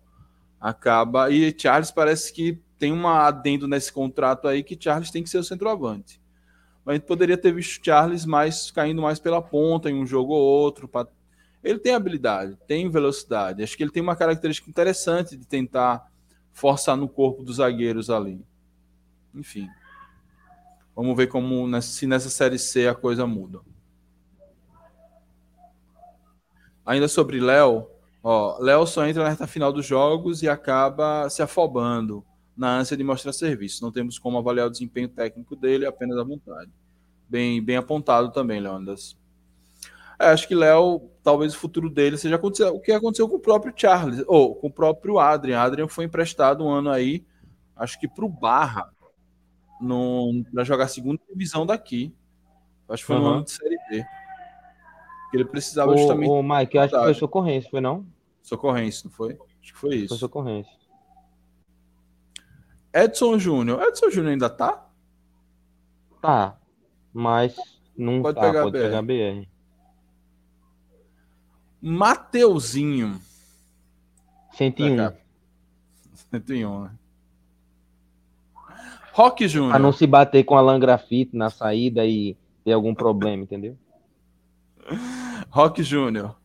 acaba. 0.59 1.31
E 1.31 1.55
Charles 1.57 1.91
parece 1.91 2.33
que 2.33 2.59
tem 2.79 2.93
uma 2.93 3.27
adendo 3.27 3.69
nesse 3.69 3.93
contrato 3.93 4.49
aí 4.49 4.63
que 4.63 4.79
Charles 4.81 5.11
tem 5.11 5.23
que 5.23 5.29
ser 5.29 5.39
o 5.39 5.45
centroavante. 5.45 6.21
A 6.89 6.95
gente 6.95 7.05
poderia 7.05 7.37
ter 7.37 7.53
visto 7.53 7.85
Charles 7.85 8.25
mais 8.25 8.71
caindo 8.71 9.03
mais 9.03 9.19
pela 9.19 9.43
ponta 9.43 9.91
em 9.91 9.95
um 9.95 10.07
jogo 10.07 10.33
ou 10.33 10.41
outro. 10.41 10.89
Pra... 10.89 11.07
Ele 11.63 11.79
tem 11.79 11.95
habilidade, 11.95 12.57
tem 12.67 12.89
velocidade. 12.89 13.63
Acho 13.63 13.77
que 13.77 13.83
ele 13.83 13.91
tem 13.91 14.03
uma 14.03 14.17
característica 14.17 14.71
interessante 14.71 15.37
de 15.37 15.47
tentar 15.47 16.11
forçar 16.51 16.97
no 16.97 17.07
corpo 17.07 17.43
dos 17.43 17.57
zagueiros 17.57 18.09
ali. 18.09 18.43
Enfim. 19.35 19.69
Vamos 20.97 21.15
ver 21.15 21.27
como 21.27 21.69
se 21.83 22.07
nessa 22.07 22.31
série 22.31 22.59
C 22.59 22.89
a 22.89 22.95
coisa 22.95 23.27
muda. 23.27 23.61
Ainda 26.87 27.07
sobre 27.07 27.39
Léo, 27.39 27.87
ó, 28.23 28.57
Léo 28.59 28.87
só 28.87 29.07
entra 29.07 29.25
na 29.25 29.29
reta 29.29 29.47
final 29.47 29.75
dos 29.75 29.85
jogos 29.85 30.43
e 30.43 30.49
acaba 30.49 31.29
se 31.29 31.43
afobando 31.43 32.25
na 32.59 32.77
ânsia 32.77 32.97
de 32.97 33.05
mostrar 33.05 33.33
serviço. 33.33 33.83
Não 33.83 33.93
temos 33.93 34.19
como 34.19 34.37
avaliar 34.37 34.67
o 34.67 34.71
desempenho 34.71 35.09
técnico 35.09 35.55
dele, 35.55 35.87
apenas 35.87 36.19
à 36.19 36.25
vontade. 36.25 36.71
Bem, 37.29 37.63
bem 37.63 37.77
apontado 37.77 38.33
também, 38.33 38.61
Leondas. 38.61 39.17
É, 40.19 40.27
acho 40.27 40.49
que 40.49 40.55
Léo, 40.55 41.09
talvez 41.23 41.55
o 41.55 41.59
futuro 41.59 41.89
dele 41.89 42.19
seja 42.19 42.37
o 42.37 42.81
que 42.81 42.91
aconteceu 42.91 43.29
com 43.29 43.37
o 43.37 43.41
próprio 43.41 43.73
Charles, 43.77 44.25
ou 44.27 44.57
com 44.57 44.67
o 44.67 44.73
próprio 44.73 45.21
Adrian. 45.21 45.61
Adrian 45.61 45.87
foi 45.87 46.07
emprestado 46.07 46.65
um 46.65 46.69
ano 46.69 46.91
aí, 46.91 47.25
acho 47.77 48.01
que 48.01 48.09
para 48.09 48.25
o 48.25 48.29
Barra, 48.29 48.91
para 50.53 50.65
jogar 50.65 50.85
a 50.85 50.89
segunda 50.89 51.21
divisão 51.31 51.65
daqui. 51.65 52.13
Acho 52.89 53.03
que 53.03 53.07
foi 53.07 53.17
uhum. 53.17 53.23
no 53.23 53.29
ano 53.29 53.45
de 53.45 53.53
Série 53.53 53.77
B. 53.89 54.05
Ele 55.33 55.45
precisava 55.45 55.93
o, 55.93 55.97
justamente. 55.97 56.31
O 56.31 56.43
Mike, 56.43 56.77
eu 56.77 56.83
acho 56.83 56.95
que 56.95 57.05
foi 57.05 57.15
socorrência, 57.15 57.71
foi 57.71 57.81
não? 57.81 58.05
Socorrência, 58.43 59.03
não 59.05 59.13
foi? 59.13 59.39
Acho 59.63 59.73
que 59.73 59.79
foi 59.79 59.95
isso. 59.97 60.09
Foi 60.09 60.19
socorrência. 60.19 60.78
Edson 62.93 63.39
Júnior. 63.39 63.83
Edson 63.83 64.11
Júnior 64.11 64.33
ainda 64.33 64.51
tá? 64.51 64.87
Tá. 66.21 66.57
Mas 67.13 67.57
não 67.97 68.23
pode 68.23 68.35
tá, 68.37 68.41
pegar 68.43 68.63
pode 68.63 68.79
BR. 68.79 68.83
pegar 68.85 69.03
BR. 69.03 69.49
Mateuzinho. 71.81 73.21
101. 74.53 75.13
101, 76.31 76.85
né? 76.85 76.91
Rock 79.13 79.49
Júnior. 79.49 79.71
Pra 79.71 79.79
não 79.79 79.93
se 79.93 80.07
bater 80.07 80.45
com 80.45 80.57
a 80.57 80.61
Langrafite 80.61 81.37
na 81.37 81.51
saída 81.51 82.05
e 82.07 82.37
ter 82.65 82.73
algum 82.73 82.95
problema, 82.95 83.43
entendeu? 83.43 83.77
Rock 85.51 85.83
Júnior. 85.83 86.37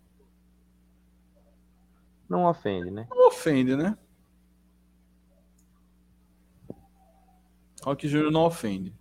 Não 2.27 2.45
ofende, 2.45 2.89
né? 2.89 3.05
Não 3.09 3.27
ofende, 3.27 3.75
né? 3.75 3.97
Rock 7.83 8.07
Júnior 8.07 8.31
não 8.31 8.45
ofende. 8.45 8.93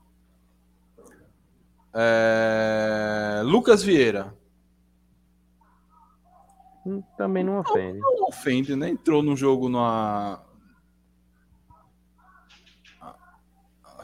É... 1.94 3.42
Lucas 3.44 3.82
Vieira. 3.82 4.34
Hum, 6.84 7.02
também 7.16 7.44
não 7.44 7.60
ofende. 7.60 7.98
Não, 7.98 8.16
não 8.16 8.28
ofende, 8.28 8.74
né? 8.74 8.88
Entrou 8.88 9.22
no 9.22 9.36
jogo 9.36 9.68
na, 9.68 10.42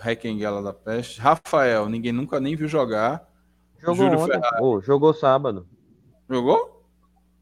Requenguela 0.01 0.63
da 0.63 0.73
Peste. 0.73 1.21
Rafael, 1.21 1.89
ninguém 1.89 2.13
nunca 2.13 2.41
nem 2.41 2.55
viu 2.57 2.69
jogar. 2.69 3.29
Jogou 3.79 3.97
Júlio 3.97 4.21
ontem. 4.21 4.41
Oh, 4.61 4.81
jogou 4.81 5.13
sábado. 5.13 5.69
Jogou? 6.29 6.85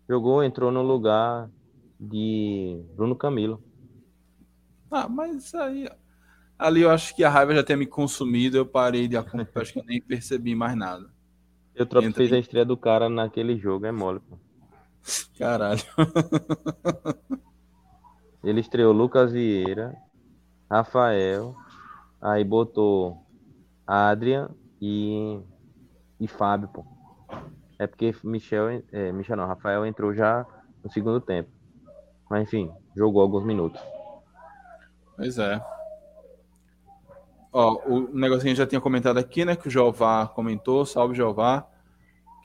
Jogou, 0.09 0.43
entrou 0.43 0.71
no 0.71 0.83
lugar 0.83 1.51
de 1.99 2.83
Bruno 2.95 3.15
Camilo. 3.15 3.63
Ah, 4.91 5.09
mas 5.09 5.55
aí. 5.55 5.89
Ali 6.59 6.83
eu 6.83 6.91
acho 6.91 7.15
que 7.15 7.23
a 7.23 7.29
raiva 7.29 7.55
já 7.55 7.63
tinha 7.63 7.77
me 7.77 7.87
consumido, 7.87 8.57
eu 8.57 8.67
parei 8.67 9.07
de 9.07 9.17
acompanhar, 9.17 9.49
acho 9.57 9.73
que 9.73 9.79
eu 9.81 9.85
nem 9.85 10.01
percebi 10.01 10.55
mais 10.55 10.77
nada. 10.77 11.11
Eu 11.75 11.85
troco 11.85 12.11
fez 12.13 12.33
a 12.33 12.39
estreia 12.39 12.65
do 12.65 12.77
cara 12.77 13.09
naquele 13.09 13.59
jogo, 13.59 13.85
é 13.85 13.93
mole, 13.93 14.21
pô. 14.21 14.39
Caralho. 15.39 15.83
Ele 18.43 18.61
estreou 18.61 18.93
Lucas 18.93 19.33
Vieira, 19.33 19.95
Rafael, 20.71 21.55
Aí 22.21 22.43
botou 22.43 23.25
Adrian 23.87 24.51
e, 24.81 25.41
e 26.19 26.27
Fábio, 26.27 26.69
pô. 26.69 26.85
É 27.79 27.87
porque 27.87 28.15
Michel, 28.25 28.83
é, 28.91 29.13
Michel 29.13 29.37
não, 29.37 29.47
Rafael 29.47 29.85
entrou 29.85 30.15
já 30.15 30.47
no 30.83 30.91
segundo 30.91 31.21
tempo. 31.21 31.51
Mas 32.29 32.43
enfim, 32.43 32.73
jogou 32.97 33.23
alguns 33.23 33.45
minutos. 33.45 33.81
Pois 35.15 35.39
é. 35.39 35.63
Ó, 37.59 37.81
o 37.87 38.15
negocinho 38.15 38.55
já 38.55 38.67
tinha 38.67 38.83
comentado 38.83 39.17
aqui, 39.17 39.43
né? 39.43 39.57
Que 39.57 39.69
o 39.69 39.71
Jeová 39.71 40.27
comentou, 40.27 40.85
salve 40.85 41.15
Jeová. 41.15 41.67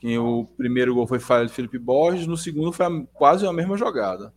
Que 0.00 0.16
o 0.16 0.46
primeiro 0.56 0.94
gol 0.94 1.06
foi 1.06 1.18
falha 1.18 1.44
de 1.44 1.52
Felipe 1.52 1.78
Borges, 1.78 2.26
no 2.26 2.34
segundo 2.34 2.72
foi 2.72 2.86
a, 2.86 3.06
quase 3.12 3.46
a 3.46 3.52
mesma 3.52 3.76
jogada. 3.76 4.32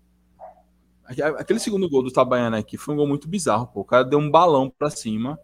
Aquele 1.37 1.59
segundo 1.59 1.89
gol 1.89 2.03
do 2.03 2.11
Tabaiana 2.11 2.57
aqui 2.57 2.75
foi 2.75 2.93
um 2.93 2.97
gol 2.97 3.07
muito 3.07 3.25
bizarro, 3.25 3.67
pô. 3.67 3.79
O 3.79 3.85
cara 3.85 4.03
deu 4.03 4.19
um 4.19 4.29
balão 4.29 4.69
pra 4.69 4.89
cima. 4.89 5.39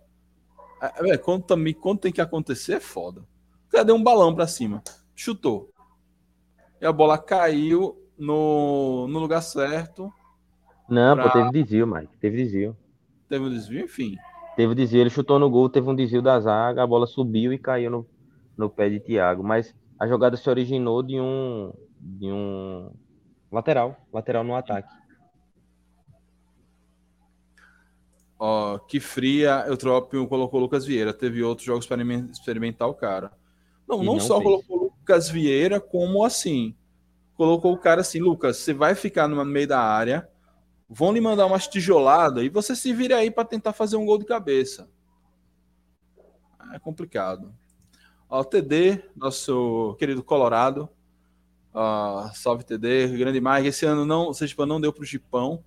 É, 0.81 1.17
quando, 1.17 1.43
também, 1.45 1.73
quando 1.73 1.99
tem 1.99 2.11
que 2.11 2.19
acontecer, 2.19 2.73
é 2.73 2.79
foda. 2.81 3.21
O 3.69 3.71
cara 3.71 3.85
deu 3.85 3.95
um 3.95 4.03
balão 4.03 4.35
pra 4.35 4.47
cima. 4.47 4.83
Chutou. 5.15 5.71
E 6.81 6.85
a 6.85 6.91
bola 6.91 7.17
caiu 7.17 8.05
no, 8.17 9.07
no 9.07 9.17
lugar 9.17 9.41
certo. 9.41 10.11
Não, 10.89 11.15
pra... 11.15 11.29
pô, 11.29 11.39
teve 11.39 11.51
desvio, 11.51 11.87
Mike. 11.87 12.17
Teve 12.17 12.43
desvio. 12.43 12.75
Teve 13.29 13.45
um 13.45 13.49
desvio, 13.49 13.85
enfim. 13.85 14.17
Teve 14.55 14.75
desvio, 14.75 15.01
ele 15.01 15.09
chutou 15.09 15.39
no 15.39 15.49
gol, 15.49 15.69
teve 15.69 15.89
um 15.89 15.95
desvio 15.95 16.21
da 16.21 16.39
zaga, 16.39 16.83
a 16.83 16.87
bola 16.87 17.07
subiu 17.07 17.53
e 17.53 17.57
caiu 17.57 17.89
no, 17.89 18.09
no 18.57 18.69
pé 18.69 18.89
de 18.89 18.99
Thiago. 18.99 19.43
Mas 19.43 19.73
a 19.99 20.07
jogada 20.07 20.35
se 20.35 20.49
originou 20.49 21.01
de 21.01 21.19
um, 21.19 21.71
de 21.99 22.31
um 22.31 22.91
lateral, 23.51 23.95
lateral 24.11 24.43
no 24.43 24.55
ataque. 24.55 24.89
Ó, 28.43 28.79
que 28.79 28.99
fria, 28.99 29.65
Eutrópio 29.67 30.27
colocou 30.27 30.59
Lucas 30.59 30.83
Vieira. 30.83 31.13
Teve 31.13 31.43
outros 31.43 31.65
jogos 31.65 31.85
para 31.85 32.01
experimentar 32.31 32.87
o 32.89 32.93
cara. 32.95 33.31
Não, 33.87 33.99
não, 33.99 34.13
não, 34.13 34.19
só 34.19 34.35
fez. 34.35 34.43
colocou 34.43 34.77
Lucas 34.85 35.29
Vieira, 35.29 35.79
como 35.79 36.23
assim. 36.23 36.75
Colocou 37.35 37.73
o 37.73 37.77
cara 37.77 38.01
assim, 38.01 38.19
Lucas, 38.19 38.57
você 38.57 38.73
vai 38.73 38.95
ficar 38.95 39.27
no 39.27 39.45
meio 39.45 39.67
da 39.67 39.79
área, 39.79 40.27
vão 40.93 41.13
lhe 41.13 41.22
mandar 41.22 41.45
umas 41.45 41.69
tijoladas 41.69 42.43
e 42.43 42.49
você 42.49 42.76
se 42.76 42.91
vira 42.91 43.15
aí 43.15 43.31
para 43.31 43.45
tentar 43.45 43.72
fazer 43.72 43.95
um 43.95 44.05
gol 44.05 44.18
de 44.18 44.26
cabeça. 44.26 44.89
É 46.73 46.80
complicado. 46.80 47.55
Ó, 48.30 48.41
o 48.41 48.43
TD, 48.43 49.01
nosso 49.15 49.95
querido 49.97 50.22
Colorado. 50.22 50.89
Ó, 51.73 52.30
salve 52.34 52.65
TD, 52.65 53.07
grande 53.18 53.39
Mike. 53.39 53.68
Esse 53.68 53.85
ano 53.85 54.05
não, 54.05 54.27
o 54.27 54.34
Sergipe 54.34 54.65
não 54.65 54.81
deu 54.81 54.91
para 54.91 55.01
o 55.01 55.05
Gipão, 55.05 55.63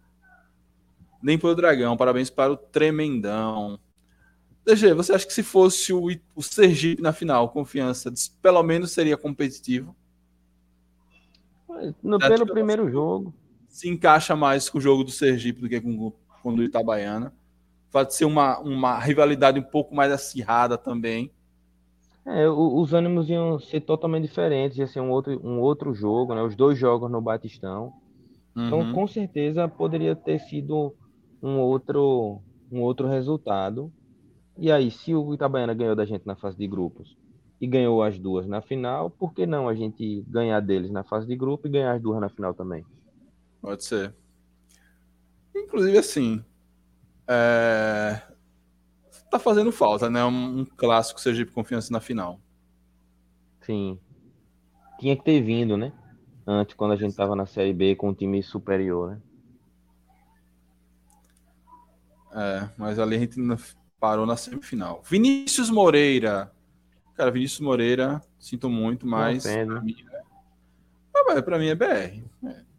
nem 1.22 1.38
para 1.38 1.48
o 1.48 1.54
Dragão. 1.54 1.96
Parabéns 1.96 2.28
para 2.28 2.52
o 2.52 2.56
Tremendão. 2.56 3.80
DG, 4.62 4.92
você 4.92 5.14
acha 5.14 5.26
que 5.26 5.32
se 5.32 5.42
fosse 5.42 5.90
o, 5.90 6.08
o 6.34 6.42
Sergipe 6.42 7.00
na 7.00 7.14
final, 7.14 7.48
confiança, 7.48 8.12
pelo 8.42 8.62
menos 8.62 8.92
seria 8.92 9.16
competitivo? 9.16 9.96
No, 12.02 12.18
pelo 12.18 12.46
primeiro 12.46 12.90
jogo 12.90 13.34
se 13.74 13.88
encaixa 13.88 14.36
mais 14.36 14.70
com 14.70 14.78
o 14.78 14.80
jogo 14.80 15.02
do 15.02 15.10
Sergipe 15.10 15.60
do 15.60 15.68
que 15.68 15.80
com, 15.80 16.12
com 16.44 16.50
o 16.50 16.54
do 16.54 16.62
Itabaiana. 16.62 17.34
Pode 17.90 18.14
ser 18.14 18.24
uma, 18.24 18.60
uma 18.60 19.00
rivalidade 19.00 19.58
um 19.58 19.64
pouco 19.64 19.92
mais 19.92 20.12
acirrada 20.12 20.78
também. 20.78 21.28
É, 22.24 22.48
os 22.48 22.94
ânimos 22.94 23.28
iam 23.28 23.58
ser 23.58 23.80
totalmente 23.80 24.28
diferentes, 24.28 24.78
ia 24.78 24.86
ser 24.86 25.00
um 25.00 25.10
outro, 25.10 25.40
um 25.44 25.58
outro 25.58 25.92
jogo, 25.92 26.36
né? 26.36 26.42
Os 26.42 26.54
dois 26.54 26.78
jogos 26.78 27.10
no 27.10 27.20
Batistão. 27.20 27.92
Então, 28.52 28.78
uhum. 28.78 28.82
Então, 28.84 28.92
com 28.92 29.08
certeza, 29.08 29.66
poderia 29.66 30.14
ter 30.14 30.38
sido 30.38 30.94
um 31.42 31.58
outro, 31.58 32.40
um 32.70 32.80
outro 32.80 33.08
resultado. 33.08 33.92
E 34.56 34.70
aí, 34.70 34.88
se 34.88 35.12
o 35.16 35.34
Itabaiana 35.34 35.74
ganhou 35.74 35.96
da 35.96 36.04
gente 36.04 36.24
na 36.24 36.36
fase 36.36 36.56
de 36.56 36.68
grupos 36.68 37.16
e 37.60 37.66
ganhou 37.66 38.04
as 38.04 38.20
duas 38.20 38.46
na 38.46 38.62
final, 38.62 39.10
por 39.10 39.34
que 39.34 39.44
não 39.46 39.68
a 39.68 39.74
gente 39.74 40.24
ganhar 40.28 40.60
deles 40.60 40.92
na 40.92 41.02
fase 41.02 41.26
de 41.26 41.34
grupo 41.34 41.66
e 41.66 41.70
ganhar 41.70 41.94
as 41.94 42.00
duas 42.00 42.20
na 42.20 42.28
final 42.28 42.54
também? 42.54 42.84
Pode 43.64 43.82
ser. 43.82 44.14
Inclusive, 45.56 45.96
assim. 45.96 46.44
É... 47.26 48.20
Tá 49.30 49.38
fazendo 49.38 49.72
falta, 49.72 50.10
né? 50.10 50.22
Um, 50.22 50.58
um 50.60 50.64
clássico 50.66 51.18
Sergipe 51.18 51.50
Confiança 51.50 51.90
na 51.90 51.98
final. 51.98 52.38
Sim. 53.62 53.98
Tinha 55.00 55.16
que 55.16 55.24
ter 55.24 55.40
vindo, 55.40 55.78
né? 55.78 55.94
Antes, 56.46 56.74
quando 56.74 56.92
a 56.92 56.96
gente 56.96 57.16
tava 57.16 57.34
na 57.34 57.46
Série 57.46 57.72
B 57.72 57.96
com 57.96 58.10
um 58.10 58.14
time 58.14 58.42
superior, 58.42 59.12
né? 59.12 59.20
É, 62.34 62.68
mas 62.76 62.98
ali 62.98 63.16
a 63.16 63.20
gente 63.20 63.40
parou 63.98 64.26
na 64.26 64.36
semifinal. 64.36 65.00
Vinícius 65.02 65.70
Moreira. 65.70 66.52
Cara, 67.14 67.30
Vinícius 67.30 67.60
Moreira, 67.60 68.20
sinto 68.38 68.68
muito, 68.68 69.06
mas. 69.06 69.44
Pra 69.44 69.80
mim, 69.80 69.96
é... 71.30 71.42
pra 71.42 71.58
mim 71.58 71.68
é 71.68 71.74
BR. 71.74 72.22
É 72.44 72.73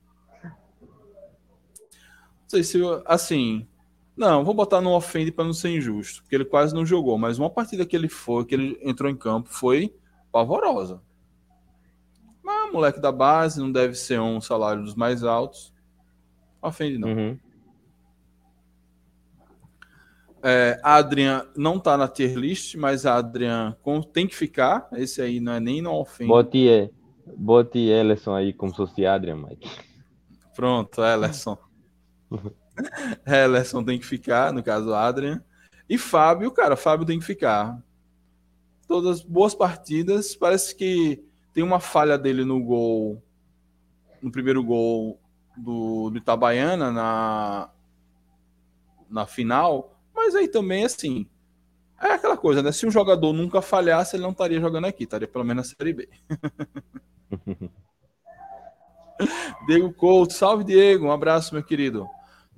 sei 2.47 2.63
se, 2.63 2.79
assim, 3.05 3.67
não, 4.15 4.45
vou 4.45 4.53
botar 4.53 4.81
no 4.81 4.95
ofende 4.95 5.31
para 5.31 5.45
não 5.45 5.53
ser 5.53 5.75
injusto, 5.75 6.21
porque 6.21 6.35
ele 6.35 6.45
quase 6.45 6.73
não 6.73 6.85
jogou, 6.85 7.17
mas 7.17 7.37
uma 7.37 7.49
partida 7.49 7.85
que 7.85 7.95
ele 7.95 8.07
foi, 8.07 8.45
que 8.45 8.55
ele 8.55 8.79
entrou 8.81 9.09
em 9.09 9.15
campo, 9.15 9.49
foi 9.49 9.93
pavorosa. 10.31 11.01
Mas 12.43 12.71
moleque 12.75 12.99
da 12.99 13.11
base, 13.11 13.59
não 13.59 13.71
deve 13.71 13.95
ser 13.95 14.19
um 14.19 14.41
salário 14.41 14.83
dos 14.83 14.95
mais 14.95 15.23
altos. 15.23 15.73
Ofende 16.61 16.97
não. 16.97 17.09
Uhum. 17.09 17.39
É, 20.43 20.79
Adrian 20.83 21.47
não 21.55 21.79
tá 21.79 21.97
na 21.97 22.07
tier 22.07 22.35
list, 22.35 22.75
mas 22.75 23.05
Adrian 23.05 23.75
tem 24.13 24.27
que 24.27 24.35
ficar. 24.35 24.87
Esse 24.93 25.21
aí 25.21 25.39
não 25.39 25.53
é 25.53 25.59
nem 25.59 25.81
no 25.81 25.91
ofende. 25.93 26.27
Bote, 26.27 26.91
bote 27.35 27.79
Ellerson 27.79 28.35
aí 28.35 28.53
como 28.53 28.71
se 28.71 28.77
fosse 28.77 29.05
Adrian, 29.05 29.37
Mike. 29.37 29.67
Pronto, 30.55 31.01
Ellerson. 31.01 31.57
Hellerson 33.25 33.83
tem 33.83 33.99
que 33.99 34.05
ficar, 34.05 34.51
no 34.53 34.63
caso 34.63 34.93
Adrian. 34.93 35.43
E 35.89 35.97
Fábio, 35.97 36.51
cara, 36.51 36.75
Fábio 36.75 37.05
tem 37.05 37.19
que 37.19 37.25
ficar. 37.25 37.81
Todas 38.87 39.21
boas 39.21 39.53
partidas. 39.53 40.35
Parece 40.35 40.75
que 40.75 41.23
tem 41.53 41.63
uma 41.63 41.79
falha 41.79 42.17
dele 42.17 42.43
no 42.43 42.61
gol, 42.61 43.21
no 44.21 44.31
primeiro 44.31 44.63
gol 44.63 45.19
do, 45.55 46.09
do 46.09 46.17
Itabaiana 46.17 46.91
na, 46.91 47.69
na 49.09 49.25
final. 49.25 49.95
Mas 50.13 50.35
aí 50.35 50.47
também, 50.47 50.85
assim, 50.85 51.27
é 52.01 52.13
aquela 52.13 52.37
coisa, 52.37 52.61
né? 52.61 52.71
Se 52.71 52.85
um 52.85 52.91
jogador 52.91 53.31
nunca 53.33 53.61
falhasse, 53.61 54.15
ele 54.15 54.23
não 54.23 54.31
estaria 54.31 54.59
jogando 54.59 54.85
aqui, 54.85 55.03
estaria 55.03 55.27
pelo 55.27 55.45
menos 55.45 55.69
na 55.69 55.75
Série 55.75 55.93
B. 55.93 56.09
Diego 59.65 59.93
Couto, 59.93 60.33
salve 60.33 60.63
Diego, 60.63 61.05
um 61.05 61.11
abraço, 61.11 61.53
meu 61.53 61.63
querido. 61.63 62.07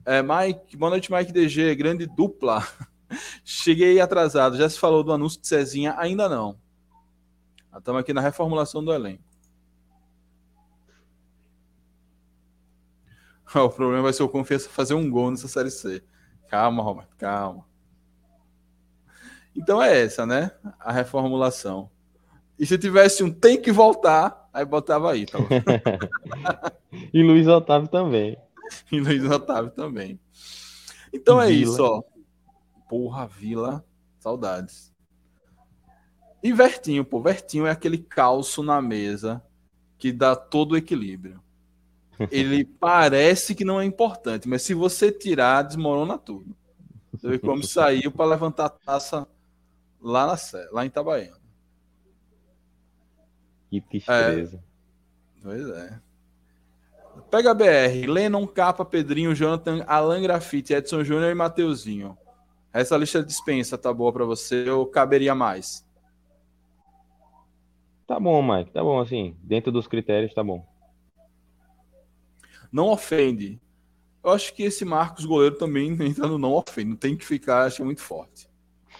É, 0.07 0.23
Mike, 0.23 0.77
boa 0.77 0.91
noite, 0.91 1.11
Mike 1.11 1.33
DG, 1.33 1.75
grande 1.75 2.05
dupla. 2.05 2.65
Cheguei 3.43 3.99
atrasado, 3.99 4.55
já 4.55 4.69
se 4.69 4.79
falou 4.79 5.03
do 5.03 5.11
anúncio 5.11 5.41
de 5.41 5.45
Cezinha? 5.45 5.95
Ainda 5.97 6.29
não. 6.29 6.57
Estamos 7.77 7.99
aqui 7.99 8.13
na 8.13 8.21
reformulação 8.21 8.81
do 8.81 8.93
elenco. 8.93 9.21
O 13.53 13.69
problema 13.69 14.03
vai 14.03 14.13
ser 14.13 14.23
o 14.23 14.29
Confiança 14.29 14.69
fazer 14.69 14.93
um 14.93 15.09
gol 15.09 15.29
nessa 15.29 15.49
Série 15.49 15.71
C. 15.71 16.01
Calma, 16.47 16.81
Roberto, 16.81 17.13
calma. 17.17 17.65
Então 19.53 19.83
é 19.83 20.03
essa, 20.03 20.25
né? 20.25 20.51
A 20.79 20.93
reformulação. 20.93 21.89
E 22.57 22.65
se 22.65 22.77
tivesse 22.77 23.23
um 23.23 23.31
tem 23.31 23.61
que 23.61 23.73
voltar, 23.73 24.49
aí 24.53 24.63
botava 24.63 25.11
aí. 25.11 25.25
Tá 25.25 25.37
e 27.13 27.21
Luiz 27.21 27.45
Otávio 27.45 27.89
também. 27.89 28.37
e 28.91 28.99
Luiz 28.99 29.23
Otávio 29.23 29.71
também. 29.71 30.19
Então 31.13 31.41
é 31.41 31.49
isso, 31.49 31.83
ó. 31.83 32.03
Porra, 32.89 33.27
Vila, 33.27 33.85
saudades. 34.19 34.93
E 36.41 36.53
Vertinho, 36.53 37.03
pô, 37.03 37.21
Vertinho 37.21 37.65
é 37.65 37.71
aquele 37.71 37.97
calço 37.97 38.63
na 38.63 38.81
mesa 38.81 39.43
que 39.97 40.11
dá 40.11 40.35
todo 40.35 40.73
o 40.73 40.77
equilíbrio. 40.77 41.41
Ele 42.31 42.63
parece 42.79 43.55
que 43.55 43.65
não 43.65 43.81
é 43.81 43.85
importante, 43.85 44.47
mas 44.47 44.61
se 44.61 44.73
você 44.73 45.11
tirar, 45.11 45.63
desmorona 45.63 46.17
tudo. 46.17 46.55
Você 47.11 47.29
vê 47.29 47.39
como 47.39 47.63
saiu 47.63 48.11
para 48.11 48.29
levantar 48.29 48.65
a 48.65 48.69
taça 48.69 49.27
lá, 49.99 50.27
na, 50.27 50.35
lá 50.71 50.83
em 50.83 50.87
Itabaiana. 50.87 51.37
Que 53.69 53.81
tristeza. 53.81 54.57
É, 54.57 55.41
pois 55.41 55.69
é. 55.69 55.99
Pega 57.29 57.51
a 57.51 57.53
BR, 57.53 58.07
Lennon, 58.07 58.47
Capa, 58.47 58.85
Pedrinho, 58.85 59.35
Jonathan, 59.35 59.83
Alan 59.85 60.21
Grafite, 60.21 60.73
Edson 60.73 61.03
Júnior 61.03 61.29
e 61.31 61.35
Mateuzinho. 61.35 62.17
Essa 62.73 62.95
lista 62.95 63.23
dispensa 63.23 63.77
tá 63.77 63.91
boa 63.91 64.13
para 64.13 64.23
você 64.23 64.69
ou 64.69 64.85
caberia 64.85 65.35
mais? 65.35 65.85
Tá 68.05 68.19
bom, 68.19 68.41
Mike, 68.41 68.71
tá 68.71 68.81
bom 68.81 69.01
assim, 69.01 69.35
dentro 69.43 69.71
dos 69.71 69.87
critérios 69.87 70.33
tá 70.33 70.41
bom. 70.41 70.65
Não 72.71 72.89
ofende. 72.89 73.59
Eu 74.23 74.31
acho 74.31 74.53
que 74.53 74.63
esse 74.63 74.85
Marcos 74.85 75.25
goleiro 75.25 75.57
também 75.57 75.91
entra 75.91 76.27
no 76.27 76.37
não 76.37 76.53
ofende, 76.53 76.91
não 76.91 76.97
tem 76.97 77.17
que 77.17 77.25
ficar, 77.25 77.65
acho 77.65 77.83
muito 77.83 78.01
forte. 78.01 78.49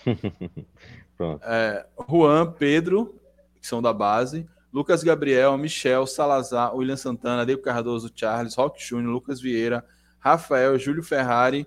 Pronto. 1.16 1.42
É, 1.44 1.86
Juan, 2.10 2.52
Pedro, 2.52 3.16
que 3.60 3.68
são 3.68 3.82
da 3.82 3.94
base, 3.94 4.48
Lucas 4.72 5.04
Gabriel, 5.04 5.58
Michel, 5.58 6.06
Salazar, 6.06 6.76
William 6.76 6.98
Santana, 6.98 7.46
Diego 7.46 7.62
Cardoso, 7.62 8.12
Charles, 8.14 8.56
Roque 8.56 8.84
Júnior, 8.84 9.12
Lucas 9.12 9.40
Vieira, 9.40 9.86
Rafael, 10.20 10.78
Júlio 10.78 11.04
Ferrari, 11.04 11.66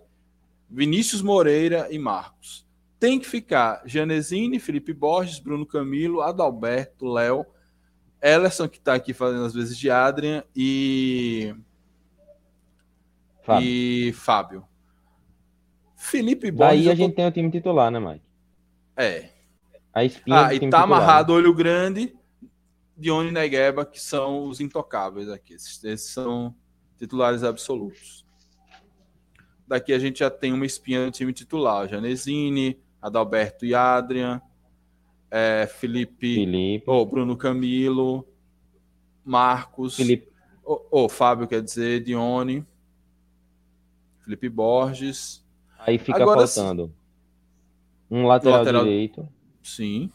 Vinícius 0.68 1.22
Moreira 1.22 1.88
e 1.90 1.98
Marcos. 1.98 2.66
Tem 2.98 3.18
que 3.18 3.26
ficar 3.26 3.82
Janesini, 3.86 4.58
Felipe 4.58 4.92
Borges, 4.92 5.38
Bruno 5.38 5.64
Camilo, 5.64 6.20
Adalberto, 6.20 7.06
Léo, 7.06 7.46
Ellerson, 8.20 8.68
que 8.68 8.78
está 8.78 8.94
aqui 8.94 9.14
fazendo 9.14 9.44
as 9.44 9.54
vezes 9.54 9.76
de 9.76 9.90
Adrian, 9.90 10.44
e. 10.54 11.54
Fábio. 13.42 13.66
E 13.66 14.12
Fábio. 14.12 14.64
Felipe 15.96 16.50
Borges. 16.50 16.84
Daí 16.84 16.90
a 16.90 16.94
gente 16.94 17.10
tô... 17.12 17.16
tem 17.16 17.26
o 17.26 17.32
time 17.32 17.50
titular, 17.50 17.90
né, 17.90 17.98
Mike? 17.98 18.24
É. 18.96 19.30
A 19.92 20.04
espinha 20.04 20.46
ah, 20.46 20.54
e 20.54 20.60
tá 20.60 20.66
titular. 20.66 20.82
amarrado 20.82 21.32
olho 21.32 21.54
grande 21.54 22.14
Dione 23.00 23.30
Negueba, 23.30 23.86
que 23.86 23.98
são 23.98 24.44
os 24.44 24.60
intocáveis 24.60 25.28
aqui. 25.28 25.54
Esses, 25.54 25.82
esses 25.82 26.10
são 26.10 26.54
titulares 26.98 27.42
absolutos. 27.42 28.26
Daqui 29.66 29.92
a 29.92 29.98
gente 29.98 30.18
já 30.18 30.30
tem 30.30 30.52
uma 30.52 30.66
espinha 30.66 31.06
no 31.06 31.10
time 31.10 31.32
titular. 31.32 31.88
Janesini, 31.88 32.78
Adalberto 33.00 33.64
e 33.64 33.74
Adrian, 33.74 34.42
é, 35.30 35.66
Felipe, 35.66 36.34
Felipe. 36.34 36.84
Oh, 36.86 37.06
Bruno 37.06 37.36
Camilo, 37.36 38.26
Marcos, 39.24 39.96
Felipe. 39.96 40.28
Oh, 40.62 40.82
oh, 40.90 41.08
Fábio, 41.08 41.48
quer 41.48 41.62
dizer, 41.62 42.02
Dione, 42.02 42.66
Felipe 44.22 44.48
Borges. 44.48 45.42
Aí 45.78 45.98
fica 45.98 46.22
Agora, 46.22 46.46
faltando 46.46 46.92
um 48.10 48.26
lateral, 48.26 48.58
lateral, 48.58 48.84
direito. 48.84 49.26
Sim. 49.62 50.10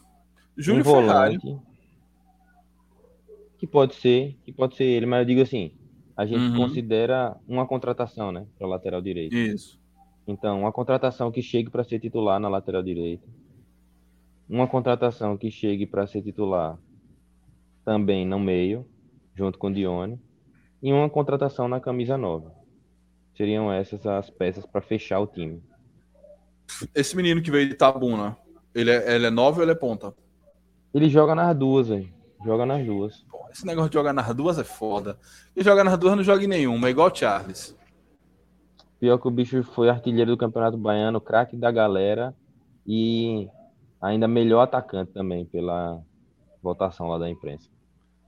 Júlio 0.56 0.82
um 0.82 0.84
volante. 0.84 1.58
Que 3.58 3.66
pode 3.66 3.94
ser, 3.94 4.36
que 4.44 4.52
pode 4.52 4.76
ser 4.76 4.84
ele, 4.84 5.06
mas 5.06 5.20
eu 5.20 5.24
digo 5.24 5.42
assim, 5.42 5.72
a 6.16 6.24
gente 6.24 6.50
uhum. 6.50 6.56
considera 6.56 7.36
uma 7.46 7.66
contratação, 7.66 8.32
né, 8.32 8.46
para 8.58 8.66
lateral 8.66 9.02
direito. 9.02 9.34
Isso. 9.34 9.78
Então, 10.26 10.60
uma 10.60 10.72
contratação 10.72 11.30
que 11.30 11.40
chegue 11.40 11.70
para 11.70 11.84
ser 11.84 12.00
titular 12.00 12.40
na 12.40 12.48
lateral 12.48 12.82
direita. 12.82 13.26
Uma 14.48 14.66
contratação 14.66 15.36
que 15.36 15.50
chegue 15.50 15.86
para 15.86 16.06
ser 16.06 16.22
titular 16.22 16.78
também 17.84 18.26
no 18.26 18.38
meio, 18.38 18.86
junto 19.34 19.58
com 19.58 19.68
o 19.68 19.72
Dione. 19.72 20.20
E 20.82 20.92
uma 20.92 21.08
contratação 21.08 21.68
na 21.68 21.80
camisa 21.80 22.16
nova. 22.16 22.52
Seriam 23.36 23.72
essas 23.72 24.04
as 24.06 24.30
peças 24.30 24.66
para 24.66 24.80
fechar 24.80 25.20
o 25.20 25.26
time. 25.26 25.62
Esse 26.94 27.16
menino 27.16 27.42
que 27.42 27.50
veio 27.50 27.68
de 27.68 27.74
Tabuna, 27.74 28.36
ele 28.74 28.90
é, 28.90 29.14
ele 29.14 29.26
é 29.26 29.30
nove 29.30 29.58
ou 29.58 29.64
ele 29.64 29.72
é 29.72 29.74
ponta? 29.76 30.14
Ele 30.92 31.08
joga 31.08 31.34
nas 31.34 31.56
duas, 31.56 31.88
velho. 31.88 32.15
Joga 32.44 32.66
nas 32.66 32.84
duas. 32.84 33.22
Pô, 33.30 33.48
esse 33.50 33.66
negócio 33.66 33.90
de 33.90 33.94
jogar 33.94 34.12
nas 34.12 34.34
duas 34.34 34.58
é 34.58 34.64
foda. 34.64 35.18
E 35.54 35.62
joga 35.62 35.82
nas 35.82 35.98
duas 35.98 36.16
não 36.16 36.22
joga 36.22 36.44
em 36.44 36.48
nenhuma, 36.48 36.88
é 36.88 36.90
igual 36.90 37.10
o 37.10 37.14
Charles. 37.14 37.76
Pior 38.98 39.18
que 39.18 39.28
o 39.28 39.30
bicho 39.30 39.62
foi 39.62 39.88
artilheiro 39.88 40.30
do 40.30 40.36
Campeonato 40.36 40.76
Baiano, 40.76 41.20
craque 41.20 41.56
da 41.56 41.70
galera 41.70 42.34
e 42.86 43.48
ainda 44.00 44.28
melhor 44.28 44.62
atacante 44.62 45.12
também 45.12 45.44
pela 45.44 46.02
votação 46.62 47.08
lá 47.08 47.18
da 47.18 47.28
imprensa. 47.28 47.68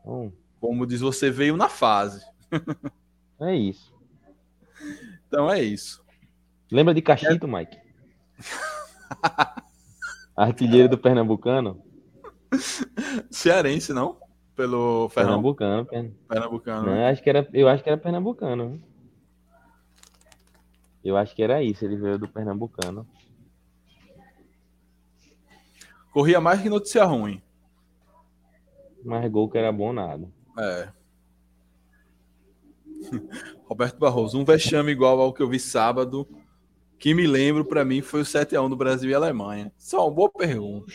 Então, 0.00 0.32
Como 0.60 0.86
diz 0.86 1.00
você, 1.00 1.30
veio 1.30 1.56
na 1.56 1.68
fase. 1.68 2.24
é 3.40 3.54
isso. 3.54 3.94
Então 5.26 5.50
é 5.50 5.62
isso. 5.62 6.04
Lembra 6.70 6.92
de 6.92 7.00
Cachito. 7.00 7.48
Mike? 7.48 7.78
Artilheiro 10.36 10.88
do 10.88 10.98
Pernambucano? 10.98 11.82
Cearense, 13.30 13.92
não? 13.92 14.18
Pelo 14.54 15.08
Pernambucano. 15.10 15.86
Pernambucano. 16.28 16.86
Não, 16.86 17.06
acho 17.06 17.22
que 17.22 17.30
era, 17.30 17.48
eu 17.52 17.68
acho 17.68 17.82
que 17.82 17.88
era 17.88 17.98
Pernambucano. 17.98 18.82
Eu 21.04 21.16
acho 21.16 21.34
que 21.34 21.42
era 21.42 21.62
isso, 21.62 21.84
ele 21.84 21.96
veio 21.96 22.18
do 22.18 22.28
Pernambucano. 22.28 23.06
Corria 26.12 26.40
mais 26.40 26.60
que 26.60 26.68
notícia 26.68 27.04
ruim. 27.04 27.40
Mas 29.04 29.30
gol 29.30 29.48
que 29.48 29.58
era 29.58 29.70
bom 29.70 29.92
nada. 29.92 30.28
É. 30.58 30.88
Roberto 33.64 33.98
Barroso, 33.98 34.38
um 34.38 34.44
vexame 34.44 34.90
igual 34.90 35.20
ao 35.20 35.32
que 35.32 35.42
eu 35.42 35.48
vi 35.48 35.60
sábado, 35.60 36.26
que 36.98 37.14
me 37.14 37.26
lembro 37.26 37.64
para 37.64 37.84
mim 37.84 38.02
foi 38.02 38.22
o 38.22 38.24
7 38.24 38.56
a 38.56 38.62
1 38.62 38.70
do 38.70 38.76
Brasil 38.76 39.08
e 39.10 39.14
Alemanha. 39.14 39.72
Só 39.76 40.04
uma 40.04 40.14
boa 40.14 40.30
pergunta. 40.30 40.92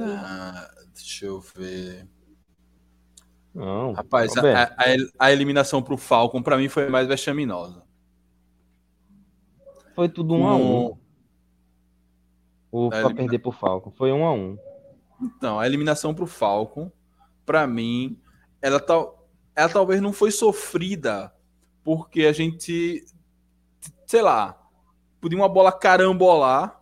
Ah, 0.00 0.70
deixa 0.94 1.26
eu 1.26 1.40
ver. 1.40 2.08
Não, 3.54 3.92
Rapaz, 3.92 4.36
a, 4.36 4.62
a, 4.64 4.74
a, 5.18 5.32
eliminação 5.32 5.82
pro 5.82 5.96
Falcon 5.96 6.42
para 6.42 6.56
mim 6.56 6.68
foi 6.68 6.88
mais 6.88 7.06
vexaminosa. 7.06 7.82
Foi 9.94 10.08
tudo 10.08 10.34
um, 10.34 10.42
um... 10.42 10.48
a 10.48 10.56
um. 10.56 10.98
O 12.70 12.88
para 12.88 13.00
elimina... 13.00 13.16
perder 13.16 13.38
pro 13.40 13.52
Falcon 13.52 13.90
foi 13.90 14.10
um 14.10 14.24
a 14.24 14.32
um. 14.32 14.56
Então, 15.20 15.60
a 15.60 15.66
eliminação 15.66 16.14
pro 16.14 16.26
Falcon, 16.26 16.90
para 17.44 17.66
mim, 17.66 18.18
ela, 18.62 18.80
tal, 18.80 19.28
ela 19.54 19.68
talvez 19.68 20.00
não 20.00 20.12
foi 20.12 20.30
sofrida 20.30 21.32
porque 21.84 22.22
a 22.24 22.32
gente, 22.32 23.04
sei 24.06 24.22
lá, 24.22 24.58
podia 25.20 25.38
uma 25.38 25.48
bola 25.48 25.70
carambolar, 25.70 26.81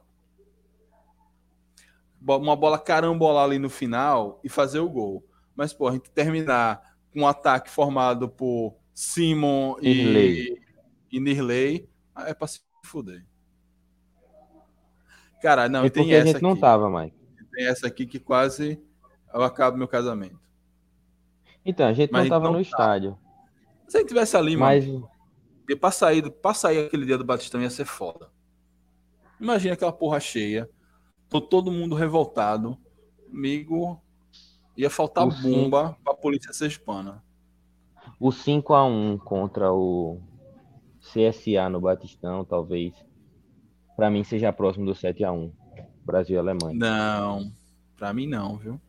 uma 2.20 2.56
bola 2.56 2.78
carambolar 2.78 3.44
ali 3.44 3.59
no 3.59 3.70
final 3.70 4.40
e 4.44 4.48
fazer 4.48 4.80
o 4.80 4.88
gol. 4.88 5.24
Mas, 5.55 5.72
pô, 5.72 5.88
a 5.88 5.92
gente 5.92 6.10
terminar 6.10 6.82
com 7.12 7.20
um 7.20 7.26
ataque 7.26 7.70
formado 7.70 8.28
por 8.28 8.76
Simon 8.94 9.76
e, 9.80 10.56
e 11.10 11.20
Nirley, 11.20 11.88
é 12.16 12.34
pra 12.34 12.47
se 12.47 12.60
fuder. 12.84 13.24
Cara, 15.40 15.68
não, 15.68 15.86
e 15.86 15.90
tem 15.90 16.12
essa. 16.12 16.22
A 16.22 16.26
gente 16.26 16.36
aqui. 16.36 16.42
não 16.42 16.56
tava, 16.56 16.90
Mike. 16.90 17.16
Tem 17.52 17.66
essa 17.66 17.86
aqui 17.86 18.06
que 18.06 18.18
quase 18.18 18.80
eu 19.32 19.42
acabo 19.42 19.76
meu 19.76 19.88
casamento. 19.88 20.38
Então, 21.64 21.86
a 21.86 21.92
gente 21.92 22.10
Mas 22.10 22.24
não 22.24 22.30
tava 22.30 22.44
não 22.47 22.52
no 22.52 22.59
tá. 22.59 22.62
estádio. 22.62 23.18
Se 23.88 23.97
a 23.97 24.01
gente 24.01 24.09
tivesse 24.09 24.36
ali, 24.36 24.56
Mas... 24.56 24.86
mano. 24.86 25.09
Pra 25.80 25.92
sair, 25.92 26.28
pra 26.28 26.52
sair 26.52 26.86
aquele 26.86 27.06
dia 27.06 27.16
do 27.16 27.24
Batistão 27.24 27.62
ia 27.62 27.70
ser 27.70 27.84
foda. 27.84 28.28
Imagina 29.40 29.74
aquela 29.74 29.92
porra 29.92 30.18
cheia. 30.18 30.68
Tô 31.31 31.40
todo 31.40 31.73
mundo 31.73 31.94
revoltado. 31.94 32.77
Amigo, 33.32 34.02
Ia 34.81 34.89
faltar 34.89 35.27
o 35.27 35.31
bomba 35.31 35.94
para 36.02 36.15
a 36.15 36.16
polícia 36.16 36.55
ser 36.55 36.69
hispana. 36.69 37.23
O 38.19 38.32
5 38.32 38.73
a 38.73 38.82
1 38.82 39.19
contra 39.19 39.70
o 39.70 40.19
CSA 41.01 41.69
no 41.69 41.82
Batistão, 41.82 42.47
talvez, 42.47 42.94
para 43.94 44.11
mim 44.11 44.24
seja 44.24 44.51
próximo 44.55 44.86
do 44.86 44.94
7 44.94 45.23
a 45.23 45.32
1 45.32 45.52
Brasil 46.02 46.36
e 46.36 46.39
Alemanha. 46.39 46.78
Não, 46.78 47.52
para 47.94 48.12
mim 48.15 48.27
não, 48.27 48.57
viu? 48.57 48.81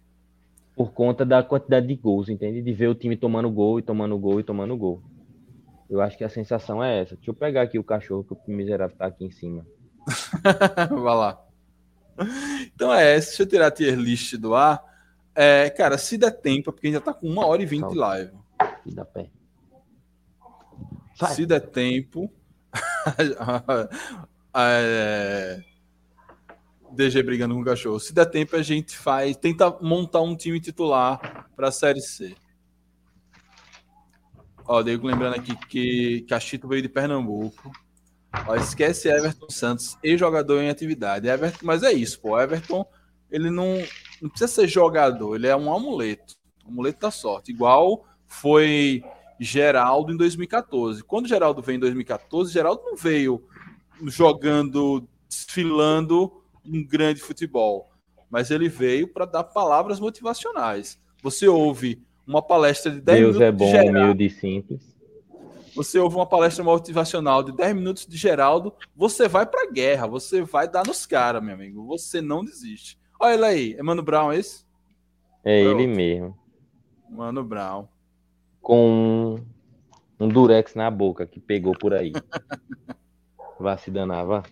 Por 0.76 0.94
conta 0.94 1.26
da 1.26 1.44
quantidade 1.44 1.88
de 1.88 1.96
gols, 1.96 2.30
entende? 2.30 2.62
De 2.62 2.74
ver 2.74 2.88
o 2.88 2.96
time 2.96 3.18
tomando 3.18 3.52
gol 3.52 3.78
e 3.78 3.82
tomando 3.82 4.18
gol 4.18 4.40
e 4.40 4.44
tomando 4.44 4.78
gol. 4.78 5.02
Eu 5.90 6.00
acho 6.00 6.18
que 6.18 6.24
a 6.24 6.30
sensação 6.30 6.82
é 6.82 7.02
essa. 7.02 7.18
Deixa 7.18 7.32
eu 7.32 7.36
pegar 7.36 7.64
aqui 7.64 7.78
o 7.78 7.84
cachorro 7.84 8.24
que 8.24 8.34
o 8.34 8.56
miserável 8.56 8.96
tá 8.96 9.08
aqui 9.08 9.26
em 9.26 9.32
cima. 9.32 9.66
Vai 10.90 11.16
lá. 11.16 11.46
Então 12.74 12.94
é, 12.94 13.14
deixa 13.14 13.44
eu 13.44 13.48
tirar 13.48 13.68
a 13.68 13.72
tier 13.72 13.98
list 13.98 14.36
do 14.36 14.56
ar. 14.56 14.84
É, 15.34 15.70
cara, 15.70 15.98
se 15.98 16.18
der 16.18 16.32
tempo, 16.32 16.72
porque 16.72 16.88
a 16.88 16.90
gente 16.90 17.00
já 17.00 17.06
tá 17.06 17.14
com 17.14 17.28
uma 17.28 17.46
hora 17.46 17.62
e 17.62 17.66
vinte 17.66 17.90
de 17.90 17.96
live. 17.96 18.32
Dá 18.86 19.06
pé. 19.06 19.30
Se 21.34 21.46
der 21.46 21.62
tempo. 21.62 22.32
é... 24.56 25.64
DG 26.92 27.24
brigando 27.24 27.56
com 27.56 27.62
o 27.62 27.66
cachorro. 27.66 28.00
Se 28.00 28.14
der 28.14 28.26
tempo, 28.26 28.56
a 28.56 28.62
gente 28.62 28.98
faz. 28.98 29.38
Tenta 29.38 29.78
montar 29.82 30.22
um 30.22 30.36
time 30.36 30.60
titular 30.60 31.50
para 31.56 31.70
a 31.70 31.72
Série 31.72 32.02
C. 32.02 32.36
Ó, 34.66 34.82
Diego 34.82 35.08
lembrando 35.08 35.36
aqui 35.36 35.56
que 35.68 36.26
Cachito 36.30 36.68
veio 36.68 36.82
de 36.82 36.90
Pernambuco. 36.90 37.72
Ó, 38.48 38.56
esquece 38.56 39.10
Everton 39.10 39.50
Santos, 39.50 39.98
ex-jogador 40.04 40.62
em 40.62 40.70
atividade. 40.70 41.28
Everton, 41.28 41.60
mas 41.64 41.84
é 41.84 41.92
isso, 41.92 42.20
pô. 42.20 42.40
Everton, 42.40 42.86
ele 43.30 43.50
não 43.50 43.78
não 44.22 44.30
precisa 44.30 44.52
ser 44.52 44.68
jogador, 44.68 45.36
ele 45.36 45.48
é 45.48 45.56
um 45.56 45.74
amuleto. 45.74 46.36
amuleto 46.66 47.00
da 47.00 47.12
sorte. 47.12 47.52
Igual 47.52 48.06
foi 48.28 49.04
Geraldo 49.40 50.14
em 50.14 50.18
2014. 50.18 51.04
Quando 51.04 51.28
Geraldo 51.28 51.62
veio 51.62 51.78
em 51.78 51.80
2014, 51.80 52.54
Geraldo 52.54 52.84
não 52.86 52.96
veio 52.96 53.44
jogando, 54.04 55.08
desfilando 55.28 56.32
um 56.64 56.86
grande 56.86 57.20
futebol, 57.20 57.90
mas 58.30 58.52
ele 58.52 58.70
veio 58.70 59.08
para 59.08 59.26
dar 59.26 59.44
palavras 59.44 60.00
motivacionais. 60.00 61.00
Você 61.24 61.48
ouve 61.48 62.02
uma 62.26 62.42
palestra 62.42 62.92
de 62.92 63.02
10 63.02 63.20
Deus 63.20 63.38
minutos 63.38 63.42
é 63.42 63.52
bom, 63.52 63.66
de 63.66 63.72
Geraldo, 63.72 64.00
humilde 64.00 64.26
e 64.26 64.30
simples. 64.30 64.91
Você 65.76 66.00
ouve 66.00 66.16
uma 66.16 66.26
palestra 66.26 66.64
motivacional 66.64 67.44
de 67.44 67.52
10 67.52 67.76
minutos 67.76 68.06
de 68.06 68.18
Geraldo, 68.18 68.74
você 68.96 69.28
vai 69.28 69.46
para 69.46 69.64
a 69.64 69.72
guerra, 69.72 70.08
você 70.08 70.42
vai 70.42 70.68
dar 70.68 70.86
nos 70.86 71.06
caras, 71.06 71.44
meu 71.44 71.54
amigo. 71.54 71.86
Você 71.88 72.22
não 72.22 72.44
desiste. 72.44 73.00
Olha 73.20 73.34
ele 73.34 73.46
aí. 73.46 73.76
É 73.78 73.84
Mano 73.84 74.02
Brown 74.02 74.34
esse? 74.34 74.66
É 75.44 75.64
Pronto. 75.64 75.80
ele 75.80 75.88
mesmo. 75.88 76.38
Mano 77.10 77.44
Brown. 77.44 77.88
Com 78.62 79.36
um, 80.20 80.26
um 80.26 80.28
durex 80.28 80.76
na 80.76 80.90
boca 80.92 81.26
que 81.26 81.40
pegou 81.40 81.74
por 81.78 81.94
aí. 81.94 82.12
Vá 83.60 83.78
se 83.78 83.92
danar, 83.92 84.26
vá. 84.26 84.44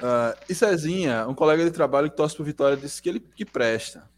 Uh, 0.00 0.34
e 0.48 0.54
Cezinha, 0.54 1.28
um 1.28 1.34
colega 1.34 1.62
de 1.62 1.70
trabalho 1.70 2.10
que 2.10 2.16
torce 2.16 2.36
por 2.36 2.44
Vitória, 2.44 2.76
disse 2.76 3.00
que 3.00 3.08
ele 3.08 3.20
que 3.20 3.44
presta. 3.44 4.09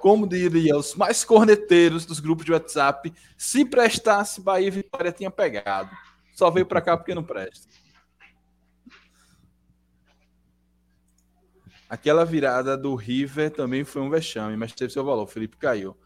Como 0.00 0.26
diria 0.26 0.76
os 0.76 0.94
mais 0.94 1.24
corneteiros 1.24 2.06
dos 2.06 2.20
grupos 2.20 2.44
de 2.44 2.52
WhatsApp, 2.52 3.12
se 3.36 3.64
prestasse, 3.64 4.40
Bahia 4.40 4.68
e 4.68 4.70
Vitória 4.70 5.12
tinha 5.12 5.30
pegado. 5.30 5.90
Só 6.34 6.50
veio 6.50 6.66
para 6.66 6.80
cá 6.80 6.96
porque 6.96 7.14
não 7.14 7.24
presta. 7.24 7.66
Aquela 11.88 12.24
virada 12.24 12.76
do 12.76 12.94
River 12.94 13.50
também 13.50 13.84
foi 13.84 14.02
um 14.02 14.10
vexame, 14.10 14.56
mas 14.56 14.72
teve 14.72 14.92
seu 14.92 15.04
valor. 15.04 15.22
O 15.22 15.26
Felipe 15.26 15.56
caiu. 15.56 15.96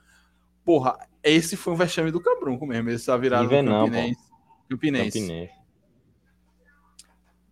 porra, 0.65 0.97
esse 1.23 1.57
foi 1.57 1.73
um 1.73 1.77
vexame 1.77 2.11
do 2.11 2.21
Cabrunco 2.21 2.67
mesmo, 2.67 2.91
essa 2.91 3.17
virada 3.19 3.43
Nível 3.45 3.65
do 3.65 3.71
não, 3.71 3.85
Campinense. 3.87 4.21
Campinense. 4.69 5.21
Campinense. 5.21 5.61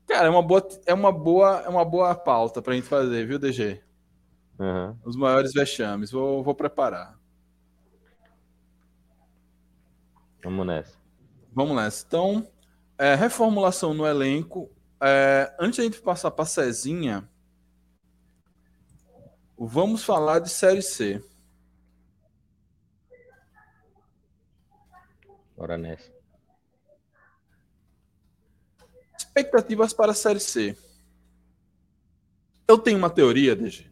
Cara, 0.06 0.26
é 0.26 0.30
uma 0.30 0.42
boa, 0.42 0.68
é 0.86 0.94
uma 0.94 1.12
boa, 1.12 1.62
é 1.66 1.68
uma 1.68 1.84
boa 1.84 2.14
pauta 2.14 2.62
pra 2.62 2.74
gente 2.74 2.86
fazer, 2.86 3.26
viu, 3.26 3.38
DG? 3.38 3.82
Aham. 4.58 4.98
Os 5.04 5.16
maiores 5.16 5.52
vexames. 5.52 6.10
Vou, 6.10 6.42
vou 6.42 6.54
preparar. 6.54 7.18
Vamos 10.42 10.66
nessa. 10.66 10.98
Vamos 11.52 11.76
nessa. 11.76 12.04
Então, 12.06 12.48
é, 12.96 13.14
reformulação 13.14 13.94
no 13.94 14.06
elenco. 14.06 14.70
É, 15.00 15.54
antes 15.60 15.76
de 15.76 15.82
a 15.82 15.84
gente 15.84 16.00
passar 16.00 16.30
para 16.30 16.44
Cezinha, 16.44 17.28
vamos 19.56 20.04
falar 20.04 20.40
de 20.40 20.48
Série 20.48 20.82
C. 20.82 21.22
Bora 25.56 25.76
nessa. 25.76 26.10
Expectativas 29.16 29.92
para 29.92 30.12
a 30.12 30.14
Série 30.14 30.40
C. 30.40 30.76
Eu 32.66 32.78
tenho 32.78 32.98
uma 32.98 33.10
teoria, 33.10 33.56
DG. 33.56 33.87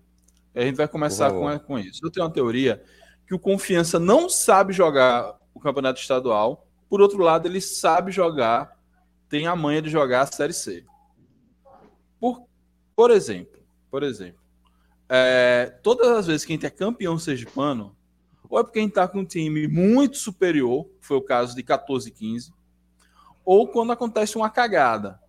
A 0.56 0.62
gente 0.62 0.76
vai 0.76 0.88
começar 0.88 1.30
com, 1.30 1.58
com 1.58 1.78
isso. 1.78 2.00
Eu 2.02 2.10
tenho 2.10 2.24
uma 2.24 2.32
teoria 2.32 2.82
que 3.26 3.34
o 3.34 3.38
Confiança 3.38 3.98
não 3.98 4.28
sabe 4.28 4.72
jogar 4.72 5.36
o 5.52 5.60
campeonato 5.60 6.00
estadual. 6.00 6.66
Por 6.88 7.02
outro 7.02 7.18
lado, 7.18 7.46
ele 7.46 7.60
sabe 7.60 8.10
jogar, 8.10 8.78
tem 9.28 9.46
a 9.46 9.54
manha 9.54 9.82
de 9.82 9.90
jogar 9.90 10.22
a 10.22 10.26
Série 10.26 10.54
C. 10.54 10.84
Por, 12.18 12.46
por 12.94 13.10
exemplo, 13.10 13.58
por 13.90 14.02
exemplo, 14.02 14.40
é, 15.08 15.78
todas 15.82 16.08
as 16.08 16.26
vezes 16.26 16.46
que 16.46 16.52
a 16.52 16.56
gente 16.56 16.66
é 16.66 16.70
campeão 16.70 17.18
sergipano, 17.18 17.94
ou 18.48 18.58
é 18.58 18.62
porque 18.62 18.78
a 18.78 18.82
gente 18.82 18.92
está 18.92 19.06
com 19.06 19.18
um 19.18 19.24
time 19.26 19.68
muito 19.68 20.16
superior, 20.16 20.88
foi 21.00 21.18
o 21.18 21.22
caso 21.22 21.54
de 21.54 21.62
14 21.62 22.08
e 22.08 22.12
15, 22.12 22.54
ou 23.44 23.68
quando 23.68 23.92
acontece 23.92 24.36
uma 24.36 24.48
cagada, 24.48 25.20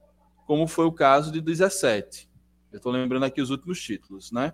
como 0.45 0.67
foi 0.67 0.85
o 0.85 0.91
caso 0.91 1.31
de 1.31 1.41
17. 1.41 2.29
Eu 2.71 2.77
estou 2.77 2.91
lembrando 2.91 3.25
aqui 3.25 3.41
os 3.41 3.49
últimos 3.49 3.81
títulos, 3.81 4.31
né? 4.31 4.53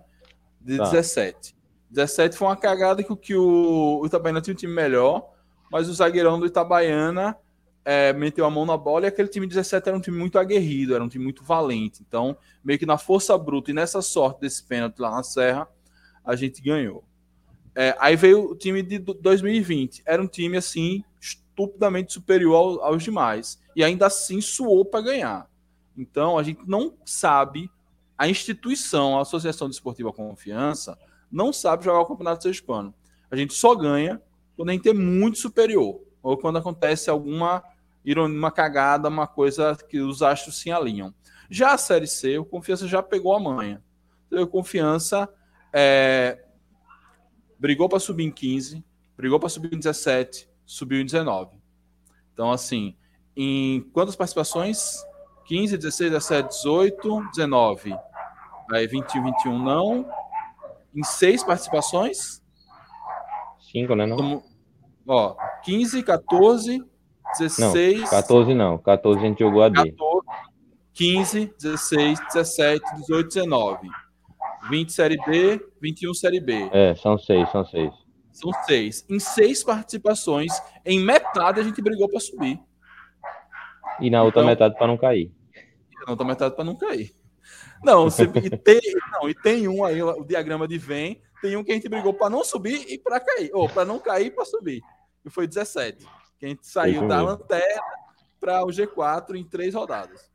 De 0.64 0.76
Tá. 0.78 0.84
17. 0.84 1.54
17 1.90 2.36
foi 2.36 2.48
uma 2.48 2.56
cagada 2.56 3.02
que, 3.02 3.12
o- 3.12 3.16
que 3.16 3.34
o, 3.36 4.00
o 4.02 4.06
Itabaiana 4.06 4.40
tinha 4.40 4.54
um 4.54 4.56
time 4.56 4.72
melhor, 4.72 5.30
mas 5.70 5.88
o 5.88 5.94
zagueirão 5.94 6.40
do 6.40 6.46
Itabaiana 6.46 7.36
é, 7.84 8.12
meteu 8.14 8.46
a 8.46 8.50
mão 8.50 8.64
na 8.64 8.76
bola 8.78 9.04
e 9.04 9.08
aquele 9.08 9.28
time 9.28 9.46
17 9.46 9.88
era 9.88 9.96
um 9.96 10.00
time 10.00 10.16
muito 10.16 10.38
aguerrido, 10.38 10.94
era 10.94 11.04
um 11.04 11.08
time 11.08 11.22
muito 11.22 11.44
valente. 11.44 12.02
Então, 12.06 12.36
meio 12.64 12.78
que 12.78 12.86
na 12.86 12.96
força 12.96 13.36
bruta 13.36 13.70
e 13.70 13.74
nessa 13.74 14.00
sorte 14.00 14.40
desse 14.40 14.64
pênalti 14.64 14.98
lá 14.98 15.10
na 15.10 15.22
Serra, 15.22 15.68
a 16.24 16.34
gente 16.34 16.62
ganhou. 16.62 17.04
É, 17.74 17.94
aí 17.98 18.16
veio 18.16 18.50
o 18.52 18.56
time 18.56 18.82
de 18.82 18.98
do- 18.98 19.12
2020. 19.14 20.02
Era 20.06 20.22
um 20.22 20.26
time 20.26 20.56
assim 20.56 21.04
estupidamente 21.20 22.12
superior 22.12 22.54
ao- 22.80 22.84
aos 22.92 23.02
demais 23.02 23.60
e 23.76 23.84
ainda 23.84 24.06
assim 24.06 24.40
suou 24.40 24.84
para 24.84 25.02
ganhar. 25.02 25.50
Então 25.96 26.38
a 26.38 26.42
gente 26.42 26.60
não 26.66 26.94
sabe 27.04 27.70
a 28.16 28.28
instituição, 28.28 29.18
a 29.18 29.22
Associação 29.22 29.68
Desportiva 29.68 30.12
Confiança, 30.12 30.98
não 31.30 31.52
sabe 31.52 31.84
jogar 31.84 32.00
o 32.00 32.06
Campeonato 32.06 32.42
Sergipano. 32.42 32.94
A 33.30 33.36
gente 33.36 33.54
só 33.54 33.74
ganha 33.74 34.20
quando 34.56 34.70
a 34.70 34.72
gente 34.72 34.88
é 34.88 34.94
muito 34.94 35.38
superior 35.38 36.00
ou 36.22 36.38
quando 36.38 36.58
acontece 36.58 37.10
alguma 37.10 37.62
ironia, 38.04 38.38
uma 38.38 38.50
cagada, 38.50 39.08
uma 39.08 39.26
coisa 39.26 39.76
que 39.88 40.00
os 40.00 40.22
astros 40.22 40.58
se 40.58 40.70
alinham. 40.70 41.12
Já 41.50 41.72
a 41.72 41.78
Série 41.78 42.06
C, 42.06 42.38
o 42.38 42.44
Confiança 42.44 42.86
já 42.86 43.02
pegou 43.02 43.34
a 43.34 43.40
manha. 43.40 43.82
O 44.30 44.46
Confiança 44.46 45.28
é, 45.72 46.44
brigou 47.58 47.88
para 47.88 47.98
subir 47.98 48.24
em 48.24 48.30
15, 48.30 48.84
brigou 49.16 49.40
para 49.40 49.48
subir 49.48 49.72
em 49.72 49.78
17, 49.78 50.48
subiu 50.64 51.00
em 51.00 51.04
19. 51.04 51.58
Então, 52.32 52.50
assim, 52.50 52.96
em 53.36 53.80
quantas 53.92 54.16
participações? 54.16 55.04
15, 55.46 55.76
16, 55.76 56.10
17, 56.10 56.48
18, 56.48 57.20
19. 57.34 57.94
Aí 58.72 58.86
21, 58.86 59.24
21 59.24 59.58
não. 59.58 60.08
Em 60.94 61.02
seis 61.02 61.42
participações, 61.42 62.42
Cinco, 63.72 63.94
né? 63.96 64.06
Não? 64.06 64.16
tamo- 64.16 64.42
ó, 65.08 65.34
15, 65.64 66.02
14, 66.02 66.78
Não, 66.78 66.86
16, 67.38 68.08
14 68.08 68.54
não. 68.54 68.78
14 68.78 69.18
a 69.18 69.22
gente 69.28 69.40
jogou 69.40 69.62
a 69.64 69.68
D. 69.68 69.90
14, 69.90 69.96
15, 70.92 71.52
16, 71.60 72.20
17, 72.32 72.94
18, 73.00 73.26
19. 73.34 73.88
20 74.70 74.92
Série 74.92 75.16
B, 75.26 75.60
21 75.82 76.14
Série 76.14 76.40
B. 76.40 76.70
É, 76.72 76.94
são 76.94 77.18
seis, 77.18 77.50
são 77.50 77.64
seis. 77.66 77.92
São 78.32 78.50
seis. 78.64 79.04
Em 79.10 79.18
seis 79.18 79.62
participações, 79.62 80.52
em 80.86 81.00
metade 81.04 81.60
a 81.60 81.62
gente 81.64 81.82
brigou 81.82 82.08
para 82.08 82.20
subir. 82.20 82.58
E 84.00 84.10
na 84.10 84.22
outra 84.22 84.40
Então- 84.40 84.50
metade 84.50 84.74
para 84.76 84.86
não 84.86 84.96
cair. 84.96 85.32
Não 86.06 86.16
tá 86.16 86.24
metade 86.24 86.54
para 86.54 86.64
não 86.64 86.76
cair. 86.76 87.14
Não, 87.82 88.04
você, 88.04 88.24
e, 88.24 88.50
tem, 88.58 88.80
não, 89.12 89.28
e 89.28 89.34
tem 89.34 89.68
um 89.68 89.84
aí, 89.84 90.02
o 90.02 90.24
diagrama 90.24 90.66
de 90.66 90.78
vem, 90.78 91.22
tem 91.40 91.56
um 91.56 91.64
que 91.64 91.70
a 91.72 91.74
gente 91.74 91.88
brigou 91.88 92.14
para 92.14 92.30
não 92.30 92.42
subir 92.44 92.86
e 92.90 92.98
para 92.98 93.20
cair, 93.20 93.50
ou 93.52 93.68
para 93.68 93.84
não 93.84 93.98
cair 93.98 94.26
e 94.26 94.30
para 94.30 94.44
subir. 94.44 94.82
E 95.24 95.30
foi 95.30 95.46
17. 95.46 96.06
Que 96.38 96.46
a 96.46 96.48
gente 96.48 96.66
saiu 96.66 96.96
Isso 97.00 97.08
da 97.08 97.16
mesmo. 97.16 97.30
lanterna 97.30 97.82
para 98.40 98.64
o 98.64 98.68
G4 98.68 99.34
em 99.36 99.44
três 99.44 99.74
rodadas. 99.74 100.30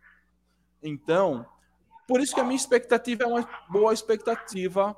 Então, 0.82 1.46
por 2.08 2.20
isso 2.22 2.34
que 2.34 2.40
a 2.42 2.44
minha 2.44 2.56
expectativa 2.56 3.24
é 3.24 3.28
uma 3.28 3.48
boa 3.70 3.94
expectativa 3.94 4.96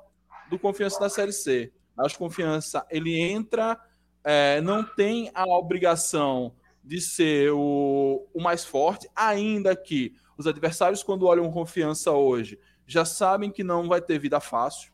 do 0.48 0.58
Confiança 0.58 1.00
da 1.00 1.08
Série 1.08 1.32
C. 1.32 1.72
Acho 1.98 2.14
que 2.14 2.18
Confiança, 2.18 2.86
ele 2.90 3.18
entra, 3.20 3.78
é, 4.24 4.60
não 4.60 4.82
tem 4.84 5.30
a 5.34 5.46
obrigação 5.46 6.54
de 6.82 7.00
ser 7.00 7.52
o, 7.52 8.26
o 8.34 8.42
mais 8.42 8.64
forte, 8.64 9.08
ainda 9.14 9.74
que 9.76 10.14
os 10.36 10.46
adversários, 10.46 11.02
quando 11.02 11.26
olham 11.26 11.50
Confiança 11.52 12.10
hoje, 12.10 12.58
já 12.86 13.04
sabem 13.04 13.50
que 13.50 13.62
não 13.62 13.88
vai 13.88 14.00
ter 14.00 14.18
vida 14.18 14.40
fácil, 14.40 14.92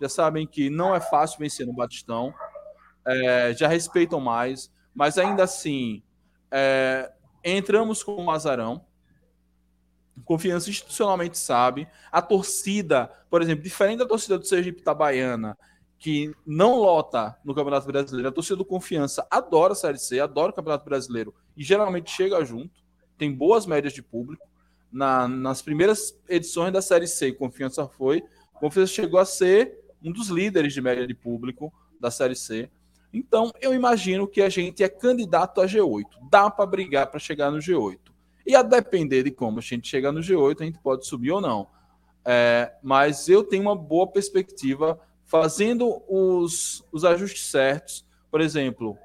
já 0.00 0.08
sabem 0.08 0.46
que 0.46 0.68
não 0.68 0.94
é 0.94 1.00
fácil 1.00 1.38
vencer 1.38 1.66
no 1.66 1.72
Batistão, 1.72 2.34
é, 3.06 3.54
já 3.54 3.66
respeitam 3.68 4.20
mais, 4.20 4.70
mas 4.94 5.16
ainda 5.16 5.44
assim, 5.44 6.02
é, 6.50 7.10
entramos 7.44 8.02
com 8.02 8.24
o 8.24 8.30
Azarão, 8.30 8.84
Confiança 10.24 10.68
institucionalmente 10.68 11.38
sabe. 11.38 11.88
A 12.12 12.20
torcida, 12.20 13.10
por 13.30 13.42
exemplo, 13.42 13.64
diferente 13.64 14.00
da 14.00 14.06
torcida 14.06 14.38
do 14.38 14.44
Sergipe 14.46 14.80
Itabaiana, 14.80 15.56
que 16.00 16.34
não 16.46 16.76
lota 16.76 17.38
no 17.44 17.54
Campeonato 17.54 17.86
Brasileiro, 17.86 18.30
a 18.30 18.32
torcida 18.32 18.56
do 18.56 18.64
Confiança 18.64 19.24
adora 19.30 19.74
a 19.74 19.76
Série 19.76 19.98
C, 19.98 20.18
adora 20.18 20.50
o 20.50 20.54
Campeonato 20.54 20.82
Brasileiro 20.84 21.34
e 21.54 21.62
geralmente 21.62 22.10
chega 22.10 22.42
junto, 22.42 22.82
tem 23.18 23.30
boas 23.30 23.66
médias 23.66 23.92
de 23.92 24.02
público. 24.02 24.48
Na- 24.90 25.28
nas 25.28 25.60
primeiras 25.60 26.18
edições 26.26 26.72
da 26.72 26.80
Série 26.80 27.06
C, 27.06 27.32
Confiança 27.32 27.86
foi. 27.86 28.24
Confiança 28.54 28.94
chegou 28.94 29.20
a 29.20 29.26
ser 29.26 29.78
um 30.02 30.10
dos 30.10 30.28
líderes 30.28 30.72
de 30.72 30.80
média 30.80 31.06
de 31.06 31.14
público 31.14 31.70
da 32.00 32.10
Série 32.10 32.34
C. 32.34 32.70
Então, 33.12 33.52
eu 33.60 33.74
imagino 33.74 34.26
que 34.26 34.40
a 34.40 34.48
gente 34.48 34.82
é 34.82 34.88
candidato 34.88 35.60
a 35.60 35.66
G8. 35.66 36.06
Dá 36.30 36.48
para 36.48 36.64
brigar 36.64 37.08
para 37.08 37.20
chegar 37.20 37.50
no 37.50 37.58
G8. 37.58 37.98
E 38.46 38.54
a 38.56 38.62
depender 38.62 39.24
de 39.24 39.30
como 39.30 39.58
a 39.58 39.62
gente 39.62 39.86
chegar 39.86 40.12
no 40.12 40.20
G8, 40.20 40.62
a 40.62 40.64
gente 40.64 40.78
pode 40.78 41.06
subir 41.06 41.30
ou 41.30 41.42
não. 41.42 41.68
É, 42.24 42.72
mas 42.82 43.28
eu 43.28 43.44
tenho 43.44 43.62
uma 43.62 43.76
boa 43.76 44.06
perspectiva 44.06 44.98
fazendo 45.30 46.02
os, 46.08 46.84
os 46.90 47.04
ajustes 47.04 47.46
certos. 47.46 48.04
Por 48.30 48.40
exemplo, 48.40 48.98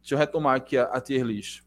deixa 0.00 0.14
eu 0.14 0.18
retomar 0.18 0.54
aqui 0.54 0.78
a, 0.78 0.84
a 0.84 1.00
tier 1.00 1.24
list. 1.24 1.62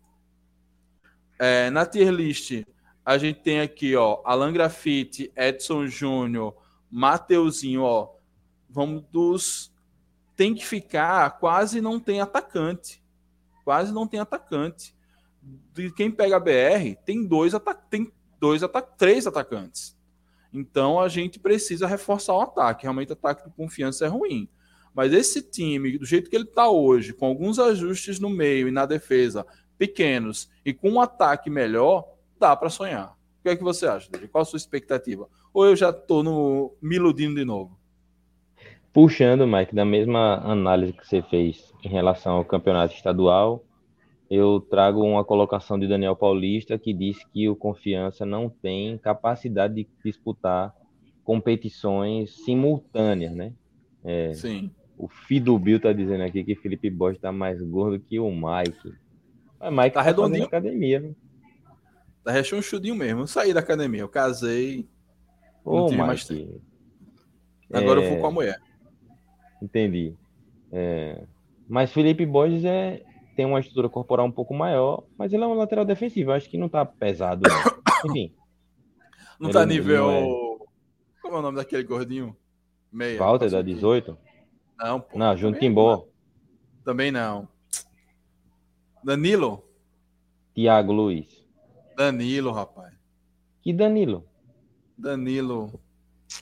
É, 1.38 1.70
na 1.70 1.86
tier 1.86 2.10
list, 2.10 2.64
a 3.06 3.18
gente 3.18 3.42
tem 3.42 3.60
aqui, 3.60 3.96
ó, 3.96 4.22
Alan 4.24 4.54
Grafite, 4.54 5.32
Edson 5.36 5.88
Júnior, 5.88 6.56
Mateuzinho, 6.90 7.84
ó. 7.84 8.16
Vamos 8.70 9.04
dos. 9.12 9.74
Tem 10.36 10.56
que 10.56 10.66
ficar, 10.66 11.38
quase 11.40 11.82
não 11.82 12.00
tem 12.00 12.22
atacante. 12.22 13.04
Quase 13.66 13.92
não 13.92 14.08
tem 14.08 14.22
atacante. 14.22 14.96
De 15.74 15.92
quem 15.92 16.10
pega 16.10 16.38
a 16.38 16.40
BR, 16.40 16.96
tem 17.06 17.26
dois, 17.26 17.54
tem 17.90 18.12
dois 18.40 18.64
ata 18.64 18.82
três 18.82 19.28
atacantes. 19.28 19.97
Então 20.58 21.00
a 21.00 21.08
gente 21.08 21.40
precisa 21.40 21.86
reforçar 21.86 22.34
o 22.34 22.42
ataque. 22.42 22.84
Realmente 22.84 23.10
o 23.10 23.14
ataque 23.14 23.48
de 23.48 23.56
confiança 23.56 24.06
é 24.06 24.08
ruim. 24.08 24.50
Mas 24.94 25.14
esse 25.14 25.44
time, 25.44 25.98
do 25.98 26.06
jeito 26.06 26.30
que 26.30 26.36
ele 26.36 26.46
está 26.46 26.68
hoje, 26.68 27.14
com 27.14 27.28
alguns 27.28 27.60
ajustes 27.60 28.20
no 28.20 28.30
meio 28.30 28.68
e 28.68 28.72
na 28.72 28.86
defesa 28.86 29.46
pequenos 29.78 30.50
e 30.66 30.74
com 30.74 30.90
um 30.90 31.00
ataque 31.00 31.52
melhor, 31.52 32.04
dá 32.40 32.56
para 32.56 32.70
sonhar. 32.70 33.12
O 33.40 33.44
que 33.44 33.50
é 33.50 33.56
que 33.56 33.64
você 33.64 33.86
acha, 33.86 34.10
David? 34.10 34.32
Qual 34.32 34.42
a 34.42 34.46
sua 34.46 34.58
expectativa? 34.58 35.30
Ou 35.54 35.68
eu 35.68 35.76
já 35.76 35.92
estou 35.92 36.24
no... 36.24 36.76
me 36.82 36.96
iludindo 36.96 37.36
de 37.36 37.46
novo? 37.46 37.78
Puxando, 38.92 39.46
Mike, 39.46 39.76
da 39.76 39.86
mesma 39.86 40.38
análise 40.44 40.94
que 40.94 41.08
você 41.08 41.22
fez 41.22 41.72
em 41.84 41.90
relação 41.90 42.38
ao 42.38 42.44
campeonato 42.44 42.96
estadual, 42.96 43.64
eu 44.30 44.60
trago 44.60 45.02
uma 45.02 45.24
colocação 45.24 45.80
de 45.80 45.88
Daniel 45.88 46.16
Paulista 46.16 46.78
que 46.78 46.94
diz 46.94 47.24
que 47.34 47.48
o 47.48 47.56
Confiança 47.56 48.26
não 48.26 48.50
tem 48.50 48.98
capacidade 48.98 49.74
de 49.76 49.88
disputar 50.04 50.74
competições 51.24 52.44
simultâneas, 52.44 53.34
né? 53.34 53.54
É, 54.04 54.34
Sim. 54.34 54.72
O 54.98 55.08
Fido 55.08 55.58
Bill 55.60 55.80
tá 55.80 55.94
dizendo 55.94 56.24
aqui 56.24 56.44
que 56.44 56.56
Felipe 56.56 56.90
Bosch 56.90 57.20
tá 57.20 57.32
mais 57.32 57.62
gordo 57.62 58.00
que 58.00 58.20
o 58.20 58.32
Mike. 58.32 58.94
Mas 59.60 59.72
Mike 59.72 59.92
tá, 59.92 60.00
tá 60.00 60.02
redondinho. 60.02 60.46
academia, 60.46 61.00
né? 61.00 61.16
Tá 62.24 62.32
rechonchudinho 62.32 62.96
mesmo. 62.96 63.22
Eu 63.22 63.28
saí 63.28 63.54
da 63.54 63.60
academia, 63.60 64.02
eu 64.02 64.10
casei. 64.10 64.88
Ô, 65.64 65.86
Mike. 65.86 65.98
Mais 65.98 66.26
tempo. 66.26 66.62
Agora 67.72 68.02
é... 68.02 68.06
eu 68.06 68.10
vou 68.10 68.22
com 68.22 68.28
a 68.28 68.32
mulher. 68.32 68.60
Entendi. 69.62 70.14
É... 70.72 71.24
Mas 71.68 71.92
Felipe 71.92 72.26
Borges 72.26 72.66
é... 72.66 73.04
tem 73.38 73.46
uma 73.46 73.60
estrutura 73.60 73.88
corporal 73.88 74.26
um 74.26 74.32
pouco 74.32 74.52
maior, 74.52 75.06
mas 75.16 75.32
ele 75.32 75.44
é 75.44 75.48
um 75.48 75.54
lateral 75.54 75.86
defensivo. 75.86 76.32
Acho 76.32 76.50
que 76.50 76.58
não 76.58 76.68
tá 76.68 76.84
pesado. 76.84 77.44
Enfim. 78.04 78.34
Não 79.40 79.52
tá 79.52 79.64
nível. 79.64 80.10
É... 80.10 80.24
Como 81.22 81.36
é 81.36 81.40
o 81.40 81.42
nome 81.44 81.58
daquele 81.58 81.84
gordinho? 81.84 82.36
Meia. 82.92 83.20
Walter 83.20 83.52
da 83.52 83.62
18? 83.62 84.18
Não, 84.80 85.00
pô. 85.00 85.20
Não, 85.20 85.38
Junto 85.38 85.60
Timbó. 85.60 86.08
Também 86.84 87.12
não. 87.12 87.48
Danilo? 89.04 89.64
Tiago 90.56 90.92
Luiz. 90.92 91.46
Danilo, 91.96 92.52
rapaz. 92.52 92.92
Que 93.62 93.72
Danilo? 93.72 94.28
Danilo. 94.98 95.80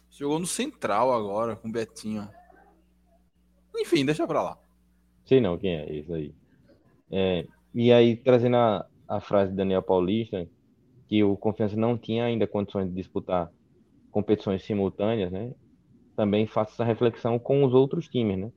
Jogou 0.09 0.39
no 0.39 0.47
Central 0.47 1.11
agora, 1.11 1.57
com 1.57 1.67
o 1.67 1.71
Betinho. 1.71 2.29
Enfim, 3.75 4.05
deixa 4.05 4.25
pra 4.25 4.41
lá. 4.41 4.57
Sei 5.25 5.41
não 5.41 5.57
quem 5.57 5.75
é 5.75 5.93
isso 5.93 6.13
aí. 6.13 6.33
É, 7.17 7.47
e 7.73 7.93
aí, 7.93 8.17
trazendo 8.17 8.57
a, 8.57 8.85
a 9.07 9.21
frase 9.21 9.51
de 9.51 9.55
Daniel 9.55 9.81
Paulista, 9.81 10.45
que 11.07 11.23
o 11.23 11.37
Confiança 11.37 11.77
não 11.77 11.97
tinha 11.97 12.25
ainda 12.25 12.45
condições 12.45 12.89
de 12.89 12.93
disputar 12.93 13.49
competições 14.11 14.63
simultâneas, 14.63 15.31
né? 15.31 15.53
Também 16.13 16.45
faço 16.45 16.73
essa 16.73 16.83
reflexão 16.83 17.39
com 17.39 17.63
os 17.63 17.73
outros 17.73 18.09
times, 18.09 18.37
né? 18.37 18.51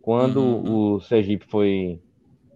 Quando 0.00 0.40
uhum. 0.40 0.94
o 0.94 1.00
Sergipe 1.00 1.44
foi 1.46 2.00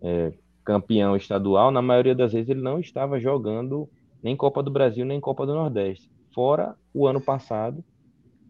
é, 0.03 0.33
campeão 0.65 1.15
estadual, 1.15 1.71
na 1.71 1.83
maioria 1.83 2.15
das 2.15 2.33
vezes 2.33 2.49
ele 2.49 2.63
não 2.63 2.81
estava 2.81 3.21
jogando 3.21 3.87
nem 4.23 4.35
Copa 4.35 4.63
do 4.63 4.71
Brasil 4.71 5.05
nem 5.05 5.21
Copa 5.21 5.45
do 5.45 5.53
Nordeste. 5.53 6.11
Fora 6.35 6.75
o 6.95 7.07
ano 7.07 7.21
passado, 7.21 7.85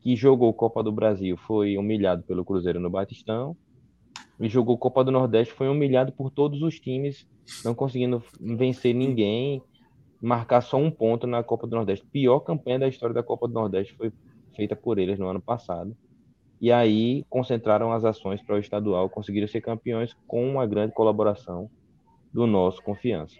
que 0.02 0.14
jogou 0.14 0.54
Copa 0.54 0.84
do 0.84 0.92
Brasil, 0.92 1.36
foi 1.36 1.76
humilhado 1.76 2.22
pelo 2.22 2.44
Cruzeiro 2.44 2.78
no 2.78 2.88
Batistão, 2.88 3.56
e 4.38 4.48
jogou 4.48 4.76
Copa 4.76 5.02
do 5.02 5.10
Nordeste, 5.10 5.54
foi 5.54 5.68
humilhado 5.68 6.12
por 6.12 6.30
todos 6.30 6.62
os 6.62 6.78
times, 6.78 7.26
não 7.64 7.74
conseguindo 7.74 8.22
vencer 8.40 8.94
ninguém, 8.94 9.62
marcar 10.20 10.60
só 10.60 10.76
um 10.76 10.90
ponto 10.90 11.26
na 11.26 11.42
Copa 11.42 11.66
do 11.66 11.76
Nordeste. 11.76 12.06
Pior 12.06 12.40
campanha 12.40 12.80
da 12.80 12.88
história 12.88 13.14
da 13.14 13.22
Copa 13.22 13.48
do 13.48 13.54
Nordeste 13.54 13.94
foi 13.94 14.12
feita 14.54 14.74
por 14.74 14.98
eles 14.98 15.18
no 15.18 15.28
ano 15.28 15.40
passado. 15.40 15.96
E 16.60 16.72
aí 16.72 17.24
concentraram 17.28 17.92
as 17.92 18.04
ações 18.04 18.42
para 18.42 18.56
o 18.56 18.58
estadual, 18.58 19.10
conseguiram 19.10 19.46
ser 19.46 19.60
campeões 19.60 20.16
com 20.26 20.48
uma 20.48 20.66
grande 20.66 20.92
colaboração 20.94 21.70
do 22.32 22.46
nosso 22.46 22.82
Confiança. 22.82 23.36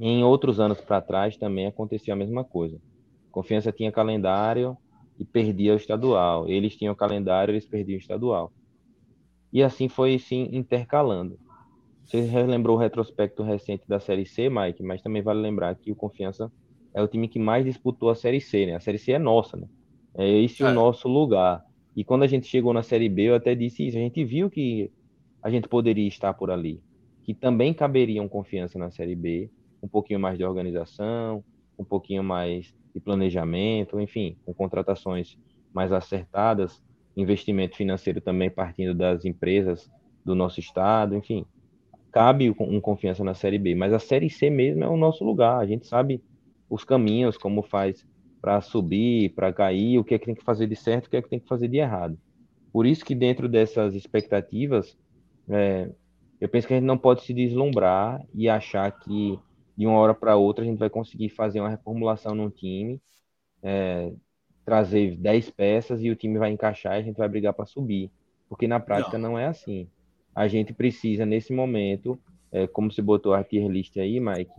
Em 0.00 0.24
outros 0.24 0.58
anos 0.58 0.80
para 0.80 1.00
trás 1.00 1.36
também 1.36 1.66
acontecia 1.66 2.14
a 2.14 2.16
mesma 2.16 2.44
coisa. 2.44 2.80
Confiança 3.30 3.72
tinha 3.72 3.92
calendário 3.92 4.76
e 5.18 5.24
perdia 5.24 5.72
o 5.72 5.76
estadual. 5.76 6.48
Eles 6.48 6.76
tinham 6.76 6.94
calendário, 6.94 7.52
eles 7.52 7.66
perdiam 7.66 7.96
o 7.96 8.00
estadual. 8.00 8.52
E 9.54 9.62
assim 9.62 9.88
foi 9.88 10.18
se 10.18 10.34
intercalando. 10.34 11.38
Você 12.04 12.20
relembrou 12.22 12.76
o 12.76 12.78
retrospecto 12.78 13.44
recente 13.44 13.84
da 13.86 14.00
Série 14.00 14.26
C, 14.26 14.50
Mike, 14.50 14.82
mas 14.82 15.00
também 15.00 15.22
vale 15.22 15.40
lembrar 15.40 15.76
que 15.76 15.92
o 15.92 15.94
Confiança 15.94 16.50
é 16.92 17.00
o 17.00 17.06
time 17.06 17.28
que 17.28 17.38
mais 17.38 17.64
disputou 17.64 18.10
a 18.10 18.16
Série 18.16 18.40
C, 18.40 18.66
né? 18.66 18.74
A 18.74 18.80
Série 18.80 18.98
C 18.98 19.12
é 19.12 19.18
nossa, 19.18 19.56
né? 19.56 19.68
É 20.16 20.28
esse 20.28 20.64
é. 20.64 20.66
o 20.66 20.72
nosso 20.72 21.08
lugar. 21.08 21.64
E 21.94 22.02
quando 22.02 22.24
a 22.24 22.26
gente 22.26 22.48
chegou 22.48 22.72
na 22.72 22.82
Série 22.82 23.08
B, 23.08 23.22
eu 23.28 23.34
até 23.36 23.54
disse 23.54 23.86
isso, 23.86 23.96
a 23.96 24.00
gente 24.00 24.24
viu 24.24 24.50
que 24.50 24.90
a 25.40 25.48
gente 25.48 25.68
poderia 25.68 26.08
estar 26.08 26.34
por 26.34 26.50
ali, 26.50 26.82
que 27.22 27.32
também 27.32 27.72
caberia 27.72 28.20
um 28.20 28.28
Confiança 28.28 28.76
na 28.76 28.90
Série 28.90 29.14
B, 29.14 29.48
um 29.80 29.86
pouquinho 29.86 30.18
mais 30.18 30.36
de 30.36 30.44
organização, 30.44 31.44
um 31.78 31.84
pouquinho 31.84 32.24
mais 32.24 32.74
de 32.92 33.00
planejamento, 33.00 34.00
enfim, 34.00 34.36
com 34.44 34.52
contratações 34.52 35.38
mais 35.72 35.92
acertadas, 35.92 36.82
investimento 37.16 37.76
financeiro 37.76 38.20
também 38.20 38.50
partindo 38.50 38.94
das 38.94 39.24
empresas 39.24 39.90
do 40.24 40.34
nosso 40.34 40.60
estado, 40.60 41.14
enfim, 41.14 41.44
cabe 42.10 42.54
um 42.58 42.80
confiança 42.80 43.24
na 43.24 43.34
Série 43.34 43.58
B, 43.58 43.74
mas 43.74 43.92
a 43.92 43.98
Série 43.98 44.30
C 44.30 44.48
mesmo 44.48 44.84
é 44.84 44.88
o 44.88 44.96
nosso 44.96 45.24
lugar. 45.24 45.58
A 45.58 45.66
gente 45.66 45.86
sabe 45.86 46.22
os 46.70 46.84
caminhos, 46.84 47.36
como 47.36 47.62
faz 47.62 48.06
para 48.40 48.60
subir, 48.60 49.30
para 49.34 49.52
cair, 49.52 49.98
o 49.98 50.04
que 50.04 50.14
é 50.14 50.18
que 50.18 50.26
tem 50.26 50.34
que 50.34 50.44
fazer 50.44 50.66
de 50.66 50.76
certo, 50.76 51.06
o 51.06 51.10
que 51.10 51.16
é 51.16 51.22
que 51.22 51.28
tem 51.28 51.40
que 51.40 51.48
fazer 51.48 51.66
de 51.68 51.78
errado. 51.78 52.18
Por 52.72 52.86
isso 52.86 53.04
que 53.04 53.14
dentro 53.14 53.48
dessas 53.48 53.94
expectativas, 53.94 54.96
é, 55.48 55.90
eu 56.40 56.48
penso 56.48 56.66
que 56.66 56.74
a 56.74 56.76
gente 56.76 56.86
não 56.86 56.98
pode 56.98 57.22
se 57.22 57.32
deslumbrar 57.32 58.24
e 58.34 58.48
achar 58.48 58.90
que 58.92 59.38
de 59.76 59.86
uma 59.86 59.98
hora 59.98 60.14
para 60.14 60.36
outra 60.36 60.64
a 60.64 60.66
gente 60.66 60.78
vai 60.78 60.90
conseguir 60.90 61.30
fazer 61.30 61.60
uma 61.60 61.68
reformulação 61.68 62.34
no 62.34 62.50
time, 62.50 63.00
é, 63.62 64.12
trazer 64.64 65.16
10 65.16 65.50
peças 65.50 66.02
e 66.02 66.10
o 66.10 66.16
time 66.16 66.38
vai 66.38 66.50
encaixar 66.50 66.96
e 66.96 67.00
a 67.00 67.02
gente 67.02 67.16
vai 67.16 67.28
brigar 67.28 67.52
para 67.52 67.66
subir. 67.66 68.10
Porque 68.48 68.66
na 68.66 68.80
prática 68.80 69.18
não. 69.18 69.32
não 69.32 69.38
é 69.38 69.46
assim 69.46 69.88
a 70.34 70.48
gente 70.48 70.72
precisa, 70.72 71.24
nesse 71.24 71.52
momento, 71.52 72.18
é, 72.50 72.66
como 72.66 72.90
você 72.90 73.00
botou 73.00 73.34
a 73.34 73.44
tier 73.44 73.68
list 73.70 73.96
aí, 73.96 74.18
Mike, 74.18 74.50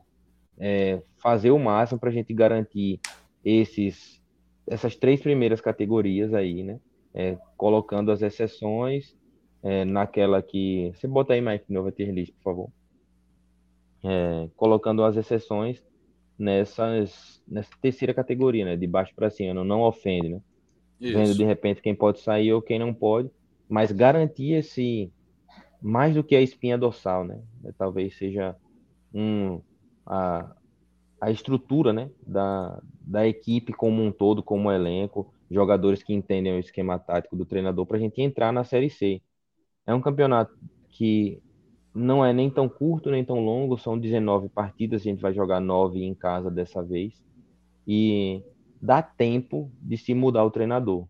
é, 0.58 1.02
fazer 1.18 1.52
o 1.52 1.60
máximo 1.60 2.00
para 2.00 2.10
a 2.10 2.14
gente 2.14 2.34
garantir 2.34 3.00
esses, 3.44 4.22
essas 4.66 4.96
três 4.96 5.22
primeiras 5.22 5.60
categorias 5.60 6.34
aí, 6.34 6.64
né? 6.64 6.80
É, 7.14 7.38
colocando 7.58 8.12
as 8.12 8.22
exceções 8.22 9.16
é, 9.62 9.84
naquela 9.84 10.42
que. 10.42 10.92
Você 10.96 11.08
bota 11.08 11.34
aí, 11.34 11.42
Mike, 11.42 11.72
nova 11.72 11.92
tier 11.92 12.14
list, 12.14 12.34
por 12.36 12.44
favor. 12.44 12.70
É, 14.04 14.50
colocando 14.56 15.04
as 15.04 15.18
exceções 15.18 15.84
nessas, 16.38 17.42
nessa 17.48 17.72
terceira 17.82 18.14
categoria, 18.14 18.66
né? 18.66 18.76
De 18.76 18.88
baixo 18.88 19.14
para 19.16 19.30
cima, 19.30 19.54
não, 19.54 19.64
não 19.64 19.82
ofende, 19.82 20.30
né? 20.30 20.42
Isso. 21.00 21.14
Vendo 21.14 21.36
de 21.36 21.44
repente 21.44 21.82
quem 21.82 21.94
pode 21.94 22.20
sair 22.20 22.54
ou 22.54 22.62
quem 22.62 22.80
não 22.80 22.94
pode, 22.94 23.30
mas 23.68 23.92
garantir 23.92 24.54
esse, 24.54 25.12
mais 25.82 26.14
do 26.16 26.24
que 26.24 26.36
a 26.36 26.42
espinha 26.42 26.78
dorsal, 26.78 27.26
né? 27.26 27.40
Talvez 27.78 28.18
seja 28.18 28.56
um, 29.14 29.62
a, 30.06 30.56
a 31.20 31.32
estrutura 31.32 31.92
né? 31.92 32.10
da, 32.26 32.82
da 33.02 33.28
equipe 33.28 33.74
como 33.74 34.04
um 34.04 34.12
todo, 34.12 34.44
como 34.44 34.72
elenco, 34.72 35.34
jogadores 35.50 36.04
que 36.04 36.14
entendem 36.14 36.54
o 36.54 36.60
esquema 36.60 36.98
tático 36.98 37.36
do 37.36 37.46
treinador 37.46 37.86
para 37.86 37.98
a 37.98 38.00
gente 38.00 38.22
entrar 38.22 38.52
na 38.52 38.64
Série 38.64 38.90
C. 38.90 39.22
É 39.86 39.94
um 39.94 40.02
campeonato 40.02 40.58
que 40.90 41.42
não 41.96 42.26
é 42.26 42.34
nem 42.34 42.50
tão 42.50 42.68
curto 42.68 43.10
nem 43.10 43.24
tão 43.24 43.40
longo, 43.44 43.78
são 43.78 43.98
19 43.98 44.50
partidas, 44.50 45.02
a 45.02 45.06
gente 45.06 45.22
vai 45.22 45.34
jogar 45.34 45.60
9 45.60 46.04
em 46.04 46.14
casa 46.14 46.52
dessa 46.52 46.84
vez. 46.84 47.24
E 47.88 48.44
dá 48.82 49.02
tempo 49.02 49.72
de 49.82 49.98
se 49.98 50.14
mudar 50.14 50.44
o 50.44 50.52
treinador. 50.52 51.08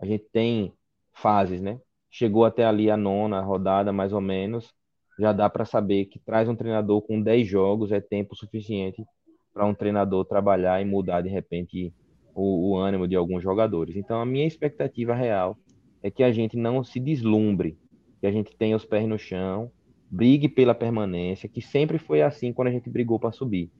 A 0.00 0.06
gente 0.06 0.24
tem 0.32 0.72
fases, 1.12 1.60
né? 1.60 1.78
chegou 2.14 2.44
até 2.44 2.64
ali 2.64 2.88
a 2.88 2.96
nona 2.96 3.40
rodada, 3.40 3.92
mais 3.92 4.12
ou 4.12 4.20
menos, 4.20 4.72
já 5.18 5.32
dá 5.32 5.50
para 5.50 5.64
saber 5.64 6.04
que 6.04 6.20
traz 6.20 6.48
um 6.48 6.54
treinador 6.54 7.02
com 7.02 7.20
10 7.20 7.44
jogos 7.44 7.90
é 7.90 8.00
tempo 8.00 8.36
suficiente 8.36 9.04
para 9.52 9.66
um 9.66 9.74
treinador 9.74 10.24
trabalhar 10.24 10.80
e 10.80 10.84
mudar 10.84 11.22
de 11.22 11.28
repente 11.28 11.92
o, 12.32 12.70
o, 12.70 12.76
ânimo 12.76 13.08
de 13.08 13.16
alguns 13.16 13.42
jogadores. 13.42 13.96
Então, 13.96 14.20
a 14.20 14.24
minha 14.24 14.46
expectativa 14.46 15.12
real 15.12 15.58
é 16.04 16.08
que 16.08 16.22
a 16.22 16.30
gente 16.30 16.56
não 16.56 16.84
se 16.84 17.00
deslumbre, 17.00 17.76
que 18.20 18.28
a 18.28 18.30
gente 18.30 18.56
tenha 18.56 18.76
os 18.76 18.84
pés 18.84 19.08
no 19.08 19.18
chão, 19.18 19.72
brigue 20.10 20.48
pela 20.48 20.74
permanência, 20.74 21.48
que 21.48 21.60
sempre 21.60 21.98
foi 21.98 22.22
assim 22.22 22.52
quando 22.52 22.68
a 22.68 22.70
gente 22.70 22.88
brigou 22.88 23.18
para 23.18 23.32
subir. 23.32 23.70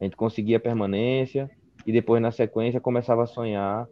A 0.00 0.04
gente 0.04 0.16
conseguia 0.16 0.56
a 0.56 0.60
permanência 0.60 1.50
e 1.86 1.92
depois, 1.92 2.22
na 2.22 2.30
sequência, 2.30 2.80
começava 2.80 3.22
a 3.22 3.26
sonhar 3.26 3.86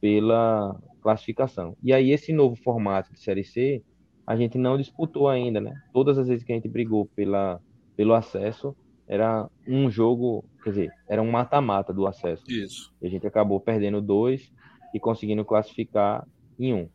pela 0.00 0.76
classificação. 1.00 1.76
E 1.82 1.92
aí, 1.92 2.10
esse 2.10 2.32
novo 2.32 2.56
formato 2.56 3.12
de 3.12 3.20
Série 3.20 3.44
C, 3.44 3.82
a 4.26 4.36
gente 4.36 4.56
não 4.56 4.78
disputou 4.78 5.28
ainda, 5.28 5.60
né? 5.60 5.74
Todas 5.92 6.18
as 6.18 6.28
vezes 6.28 6.44
que 6.44 6.52
a 6.52 6.54
gente 6.54 6.68
brigou 6.68 7.06
pela, 7.14 7.60
pelo 7.96 8.14
acesso, 8.14 8.74
era 9.06 9.48
um 9.66 9.90
jogo, 9.90 10.44
quer 10.62 10.70
dizer, 10.70 10.92
era 11.08 11.20
um 11.20 11.30
mata-mata 11.30 11.92
do 11.92 12.06
acesso. 12.06 12.44
Isso. 12.48 12.92
E 13.00 13.06
a 13.06 13.10
gente 13.10 13.26
acabou 13.26 13.60
perdendo 13.60 14.00
dois 14.00 14.52
e 14.94 15.00
conseguindo 15.00 15.44
classificar 15.44 16.26
em 16.58 16.72
um. 16.72 16.88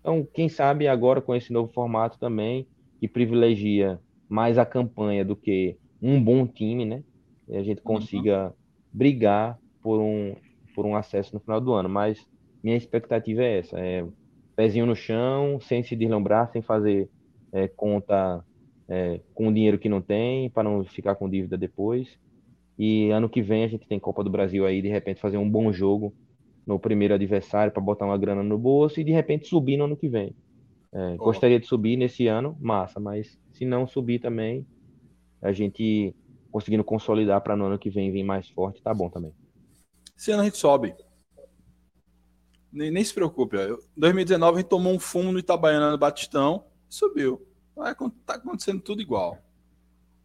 Então, 0.00 0.26
quem 0.32 0.48
sabe 0.48 0.88
agora 0.88 1.20
com 1.20 1.34
esse 1.34 1.52
novo 1.52 1.72
formato 1.72 2.18
também, 2.18 2.66
que 3.00 3.08
privilegia 3.08 3.98
mais 4.28 4.58
a 4.58 4.66
campanha 4.66 5.24
do 5.24 5.34
que 5.34 5.76
um 6.00 6.22
bom 6.22 6.46
time, 6.46 6.84
né? 6.84 7.02
E 7.48 7.56
a 7.56 7.62
gente 7.62 7.80
consiga 7.80 8.48
uhum. 8.48 8.52
brigar 8.92 9.58
por 9.82 9.98
um, 9.98 10.36
por 10.74 10.84
um 10.84 10.94
acesso 10.94 11.34
no 11.34 11.40
final 11.40 11.60
do 11.60 11.72
ano. 11.72 11.88
Mas 11.88 12.28
minha 12.62 12.76
expectativa 12.76 13.42
é 13.42 13.58
essa: 13.58 13.80
é 13.80 14.06
pezinho 14.54 14.86
no 14.86 14.94
chão, 14.94 15.58
sem 15.60 15.82
se 15.82 15.96
deslumbrar, 15.96 16.52
sem 16.52 16.60
fazer 16.60 17.08
é, 17.52 17.66
conta 17.66 18.44
é, 18.86 19.20
com 19.34 19.52
dinheiro 19.52 19.78
que 19.78 19.88
não 19.88 20.02
tem, 20.02 20.50
para 20.50 20.62
não 20.62 20.84
ficar 20.84 21.14
com 21.14 21.28
dívida 21.28 21.56
depois. 21.56 22.18
E 22.78 23.10
ano 23.10 23.28
que 23.28 23.42
vem 23.42 23.64
a 23.64 23.68
gente 23.68 23.86
tem 23.86 23.98
Copa 23.98 24.22
do 24.22 24.30
Brasil 24.30 24.64
aí, 24.66 24.80
de 24.80 24.88
repente 24.88 25.20
fazer 25.20 25.38
um 25.38 25.50
bom 25.50 25.72
jogo 25.72 26.14
no 26.66 26.78
primeiro 26.78 27.14
adversário 27.14 27.72
para 27.72 27.82
botar 27.82 28.06
uma 28.06 28.16
grana 28.16 28.42
no 28.42 28.58
bolso 28.58 29.00
e 29.00 29.04
de 29.04 29.12
repente 29.12 29.48
subir 29.48 29.76
no 29.76 29.84
ano 29.84 29.96
que 29.96 30.08
vem. 30.08 30.34
É, 30.92 31.14
oh. 31.14 31.24
Gostaria 31.24 31.60
de 31.60 31.66
subir 31.66 31.96
nesse 31.96 32.26
ano, 32.26 32.56
massa, 32.60 32.98
mas 32.98 33.38
se 33.52 33.64
não 33.64 33.86
subir 33.86 34.18
também, 34.18 34.66
a 35.40 35.52
gente 35.52 36.14
conseguindo 36.50 36.82
consolidar 36.82 37.40
para 37.40 37.56
no 37.56 37.66
ano 37.66 37.78
que 37.78 37.90
vem 37.90 38.10
vir 38.10 38.24
mais 38.24 38.48
forte, 38.48 38.82
tá 38.82 38.92
bom 38.92 39.08
também. 39.08 39.32
Esse 40.16 40.32
ano 40.32 40.42
a 40.42 40.44
gente 40.44 40.56
sobe. 40.56 40.94
Nem, 42.72 42.90
nem 42.90 43.04
se 43.04 43.14
preocupe. 43.14 43.56
Em 43.56 43.76
2019 43.96 44.56
a 44.56 44.60
gente 44.60 44.68
tomou 44.68 44.92
um 44.92 44.98
fumo 44.98 45.32
no 45.32 45.38
Itabaiana 45.38 45.90
no 45.90 45.98
Batistão 45.98 46.64
subiu. 46.88 47.46
Vai, 47.74 47.94
tá 48.26 48.34
acontecendo 48.34 48.80
tudo 48.80 49.00
igual. 49.00 49.38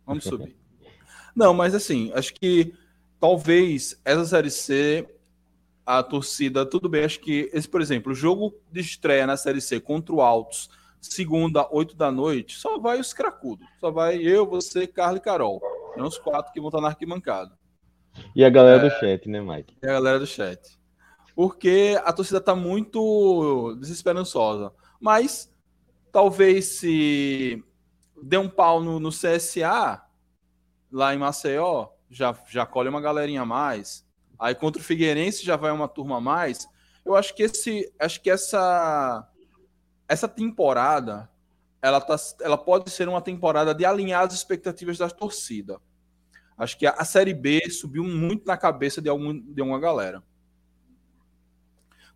Vamos 0.05 0.23
subir. 0.23 0.55
Não, 1.35 1.53
mas 1.53 1.75
assim, 1.75 2.11
acho 2.13 2.33
que 2.33 2.73
talvez 3.19 3.99
essa 4.03 4.25
série 4.25 4.49
C, 4.49 5.07
a 5.85 6.01
torcida, 6.01 6.65
tudo 6.65 6.89
bem. 6.89 7.05
Acho 7.05 7.19
que 7.19 7.49
esse, 7.53 7.69
por 7.69 7.81
exemplo, 7.81 8.11
o 8.11 8.15
jogo 8.15 8.55
de 8.71 8.79
estreia 8.79 9.27
na 9.27 9.37
série 9.37 9.61
C 9.61 9.79
contra 9.79 10.13
o 10.13 10.21
Altos, 10.21 10.69
segunda, 10.99 11.67
8 11.71 11.95
da 11.95 12.11
noite, 12.11 12.57
só 12.57 12.79
vai 12.79 12.99
os 12.99 13.13
cracudos. 13.13 13.67
Só 13.79 13.91
vai 13.91 14.17
eu, 14.17 14.45
você, 14.47 14.87
Carlos 14.87 15.19
e 15.19 15.23
Carol. 15.23 15.61
É 15.95 16.01
os 16.01 16.17
quatro 16.17 16.51
que 16.51 16.59
vão 16.59 16.69
estar 16.69 16.81
na 16.81 16.87
arquibancada. 16.87 17.51
E 18.35 18.43
a 18.43 18.49
galera 18.49 18.85
é, 18.85 18.89
do 18.89 18.99
chat, 18.99 19.29
né, 19.29 19.41
Mike? 19.41 19.75
E 19.81 19.87
a 19.87 19.93
galera 19.93 20.19
do 20.19 20.25
chat. 20.25 20.59
Porque 21.35 21.99
a 22.03 22.13
torcida 22.13 22.39
tá 22.41 22.55
muito 22.55 23.75
desesperançosa. 23.79 24.71
Mas 24.99 25.53
talvez 26.11 26.65
se 26.65 27.63
der 28.21 28.39
um 28.39 28.49
pau 28.49 28.81
no, 28.81 28.99
no 28.99 29.09
CSA, 29.09 30.01
lá 30.91 31.13
em 31.13 31.17
Maceió, 31.17 31.89
já, 32.09 32.33
já 32.49 32.65
colhe 32.65 32.89
uma 32.89 33.01
galerinha 33.01 33.41
a 33.41 33.45
mais. 33.45 34.04
Aí 34.39 34.53
contra 34.55 34.81
o 34.81 34.85
Figueirense 34.85 35.45
já 35.45 35.55
vai 35.55 35.71
uma 35.71 35.87
turma 35.87 36.17
a 36.17 36.21
mais. 36.21 36.67
Eu 37.05 37.15
acho 37.15 37.35
que 37.35 37.43
esse, 37.43 37.91
acho 37.99 38.21
que 38.21 38.29
essa 38.29 39.27
essa 40.07 40.27
temporada 40.27 41.29
ela, 41.81 42.01
tá, 42.01 42.15
ela 42.41 42.57
pode 42.57 42.89
ser 42.89 43.07
uma 43.07 43.21
temporada 43.21 43.73
de 43.73 43.85
alinhar 43.85 44.23
as 44.25 44.33
expectativas 44.33 44.97
da 44.97 45.09
torcida. 45.09 45.79
Acho 46.57 46.77
que 46.77 46.87
a, 46.87 46.91
a 46.91 47.05
Série 47.05 47.33
B 47.33 47.69
subiu 47.69 48.03
muito 48.03 48.45
na 48.45 48.57
cabeça 48.57 49.01
de, 49.01 49.09
algum, 49.09 49.39
de 49.39 49.61
uma 49.61 49.79
galera. 49.79 50.23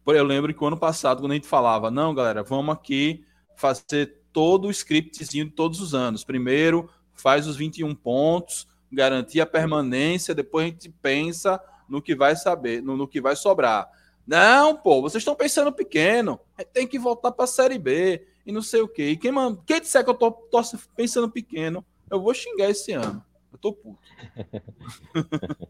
Eu 0.07 0.23
lembro 0.23 0.51
que 0.51 0.63
o 0.63 0.65
ano 0.65 0.77
passado, 0.77 1.21
quando 1.21 1.33
a 1.33 1.35
gente 1.35 1.47
falava, 1.47 1.91
não, 1.91 2.15
galera, 2.15 2.41
vamos 2.41 2.73
aqui 2.73 3.23
fazer 3.55 4.23
todo 4.33 4.67
o 4.67 4.71
scriptzinho 4.71 5.45
de 5.45 5.51
todos 5.51 5.79
os 5.79 5.93
anos. 5.93 6.23
Primeiro, 6.23 6.89
faz 7.13 7.45
os 7.45 7.55
21 7.55 7.93
pontos, 7.93 8.67
garantir 8.91 9.39
a 9.39 9.45
permanência, 9.45 10.33
depois 10.33 10.65
a 10.65 10.69
gente 10.69 10.89
pensa 10.89 11.61
no 11.89 12.01
que 12.01 12.15
vai 12.15 12.35
saber, 12.35 12.81
no, 12.81 12.95
no 12.95 13.07
que 13.07 13.19
vai 13.19 13.35
sobrar. 13.35 13.89
Não, 14.25 14.77
pô, 14.77 15.01
vocês 15.01 15.21
estão 15.21 15.35
pensando 15.35 15.73
pequeno. 15.73 16.39
Tem 16.71 16.87
que 16.87 16.99
voltar 16.99 17.31
para 17.31 17.45
a 17.45 17.47
Série 17.47 17.79
B 17.79 18.27
e 18.45 18.51
não 18.51 18.61
sei 18.61 18.81
o 18.81 18.87
quê. 18.87 19.09
E 19.09 19.17
quem, 19.17 19.33
quem 19.65 19.81
disser 19.81 20.03
que 20.03 20.09
eu 20.09 20.13
tô, 20.13 20.31
tô 20.31 20.61
pensando 20.95 21.29
pequeno, 21.29 21.83
eu 22.09 22.21
vou 22.21 22.33
xingar 22.33 22.69
esse 22.69 22.91
ano. 22.91 23.25
Eu 23.51 23.57
tô 23.57 23.73
puto. 23.73 23.99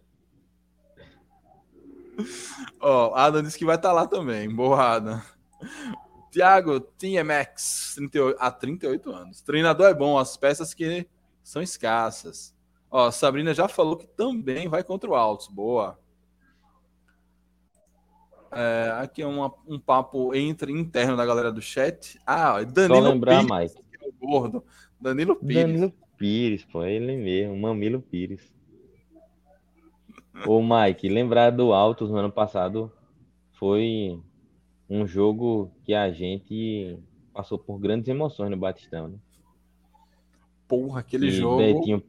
Ó, 2.82 3.12
oh, 3.12 3.16
Adam 3.16 3.42
disse 3.42 3.58
que 3.58 3.64
vai 3.64 3.78
estar 3.78 3.90
tá 3.90 3.94
lá 3.94 4.06
também. 4.06 4.54
Boa, 4.54 4.96
Adam. 4.96 5.22
Tiago, 6.32 6.80
TMX, 6.80 7.94
38, 7.96 8.38
há 8.40 8.52
38 8.52 9.12
anos. 9.12 9.42
Treinador 9.42 9.88
é 9.88 9.94
bom, 9.94 10.18
as 10.18 10.36
peças 10.38 10.74
que 10.74 11.08
são 11.44 11.62
escassas. 11.62 12.54
Ó, 12.92 13.10
Sabrina 13.12 13.54
já 13.54 13.68
falou 13.68 13.98
que 13.98 14.08
também 14.08 14.68
vai 14.68 14.84
contra 14.84 15.10
o 15.10 15.16
Altos. 15.16 15.48
Boa. 15.48 16.00
É, 18.52 18.92
aqui 19.02 19.22
é 19.22 19.28
uma, 19.28 19.54
um 19.68 19.80
papo 19.80 20.34
entre 20.34 20.72
interno 20.72 21.16
da 21.16 21.26
galera 21.26 21.52
do 21.52 21.62
chat. 21.62 22.20
Ah, 22.26 22.64
Danilo 22.64 22.96
Só 22.96 23.10
lembrar, 23.10 23.46
Pires, 23.46 23.76
Mike. 23.76 23.84
É 24.02 24.08
o 24.08 24.28
gordo. 24.28 24.64
Danilo 25.00 25.36
Pires. 25.36 25.64
Danilo 25.64 25.94
Pires, 26.18 26.66
pô, 26.66 26.84
ele 26.84 27.16
mesmo, 27.16 27.56
Mamilo 27.58 28.02
Pires. 28.02 28.52
Ô, 30.46 30.62
Mike, 30.62 31.10
lembrar 31.10 31.52
do 31.52 31.74
Altos 31.74 32.10
no 32.10 32.18
ano 32.18 32.32
passado 32.32 32.92
foi 33.54 34.20
um 34.90 35.06
jogo 35.06 35.72
que 35.84 35.94
a 35.94 36.12
gente 36.12 36.98
passou 37.34 37.60
por 37.60 37.78
grandes 37.78 38.08
emoções 38.08 38.50
no 38.50 38.58
Batistão, 38.58 39.10
né? 39.10 39.18
Porra, 40.68 41.02
aquele 41.02 41.28
e 41.28 41.32
jogo. 41.32 41.58
Betinho, 41.58 42.04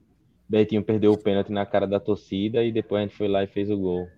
Betinho 0.49 0.83
perdeu 0.83 1.13
o 1.13 1.19
pênalti 1.19 1.51
na 1.51 1.67
cara 1.67 1.87
da 1.87 1.99
torcida 1.99 2.65
e 2.65 2.73
depois 2.73 3.01
a 3.01 3.07
gente 3.07 3.17
foi 3.17 3.29
lá 3.29 3.43
e 3.43 3.47
fez 3.47 3.71
o 3.71 3.77
gol. 3.77 4.09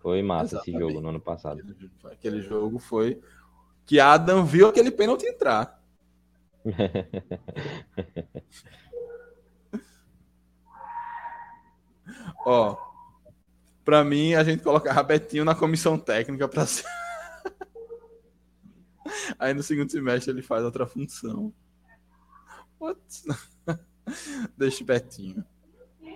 Foi 0.00 0.22
massa 0.22 0.56
Exatamente. 0.56 0.70
esse 0.70 0.78
jogo 0.78 1.00
no 1.00 1.08
ano 1.10 1.20
passado. 1.20 1.62
Aquele, 2.04 2.40
jogo 2.40 2.78
foi 2.78 3.20
que 3.84 4.00
Adam 4.00 4.44
viu 4.44 4.68
aquele 4.68 4.90
pênalti 4.90 5.26
entrar. 5.26 5.78
Ó, 12.46 12.76
para 13.84 14.02
mim 14.02 14.32
a 14.34 14.42
gente 14.42 14.62
colocava 14.62 15.02
Betinho 15.02 15.44
na 15.44 15.54
comissão 15.54 15.98
técnica 15.98 16.48
para 16.48 16.64
ser 16.64 16.84
Aí 19.38 19.52
no 19.52 19.62
segundo 19.62 19.90
semestre 19.90 20.32
ele 20.32 20.42
faz 20.42 20.64
outra 20.64 20.86
função. 20.86 21.52
What? 22.78 22.98
Deixa 24.56 24.82
Betinho. 24.82 25.44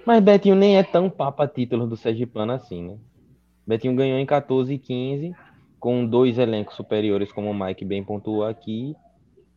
Mas 0.07 0.23
Betinho 0.23 0.55
nem 0.55 0.79
é 0.79 0.83
tão 0.83 1.11
papa 1.11 1.47
título 1.47 1.87
do 1.87 1.97
Sergipano 1.97 2.53
assim, 2.53 2.83
né? 2.83 2.99
Betinho 3.67 3.97
ganhou 3.97 4.19
em 4.19 4.27
14 4.27 4.75
e 4.75 4.79
15, 4.79 5.33
com 5.81 6.07
dois 6.07 6.39
elencos 6.39 6.77
superiores, 6.77 7.33
como 7.33 7.51
o 7.51 7.55
Mike 7.55 7.85
bem 7.85 8.05
pontuou 8.05 8.45
aqui. 8.45 8.95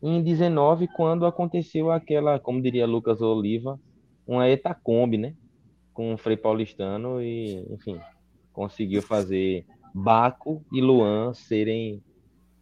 E 0.02 0.08
em 0.08 0.22
19, 0.22 0.88
quando 0.88 1.26
aconteceu 1.26 1.90
aquela, 1.90 2.38
como 2.38 2.62
diria 2.62 2.86
Lucas 2.86 3.20
Oliva, 3.20 3.78
uma 4.26 4.48
etacombe, 4.48 5.18
né? 5.18 5.34
Com 5.92 6.14
o 6.14 6.18
Frei 6.18 6.36
Paulistano 6.36 7.20
e, 7.20 7.66
enfim, 7.70 8.00
conseguiu 8.52 9.02
fazer 9.02 9.66
Baco 9.92 10.64
e 10.72 10.80
Luan 10.80 11.34
serem 11.34 12.02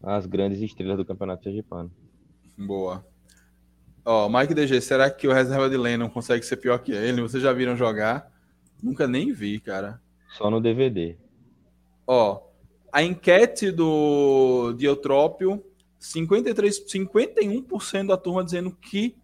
as 0.02 0.26
grandes 0.26 0.60
estrelas 0.60 0.96
do 0.96 1.04
Campeonato 1.04 1.44
Sergipano. 1.44 1.90
Boa. 2.56 3.04
Ó, 4.04 4.28
Mike 4.28 4.54
DG, 4.54 4.80
será 4.80 5.10
que 5.10 5.26
o 5.26 5.32
reserva 5.32 5.68
de 5.68 5.76
Lennon 5.76 6.08
consegue 6.08 6.44
ser 6.44 6.56
pior 6.58 6.78
que 6.78 6.92
ele? 6.92 7.20
Vocês 7.20 7.42
já 7.42 7.52
viram 7.52 7.76
jogar? 7.76 8.32
Nunca 8.80 9.08
nem 9.08 9.32
vi, 9.32 9.58
cara. 9.58 10.00
Só 10.30 10.48
no 10.48 10.60
DVD. 10.60 11.16
Ó, 12.06 12.42
a 12.92 13.02
enquete 13.02 13.70
do 13.70 14.72
Diotrópio, 14.74 15.64
53, 15.98 16.86
51% 16.86 18.06
da 18.06 18.16
turma 18.16 18.44
dizendo 18.44 18.70
que 18.70 19.16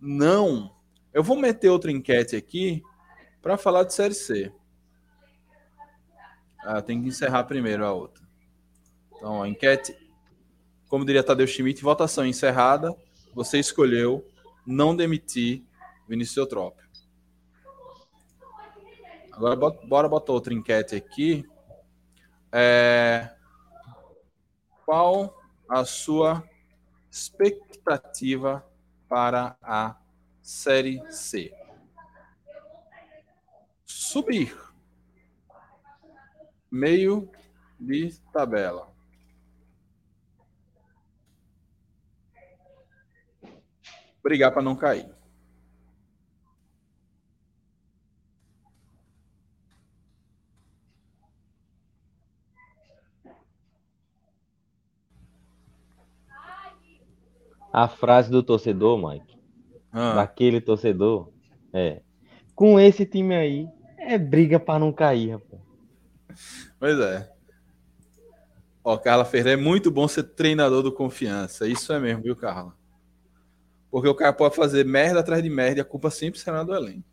não. 0.00 0.74
Eu 1.12 1.22
vou 1.22 1.36
meter 1.36 1.68
outra 1.68 1.90
enquete 1.90 2.36
aqui 2.36 2.82
para 3.40 3.56
falar 3.56 3.84
de 3.84 3.92
Série 3.92 4.14
C. 4.14 4.52
Ah, 6.60 6.80
tem 6.80 7.02
que 7.02 7.08
encerrar 7.08 7.44
primeiro 7.44 7.84
a 7.84 7.92
outra. 7.92 8.22
Então, 9.16 9.42
a 9.42 9.48
enquete 9.48 9.96
como 10.92 11.06
diria 11.06 11.22
Tadeu 11.22 11.46
Schmidt, 11.46 11.82
votação 11.82 12.26
encerrada. 12.26 12.94
Você 13.32 13.58
escolheu 13.58 14.28
não 14.66 14.94
demitir 14.94 15.64
Vinícius 16.06 16.36
Eutrópio. 16.36 16.86
Agora, 19.32 19.56
bora 19.56 20.06
botar 20.06 20.34
outra 20.34 20.52
enquete 20.52 20.94
aqui. 20.94 21.46
É... 22.52 23.34
Qual 24.84 25.40
a 25.68 25.84
sua 25.84 26.46
expectativa 27.10 28.64
para 29.08 29.56
a 29.62 29.96
Série 30.42 31.00
C? 31.10 31.54
Subir. 33.84 34.56
Meio 36.70 37.30
de 37.80 38.18
tabela. 38.32 38.92
brigar 44.22 44.52
para 44.52 44.62
não 44.62 44.76
cair. 44.76 45.21
A 57.72 57.88
frase 57.88 58.30
do 58.30 58.42
torcedor, 58.42 58.98
Mike, 58.98 59.38
ah. 59.92 60.14
daquele 60.14 60.60
torcedor, 60.60 61.30
é: 61.72 62.02
com 62.54 62.78
esse 62.78 63.06
time 63.06 63.34
aí, 63.34 63.68
é 63.98 64.18
briga 64.18 64.60
para 64.60 64.78
não 64.78 64.92
cair, 64.92 65.32
rapaz. 65.32 65.62
Pois 66.78 66.98
é. 66.98 67.30
Ó, 68.84 68.96
Carla 68.98 69.24
Ferreira, 69.24 69.60
é 69.60 69.62
muito 69.62 69.90
bom 69.90 70.08
ser 70.08 70.24
treinador 70.24 70.82
do 70.82 70.92
confiança. 70.92 71.68
Isso 71.68 71.92
é 71.92 72.00
mesmo, 72.00 72.22
viu, 72.22 72.34
Carla? 72.34 72.76
Porque 73.90 74.08
o 74.08 74.14
cara 74.14 74.32
pode 74.32 74.56
fazer 74.56 74.84
merda 74.84 75.20
atrás 75.20 75.42
de 75.42 75.48
merda 75.48 75.78
e 75.78 75.82
a 75.82 75.84
culpa 75.84 76.10
sempre 76.10 76.40
será 76.40 76.64
do 76.64 76.74
elenco. 76.74 77.04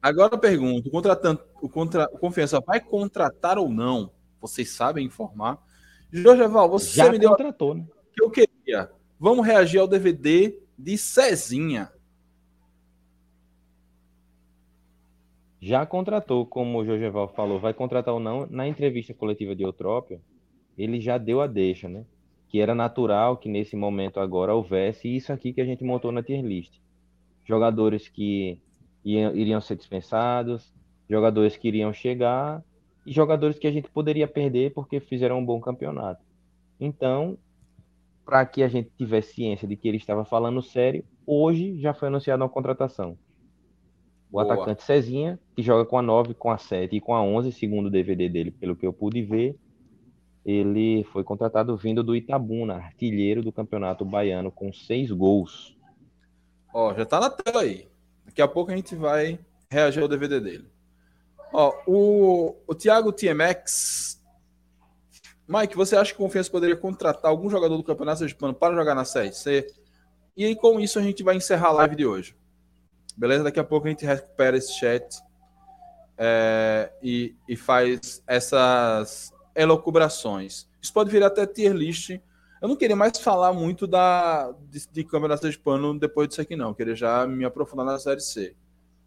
Agora 0.00 0.34
eu 0.34 0.38
pergunto, 0.38 0.88
o, 0.88 0.92
contratante, 0.92 1.42
o, 1.62 1.68
contra, 1.68 2.04
o 2.12 2.18
Confiança 2.18 2.60
vai 2.60 2.78
contratar 2.78 3.58
ou 3.58 3.70
não? 3.70 4.12
vocês 4.46 4.70
sabem 4.70 5.06
informar. 5.06 5.58
Jorgeval, 6.14 6.68
você 6.68 6.96
Já 6.96 7.10
me 7.10 7.18
deu 7.18 7.30
contratou, 7.30 7.74
né? 7.74 7.84
que 8.12 8.22
eu 8.22 8.30
queria. 8.30 8.88
Vamos 9.18 9.44
reagir 9.44 9.80
ao 9.80 9.88
DVD 9.88 10.56
de 10.78 10.96
Cezinha. 10.96 11.90
Já 15.60 15.84
contratou, 15.84 16.46
como 16.46 16.78
o 16.78 16.84
Jorgeval 16.84 17.26
falou, 17.28 17.58
vai 17.58 17.74
contratar 17.74 18.14
ou 18.14 18.20
não, 18.20 18.46
na 18.46 18.68
entrevista 18.68 19.12
coletiva 19.12 19.56
de 19.56 19.64
Eutrópio, 19.64 20.20
ele 20.78 21.00
já 21.00 21.18
deu 21.18 21.40
a 21.40 21.46
deixa, 21.48 21.88
né? 21.88 22.04
Que 22.48 22.60
era 22.60 22.74
natural 22.74 23.36
que 23.36 23.48
nesse 23.48 23.74
momento 23.74 24.20
agora 24.20 24.54
houvesse 24.54 25.08
isso 25.08 25.32
aqui 25.32 25.52
que 25.52 25.60
a 25.60 25.64
gente 25.64 25.82
montou 25.82 26.12
na 26.12 26.22
tier 26.22 26.44
list. 26.44 26.78
Jogadores 27.44 28.08
que 28.08 28.60
iam, 29.04 29.34
iriam 29.34 29.60
ser 29.60 29.76
dispensados, 29.76 30.72
jogadores 31.10 31.56
que 31.56 31.66
iriam 31.66 31.92
chegar 31.92 32.62
e 33.06 33.12
jogadores 33.12 33.58
que 33.58 33.66
a 33.66 33.72
gente 33.72 33.90
poderia 33.90 34.26
perder 34.26 34.72
porque 34.72 35.00
fizeram 35.00 35.38
um 35.38 35.44
bom 35.44 35.60
campeonato. 35.60 36.24
Então, 36.80 37.38
para 38.24 38.44
que 38.46 38.62
a 38.62 38.68
gente 38.68 38.90
tivesse 38.96 39.34
ciência 39.34 39.68
de 39.68 39.76
que 39.76 39.86
ele 39.86 39.98
estava 39.98 40.24
falando 40.24 40.62
sério, 40.62 41.04
hoje 41.26 41.78
já 41.78 41.92
foi 41.92 42.08
anunciada 42.08 42.42
uma 42.42 42.48
contratação. 42.48 43.18
O 44.30 44.42
Boa. 44.42 44.44
atacante 44.44 44.82
Cezinha, 44.82 45.38
que 45.54 45.62
joga 45.62 45.84
com 45.84 45.98
a 45.98 46.02
9, 46.02 46.34
com 46.34 46.50
a 46.50 46.58
7 46.58 46.96
e 46.96 47.00
com 47.00 47.14
a 47.14 47.22
11, 47.22 47.52
segundo 47.52 47.86
o 47.86 47.90
DVD 47.90 48.28
dele, 48.28 48.50
pelo 48.50 48.74
que 48.74 48.86
eu 48.86 48.92
pude 48.92 49.22
ver, 49.22 49.56
ele 50.44 51.04
foi 51.04 51.24
contratado 51.24 51.76
vindo 51.76 52.02
do 52.02 52.14
Itabuna, 52.14 52.74
artilheiro 52.74 53.42
do 53.42 53.52
Campeonato 53.52 54.04
Baiano, 54.04 54.50
com 54.50 54.72
seis 54.72 55.10
gols. 55.10 55.76
Ó, 56.72 56.92
já 56.94 57.06
tá 57.06 57.20
na 57.20 57.30
tela 57.30 57.62
aí. 57.62 57.86
Daqui 58.26 58.42
a 58.42 58.48
pouco 58.48 58.70
a 58.70 58.76
gente 58.76 58.94
vai 58.94 59.38
reagir 59.70 60.02
ao 60.02 60.08
DVD 60.08 60.40
dele. 60.40 60.73
Ó, 61.56 61.72
o, 61.86 62.56
o 62.66 62.74
Thiago 62.74 63.12
TMX. 63.12 64.20
Mike, 65.46 65.76
você 65.76 65.94
acha 65.94 66.12
que 66.12 66.20
o 66.20 66.24
Confiança 66.24 66.50
poderia 66.50 66.76
contratar 66.76 67.30
algum 67.30 67.48
jogador 67.48 67.76
do 67.76 67.84
Campeonato 67.84 68.18
Sergipano 68.18 68.52
para 68.52 68.74
jogar 68.74 68.92
na 68.92 69.04
Série 69.04 69.32
C? 69.32 69.72
E 70.36 70.44
aí, 70.44 70.56
com 70.56 70.80
isso, 70.80 70.98
a 70.98 71.02
gente 71.02 71.22
vai 71.22 71.36
encerrar 71.36 71.68
a 71.68 71.72
live 71.72 71.94
de 71.94 72.04
hoje. 72.04 72.36
Beleza? 73.16 73.44
Daqui 73.44 73.60
a 73.60 73.64
pouco 73.64 73.86
a 73.86 73.90
gente 73.90 74.04
recupera 74.04 74.56
esse 74.56 74.72
chat 74.72 75.22
é, 76.18 76.92
e, 77.00 77.36
e 77.48 77.54
faz 77.54 78.20
essas 78.26 79.32
elocubrações. 79.54 80.66
Isso 80.82 80.92
pode 80.92 81.08
virar 81.08 81.28
até 81.28 81.46
tier 81.46 81.72
list. 81.72 82.10
Eu 82.60 82.66
não 82.66 82.74
queria 82.74 82.96
mais 82.96 83.16
falar 83.18 83.52
muito 83.52 83.86
da, 83.86 84.52
de, 84.68 84.88
de 84.90 85.04
Campeonato 85.04 85.42
Sergipano 85.42 85.96
depois 85.96 86.26
disso 86.26 86.40
aqui, 86.40 86.56
não. 86.56 86.70
Eu 86.70 86.74
queria 86.74 86.96
já 86.96 87.24
me 87.28 87.44
aprofundar 87.44 87.86
na 87.86 87.98
Série 88.00 88.20
C. 88.20 88.56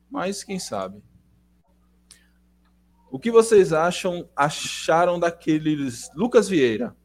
Mas 0.10 0.46
quem 0.46 0.60
sabe? 0.60 1.04
O 3.10 3.18
que 3.18 3.32
vocês 3.32 3.72
acham, 3.72 4.28
acharam 4.36 5.20
daqueles 5.20 6.10
Lucas 6.14 6.50
Vieira? 6.50 6.96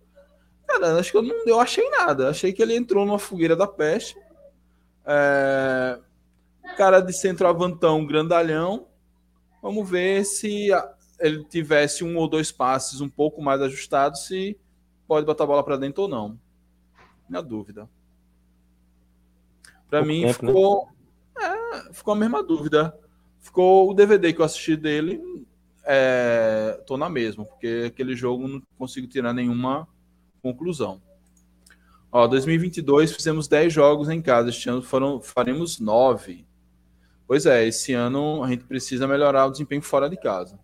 Cara, 0.66 0.98
acho 0.98 1.10
que 1.10 1.16
eu 1.16 1.22
não 1.22 1.34
eu 1.46 1.60
achei 1.60 1.88
nada. 1.90 2.30
Achei 2.30 2.52
que 2.52 2.62
ele 2.62 2.74
entrou 2.74 3.04
numa 3.06 3.18
fogueira 3.18 3.54
da 3.54 3.66
peste. 3.66 4.16
É, 5.04 5.98
cara 6.76 7.00
de 7.00 7.12
centroavantão 7.12 8.06
grandalhão. 8.06 8.86
Vamos 9.60 9.88
ver 9.88 10.24
se 10.24 10.70
ele 11.20 11.44
tivesse 11.44 12.02
um 12.02 12.16
ou 12.16 12.26
dois 12.26 12.50
passes 12.50 13.00
um 13.00 13.08
pouco 13.08 13.40
mais 13.40 13.60
ajustados, 13.60 14.26
se 14.26 14.58
pode 15.06 15.24
botar 15.24 15.44
a 15.44 15.46
bola 15.46 15.62
para 15.62 15.76
dentro 15.76 16.02
ou 16.02 16.08
não. 16.08 16.38
Minha 17.28 17.42
dúvida. 17.42 17.88
Para 19.88 20.04
mim 20.04 20.22
tempo, 20.22 20.46
né? 20.46 20.52
ficou 20.52 20.88
é, 21.38 21.92
ficou 21.92 22.14
a 22.14 22.16
mesma 22.16 22.42
dúvida. 22.42 22.98
Ficou 23.38 23.90
o 23.90 23.94
DVD 23.94 24.32
que 24.32 24.40
eu 24.40 24.44
assisti 24.44 24.76
dele, 24.76 25.20
é, 25.84 26.80
tô 26.86 26.96
na 26.96 27.09
mesma, 27.09 27.44
porque 27.44 27.84
aquele 27.86 28.14
jogo 28.14 28.46
não 28.46 28.62
consigo 28.78 29.06
tirar 29.06 29.32
nenhuma 29.32 29.88
conclusão. 30.42 31.00
Ó, 32.10 32.26
2022 32.26 33.12
fizemos 33.12 33.48
10 33.48 33.72
jogos 33.72 34.09
em 34.09 34.20
casa, 34.20 34.50
este 34.50 34.68
ano 34.68 34.82
foram, 34.82 35.20
faremos 35.20 35.80
9. 35.80 36.46
Pois 37.26 37.46
é, 37.46 37.66
esse 37.66 37.94
ano 37.94 38.44
a 38.44 38.48
gente 38.48 38.64
precisa 38.64 39.09
melhorar 39.09 39.46
o 39.46 39.50
desempenho 39.50 39.80
fora 39.80 40.10
de 40.10 40.16
casa. 40.16 40.59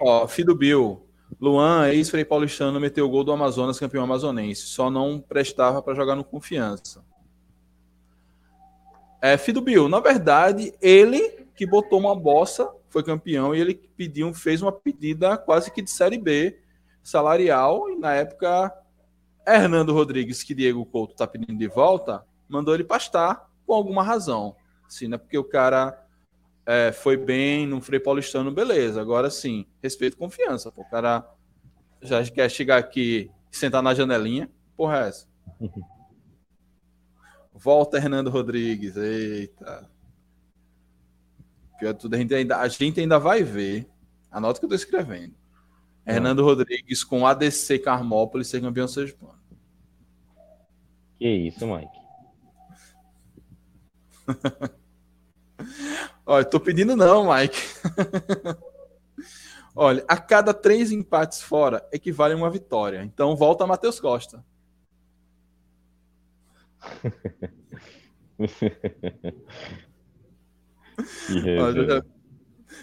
Ó, 0.00 0.26
Fido 0.26 0.54
Bill. 0.54 1.00
Luan, 1.40 1.88
ex-Frei 1.90 2.24
Paulistano, 2.24 2.80
meteu 2.80 3.06
o 3.06 3.08
gol 3.10 3.24
do 3.24 3.32
Amazonas, 3.32 3.78
campeão 3.78 4.04
amazonense. 4.04 4.62
Só 4.62 4.90
não 4.90 5.20
prestava 5.20 5.82
para 5.82 5.94
jogar 5.94 6.14
no 6.14 6.24
confiança. 6.24 7.04
É, 9.20 9.36
Fido 9.36 9.60
Bill, 9.60 9.88
na 9.88 10.00
verdade, 10.00 10.72
ele 10.80 11.43
que 11.54 11.66
botou 11.66 11.98
uma 11.98 12.14
bossa, 12.14 12.68
foi 12.88 13.02
campeão, 13.02 13.54
e 13.54 13.60
ele 13.60 13.74
pediu, 13.74 14.32
fez 14.34 14.62
uma 14.62 14.72
pedida 14.72 15.36
quase 15.36 15.70
que 15.70 15.82
de 15.82 15.90
Série 15.90 16.18
B 16.18 16.58
salarial, 17.02 17.90
e 17.90 17.96
na 17.96 18.14
época, 18.14 18.72
Hernando 19.46 19.92
Rodrigues, 19.92 20.42
que 20.42 20.54
Diego 20.54 20.84
Couto 20.86 21.14
tá 21.14 21.26
pedindo 21.26 21.58
de 21.58 21.68
volta, 21.68 22.24
mandou 22.48 22.74
ele 22.74 22.84
pastar 22.84 23.50
com 23.66 23.74
alguma 23.74 24.02
razão. 24.02 24.56
Assim, 24.86 25.08
né? 25.08 25.18
Porque 25.18 25.36
o 25.36 25.44
cara 25.44 26.02
é, 26.66 26.92
foi 26.92 27.16
bem 27.16 27.66
no 27.66 27.80
Frei 27.80 28.00
Paulistano, 28.00 28.50
beleza. 28.50 29.00
Agora 29.00 29.30
sim, 29.30 29.66
respeito 29.82 30.14
e 30.14 30.18
confiança. 30.18 30.72
Pô, 30.72 30.82
o 30.82 30.90
cara 30.90 31.28
já 32.00 32.24
quer 32.24 32.50
chegar 32.50 32.78
aqui 32.78 33.30
e 33.52 33.56
sentar 33.56 33.82
na 33.82 33.94
janelinha. 33.94 34.50
Porra, 34.76 35.04
é 35.04 35.08
essa? 35.08 35.26
Volta 37.52 37.96
Hernando 37.96 38.30
Rodrigues. 38.30 38.96
Eita. 38.96 39.88
Pior 41.84 41.92
de 41.92 42.00
tudo, 42.00 42.14
a 42.14 42.18
gente, 42.18 42.34
ainda, 42.34 42.60
a 42.60 42.66
gente 42.66 42.98
ainda 42.98 43.18
vai 43.18 43.42
ver. 43.42 43.86
Anota 44.30 44.58
que 44.58 44.64
eu 44.64 44.70
tô 44.70 44.74
escrevendo. 44.74 45.34
Hernando 46.06 46.42
Rodrigues 46.42 47.04
com 47.04 47.26
ADC 47.26 47.78
Carmópolis 47.80 48.48
ser 48.48 48.62
campeão 48.62 48.88
sergipano. 48.88 49.38
Que 51.18 51.28
isso, 51.28 51.66
Mike. 51.66 52.00
Olha, 56.24 56.44
tô 56.46 56.58
pedindo 56.58 56.96
não, 56.96 57.30
Mike. 57.30 57.60
Olha, 59.76 60.02
a 60.08 60.16
cada 60.16 60.54
três 60.54 60.90
empates 60.90 61.42
fora 61.42 61.86
equivale 61.92 62.32
a 62.32 62.36
uma 62.38 62.48
vitória. 62.48 63.04
Então 63.04 63.36
volta 63.36 63.66
Matheus 63.66 64.00
Costa. 64.00 64.42
Ó. 71.60 71.72
Jorge, 71.72 72.04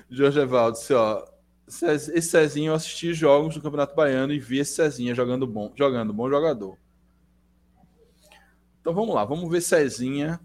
Jorge 0.10 0.40
Evaldo 0.40 0.78
disse, 0.78 0.94
ó. 0.94 1.26
Esse 1.68 2.22
Cezinho 2.22 2.72
eu 2.72 2.76
assisti 2.76 3.14
jogos 3.14 3.56
do 3.56 3.62
Campeonato 3.62 3.96
Baiano 3.96 4.34
e 4.34 4.40
vi 4.40 4.60
esse 4.60 4.74
Cezinha 4.74 5.16
jogando 5.16 5.48
bom, 5.48 5.72
jogando 5.76 6.12
bom 6.12 6.30
jogador. 6.30 6.78
Então 8.82 8.94
vamos 8.94 9.16
lá, 9.16 9.24
vamos 9.24 9.50
ver 9.50 9.62
Cezinha. 9.62 10.40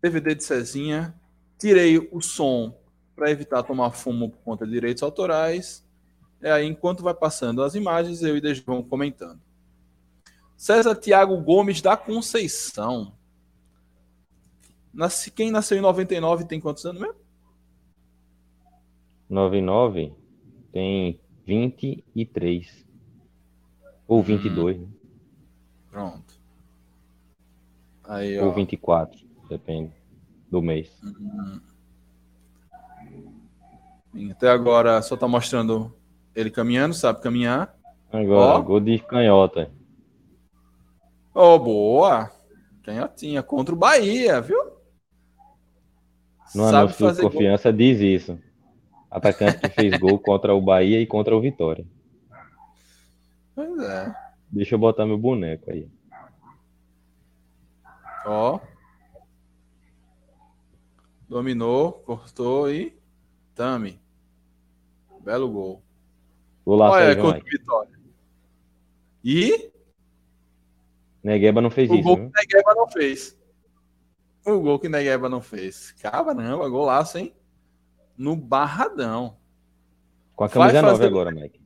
DVD 0.00 0.34
de 0.34 0.44
Cezinha. 0.44 1.14
Tirei 1.58 1.98
o 2.12 2.20
som 2.20 2.76
para 3.14 3.30
evitar 3.30 3.62
tomar 3.62 3.92
fumo 3.92 4.30
por 4.30 4.38
conta 4.38 4.66
de 4.66 4.72
direitos 4.72 5.02
autorais. 5.02 5.84
E 6.40 6.48
aí, 6.48 6.66
enquanto 6.66 7.04
vai 7.04 7.14
passando 7.14 7.62
as 7.62 7.74
imagens, 7.74 8.22
eu 8.22 8.36
e 8.36 8.40
Deja 8.40 8.62
vamos 8.66 8.88
comentando. 8.88 9.40
César 10.62 10.94
Tiago 10.94 11.36
Gomes 11.38 11.82
da 11.82 11.96
Conceição. 11.96 13.12
Nasce, 14.94 15.28
quem 15.28 15.50
nasceu 15.50 15.76
em 15.76 15.80
99 15.80 16.44
tem 16.44 16.60
quantos 16.60 16.86
anos 16.86 17.02
mesmo? 17.02 17.16
99 19.28 20.14
tem 20.70 21.18
23. 21.44 22.86
Ou 24.06 24.22
22, 24.22 24.78
né? 24.78 24.86
Pronto. 25.90 26.32
Aí, 28.04 28.38
ou 28.38 28.50
ó. 28.50 28.54
24, 28.54 29.18
depende 29.48 29.92
do 30.48 30.62
mês. 30.62 30.96
Até 34.30 34.48
agora 34.48 35.02
só 35.02 35.16
tá 35.16 35.26
mostrando 35.26 35.92
ele 36.36 36.52
caminhando, 36.52 36.94
sabe 36.94 37.20
caminhar. 37.20 37.76
Agora, 38.12 38.60
Ó. 38.60 38.62
gol 38.62 38.78
de 38.78 39.00
canhota. 39.00 39.81
Oh, 41.34 41.58
boa! 41.58 42.30
Canhotinha 42.82 43.42
contra 43.42 43.74
o 43.74 43.78
Bahia, 43.78 44.40
viu? 44.40 44.72
No 46.54 46.66
anúncio 46.66 47.12
do 47.12 47.22
Confiança 47.22 47.72
diz 47.72 48.00
isso. 48.00 48.38
Atacante 49.10 49.60
que 49.60 49.68
fez 49.68 49.98
gol 49.98 50.18
contra 50.18 50.54
o 50.54 50.60
Bahia 50.60 51.00
e 51.00 51.06
contra 51.06 51.36
o 51.36 51.40
Vitória. 51.40 51.86
Pois 53.54 53.78
é. 53.82 54.14
Deixa 54.50 54.74
eu 54.74 54.78
botar 54.78 55.06
meu 55.06 55.16
boneco 55.16 55.70
aí. 55.70 55.88
Ó. 58.26 58.60
Dominou, 61.28 61.92
cortou 61.92 62.70
e. 62.70 62.94
Tami. 63.54 63.98
Belo 65.20 65.50
gol. 65.50 65.82
Vou 66.64 66.76
lá, 66.76 66.90
Olha, 66.90 67.06
Sérgio 67.06 67.22
contra 67.22 67.40
o. 67.40 67.44
Vitória. 67.44 68.00
E 69.24 69.71
Negueba 71.22 71.60
não 71.60 71.70
fez 71.70 71.88
o 71.90 71.94
isso, 71.94 72.02
gol 72.02 72.16
que 72.16 72.22
o 72.22 72.32
Negueba 72.34 72.74
não 72.74 72.88
fez. 72.88 73.38
O 74.44 74.60
gol 74.60 74.78
que 74.78 74.88
Negueba 74.88 75.28
não 75.28 75.40
fez. 75.40 75.92
Caramba, 75.92 76.68
golaço, 76.68 77.18
hein? 77.18 77.34
No 78.16 78.34
Barradão. 78.34 79.38
Com 80.34 80.44
a 80.44 80.48
camisa 80.48 80.72
vai 80.72 80.82
9 80.82 80.96
fazer... 80.96 81.06
agora, 81.06 81.30
Mike. 81.30 81.60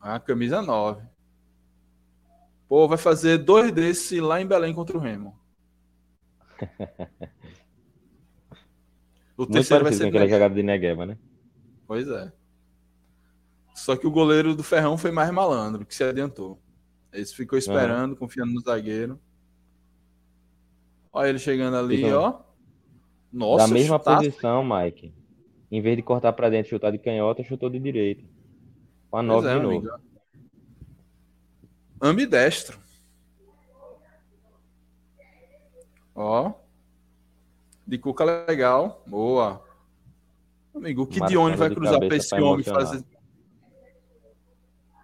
A 0.00 0.20
camisa 0.20 0.60
9. 0.60 1.02
Pô, 2.68 2.86
vai 2.86 2.98
fazer 2.98 3.38
dois 3.38 3.72
desses 3.72 4.20
lá 4.20 4.40
em 4.40 4.46
Belém 4.46 4.74
contra 4.74 4.96
o 4.96 5.00
Remo. 5.00 5.38
o 9.36 9.46
terceiro 9.46 9.82
vai 9.82 9.92
ser 9.92 10.06
aquela 10.08 10.28
jogada 10.28 10.54
de 10.54 10.62
Negueba, 10.62 11.06
né? 11.06 11.18
Pois 11.86 12.06
é. 12.06 12.32
Só 13.74 13.96
que 13.96 14.06
o 14.06 14.10
goleiro 14.10 14.54
do 14.54 14.62
Ferrão 14.62 14.98
foi 14.98 15.10
mais 15.10 15.30
malandro, 15.30 15.86
que 15.86 15.94
se 15.94 16.04
adiantou. 16.04 16.60
Esse 17.12 17.34
ficou 17.34 17.58
esperando, 17.58 18.12
uhum. 18.12 18.16
confiando 18.16 18.52
no 18.52 18.60
zagueiro. 18.60 19.18
Olha 21.12 21.28
ele 21.28 21.38
chegando 21.38 21.76
ali, 21.76 22.04
ó. 22.12 22.40
Nossa, 23.32 23.66
Da 23.66 23.72
mesma 23.72 23.98
chutaço. 23.98 24.24
posição, 24.24 24.64
Mike. 24.64 25.12
Em 25.70 25.80
vez 25.80 25.96
de 25.96 26.02
cortar 26.02 26.32
para 26.32 26.50
dentro 26.50 26.68
e 26.68 26.70
chutar 26.70 26.90
de 26.90 26.98
canhota, 26.98 27.42
chutou 27.42 27.68
de 27.68 27.78
direita. 27.78 28.24
Com 29.10 29.18
a 29.18 29.22
9 29.22 29.48
é, 29.48 29.54
de 29.54 29.60
novo. 29.60 29.76
Amigo. 29.76 30.10
Ambidestro. 32.00 32.78
Ó. 36.14 36.52
De 37.86 37.98
cuca 37.98 38.24
legal. 38.24 39.02
Boa. 39.06 39.64
Amigo, 40.74 41.02
o 41.02 41.06
que 41.06 41.20
Dione 41.26 41.56
vai 41.56 41.70
cruzar 41.70 41.98
para 41.98 42.16
esse 42.16 42.34
homem 42.34 42.64
fazer. 42.64 43.04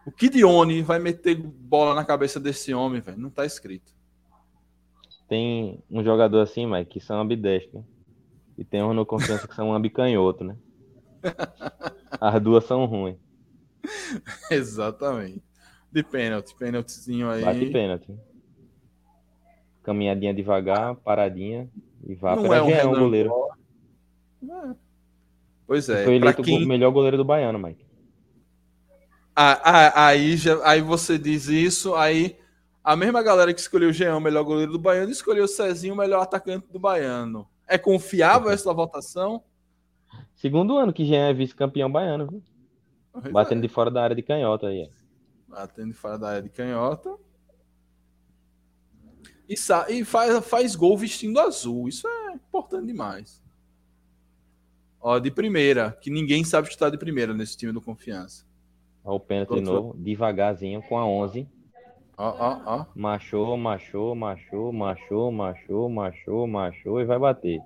O 0.06 0.12
que 0.12 0.28
Dione 0.28 0.82
vai 0.82 1.00
meter 1.00 1.34
bola 1.34 1.92
na 1.92 2.04
cabeça 2.04 2.38
desse 2.38 2.72
homem, 2.72 3.00
velho? 3.00 3.18
Não 3.18 3.28
tá 3.28 3.44
escrito. 3.44 3.92
Tem 5.28 5.82
um 5.90 6.04
jogador 6.04 6.40
assim, 6.40 6.64
Mike, 6.64 6.92
que 6.92 7.00
são 7.00 7.20
ambidestros. 7.20 7.82
E 8.56 8.64
tem 8.64 8.82
um 8.84 8.94
no 8.94 9.04
confiança 9.04 9.48
que 9.48 9.54
são 9.54 9.74
ambicanhoto, 9.74 10.44
né? 10.44 10.56
As 12.20 12.40
duas 12.40 12.64
são 12.64 12.86
ruins. 12.86 13.16
Exatamente. 14.48 15.42
De 15.90 16.04
pênalti, 16.04 16.54
pênaltizinho 16.56 17.28
aí. 17.28 17.44
Bate 17.44 17.66
pênalti. 17.66 18.14
Caminhadinha 19.82 20.32
devagar, 20.32 20.94
paradinha 20.96 21.68
e 22.06 22.14
vá 22.14 22.36
para 22.36 22.56
é 22.56 22.62
um, 22.62 22.70
é 22.70 22.86
um 22.86 22.98
goleiro. 22.98 23.32
É. 24.42 24.74
Pois 25.66 25.88
é. 25.88 26.04
foi 26.04 26.14
eleito 26.14 26.42
quem... 26.42 26.64
o 26.64 26.68
melhor 26.68 26.92
goleiro 26.92 27.16
do 27.16 27.24
Baiano, 27.24 27.58
Mike. 27.58 27.85
Aí, 29.38 30.34
já, 30.38 30.58
aí 30.66 30.80
você 30.80 31.18
diz 31.18 31.46
isso, 31.46 31.94
aí 31.94 32.38
a 32.82 32.96
mesma 32.96 33.22
galera 33.22 33.52
que 33.52 33.60
escolheu 33.60 33.90
o 33.90 33.92
Jean, 33.92 34.16
o 34.16 34.20
melhor 34.20 34.44
goleiro 34.44 34.72
do 34.72 34.78
Baiano, 34.78 35.10
escolheu 35.10 35.44
o 35.44 35.48
Cezinho, 35.48 35.92
o 35.92 35.96
melhor 35.96 36.22
atacante 36.22 36.66
do 36.72 36.78
Baiano. 36.78 37.46
É 37.66 37.76
confiável 37.76 38.48
essa 38.48 38.72
votação? 38.72 39.44
Segundo 40.36 40.78
ano 40.78 40.92
que 40.92 41.04
Jean 41.04 41.28
é 41.28 41.34
vice-campeão 41.34 41.90
baiano, 41.90 42.28
viu? 42.28 42.42
Pois 43.12 43.30
Batendo 43.30 43.58
é. 43.58 43.62
de 43.62 43.68
fora 43.68 43.90
da 43.90 44.02
área 44.02 44.16
de 44.16 44.22
canhota 44.22 44.68
aí. 44.68 44.90
Batendo 45.48 45.88
de 45.88 45.98
fora 45.98 46.18
da 46.18 46.28
área 46.28 46.42
de 46.42 46.48
canhota. 46.48 47.14
E, 49.48 49.54
e 49.88 50.04
faz, 50.04 50.46
faz 50.46 50.74
gol 50.74 50.96
vestindo 50.96 51.40
azul. 51.40 51.88
Isso 51.88 52.06
é 52.06 52.32
importante 52.32 52.86
demais. 52.86 53.42
Ó, 55.00 55.18
de 55.18 55.30
primeira, 55.30 55.92
que 56.00 56.08
ninguém 56.10 56.44
sabe 56.44 56.70
chutar 56.70 56.90
de 56.90 56.96
primeira 56.96 57.34
nesse 57.34 57.56
time 57.56 57.72
do 57.72 57.80
Confiança. 57.80 58.45
Ó, 59.06 59.14
o 59.14 59.20
pênalti 59.20 59.54
de 59.54 59.60
novo, 59.60 59.94
devagarzinho, 59.96 60.82
com 60.82 60.98
a 60.98 61.06
11. 61.06 61.48
Ó, 62.18 62.28
ó, 62.28 62.60
ó. 62.66 62.86
Machou, 62.92 63.56
machou, 63.56 64.16
machou, 64.16 64.72
machou, 64.72 65.30
machou, 65.30 65.88
machou, 65.88 66.46
machou 66.48 67.00
e 67.00 67.04
vai 67.04 67.16
bater. 67.16 67.60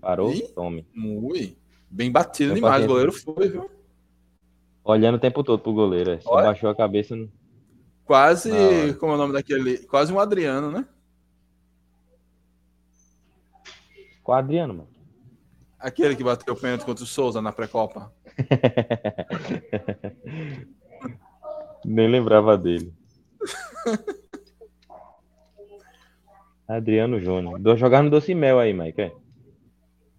Parou, 0.00 0.32
Ih, 0.32 0.48
tome. 0.54 0.86
Ui, 0.96 1.54
bem 1.90 2.10
batido 2.10 2.54
demais, 2.54 2.84
o 2.84 2.88
goleiro 2.88 3.12
foi, 3.12 3.48
viu? 3.48 3.70
Olhando 4.82 5.16
o 5.16 5.20
tempo 5.20 5.44
todo 5.44 5.58
pro 5.58 5.74
goleiro, 5.74 6.12
é. 6.12 6.20
só 6.20 6.30
Olha. 6.30 6.46
baixou 6.46 6.70
a 6.70 6.74
cabeça. 6.74 7.14
No... 7.14 7.30
Quase, 8.06 8.50
como 8.98 9.12
é 9.12 9.16
o 9.16 9.18
nome 9.18 9.34
daquele? 9.34 9.78
Quase 9.86 10.12
um 10.12 10.18
Adriano, 10.18 10.70
né? 10.70 10.86
Qual 14.22 14.38
Adriano, 14.38 14.72
mano? 14.72 14.88
Aquele 15.78 16.16
que 16.16 16.24
bateu 16.24 16.54
o 16.54 16.56
pênalti 16.56 16.86
contra 16.86 17.04
o 17.04 17.06
Souza 17.06 17.42
na 17.42 17.52
pré-copa. 17.52 18.10
Nem 21.86 22.08
lembrava 22.08 22.58
dele. 22.58 22.92
Adriano 26.66 27.20
Júnior. 27.20 27.60
Jogar 27.76 28.02
no 28.02 28.10
Doce 28.10 28.34
Mel 28.34 28.58
aí, 28.58 28.72
Mike. 28.72 29.02
É? 29.02 29.12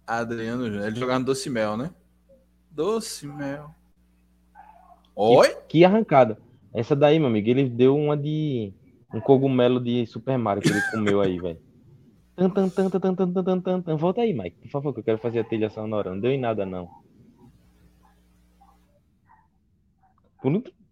Adriano 0.06 0.64
Júnior. 0.64 0.86
Ele 0.86 0.98
jogava 0.98 1.18
no 1.18 1.26
Doce 1.26 1.50
Mel, 1.50 1.76
né? 1.76 1.90
Doce 2.70 3.26
Mel. 3.26 3.74
Oi? 5.14 5.48
Que, 5.48 5.56
que, 5.68 5.84
arrancada. 5.84 6.38
Essa 6.72 6.96
daí, 6.96 7.18
meu 7.18 7.28
amigo, 7.28 7.50
ele 7.50 7.68
deu 7.68 7.94
uma 7.94 8.16
de. 8.16 8.72
Um 9.12 9.20
cogumelo 9.20 9.78
de 9.78 10.06
Super 10.06 10.38
Mario 10.38 10.62
que 10.62 10.70
ele 10.70 10.90
comeu 10.90 11.20
aí, 11.20 11.38
velho. 11.38 11.60
Volta 13.98 14.22
aí, 14.22 14.32
Mike, 14.32 14.56
por 14.62 14.70
favor, 14.70 14.94
que 14.94 15.00
eu 15.00 15.04
quero 15.04 15.18
fazer 15.18 15.40
a 15.40 15.44
trilha 15.44 15.68
sonora. 15.68 16.10
Não 16.10 16.20
deu 16.20 16.30
em 16.30 16.40
nada, 16.40 16.64
não. 16.64 16.88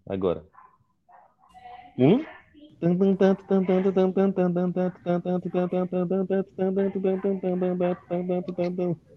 Agora. 0.06 0.44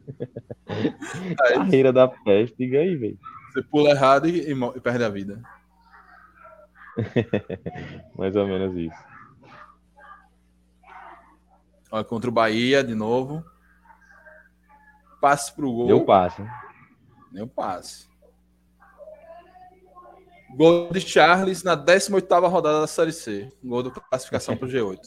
Carreira 1.37 1.91
da 1.91 2.07
peste, 2.07 2.55
diga 2.57 2.79
aí, 2.79 2.95
velho. 2.95 3.19
Você 3.51 3.61
pula 3.63 3.89
errado 3.89 4.27
e, 4.27 4.51
e 4.51 4.79
perde 4.79 5.03
a 5.03 5.09
vida. 5.09 5.41
Mais 8.17 8.35
ou 8.35 8.47
menos 8.47 8.75
isso. 8.75 9.09
Olha, 11.91 12.03
contra 12.03 12.29
o 12.29 12.33
Bahia 12.33 12.83
de 12.83 12.95
novo. 12.95 13.43
Passe 15.19 15.53
pro 15.53 15.71
gol. 15.71 15.87
Deu 15.87 16.05
passe. 16.05 16.43
Deu 17.31 17.47
passe. 17.47 18.08
Gol 20.55 20.89
de 20.91 21.01
Charles 21.01 21.63
na 21.63 21.77
18ª 21.77 22.49
rodada 22.49 22.81
da 22.81 22.87
Série 22.87 23.11
C. 23.11 23.51
Gol 23.63 23.83
de 23.83 23.91
classificação 23.91 24.57
para 24.57 24.67
o 24.67 24.71
G8. 24.71 24.99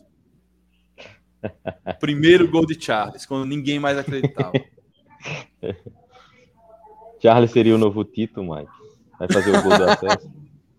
Primeiro 1.98 2.48
gol 2.48 2.64
de 2.64 2.80
Charles, 2.80 3.26
quando 3.26 3.44
ninguém 3.46 3.78
mais 3.78 3.98
acreditava. 3.98 4.52
Charles 7.20 7.50
seria 7.50 7.74
o 7.74 7.78
novo 7.78 8.04
Tito, 8.04 8.42
Mike. 8.42 8.70
Vai 9.18 9.28
fazer 9.30 9.56
o 9.56 9.62
gol 9.62 9.76
do 9.76 9.84
acesso. 9.84 10.30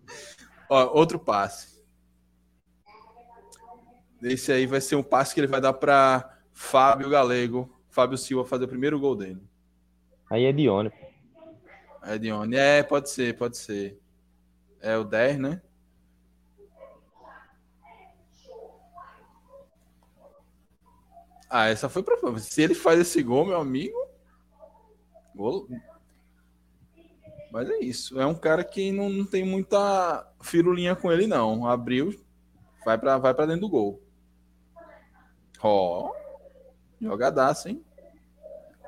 Ó, 0.68 0.98
outro 0.98 1.18
passe. 1.18 1.82
Esse 4.22 4.52
aí 4.52 4.66
vai 4.66 4.80
ser 4.80 4.96
um 4.96 5.02
passe 5.02 5.34
que 5.34 5.40
ele 5.40 5.46
vai 5.46 5.60
dar 5.60 5.74
para 5.74 6.38
Fábio 6.52 7.10
Galego. 7.10 7.70
Fábio 7.90 8.18
Silva 8.18 8.44
fazer 8.44 8.64
o 8.64 8.68
primeiro 8.68 8.98
gol 8.98 9.14
dele. 9.14 9.40
Aí 10.30 10.44
é 10.44 10.52
Dione. 10.52 10.90
É 12.02 12.18
Dione. 12.18 12.56
É, 12.56 12.82
pode 12.82 13.10
ser, 13.10 13.36
pode 13.36 13.56
ser. 13.56 13.98
É 14.84 14.98
o 14.98 15.02
10, 15.02 15.38
né? 15.38 15.62
Ah, 21.48 21.68
essa 21.68 21.88
foi 21.88 22.02
pra. 22.02 22.16
Se 22.38 22.60
ele 22.60 22.74
faz 22.74 23.00
esse 23.00 23.22
gol, 23.22 23.46
meu 23.46 23.58
amigo. 23.58 23.96
Gol. 25.34 25.66
Mas 27.50 27.70
é 27.70 27.78
isso. 27.78 28.20
É 28.20 28.26
um 28.26 28.34
cara 28.34 28.62
que 28.62 28.92
não, 28.92 29.08
não 29.08 29.24
tem 29.24 29.42
muita 29.42 30.30
firulinha 30.42 30.94
com 30.94 31.10
ele, 31.10 31.26
não. 31.26 31.66
Abriu, 31.66 32.22
vai 32.84 32.98
para 32.98 33.16
vai 33.16 33.32
pra 33.32 33.46
dentro 33.46 33.62
do 33.62 33.70
gol. 33.70 34.02
Ó, 35.62 36.10
oh, 36.10 36.14
jogadaço, 37.00 37.70
hein? 37.70 37.82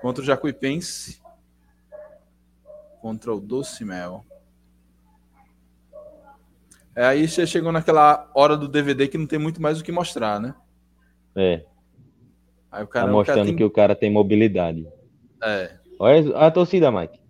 Contra 0.02 0.22
o 0.22 0.26
Jacuipense. 0.26 1.22
Contra 3.00 3.34
o 3.34 3.40
Doce 3.40 3.82
Mel. 3.82 4.26
É, 6.96 7.04
aí 7.04 7.28
você 7.28 7.46
chegou 7.46 7.70
naquela 7.70 8.30
hora 8.34 8.56
do 8.56 8.66
DVD 8.66 9.06
que 9.06 9.18
não 9.18 9.26
tem 9.26 9.38
muito 9.38 9.60
mais 9.60 9.78
o 9.78 9.84
que 9.84 9.92
mostrar, 9.92 10.40
né? 10.40 10.54
É. 11.36 11.62
Aí 12.72 12.82
o 12.82 12.88
cara, 12.88 13.06
tá 13.06 13.12
mostrando 13.12 13.20
o 13.20 13.24
cara 13.26 13.46
tem... 13.46 13.56
que 13.56 13.64
o 13.64 13.70
cara 13.70 13.94
tem 13.94 14.10
mobilidade. 14.10 14.88
É. 15.42 15.76
Olha 15.98 16.38
a 16.38 16.50
torcida, 16.50 16.90
Mike. 16.90 17.20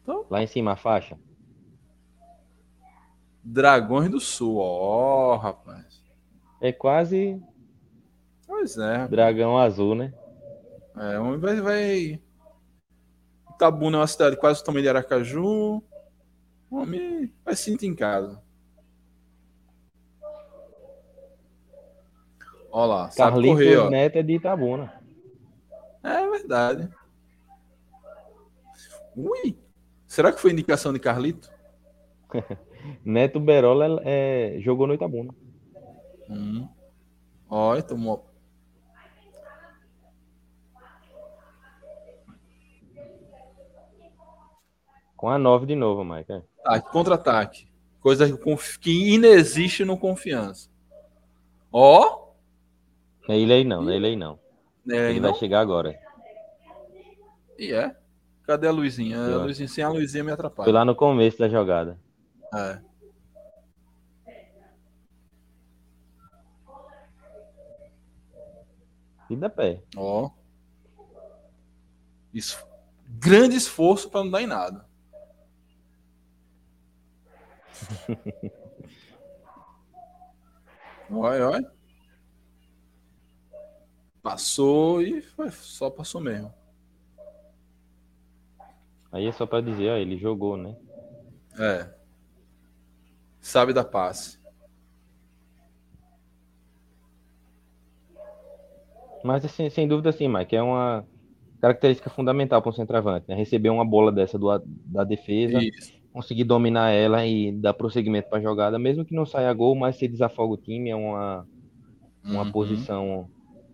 Então... 0.00 0.24
Lá 0.30 0.42
em 0.42 0.46
cima 0.46 0.72
a 0.72 0.76
faixa. 0.76 1.18
Dragões 3.44 4.08
do 4.08 4.18
Sul, 4.18 4.56
ó, 4.56 5.34
oh, 5.34 5.36
rapaz. 5.36 6.02
É 6.62 6.72
quase. 6.72 7.42
Pois 8.46 8.78
é. 8.78 9.06
Dragão 9.08 9.58
azul, 9.58 9.94
né? 9.94 10.14
É, 10.96 11.18
vai. 11.36 11.60
vai... 11.60 12.22
Itabuna 13.50 13.98
é 13.98 14.00
uma 14.00 14.06
cidade 14.06 14.36
quase 14.36 14.62
do 14.62 14.64
tamanho 14.64 14.82
de 14.82 14.88
Aracaju. 14.88 15.82
O 16.72 16.78
homem 16.78 17.30
vai 17.44 17.54
se 17.54 17.64
sentir 17.64 17.86
em 17.86 17.94
casa. 17.94 18.42
Olha 22.70 22.86
lá, 22.86 23.10
sabe 23.10 23.32
Carlitos 23.32 23.58
correr, 23.58 23.76
ó. 23.76 23.90
Neto 23.90 24.16
é 24.16 24.22
de 24.22 24.32
Itabuna. 24.32 25.02
É 26.02 26.30
verdade. 26.30 26.88
Ui! 29.14 29.54
Será 30.06 30.32
que 30.32 30.40
foi 30.40 30.50
indicação 30.50 30.94
de 30.94 30.98
Carlito? 30.98 31.52
Neto 33.04 33.38
Berola 33.38 34.00
é, 34.02 34.56
jogou 34.60 34.86
no 34.86 34.94
Itabuna. 34.94 35.34
Hum. 36.30 36.66
Olha, 37.50 37.82
tomou. 37.82 38.31
Com 45.22 45.28
a 45.28 45.38
9 45.38 45.66
de 45.66 45.76
novo, 45.76 46.04
Mike. 46.04 46.32
é. 46.32 46.42
Tá, 46.64 46.80
contra-ataque. 46.80 47.68
Coisa 48.00 48.26
que 48.80 49.14
inexiste 49.14 49.84
no 49.84 49.96
confiança. 49.96 50.68
Ó! 51.72 52.32
É 53.28 53.38
ele 53.38 53.52
aí 53.52 53.62
não, 53.62 53.88
é 53.88 53.94
ele 53.94 54.08
aí 54.08 54.16
não. 54.16 54.40
É, 54.90 55.10
Ele 55.10 55.20
não? 55.20 55.30
vai 55.30 55.38
chegar 55.38 55.60
agora. 55.60 55.96
E 57.56 57.72
é. 57.72 57.96
Cadê 58.42 58.66
a 58.66 58.72
Luizinha? 58.72 59.16
A. 59.16 59.44
Luizinha, 59.44 59.68
sem 59.68 59.84
a 59.84 59.90
Luizinha 59.90 60.24
me 60.24 60.32
atrapalha. 60.32 60.64
Foi 60.64 60.72
lá 60.72 60.84
no 60.84 60.96
começo 60.96 61.38
da 61.38 61.48
jogada. 61.48 61.96
É. 62.52 62.80
E 69.30 69.36
dá 69.36 69.48
pé. 69.48 69.84
Ó. 69.96 70.30
Isso. 72.34 72.66
Grande 73.06 73.54
esforço 73.54 74.10
para 74.10 74.24
não 74.24 74.30
dar 74.32 74.42
em 74.42 74.48
nada. 74.48 74.90
olha, 81.10 81.48
olha. 81.48 81.72
Passou 84.22 85.02
e 85.02 85.20
foi, 85.20 85.50
só 85.50 85.90
passou 85.90 86.20
mesmo. 86.20 86.54
Aí 89.10 89.26
é 89.26 89.32
só 89.32 89.44
pra 89.44 89.60
dizer, 89.60 89.90
ó, 89.90 89.96
ele 89.96 90.16
jogou, 90.16 90.56
né? 90.56 90.76
É. 91.58 91.92
Sabe 93.40 93.72
da 93.72 93.84
passe. 93.84 94.40
Mas 99.22 99.44
assim, 99.44 99.70
sem 99.70 99.86
dúvida 99.86 100.10
sim, 100.12 100.28
Mike, 100.28 100.56
é 100.56 100.62
uma 100.62 101.06
característica 101.60 102.10
fundamental 102.10 102.60
para 102.60 102.70
um 102.70 102.74
centroavante, 102.74 103.26
né? 103.28 103.34
Receber 103.34 103.70
uma 103.70 103.84
bola 103.84 104.10
dessa 104.10 104.38
do, 104.38 104.46
da 104.64 105.04
defesa, 105.04 105.62
Isso. 105.62 106.01
Conseguir 106.12 106.44
dominar 106.44 106.90
ela 106.90 107.24
e 107.26 107.50
dar 107.52 107.72
prosseguimento 107.74 108.28
para 108.28 108.38
a 108.38 108.42
jogada, 108.42 108.78
mesmo 108.78 109.04
que 109.04 109.14
não 109.14 109.24
saia 109.24 109.52
gol, 109.52 109.74
mas 109.74 109.96
se 109.96 110.06
desafoga 110.06 110.54
o 110.54 110.56
time, 110.58 110.90
é 110.90 110.96
uma, 110.96 111.46
uma 112.24 112.42
Uhum. 112.44 112.52
posição 112.52 113.30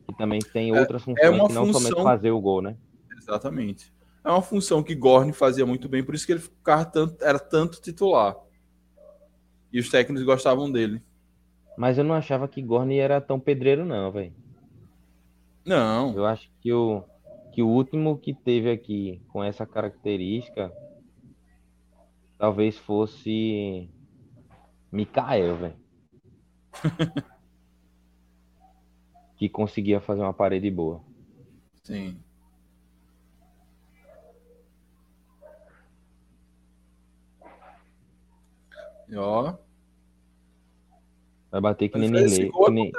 que 0.08 0.16
também 0.16 0.40
tem 0.40 0.70
É- 0.70 0.80
outras 0.80 1.02
funções 1.02 1.28
uma 1.28 1.46
que 1.48 1.52
não 1.54 1.66
somente 1.72 1.88
função- 1.88 2.02
fazer 2.04 2.30
o 2.30 2.40
gol, 2.40 2.62
né? 2.62 2.76
Exatamente. 3.16 3.92
É 4.24 4.30
uma 4.30 4.42
função 4.42 4.82
que 4.82 4.94
Gorne 4.94 5.32
fazia 5.32 5.66
muito 5.66 5.88
bem, 5.88 6.04
por 6.04 6.14
isso 6.14 6.26
que 6.26 6.32
ele 6.32 6.40
ficava 6.40 6.84
tanto, 6.84 7.22
era 7.24 7.38
tanto 7.38 7.80
titular. 7.80 8.36
E 9.72 9.78
os 9.80 9.88
técnicos 9.90 10.24
gostavam 10.24 10.70
dele. 10.70 11.02
Mas 11.76 11.98
eu 11.98 12.04
não 12.04 12.14
achava 12.14 12.48
que 12.48 12.62
Gorni 12.62 12.98
era 12.98 13.20
tão 13.20 13.38
pedreiro, 13.38 13.84
não, 13.84 14.10
velho. 14.10 14.32
Não, 15.64 16.14
Eu 16.16 16.24
acho 16.24 16.50
que 16.60 16.72
o, 16.72 17.02
que 17.52 17.62
o 17.62 17.68
último 17.68 18.16
que 18.18 18.32
teve 18.32 18.70
aqui 18.70 19.20
com 19.28 19.44
essa 19.44 19.66
característica 19.66 20.72
talvez 22.38 22.78
fosse 22.78 23.90
Mikael, 24.90 25.56
velho. 25.56 25.76
que 29.36 29.48
conseguia 29.48 30.00
fazer 30.00 30.22
uma 30.22 30.32
parede 30.34 30.70
boa. 30.70 31.02
sim. 31.82 32.18
E 39.08 39.16
ó, 39.16 39.54
Vai 41.50 41.60
bater 41.62 41.88
que 41.88 41.96
ele 41.96 42.08
nem 42.10 42.24
Nirley. 42.24 42.50
gol 42.50 42.66
Que 42.66 42.70
é 42.70 42.74
nem, 42.74 42.92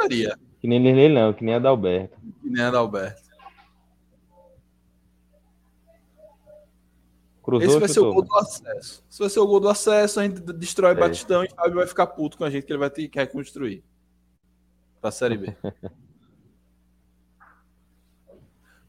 que 0.60 0.68
nem 0.68 1.10
não, 1.14 1.34
que 1.34 1.44
nem 1.44 1.53
Adalberto. 1.53 2.18
que 2.41 2.49
nem 2.49 2.64
a 2.64 2.72
da 2.72 3.28
Cruzou, 7.49 7.67
Esse 7.69 7.80
vai 7.80 7.89
ser 7.89 7.99
o 7.99 8.13
gol 8.13 8.21
do 8.23 8.35
acesso. 8.38 9.03
Se 9.09 9.19
vai 9.19 9.30
ser 9.30 9.39
o 9.39 9.47
gol 9.47 9.59
do 9.59 9.69
acesso, 9.69 10.19
a 10.19 10.23
gente 10.23 10.39
destrói 10.39 10.91
É. 10.91 10.95
Batistão 10.95 11.43
e 11.43 11.49
Fábio 11.49 11.76
vai 11.76 11.88
ficar 11.88 12.07
puto 12.07 12.38
com 12.38 12.43
a 12.43 12.49
gente 12.49 12.65
que 12.65 12.71
ele 12.71 12.80
vai 12.80 12.89
ter 12.89 13.07
que 13.07 13.17
reconstruir. 13.17 13.84
Pra 15.01 15.11
Série 15.11 15.38
B. 15.38 15.55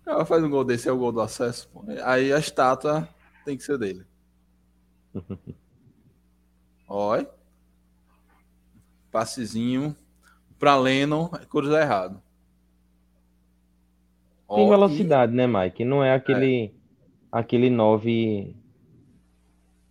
Ela 0.07 0.25
faz 0.25 0.43
um 0.43 0.51
gol 0.51 0.65
desse, 0.65 0.89
é 0.89 0.93
o 0.93 0.99
gol 0.99 1.13
do 1.13 1.21
acesso. 1.21 1.69
pô. 1.69 1.85
Aí 2.05 2.33
a 2.33 2.39
estátua 2.39 3.09
tem 3.45 3.57
que 3.57 3.63
ser 3.63 3.79
dele. 3.79 4.05
Olha. 6.89 7.29
Passezinho 9.11 9.97
pra 10.59 10.77
Lennon, 10.77 11.29
cruzar 11.49 11.83
errado. 11.83 12.23
Tem 14.55 14.67
Ó, 14.67 14.69
velocidade, 14.69 15.33
né, 15.33 15.47
Mike? 15.47 15.85
Não 15.85 16.03
é 16.03 16.15
aquele 16.15 16.75
aquele 17.31 17.71
9 17.71 18.55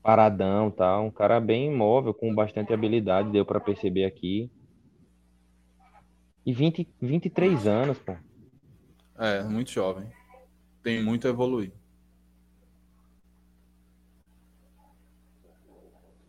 paradão, 0.01 0.71
tá? 0.71 0.99
Um 0.99 1.11
cara 1.11 1.39
bem 1.39 1.73
móvel, 1.73 2.13
com 2.13 2.33
bastante 2.33 2.73
habilidade, 2.73 3.31
deu 3.31 3.45
pra 3.45 3.59
perceber 3.59 4.05
aqui. 4.05 4.49
E 6.45 6.53
20, 6.53 6.87
23 7.01 7.67
anos, 7.67 7.97
pô. 7.99 8.15
É, 9.17 9.43
muito 9.43 9.71
jovem. 9.71 10.07
Tem 10.81 11.03
muito 11.03 11.27
a 11.27 11.29
evoluir. 11.29 11.71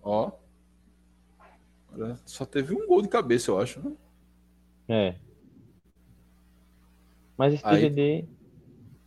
Ó. 0.02 0.32
Só 2.24 2.44
teve 2.44 2.74
um 2.74 2.86
gol 2.86 3.02
de 3.02 3.08
cabeça, 3.08 3.50
eu 3.50 3.58
acho. 3.58 3.80
Né? 3.80 3.96
É. 4.88 5.16
Mas 7.36 7.54
esse 7.54 7.66
Aí- 7.66 7.76
TGD 7.76 8.28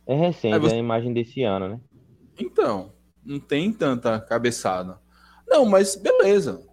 é 0.06 0.14
recente, 0.14 0.54
Aí 0.54 0.60
você- 0.60 0.74
é 0.74 0.78
a 0.78 0.80
imagem 0.80 1.12
desse 1.12 1.42
ano, 1.42 1.68
né? 1.68 1.80
Então, 2.38 2.92
não 3.24 3.40
tem 3.40 3.72
tanta 3.72 4.20
cabeçada. 4.20 5.00
Não, 5.46 5.64
mas 5.64 5.96
beleza. 5.96 6.66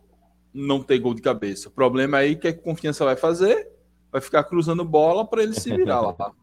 Não 0.54 0.84
tem 0.84 1.02
gol 1.02 1.14
de 1.14 1.22
cabeça. 1.22 1.70
O 1.70 1.72
problema 1.72 2.18
aí 2.18 2.34
é 2.34 2.36
que 2.36 2.48
a 2.48 2.58
confiança 2.58 3.06
vai 3.06 3.16
fazer, 3.16 3.72
vai 4.12 4.20
ficar 4.20 4.44
cruzando 4.44 4.84
bola 4.84 5.26
para 5.26 5.44
ele 5.44 5.54
se 5.54 5.74
virar 5.76 6.02
lá. 6.02 6.16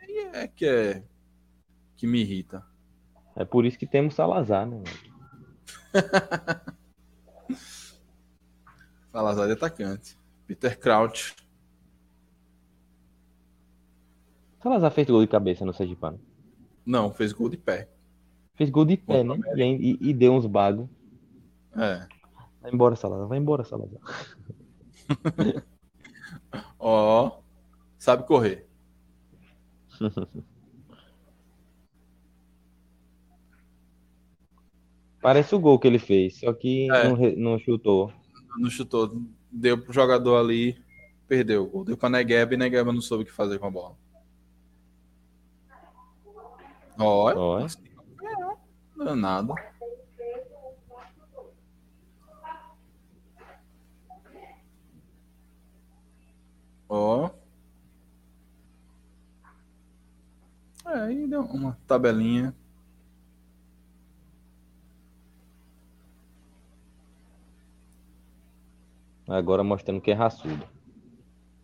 Aí 0.00 0.18
é 0.32 0.48
que 0.48 0.66
é 0.66 1.02
que 1.96 2.06
me 2.06 2.20
irrita. 2.20 2.64
É 3.36 3.44
por 3.44 3.64
isso 3.64 3.78
que 3.78 3.86
temos 3.86 4.14
Salazar, 4.14 4.66
né? 4.66 4.82
Salazar 9.10 9.46
de 9.46 9.52
atacante. 9.52 10.18
Peter 10.46 10.78
Crouch. 10.78 11.34
Salazar 14.62 14.90
fez 14.90 15.08
gol 15.08 15.20
de 15.20 15.28
cabeça 15.28 15.64
no 15.64 15.72
Sergipano. 15.72 16.20
Não, 16.84 17.12
fez 17.12 17.32
gol 17.32 17.48
de 17.48 17.56
pé. 17.56 17.88
Fez 18.56 18.70
gol 18.70 18.84
de 18.84 18.96
pé, 18.96 19.22
né? 19.24 19.36
E, 19.56 19.98
e- 20.00 20.14
deu 20.14 20.32
uns 20.32 20.46
bagos. 20.46 20.88
É. 21.76 22.06
Vai 22.62 22.72
embora, 22.72 22.94
Salazar. 22.96 23.26
Vai 23.26 23.38
embora, 23.38 23.64
Salazar. 23.64 24.00
Ó, 26.78 27.38
sabe 27.98 28.26
correr. 28.26 28.66
Parece 35.20 35.54
o 35.54 35.58
gol 35.58 35.78
que 35.78 35.86
ele 35.86 35.98
fez, 35.98 36.38
só 36.40 36.52
que 36.52 36.90
É. 36.90 37.08
não, 37.08 37.16
não 37.52 37.58
chutou. 37.58 38.12
Não 38.58 38.68
chutou. 38.68 39.16
Deu 39.50 39.78
pro 39.80 39.92
jogador 39.92 40.36
ali, 40.36 40.76
perdeu. 41.26 41.64
o 41.64 41.66
gol. 41.66 41.84
Deu 41.84 41.96
pra 41.96 42.10
Negueba 42.10 42.54
e 42.54 42.56
Negueba 42.56 42.92
não 42.92 43.00
soube 43.00 43.22
o 43.24 43.26
que 43.26 43.32
fazer 43.32 43.58
com 43.58 43.66
a 43.66 43.70
bola. 43.70 43.96
Ó. 46.98 47.66
nada. 49.12 49.54
Ó. 56.88 57.28
É, 60.86 61.00
aí 61.00 61.26
deu 61.26 61.40
uma 61.42 61.76
tabelinha. 61.86 62.54
Agora 69.26 69.64
mostrando 69.64 70.00
que 70.00 70.10
é 70.10 70.14
raçudo. 70.14 70.68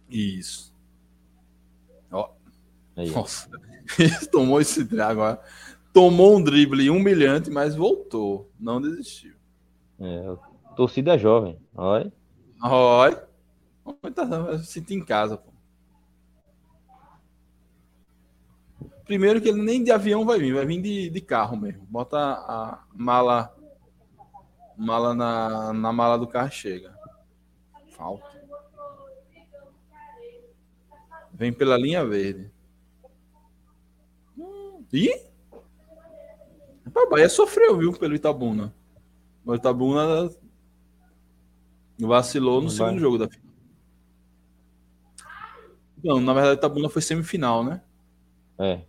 Isso. 0.08 0.74
Ó, 2.10 2.30
Aí. 2.96 3.10
Nossa, 3.10 3.48
tomou 4.30 4.60
esse 4.60 4.82
agora. 5.00 5.40
Tomou 5.92 6.36
um 6.36 6.42
drible 6.42 6.88
humilhante, 6.88 7.50
mas 7.50 7.74
voltou. 7.74 8.50
Não 8.58 8.80
desistiu. 8.80 9.34
É, 9.98 10.36
torcida 10.76 11.18
jovem. 11.18 11.58
Olha. 11.74 12.12
Olha. 12.62 13.28
Tá, 14.14 14.58
se 14.58 14.66
sentir 14.66 14.94
em 14.94 15.04
casa, 15.04 15.36
pô. 15.36 15.50
Primeiro 19.04 19.40
que 19.40 19.48
ele 19.48 19.60
nem 19.60 19.82
de 19.82 19.90
avião 19.90 20.24
vai 20.24 20.38
vir, 20.38 20.54
vai 20.54 20.64
vir 20.64 20.80
de, 20.80 21.10
de 21.10 21.20
carro 21.20 21.56
mesmo. 21.56 21.84
Bota 21.90 22.16
a 22.16 22.84
mala 22.94 23.52
mala 24.76 25.14
na, 25.14 25.72
na 25.72 25.92
mala 25.92 26.16
do 26.16 26.26
carro 26.26 26.50
chega. 26.50 26.96
Falta. 27.90 28.40
Vem 31.32 31.52
pela 31.52 31.76
linha 31.76 32.04
verde. 32.04 32.50
Ih! 34.92 35.29
O 36.86 37.10
Bahia 37.10 37.28
sofreu, 37.28 37.76
viu, 37.78 37.92
pelo 37.92 38.14
Itabuna. 38.14 38.74
O 39.44 39.54
Itabuna 39.54 40.30
vacilou 41.98 42.60
no 42.60 42.70
segundo 42.70 42.98
jogo 42.98 43.18
da 43.18 43.28
final. 43.28 43.50
Não, 46.02 46.20
na 46.20 46.32
verdade, 46.32 46.56
o 46.56 46.58
Itabuna 46.58 46.88
foi 46.88 47.02
semifinal, 47.02 47.62
né? 47.62 47.82
É. 48.58 48.82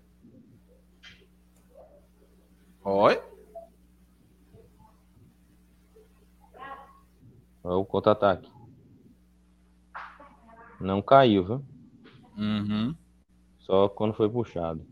Oi? 2.83 3.21
Olha 7.63 7.75
o 7.75 7.85
contra-ataque. 7.85 8.49
Não 10.79 11.01
caiu, 11.01 11.45
viu? 11.45 11.65
Uhum. 12.35 12.95
Só 13.59 13.87
quando 13.87 14.13
foi 14.13 14.27
puxado. 14.29 14.90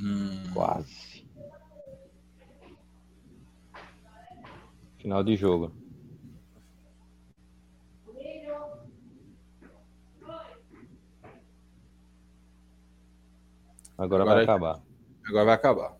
Hum. 0.00 0.52
Quase. 0.54 1.28
Final 4.98 5.22
de 5.24 5.36
jogo. 5.36 5.72
Agora, 13.96 14.22
Agora 14.22 14.24
vai 14.24 14.40
é- 14.40 14.42
acabar. 14.44 14.82
Agora 15.26 15.44
vai 15.44 15.54
acabar. 15.54 15.96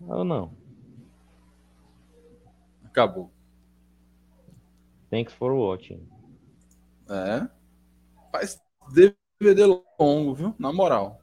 Ou 0.00 0.24
não? 0.24 0.56
Acabou. 2.84 3.30
Thanks 5.10 5.32
for 5.34 5.52
watching. 5.52 6.08
É. 7.08 7.48
Faz 8.32 8.60
DVD 9.40 9.64
longo, 9.98 10.34
viu? 10.34 10.54
Na 10.58 10.70
moral. 10.70 11.18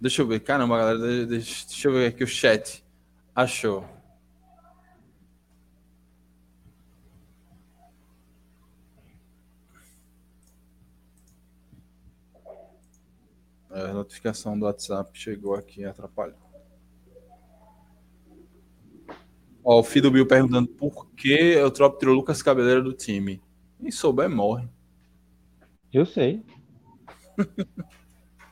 Deixa 0.00 0.22
eu 0.22 0.26
ver. 0.26 0.40
Caramba, 0.40 0.78
galera. 0.78 0.98
de- 0.98 1.26
Deixa, 1.26 1.88
eu 1.88 1.92
ver 1.92 2.06
aqui 2.06 2.24
o 2.24 2.26
chat. 2.26 2.82
Achou. 3.34 3.84
A 13.70 13.88
notificação 13.92 14.58
do 14.58 14.66
WhatsApp 14.66 15.10
chegou 15.18 15.54
aqui 15.54 15.80
e 15.80 15.84
atrapalhou. 15.84 16.36
Ó, 19.62 19.78
o 19.80 19.82
filho 19.84 20.04
do 20.04 20.10
Bill 20.10 20.26
perguntando 20.26 20.68
por 20.68 21.06
que 21.12 21.30
eu 21.32 21.70
troco 21.70 21.98
tirou 21.98 22.14
Lucas 22.14 22.42
Cabeleira 22.42 22.82
do 22.82 22.92
time. 22.92 23.40
Quem 23.80 23.90
souber, 23.90 24.28
morre. 24.28 24.68
Eu 25.92 26.06
sei. 26.06 26.42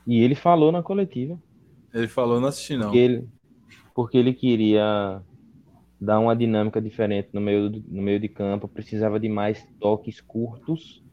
e 0.05 0.21
ele 0.21 0.35
falou 0.35 0.71
na 0.71 0.83
coletiva 0.83 1.39
Ele 1.93 2.07
falou, 2.07 2.39
não 2.39 2.47
assisti 2.47 2.75
não. 2.75 2.91
que 2.91 2.97
ele, 2.97 3.29
porque 3.95 4.17
ele 4.17 4.33
queria 4.33 5.21
dar 5.99 6.19
uma 6.19 6.35
dinâmica 6.35 6.81
diferente 6.81 7.29
no 7.33 7.41
meio, 7.41 7.69
do- 7.69 7.83
no 7.87 8.01
meio 8.01 8.19
de 8.19 8.29
campo, 8.29 8.67
precisava 8.67 9.19
de 9.19 9.29
mais 9.29 9.65
toques 9.79 10.21
curtos 10.21 11.03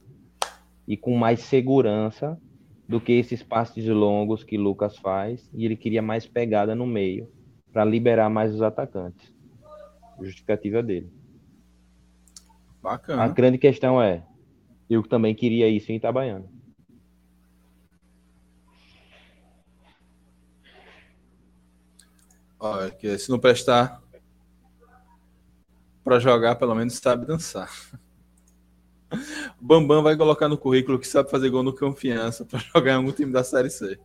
e 0.86 0.96
com 0.96 1.16
mais 1.16 1.40
segurança 1.40 2.40
do 2.88 3.00
que 3.00 3.12
esses 3.12 3.42
passes 3.42 3.86
longos 3.86 4.44
que 4.44 4.56
Lucas 4.56 4.96
faz, 4.98 5.50
e 5.52 5.64
ele 5.64 5.76
queria 5.76 6.02
mais 6.02 6.26
pegada 6.26 6.74
no 6.74 6.86
meio 6.86 7.28
para 7.72 7.84
liberar 7.84 8.30
mais 8.30 8.54
os 8.54 8.62
atacantes. 8.62 9.34
Justificativa 10.20 10.82
dele. 10.82 11.10
A 12.86 12.90
Bacana. 12.92 13.28
grande 13.28 13.58
questão 13.58 14.00
é, 14.00 14.24
eu 14.88 15.02
também 15.02 15.34
queria 15.34 15.68
isso 15.68 15.90
em 15.90 15.96
Itabaiana. 15.96 16.46
Olha, 22.60 22.90
que 22.92 23.18
se 23.18 23.28
não 23.28 23.40
prestar 23.40 24.00
pra 26.04 26.20
jogar, 26.20 26.54
pelo 26.54 26.76
menos 26.76 26.94
sabe 26.94 27.26
dançar. 27.26 27.68
Bambam 29.60 30.02
vai 30.02 30.16
colocar 30.16 30.48
no 30.48 30.56
currículo 30.56 30.98
que 30.98 31.08
sabe 31.08 31.28
fazer 31.28 31.50
gol 31.50 31.64
no 31.64 31.74
confiança 31.74 32.44
pra 32.44 32.60
jogar 32.72 32.92
em 32.92 32.96
algum 32.96 33.10
time 33.10 33.32
da 33.32 33.42
Série 33.42 33.70
C. 33.70 33.98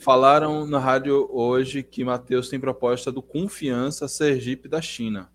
Falaram 0.00 0.66
na 0.66 0.78
rádio 0.78 1.28
hoje 1.30 1.82
que 1.82 2.02
Matheus 2.02 2.48
tem 2.48 2.58
proposta 2.58 3.12
do 3.12 3.20
Confiança 3.20 4.08
Sergipe 4.08 4.66
da 4.66 4.80
China. 4.80 5.30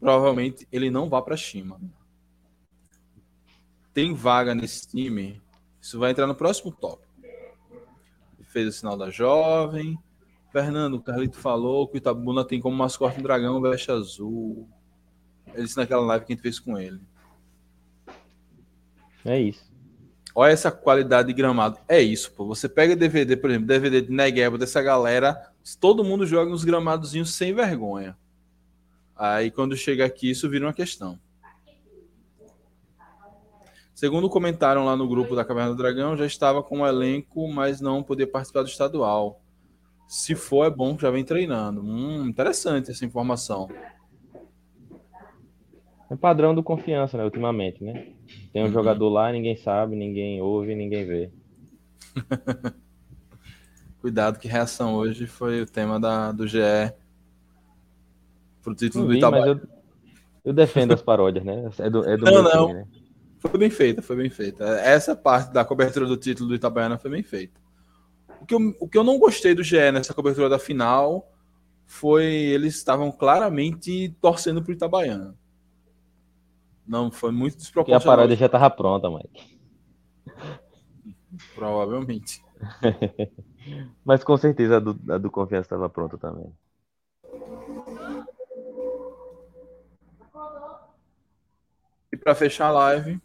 Provavelmente 0.00 0.66
ele 0.72 0.90
não 0.90 1.06
vá 1.06 1.20
para 1.20 1.34
a 1.34 1.36
China. 1.36 1.78
Tem 3.92 4.14
vaga 4.14 4.54
nesse 4.54 4.88
time? 4.88 5.42
Isso 5.78 5.98
vai 5.98 6.12
entrar 6.12 6.26
no 6.26 6.34
próximo 6.34 6.72
tópico. 6.72 7.12
Fez 8.44 8.68
o 8.68 8.72
sinal 8.72 8.96
da 8.96 9.10
jovem. 9.10 9.98
Fernando, 10.50 10.94
o 10.94 11.02
Carlito 11.02 11.36
falou 11.36 11.86
que 11.86 11.96
o 11.96 11.98
Itabuna 11.98 12.46
tem 12.46 12.62
como 12.62 12.74
mascote 12.74 13.20
um 13.20 13.22
dragão 13.22 13.60
veste 13.60 13.92
azul. 13.92 14.66
Ele 15.48 15.64
disse 15.64 15.76
naquela 15.76 16.06
live 16.06 16.24
que 16.24 16.32
a 16.32 16.34
gente 16.34 16.42
fez 16.42 16.58
com 16.58 16.78
ele. 16.78 17.00
É 19.22 19.38
isso. 19.38 19.69
Olha 20.34 20.52
essa 20.52 20.70
qualidade 20.70 21.28
de 21.28 21.34
gramado. 21.34 21.78
É 21.88 22.00
isso, 22.00 22.32
pô. 22.32 22.46
Você 22.46 22.68
pega 22.68 22.94
DVD, 22.94 23.36
por 23.36 23.50
exemplo, 23.50 23.66
DVD 23.66 24.02
de 24.02 24.12
Negueba 24.12 24.56
dessa 24.56 24.80
galera, 24.80 25.50
todo 25.80 26.04
mundo 26.04 26.26
joga 26.26 26.50
nos 26.50 26.64
gramadozinhos 26.64 27.34
sem 27.34 27.54
vergonha. 27.54 28.16
Aí 29.16 29.50
quando 29.50 29.76
chega 29.76 30.04
aqui, 30.04 30.30
isso 30.30 30.48
vira 30.48 30.66
uma 30.66 30.72
questão. 30.72 31.18
Segundo 33.94 34.30
comentaram 34.30 34.86
lá 34.86 34.96
no 34.96 35.06
grupo 35.06 35.36
da 35.36 35.44
Caverna 35.44 35.72
do 35.72 35.76
Dragão, 35.76 36.16
já 36.16 36.24
estava 36.24 36.62
com 36.62 36.80
o 36.80 36.86
elenco, 36.86 37.46
mas 37.52 37.82
não 37.82 38.02
podia 38.02 38.26
participar 38.26 38.62
do 38.62 38.68
estadual. 38.68 39.42
Se 40.08 40.34
for, 40.34 40.64
é 40.64 40.70
bom 40.70 40.96
que 40.96 41.02
já 41.02 41.10
vem 41.10 41.22
treinando. 41.22 41.82
Hum, 41.82 42.26
interessante 42.26 42.90
essa 42.90 43.04
informação. 43.04 43.68
É 46.10 46.16
padrão 46.16 46.54
do 46.54 46.62
confiança, 46.62 47.18
né, 47.18 47.24
ultimamente, 47.24 47.84
né? 47.84 48.14
Tem 48.52 48.62
um 48.62 48.66
Uhum. 48.66 48.72
jogador 48.72 49.08
lá, 49.08 49.30
ninguém 49.30 49.56
sabe, 49.56 49.94
ninguém 49.96 50.40
ouve, 50.40 50.74
ninguém 50.74 51.04
vê. 51.06 51.30
Cuidado 54.00 54.38
que 54.38 54.48
reação 54.48 54.94
hoje 54.94 55.26
foi 55.26 55.60
o 55.62 55.66
tema 55.66 56.00
da, 56.00 56.32
do 56.32 56.46
GE 56.48 56.58
pro 58.62 58.74
título 58.74 59.04
do 59.04 59.10
vi, 59.12 59.20
mas 59.20 59.28
Itabaiana. 59.28 59.62
eu, 59.62 59.68
eu 60.46 60.52
defendo 60.52 60.92
as 60.92 61.02
paródias, 61.02 61.44
né? 61.44 61.70
É 61.78 61.90
do, 61.90 62.08
é 62.08 62.16
do 62.16 62.24
Não, 62.24 62.42
não. 62.42 62.66
time, 62.68 62.80
né? 62.80 62.86
Foi 63.38 63.58
bem 63.58 63.70
feita, 63.70 64.02
foi 64.02 64.16
bem 64.16 64.30
feita. 64.30 64.64
Essa 64.80 65.14
parte 65.16 65.52
da 65.52 65.64
cobertura 65.64 66.06
do 66.06 66.16
título 66.16 66.48
do 66.48 66.54
Itabaiana 66.54 66.98
foi 66.98 67.10
bem 67.10 67.22
feita. 67.22 67.58
O 68.40 68.46
que 68.46 68.54
eu, 68.54 68.76
o 68.80 68.88
que 68.88 68.98
eu 68.98 69.04
não 69.04 69.18
gostei 69.18 69.54
do 69.54 69.62
GE 69.62 69.92
nessa 69.92 70.12
cobertura 70.14 70.48
da 70.48 70.58
final 70.58 71.30
foi 71.86 72.24
eles 72.26 72.76
estavam 72.76 73.10
claramente 73.12 74.14
torcendo 74.20 74.62
pro 74.62 74.72
Itabaiana. 74.72 75.34
Não, 76.90 77.08
foi 77.08 77.30
muito 77.30 77.52
Porque 77.52 77.92
a 77.92 77.98
desproporcional. 77.98 78.16
paródia 78.16 78.36
já 78.36 78.48
tava 78.48 78.68
pronta, 78.68 79.08
Mike. 79.08 79.60
Provavelmente. 81.54 82.42
Mas 84.04 84.24
com 84.24 84.36
certeza 84.36 84.78
a 84.78 84.80
do, 84.80 84.98
a 85.12 85.16
do 85.16 85.30
confiança 85.30 85.66
estava 85.66 85.88
pronta 85.88 86.18
também. 86.18 86.52
E 92.12 92.16
para 92.16 92.34
fechar 92.34 92.66
a 92.66 92.72
live. 92.72 93.20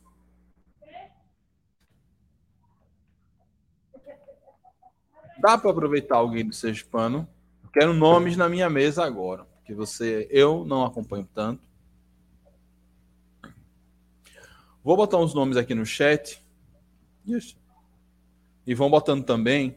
Dá 5.40 5.58
para 5.58 5.72
aproveitar 5.72 6.18
alguém 6.18 6.46
do 6.46 6.54
Sergipano. 6.54 7.28
Quero 7.74 7.96
nomes 7.96 8.38
na 8.38 8.48
minha 8.48 8.70
mesa 8.70 9.04
agora, 9.04 9.44
porque 9.56 9.74
você, 9.74 10.28
eu 10.30 10.64
não 10.66 10.86
acompanho 10.86 11.28
tanto. 11.34 11.64
Vou 14.86 14.96
botar 14.96 15.18
uns 15.18 15.34
nomes 15.34 15.58
aqui 15.58 15.74
no 15.74 15.84
chat. 15.84 16.40
Isso. 17.26 17.58
E 18.68 18.76
vão 18.76 18.88
botando 18.88 19.26
também. 19.26 19.76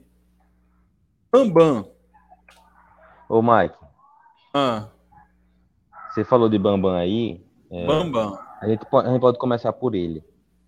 Bambam. 1.33 1.91
Ô, 3.27 3.41
Mike, 3.41 3.75
Ah, 4.53 4.89
você 6.11 6.23
falou 6.25 6.47
de 6.51 6.59
Bambam 6.59 6.95
aí. 6.95 7.43
é, 7.71 7.87
Bambam. 7.87 8.39
a, 8.61 8.69
gente 8.69 8.85
pode, 8.85 9.09
a 9.09 9.13
gente 9.13 9.21
pode 9.23 9.39
começar 9.39 9.73
por 9.73 9.95
ele. 9.95 10.23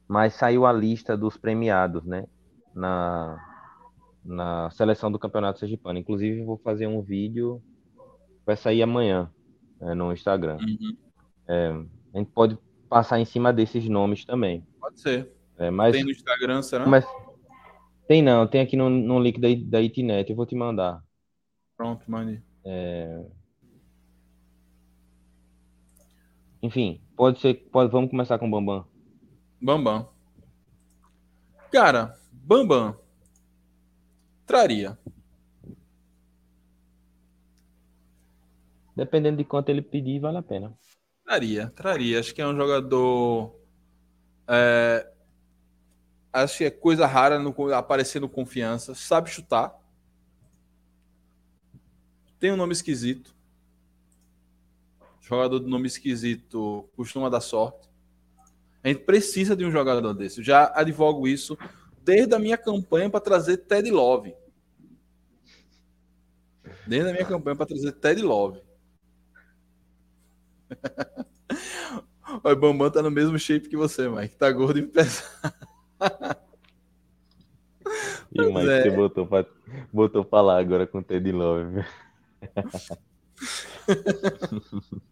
Mas 0.08 0.32
saiu 0.32 0.64
a 0.64 0.72
lista 0.72 1.18
dos 1.18 1.36
premiados, 1.36 2.02
né? 2.06 2.26
Na, 2.74 3.38
na 4.24 4.70
seleção 4.70 5.12
do 5.12 5.18
Campeonato 5.18 5.58
Sergipano. 5.58 5.98
Inclusive, 5.98 6.42
vou 6.44 6.56
fazer 6.56 6.86
um 6.86 7.02
vídeo, 7.02 7.62
vai 8.46 8.56
sair 8.56 8.82
amanhã 8.82 9.30
é, 9.82 9.94
no 9.94 10.12
Instagram. 10.14 10.56
Uhum. 10.62 10.96
É, 11.46 11.68
a 12.14 12.18
gente 12.18 12.30
pode 12.32 12.58
passar 12.90 13.20
em 13.20 13.24
cima 13.24 13.52
desses 13.52 13.88
nomes 13.88 14.24
também. 14.24 14.66
Pode 14.80 15.00
ser. 15.00 15.32
É, 15.56 15.70
mas, 15.70 15.92
tem 15.92 16.04
no 16.04 16.10
Instagram, 16.10 16.60
será? 16.60 16.86
Mas, 16.86 17.06
tem 18.08 18.20
não, 18.20 18.46
tem 18.46 18.60
aqui 18.60 18.76
no, 18.76 18.90
no 18.90 19.20
link 19.20 19.40
da, 19.40 19.48
da 19.64 19.80
Itinet, 19.80 20.28
eu 20.28 20.36
vou 20.36 20.44
te 20.44 20.56
mandar. 20.56 21.02
Pronto, 21.76 22.10
mande. 22.10 22.42
É... 22.64 23.24
Enfim, 26.62 27.00
pode 27.16 27.40
ser. 27.40 27.54
Pode, 27.70 27.90
vamos 27.90 28.10
começar 28.10 28.38
com 28.38 28.48
o 28.48 28.50
Bambam. 28.50 28.84
Bambam. 29.62 30.08
Cara, 31.70 32.14
Bambam 32.32 32.98
traria. 34.50 34.98
Dependendo 38.96 39.36
de 39.38 39.44
quanto 39.44 39.68
ele 39.68 39.80
pedir, 39.80 40.18
vale 40.18 40.38
a 40.38 40.42
pena. 40.42 40.76
Traria, 41.30 41.72
traria. 41.76 42.18
Acho 42.18 42.34
que 42.34 42.42
é 42.42 42.46
um 42.46 42.56
jogador. 42.56 43.54
É, 44.48 45.08
acho 46.32 46.58
que 46.58 46.64
é 46.64 46.70
coisa 46.72 47.06
rara 47.06 47.38
no, 47.38 47.54
aparecer 47.72 48.20
no 48.20 48.28
confiança. 48.28 48.96
Sabe 48.96 49.30
chutar. 49.30 49.72
Tem 52.40 52.50
um 52.50 52.56
nome 52.56 52.72
esquisito. 52.72 53.32
Jogador 55.20 55.60
de 55.60 55.66
nome 55.66 55.86
esquisito 55.86 56.90
costuma 56.96 57.30
dar 57.30 57.40
sorte. 57.40 57.88
A 58.82 58.88
gente 58.88 59.04
precisa 59.04 59.54
de 59.54 59.64
um 59.64 59.70
jogador 59.70 60.12
desse. 60.12 60.42
Já 60.42 60.72
advogo 60.74 61.28
isso 61.28 61.56
desde 62.02 62.34
a 62.34 62.40
minha 62.40 62.58
campanha 62.58 63.08
para 63.08 63.20
trazer 63.20 63.58
Ted 63.58 63.88
Love. 63.88 64.34
Desde 66.88 67.08
a 67.08 67.12
minha 67.12 67.24
campanha 67.24 67.54
para 67.54 67.66
trazer 67.66 67.92
Ted 67.92 68.20
Love. 68.20 68.68
o 72.44 72.56
Bambam 72.56 72.90
tá 72.90 73.02
no 73.02 73.10
mesmo 73.10 73.38
shape 73.38 73.68
que 73.68 73.76
você, 73.76 74.08
Mike. 74.08 74.36
Tá 74.36 74.50
gordo 74.50 74.78
e 74.78 74.86
pesado. 74.86 75.28
E 78.32 78.40
o 78.40 78.54
Mike 78.54 78.70
é. 78.70 78.82
você 78.82 78.90
botou 78.90 79.26
pra, 79.26 79.44
botou 79.92 80.24
pra 80.24 80.40
lá 80.40 80.60
agora 80.60 80.86
com 80.86 80.98
o 80.98 81.02
Ted 81.02 81.32
Love. 81.32 81.84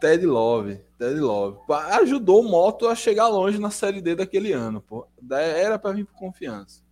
Ted 0.00 0.24
Love, 0.24 0.78
Ted 0.98 1.18
Love. 1.18 1.58
Ajudou 2.00 2.42
o 2.42 2.48
Moto 2.48 2.86
a 2.86 2.94
chegar 2.94 3.26
longe 3.26 3.58
na 3.58 3.70
Série 3.70 4.00
D 4.00 4.14
daquele 4.14 4.52
ano, 4.52 4.80
pô. 4.80 5.08
Era 5.30 5.76
para 5.76 5.96
vir 5.96 6.04
por 6.04 6.14
confiança. 6.14 6.83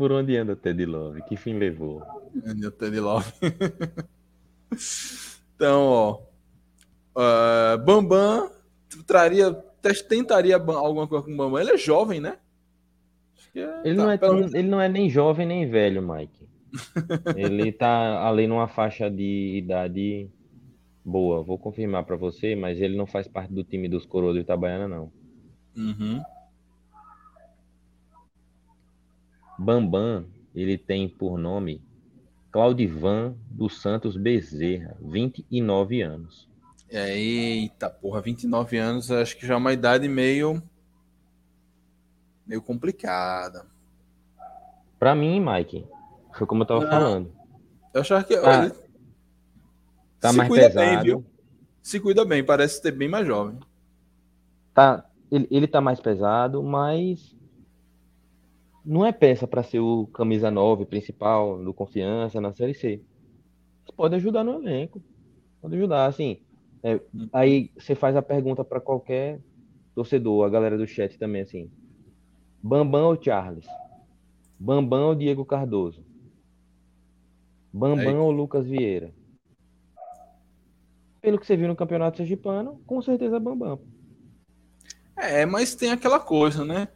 Por 0.00 0.12
onde 0.12 0.34
anda 0.34 0.56
Ted 0.56 0.82
Love? 0.86 1.20
Que 1.24 1.36
fim 1.36 1.58
levou? 1.58 2.02
Anda 2.42 2.70
Ted 2.70 2.98
Love. 2.98 3.30
então, 5.54 5.82
ó. 5.82 6.22
Uh, 7.14 7.76
Bambam 7.84 8.50
traria, 9.06 9.52
tentaria 10.08 10.56
alguma 10.56 11.06
coisa 11.06 11.26
com 11.26 11.34
o 11.34 11.36
Bambam. 11.36 11.60
Ele 11.60 11.72
é 11.72 11.76
jovem, 11.76 12.18
né? 12.18 12.38
É, 13.54 13.82
ele, 13.84 13.96
tá, 13.96 14.02
não 14.02 14.10
é 14.10 14.16
tão, 14.16 14.38
ele 14.38 14.68
não 14.68 14.80
é 14.80 14.88
nem 14.88 15.10
jovem 15.10 15.46
nem 15.46 15.68
velho, 15.68 16.00
Mike. 16.00 16.48
ele 17.36 17.70
tá 17.70 18.26
ali 18.26 18.46
numa 18.46 18.68
faixa 18.68 19.10
de 19.10 19.58
idade 19.58 20.30
boa. 21.04 21.42
Vou 21.42 21.58
confirmar 21.58 22.04
para 22.04 22.16
você, 22.16 22.56
mas 22.56 22.80
ele 22.80 22.96
não 22.96 23.06
faz 23.06 23.28
parte 23.28 23.52
do 23.52 23.62
time 23.62 23.86
dos 23.86 24.06
Coroas 24.06 24.32
do 24.32 24.40
Itabaiana, 24.40 24.88
não. 24.88 25.12
Uhum. 25.76 26.22
Bambam, 29.60 30.24
ele 30.54 30.78
tem 30.78 31.06
por 31.06 31.36
nome 31.36 31.82
Claudivan 32.50 33.36
dos 33.50 33.78
Santos 33.82 34.16
Bezerra, 34.16 34.96
29 35.02 36.00
anos. 36.00 36.48
Eita, 36.88 37.90
porra, 37.90 38.22
29 38.22 38.78
anos, 38.78 39.10
acho 39.10 39.36
que 39.36 39.46
já 39.46 39.52
é 39.52 39.56
uma 39.58 39.74
idade 39.74 40.08
meio 40.08 40.62
meio 42.46 42.62
complicada. 42.62 43.66
Para 44.98 45.14
mim, 45.14 45.38
Mike, 45.38 45.86
foi 46.32 46.46
como 46.46 46.62
eu 46.62 46.66
tava 46.66 46.80
Não. 46.80 46.90
falando. 46.90 47.32
Eu 47.92 48.00
achava 48.00 48.24
que 48.24 48.36
tá, 48.38 48.64
ele... 48.64 48.74
tá 50.18 50.32
mais 50.32 50.48
pesado. 50.50 50.74
Bem, 50.74 51.02
viu? 51.02 51.24
Se 51.82 52.00
cuida 52.00 52.24
bem, 52.24 52.42
parece 52.42 52.80
ser 52.80 52.92
bem 52.92 53.08
mais 53.08 53.26
jovem. 53.26 53.60
Tá, 54.72 55.04
ele, 55.30 55.46
ele 55.50 55.68
tá 55.68 55.82
mais 55.82 56.00
pesado, 56.00 56.62
mas 56.62 57.38
não 58.84 59.04
é 59.04 59.12
peça 59.12 59.46
para 59.46 59.62
ser 59.62 59.80
o 59.80 60.06
camisa 60.06 60.50
9 60.50 60.86
principal 60.86 61.62
do 61.62 61.74
Confiança 61.74 62.40
na 62.40 62.52
Série 62.52 62.74
C. 62.74 63.02
Pode 63.96 64.14
ajudar 64.14 64.44
no 64.44 64.54
elenco. 64.54 65.02
Pode 65.60 65.76
ajudar, 65.76 66.06
assim. 66.06 66.40
É, 66.82 67.00
aí 67.32 67.70
você 67.76 67.94
faz 67.94 68.16
a 68.16 68.22
pergunta 68.22 68.64
para 68.64 68.80
qualquer 68.80 69.40
torcedor, 69.94 70.46
a 70.46 70.48
galera 70.48 70.78
do 70.78 70.86
chat 70.86 71.18
também, 71.18 71.42
assim. 71.42 71.70
Bambam 72.62 73.08
ou 73.08 73.22
Charles? 73.22 73.66
Bambam 74.58 75.08
ou 75.08 75.14
Diego 75.14 75.44
Cardoso? 75.44 76.04
Bambam 77.72 78.16
é 78.16 78.18
ou 78.18 78.30
Lucas 78.30 78.66
Vieira? 78.66 79.12
Pelo 81.20 81.38
que 81.38 81.46
você 81.46 81.56
viu 81.56 81.68
no 81.68 81.76
Campeonato 81.76 82.16
Sergipano, 82.16 82.80
com 82.86 83.00
certeza 83.02 83.38
Bambam. 83.38 83.80
É, 85.16 85.44
mas 85.44 85.74
tem 85.74 85.90
aquela 85.90 86.18
coisa, 86.18 86.64
né? 86.64 86.88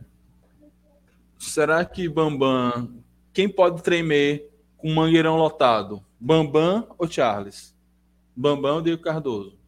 Será 1.38 1.84
que 1.84 2.08
Bambam. 2.08 3.02
Quem 3.32 3.48
pode 3.48 3.82
tremer 3.82 4.50
com 4.76 4.92
mangueirão 4.92 5.36
lotado? 5.36 6.04
Bambam 6.18 6.86
ou 6.98 7.08
Charles? 7.08 7.74
Bambam 8.34 8.76
ou 8.76 8.82
Diego 8.82 9.02
Cardoso? 9.02 9.58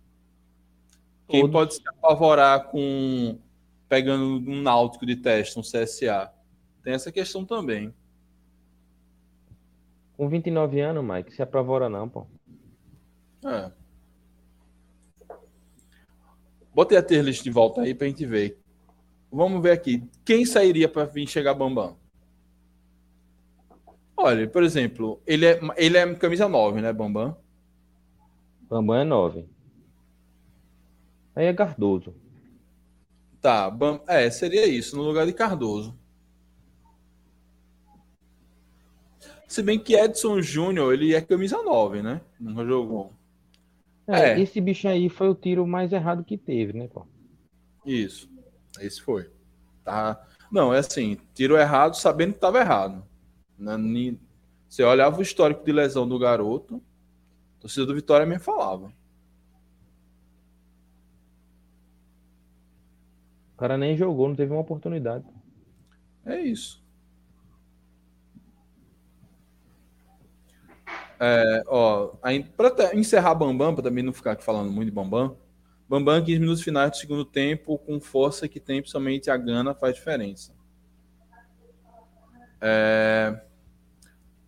Quem 1.28 1.40
Todos. 1.40 1.52
pode 1.52 1.74
se 1.74 1.82
apavorar 1.88 2.68
com 2.68 3.38
pegando 3.88 4.24
um 4.50 4.62
náutico 4.62 5.04
de 5.04 5.16
teste, 5.16 5.58
um 5.58 5.62
CSA? 5.62 6.32
Tem 6.82 6.94
essa 6.94 7.10
questão 7.10 7.44
também. 7.44 7.92
Com 10.16 10.28
29 10.28 10.80
anos, 10.80 11.04
Mike, 11.04 11.34
se 11.34 11.42
apavora 11.42 11.88
não, 11.88 12.08
pô. 12.08 12.26
É. 13.44 13.70
Botei 16.74 16.96
a 16.96 17.02
tier 17.02 17.24
list 17.24 17.42
de 17.42 17.50
volta 17.50 17.82
aí 17.82 17.94
pra 17.94 18.06
gente 18.06 18.24
ver 18.24 18.58
Vamos 19.36 19.62
ver 19.62 19.72
aqui. 19.72 20.02
Quem 20.24 20.46
sairia 20.46 20.88
para 20.88 21.04
vir 21.04 21.28
chegar 21.28 21.52
Bambam? 21.52 21.94
Olha, 24.16 24.48
por 24.48 24.62
exemplo, 24.62 25.20
ele 25.26 25.44
é, 25.44 25.60
ele 25.76 25.98
é 25.98 26.14
camisa 26.14 26.48
9, 26.48 26.80
né, 26.80 26.90
Bambam? 26.90 27.36
Bambam 28.62 28.96
é 28.96 29.04
9. 29.04 29.44
Aí 31.34 31.44
é 31.44 31.52
Cardoso. 31.52 32.14
Tá, 33.38 33.70
Bam... 33.70 34.00
é, 34.08 34.30
seria 34.30 34.66
isso, 34.66 34.96
no 34.96 35.02
lugar 35.02 35.26
de 35.26 35.34
Cardoso. 35.34 35.94
Se 39.46 39.62
bem 39.62 39.78
que 39.78 39.94
Edson 39.94 40.40
Júnior, 40.40 40.94
ele 40.94 41.14
é 41.14 41.20
camisa 41.20 41.62
9, 41.62 42.02
né? 42.02 42.22
Nunca 42.40 42.64
jogou. 42.64 43.12
É, 44.08 44.30
é, 44.30 44.40
esse 44.40 44.62
bicho 44.62 44.88
aí 44.88 45.10
foi 45.10 45.28
o 45.28 45.34
tiro 45.34 45.66
mais 45.66 45.92
errado 45.92 46.24
que 46.24 46.38
teve, 46.38 46.72
né, 46.72 46.88
pô? 46.88 47.06
Isso. 47.84 48.34
Esse 48.80 49.00
foi. 49.00 49.30
Tá? 49.84 50.20
Não, 50.50 50.72
é 50.72 50.78
assim, 50.78 51.18
tiro 51.34 51.56
errado 51.56 51.94
sabendo 51.94 52.32
que 52.32 52.38
estava 52.38 52.58
errado. 52.58 53.04
Né? 53.58 54.16
Você 54.68 54.82
olhava 54.82 55.18
o 55.18 55.22
histórico 55.22 55.64
de 55.64 55.72
lesão 55.72 56.08
do 56.08 56.18
garoto, 56.18 56.82
a 57.56 57.60
torcida 57.60 57.86
do 57.86 57.94
Vitória 57.94 58.26
me 58.26 58.38
falava. 58.38 58.92
O 63.54 63.58
cara 63.58 63.78
nem 63.78 63.96
jogou, 63.96 64.28
não 64.28 64.36
teve 64.36 64.52
uma 64.52 64.60
oportunidade. 64.60 65.24
É 66.26 66.38
isso. 66.40 66.84
É, 71.18 71.62
ó, 71.66 72.08
para 72.56 72.94
encerrar 72.94 73.34
Bambam, 73.34 73.74
para 73.74 73.84
também 73.84 74.04
não 74.04 74.12
ficar 74.12 74.32
aqui 74.32 74.44
falando 74.44 74.70
muito 74.70 74.90
de 74.90 74.94
Bambam, 74.94 75.36
Bambam, 75.88 76.22
15 76.22 76.40
minutos 76.40 76.62
finais 76.62 76.90
do 76.90 76.96
segundo 76.96 77.24
tempo, 77.24 77.78
com 77.78 78.00
força 78.00 78.48
que 78.48 78.58
tem, 78.58 78.80
principalmente 78.80 79.30
a 79.30 79.36
Gana, 79.36 79.72
faz 79.72 79.94
diferença. 79.94 80.52
É... 82.60 83.40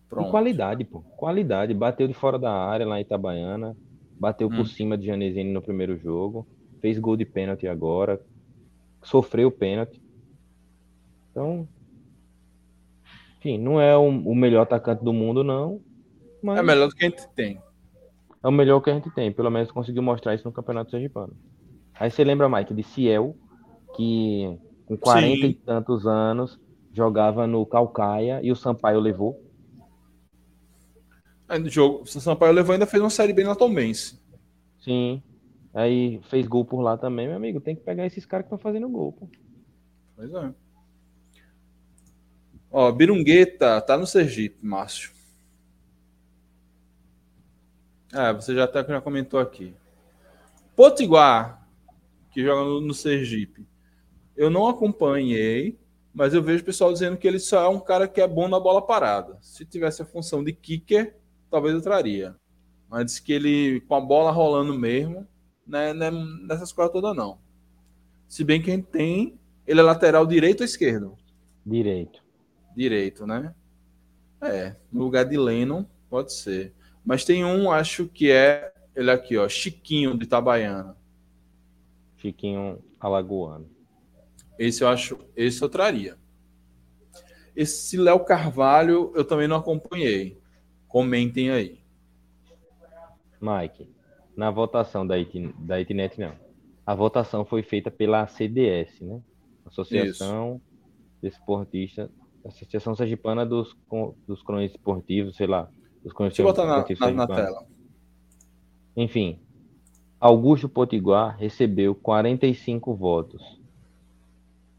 Pronto. 0.09 0.27
E 0.27 0.31
qualidade, 0.31 0.83
pô. 0.83 1.01
Qualidade. 1.15 1.73
Bateu 1.73 2.07
de 2.07 2.13
fora 2.13 2.37
da 2.37 2.51
área 2.51 2.85
lá 2.85 2.97
em 2.97 3.03
Itabaiana. 3.03 3.77
Bateu 4.19 4.47
hum. 4.47 4.55
por 4.55 4.67
cima 4.67 4.97
de 4.97 5.05
Janesini 5.05 5.53
no 5.53 5.61
primeiro 5.61 5.97
jogo. 5.97 6.45
Fez 6.81 6.99
gol 6.99 7.15
de 7.15 7.25
pênalti 7.25 7.67
agora. 7.67 8.19
Sofreu 9.01 9.49
pênalti. 9.49 10.01
Então. 11.31 11.67
Enfim, 13.37 13.57
não 13.57 13.79
é 13.79 13.95
o, 13.95 14.35
melhor 14.35 14.63
atacante 14.63 15.05
do 15.05 15.13
mundo, 15.13 15.43
não. 15.43 15.79
Mas... 16.43 16.59
É 16.59 16.63
melhor 16.63 16.89
do 16.89 16.95
que 16.95 17.05
a 17.05 17.09
gente 17.09 17.25
tem 17.29 17.61
é 18.43 18.47
o 18.47 18.51
melhor 18.51 18.79
que 18.81 18.89
a 18.89 18.93
gente 18.93 19.09
tem. 19.11 19.31
Pelo 19.31 19.49
menos 19.49 19.71
conseguiu 19.71 20.01
mostrar 20.01 20.35
isso 20.35 20.45
no 20.45 20.51
Campeonato 20.51 20.91
Sergipano. 20.91 21.33
Aí 21.93 22.09
você 22.09 22.23
lembra, 22.23 22.47
Mike, 22.47 22.73
de 22.73 22.83
Ciel, 22.83 23.35
que 23.95 24.57
com 24.85 24.97
40 24.97 25.35
Sim. 25.35 25.45
e 25.45 25.53
tantos 25.53 26.07
anos, 26.07 26.59
jogava 26.93 27.45
no 27.45 27.65
Calcaia 27.65 28.39
e 28.41 28.51
o 28.51 28.55
Sampaio 28.55 28.99
levou. 28.99 29.39
Aí 31.47 31.59
no 31.59 31.69
jogo, 31.69 32.03
o 32.03 32.07
Sampaio 32.07 32.53
levou 32.53 32.73
ainda 32.73 32.85
fez 32.85 33.01
uma 33.01 33.09
série 33.09 33.33
bem 33.33 33.45
na 33.45 33.55
Tombense. 33.55 34.19
Sim. 34.79 35.21
Aí 35.73 36.19
fez 36.29 36.47
gol 36.47 36.65
por 36.65 36.81
lá 36.81 36.97
também, 36.97 37.27
meu 37.27 37.35
amigo. 37.35 37.59
Tem 37.59 37.75
que 37.75 37.83
pegar 37.83 38.05
esses 38.05 38.25
caras 38.25 38.45
que 38.45 38.53
estão 38.53 38.57
fazendo 38.57 38.89
gol, 38.89 39.11
pô. 39.13 39.29
Pois 40.15 40.33
é. 40.33 40.53
Ó, 42.71 42.91
Birungueta 42.91 43.81
tá 43.81 43.97
no 43.97 44.07
Sergipe, 44.07 44.57
Márcio. 44.65 45.11
É, 48.13 48.33
você 48.33 48.55
já 48.55 48.63
até 48.63 48.83
já 48.83 49.01
comentou 49.01 49.39
aqui. 49.39 49.73
Potiguar, 50.75 51.67
que 52.31 52.43
joga 52.43 52.63
no, 52.63 52.81
no 52.81 52.93
Sergipe. 52.93 53.67
Eu 54.35 54.49
não 54.49 54.67
acompanhei, 54.67 55.77
mas 56.13 56.33
eu 56.33 56.41
vejo 56.41 56.63
o 56.63 56.65
pessoal 56.65 56.91
dizendo 56.91 57.17
que 57.17 57.27
ele 57.27 57.39
só 57.39 57.63
é 57.63 57.67
um 57.67 57.79
cara 57.79 58.07
que 58.07 58.21
é 58.21 58.27
bom 58.27 58.47
na 58.47 58.59
bola 58.59 58.81
parada. 58.81 59.37
Se 59.41 59.65
tivesse 59.65 60.01
a 60.01 60.05
função 60.05 60.43
de 60.43 60.53
kicker, 60.53 61.15
talvez 61.49 61.75
eu 61.75 61.81
traria. 61.81 62.35
Mas 62.89 63.05
disse 63.05 63.21
que 63.21 63.33
ele, 63.33 63.81
com 63.81 63.95
a 63.95 64.01
bola 64.01 64.31
rolando 64.31 64.73
mesmo, 64.73 65.27
né, 65.67 65.93
né, 65.93 66.09
nessas 66.47 66.71
coisas 66.71 66.91
todas 66.91 67.15
não. 67.15 67.39
Se 68.27 68.43
bem 68.43 68.61
que 68.61 68.71
a 68.71 68.75
gente 68.75 68.87
tem, 68.87 69.39
ele 69.67 69.79
é 69.79 69.83
lateral 69.83 70.25
direito 70.25 70.61
ou 70.61 70.65
esquerdo? 70.65 71.15
Direito. 71.65 72.23
Direito, 72.75 73.27
né? 73.27 73.53
É, 74.41 74.75
no 74.91 75.03
lugar 75.03 75.25
de 75.25 75.37
Lennon, 75.37 75.85
pode 76.09 76.33
ser. 76.33 76.73
Mas 77.09 77.25
tem 77.25 77.43
um, 77.43 77.71
acho 77.71 78.05
que 78.05 78.29
é 78.29 78.71
ele 78.95 79.09
aqui, 79.09 79.35
ó, 79.35 79.49
Chiquinho 79.49 80.15
de 80.15 80.25
Itabaiana. 80.25 80.95
Chiquinho 82.17 82.83
Alagoano. 82.99 83.67
Esse 84.59 84.83
eu 84.83 84.87
acho, 84.87 85.17
esse 85.35 85.59
eu 85.59 85.67
traria. 85.67 86.19
Esse 87.55 87.97
Léo 87.97 88.19
Carvalho 88.19 89.11
eu 89.15 89.25
também 89.25 89.47
não 89.47 89.55
acompanhei. 89.55 90.39
Comentem 90.87 91.49
aí. 91.49 91.79
Mike, 93.41 93.89
na 94.37 94.51
votação 94.51 95.07
da, 95.07 95.15
IT, 95.15 95.51
da 95.57 95.81
Itnet, 95.81 96.19
não. 96.19 96.35
A 96.85 96.93
votação 96.93 97.43
foi 97.43 97.63
feita 97.63 97.89
pela 97.89 98.27
CDS, 98.27 99.01
né? 99.01 99.19
Associação 99.65 100.61
Desportista, 101.23 102.07
Associação 102.45 102.93
Sergipana 102.95 103.47
dos, 103.47 103.75
dos 104.27 104.43
Cronistas 104.43 104.79
Esportivos, 104.79 105.35
sei 105.35 105.47
lá. 105.47 105.71
Dos 106.03 106.13
Deixa 106.13 106.41
eu 106.41 106.45
botar 106.45 106.65
na, 106.65 106.85
na, 106.99 107.11
na 107.11 107.27
tela. 107.27 107.67
Enfim, 108.95 109.39
Augusto 110.19 110.67
Potiguar 110.67 111.37
recebeu 111.37 111.93
45 111.95 112.95
votos 112.95 113.59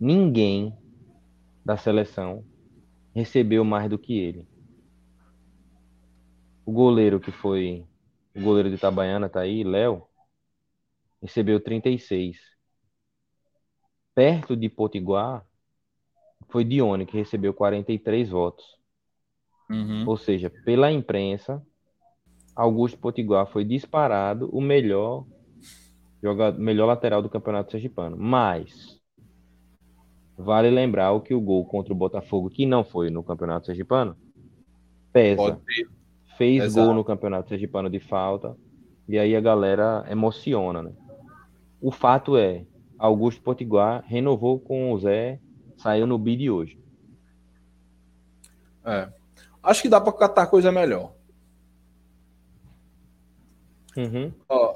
ninguém 0.00 0.74
da 1.62 1.76
seleção 1.76 2.42
recebeu 3.14 3.62
mais 3.64 3.90
do 3.90 3.98
que 3.98 4.18
ele. 4.18 4.48
O 6.64 6.72
goleiro 6.72 7.20
que 7.20 7.30
foi 7.30 7.86
o 8.34 8.40
goleiro 8.40 8.70
de 8.70 8.76
Itabaiana 8.76 9.28
tá 9.28 9.40
aí, 9.40 9.62
Léo, 9.62 10.06
recebeu 11.20 11.60
36. 11.60 12.38
Perto 14.14 14.56
de 14.56 14.68
Potiguar 14.68 15.46
foi 16.48 16.64
Dione 16.64 17.04
que 17.04 17.16
recebeu 17.16 17.52
43 17.52 18.30
votos. 18.30 18.79
Uhum. 19.70 20.04
Ou 20.06 20.16
seja, 20.16 20.50
pela 20.64 20.90
imprensa, 20.90 21.62
Augusto 22.54 22.98
Potiguar 22.98 23.46
foi 23.46 23.64
disparado 23.64 24.50
o 24.52 24.60
melhor 24.60 25.24
jogador, 26.22 26.58
melhor 26.58 26.86
lateral 26.86 27.22
do 27.22 27.30
Campeonato 27.30 27.70
Sergipano. 27.70 28.16
Mas 28.18 29.00
Vale 30.40 30.70
lembrar 30.70 31.12
o 31.12 31.20
que 31.20 31.34
o 31.34 31.40
gol 31.40 31.66
contra 31.66 31.92
o 31.92 31.96
Botafogo, 31.96 32.48
que 32.48 32.64
não 32.64 32.82
foi 32.82 33.10
no 33.10 33.22
Campeonato 33.22 33.66
Sergipano, 33.66 34.16
pesa. 35.12 35.60
Fez 36.38 36.64
Exato. 36.64 36.86
gol 36.86 36.94
no 36.94 37.04
Campeonato 37.04 37.50
Sergipano 37.50 37.90
de 37.90 38.00
falta, 38.00 38.56
e 39.06 39.18
aí 39.18 39.36
a 39.36 39.40
galera 39.40 40.06
emociona, 40.08 40.82
né? 40.82 40.92
O 41.78 41.92
fato 41.92 42.38
é, 42.38 42.64
Augusto 42.98 43.42
Potiguar 43.42 44.02
renovou 44.06 44.58
com 44.58 44.90
o 44.92 44.98
Zé, 44.98 45.38
saiu 45.76 46.06
no 46.06 46.16
bid 46.16 46.48
hoje. 46.48 46.78
É. 48.82 49.12
Acho 49.62 49.82
que 49.82 49.88
dá 49.88 50.00
para 50.00 50.12
catar 50.12 50.46
coisa 50.46 50.72
melhor. 50.72 51.12
Uhum. 53.96 54.32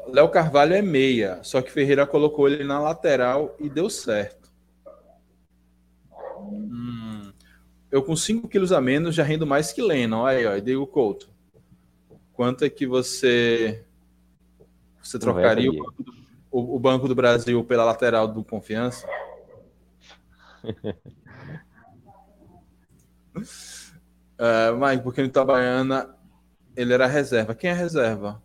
Léo 0.08 0.28
Carvalho 0.28 0.74
é 0.74 0.82
meia, 0.82 1.42
só 1.42 1.62
que 1.62 1.70
Ferreira 1.70 2.06
colocou 2.06 2.48
ele 2.48 2.64
na 2.64 2.80
lateral 2.80 3.56
e 3.58 3.68
deu 3.68 3.88
certo. 3.88 4.52
Hum, 6.38 7.32
eu 7.90 8.02
com 8.02 8.14
5 8.14 8.48
quilos 8.48 8.72
a 8.72 8.80
menos 8.80 9.14
já 9.14 9.22
rendo 9.22 9.46
mais 9.46 9.72
que 9.72 9.80
Lennon. 9.80 10.26
Aí, 10.26 10.44
ó, 10.44 10.58
Diego 10.58 10.86
Couto. 10.86 11.32
Quanto 12.32 12.64
é 12.64 12.70
que 12.70 12.86
você 12.86 13.84
você 15.00 15.18
trocaria 15.18 15.70
o 15.70 15.76
banco, 15.76 16.02
do, 16.02 16.12
o, 16.50 16.76
o 16.76 16.78
banco, 16.78 17.08
do, 17.08 17.14
Brasil 17.14 17.62
pela 17.64 17.84
lateral 17.84 18.26
do 18.26 18.42
Confiança? 18.42 19.06
é, 24.38 24.70
mas 24.72 25.00
porque 25.00 25.20
no 25.20 25.28
Itabaiana 25.28 26.14
ele 26.76 26.92
era 26.92 27.06
reserva. 27.06 27.54
Quem 27.54 27.70
é 27.70 27.72
reserva? 27.72 28.42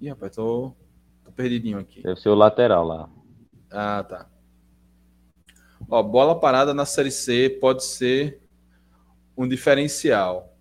Ih, 0.00 0.08
rapaz, 0.08 0.34
tô, 0.34 0.74
tô 1.24 1.32
perdidinho 1.32 1.78
aqui. 1.78 2.02
Deve 2.02 2.20
ser 2.20 2.30
o 2.30 2.34
lateral 2.34 2.84
lá. 2.84 3.10
Ah, 3.70 4.02
tá. 4.02 4.26
Ó, 5.88 6.02
bola 6.02 6.38
parada 6.38 6.72
na 6.72 6.84
Série 6.84 7.10
C 7.10 7.58
pode 7.60 7.84
ser 7.84 8.40
um 9.36 9.46
diferencial. 9.46 10.56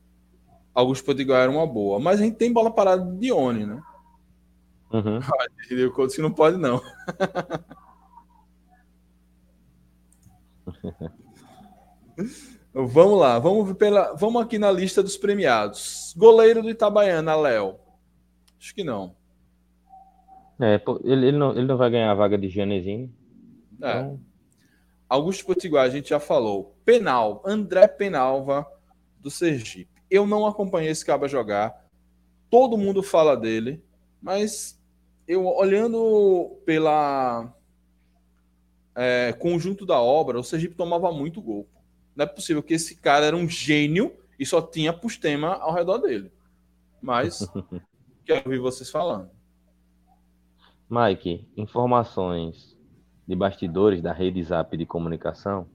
Augusto 0.74 1.06
Potiguar 1.06 1.42
era 1.42 1.52
uma 1.52 1.66
boa. 1.66 2.00
Mas 2.00 2.20
a 2.20 2.24
gente 2.24 2.38
tem 2.38 2.52
bola 2.52 2.72
parada 2.72 3.04
de 3.04 3.18
Dione, 3.18 3.66
né? 3.66 3.82
Uhum. 4.92 5.20
Eu 5.70 5.94
que 5.94 6.22
não 6.22 6.32
pode, 6.32 6.58
não. 6.58 6.82
vamos 12.74 13.20
lá, 13.20 13.40
vamos 13.40 13.76
pela, 13.78 14.14
vamos 14.14 14.42
aqui 14.42 14.58
na 14.58 14.72
lista 14.72 15.02
dos 15.02 15.18
premiados. 15.18 16.14
Goleiro 16.18 16.62
do 16.62 16.70
Itabaiana, 16.70 17.36
Léo. 17.36 17.76
Acho 18.60 18.74
que 18.76 18.84
não. 18.84 19.16
É, 20.60 20.82
ele, 21.04 21.28
ele, 21.28 21.38
não, 21.38 21.52
ele 21.52 21.66
não 21.66 21.78
vai 21.78 21.90
ganhar 21.90 22.12
a 22.12 22.16
vaga 22.16 22.38
de 22.38 22.50
Janezinho. 22.50 23.14
É. 23.82 23.90
Então... 23.90 24.20
Augusto 25.10 25.46
Potiguar, 25.46 25.86
a 25.86 25.90
gente 25.90 26.10
já 26.10 26.20
falou. 26.20 26.76
Penal, 26.86 27.42
André 27.44 27.88
Penalva, 27.88 28.68
do 29.20 29.32
Sergipe. 29.32 29.90
Eu 30.10 30.28
não 30.28 30.46
acompanhei 30.46 30.92
esse 30.92 31.04
caba 31.04 31.28
jogar. 31.28 31.86
Todo 32.50 32.78
mundo 32.78 33.02
fala 33.02 33.36
dele, 33.36 33.84
mas 34.22 34.80
eu 35.28 35.46
olhando 35.48 36.60
pela 36.64 37.52
é, 38.96 39.34
conjunto 39.34 39.86
da 39.86 40.00
obra, 40.00 40.40
o 40.40 40.44
Sergipe 40.44 40.76
tomava 40.76 41.12
muito 41.12 41.42
gol. 41.42 41.68
Não 42.20 42.26
é 42.26 42.28
possível 42.28 42.62
que 42.62 42.74
esse 42.74 42.98
cara 42.98 43.28
era 43.28 43.36
um 43.38 43.48
gênio 43.48 44.14
e 44.38 44.46
só 44.46 44.62
tinha 44.62 44.92
Pustema 44.92 45.54
ao 45.54 45.74
redor 45.74 46.00
dele. 46.00 46.30
Mas 47.02 47.50
quero 48.26 48.42
ouvir 48.44 48.60
vocês 48.60 48.92
falando. 48.92 49.30
Mike, 50.90 51.48
informações 51.56 52.78
de 53.26 53.34
bastidores 53.38 54.02
da 54.02 54.12
rede 54.12 54.44
Zap 54.44 54.76
de 54.76 54.86
comunicação 54.86 55.66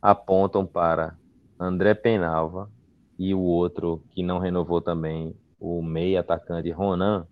apontam 0.00 0.66
para 0.66 1.16
André 1.60 1.94
Penalva 1.94 2.68
e 3.16 3.32
o 3.32 3.38
outro 3.38 4.02
que 4.10 4.20
não 4.20 4.40
renovou 4.40 4.80
também, 4.80 5.32
o 5.60 5.80
meio 5.80 6.18
atacante 6.18 6.72
Ronan, 6.72 7.24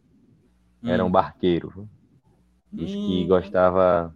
hum. 0.80 0.88
era 0.88 1.04
um 1.04 1.08
hum. 1.08 1.10
barqueiro. 1.10 1.88
Diz 2.72 2.94
hum. 2.94 3.08
que 3.08 3.26
gostava 3.26 4.14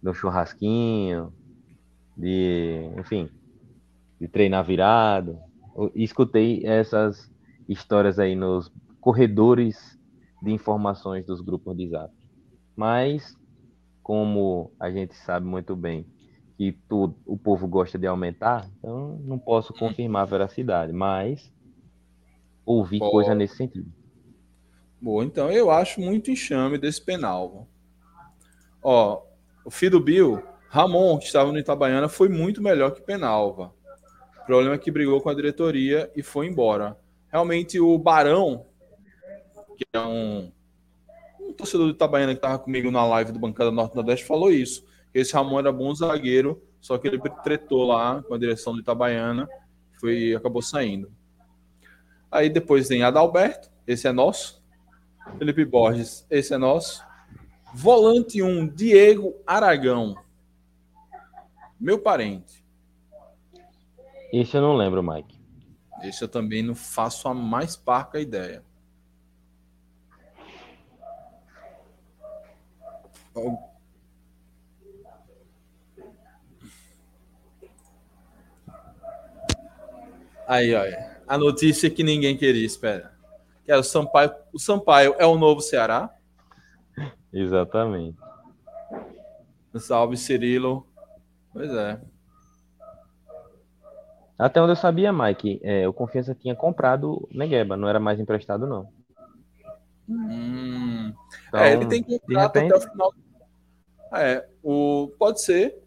do 0.00 0.14
churrasquinho, 0.14 1.32
de, 2.16 2.90
enfim, 2.98 3.28
de 4.20 4.28
treinar 4.28 4.64
virado. 4.64 5.38
E 5.94 6.04
escutei 6.04 6.64
essas 6.64 7.30
histórias 7.68 8.18
aí 8.18 8.34
nos 8.34 8.70
corredores 9.00 9.98
de 10.42 10.52
informações 10.52 11.26
dos 11.26 11.40
grupos 11.40 11.76
de 11.76 11.88
Zap. 11.88 12.12
Mas 12.76 13.36
como 14.02 14.70
a 14.78 14.90
gente 14.90 15.14
sabe 15.14 15.46
muito 15.46 15.74
bem 15.74 16.06
que 16.56 16.72
tudo, 16.88 17.16
o 17.26 17.36
povo 17.36 17.66
gosta 17.66 17.98
de 17.98 18.06
aumentar, 18.06 18.68
então 18.78 19.18
não 19.24 19.38
posso 19.38 19.72
confirmar 19.72 20.22
a 20.22 20.26
veracidade, 20.26 20.92
mas 20.92 21.52
ouvi 22.64 22.98
Boa. 22.98 23.10
coisa 23.10 23.34
nesse 23.34 23.56
sentido. 23.56 23.90
Boa, 25.00 25.24
então 25.24 25.50
eu 25.50 25.70
acho 25.70 26.00
muito 26.00 26.30
enxame 26.30 26.78
desse 26.78 27.00
penal. 27.00 27.66
Ó, 28.82 29.22
o 29.64 29.70
filho 29.70 29.92
do 29.92 30.00
Bill, 30.00 30.42
Ramon, 30.74 31.18
que 31.18 31.26
estava 31.26 31.52
no 31.52 31.58
Itabaiana, 31.58 32.08
foi 32.08 32.28
muito 32.28 32.60
melhor 32.60 32.90
que 32.90 33.00
Penalva. 33.00 33.72
O 34.42 34.44
problema 34.44 34.74
é 34.74 34.78
que 34.78 34.90
brigou 34.90 35.20
com 35.20 35.28
a 35.28 35.34
diretoria 35.34 36.10
e 36.16 36.20
foi 36.20 36.48
embora. 36.48 36.98
Realmente 37.30 37.78
o 37.78 37.96
Barão, 37.96 38.66
que 39.76 39.84
é 39.92 40.00
um 40.00 40.50
torcedor 41.56 41.86
do 41.86 41.92
Itabaiana 41.92 42.32
que 42.32 42.38
estava 42.38 42.58
comigo 42.58 42.90
na 42.90 43.06
live 43.06 43.30
do 43.30 43.38
Bancada 43.38 43.70
Norte 43.70 43.94
Nordeste 43.94 44.26
falou 44.26 44.50
isso. 44.50 44.84
Esse 45.14 45.32
Ramon 45.34 45.60
era 45.60 45.70
bom 45.70 45.94
zagueiro, 45.94 46.60
só 46.80 46.98
que 46.98 47.06
ele 47.06 47.20
tretou 47.44 47.84
lá 47.84 48.20
com 48.24 48.34
a 48.34 48.38
direção 48.38 48.72
do 48.72 48.80
Itabaiana, 48.80 49.48
foi 50.00 50.34
acabou 50.34 50.60
saindo. 50.60 51.08
Aí 52.32 52.50
depois 52.50 52.88
tem 52.88 53.04
Adalberto, 53.04 53.70
esse 53.86 54.08
é 54.08 54.12
nosso. 54.12 54.60
Felipe 55.38 55.64
Borges, 55.64 56.26
esse 56.28 56.52
é 56.52 56.58
nosso. 56.58 57.00
Volante 57.72 58.42
1, 58.42 58.66
Diego 58.74 59.36
Aragão. 59.46 60.23
Meu 61.84 61.98
parente. 61.98 62.64
Esse 64.32 64.56
eu 64.56 64.62
não 64.62 64.74
lembro, 64.74 65.02
Mike. 65.02 65.38
Esse 66.02 66.24
eu 66.24 66.28
também 66.28 66.62
não 66.62 66.74
faço 66.74 67.28
a 67.28 67.34
mais 67.34 67.76
parca 67.76 68.18
ideia. 68.18 68.64
Aí, 80.48 80.72
olha. 80.74 81.20
A 81.28 81.36
notícia 81.36 81.90
que 81.90 82.02
ninguém 82.02 82.34
queria, 82.34 82.64
espera. 82.64 83.14
Que 83.62 83.70
era 83.70 83.82
o 83.82 83.84
Sampaio. 83.84 84.34
O 84.54 84.58
Sampaio 84.58 85.14
é 85.18 85.26
o 85.26 85.36
novo 85.36 85.60
Ceará? 85.60 86.14
Exatamente. 87.30 88.16
Salve, 89.74 90.16
Cirilo. 90.16 90.88
Pois 91.54 91.70
é. 91.72 92.00
Até 94.36 94.60
onde 94.60 94.72
eu 94.72 94.76
sabia, 94.76 95.12
Mike, 95.12 95.60
é, 95.62 95.88
o 95.88 95.92
Confiança 95.92 96.34
tinha 96.34 96.56
comprado 96.56 97.26
Negueba, 97.30 97.76
não 97.76 97.88
era 97.88 98.00
mais 98.00 98.18
emprestado, 98.18 98.66
não. 98.66 98.88
Hum. 100.08 101.14
Então, 101.48 101.60
é, 101.60 101.72
ele 101.72 101.86
tem 101.86 102.02
contrato 102.02 102.54
repente... 102.56 102.74
até 102.74 102.76
o 102.76 102.90
final. 102.90 103.14
É, 104.12 104.46
o, 104.62 105.12
pode 105.16 105.40
ser. 105.40 105.80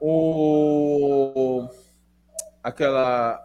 O, 0.00 1.68
aquela. 2.62 3.44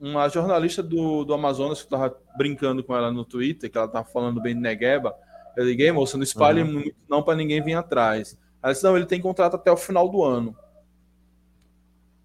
Uma 0.00 0.28
jornalista 0.28 0.82
do, 0.82 1.24
do 1.24 1.34
Amazonas 1.34 1.78
que 1.78 1.86
estava 1.86 2.16
brincando 2.36 2.84
com 2.84 2.94
ela 2.94 3.10
no 3.10 3.24
Twitter, 3.24 3.70
que 3.70 3.76
ela 3.76 3.86
estava 3.86 4.06
falando 4.06 4.40
bem 4.40 4.54
de 4.54 4.60
Negueba. 4.60 5.16
Eu 5.56 5.64
liguei, 5.64 5.90
moça, 5.90 6.16
não 6.16 6.24
espalhe 6.24 6.62
uhum. 6.62 6.72
muito, 6.72 6.96
não, 7.08 7.22
para 7.22 7.36
ninguém 7.36 7.62
vir 7.62 7.74
atrás. 7.74 8.38
Ela 8.62 8.72
disse, 8.72 8.84
não, 8.84 8.96
ele 8.96 9.06
tem 9.06 9.20
contrato 9.20 9.56
até 9.56 9.70
o 9.70 9.76
final 9.76 10.08
do 10.08 10.22
ano. 10.22 10.56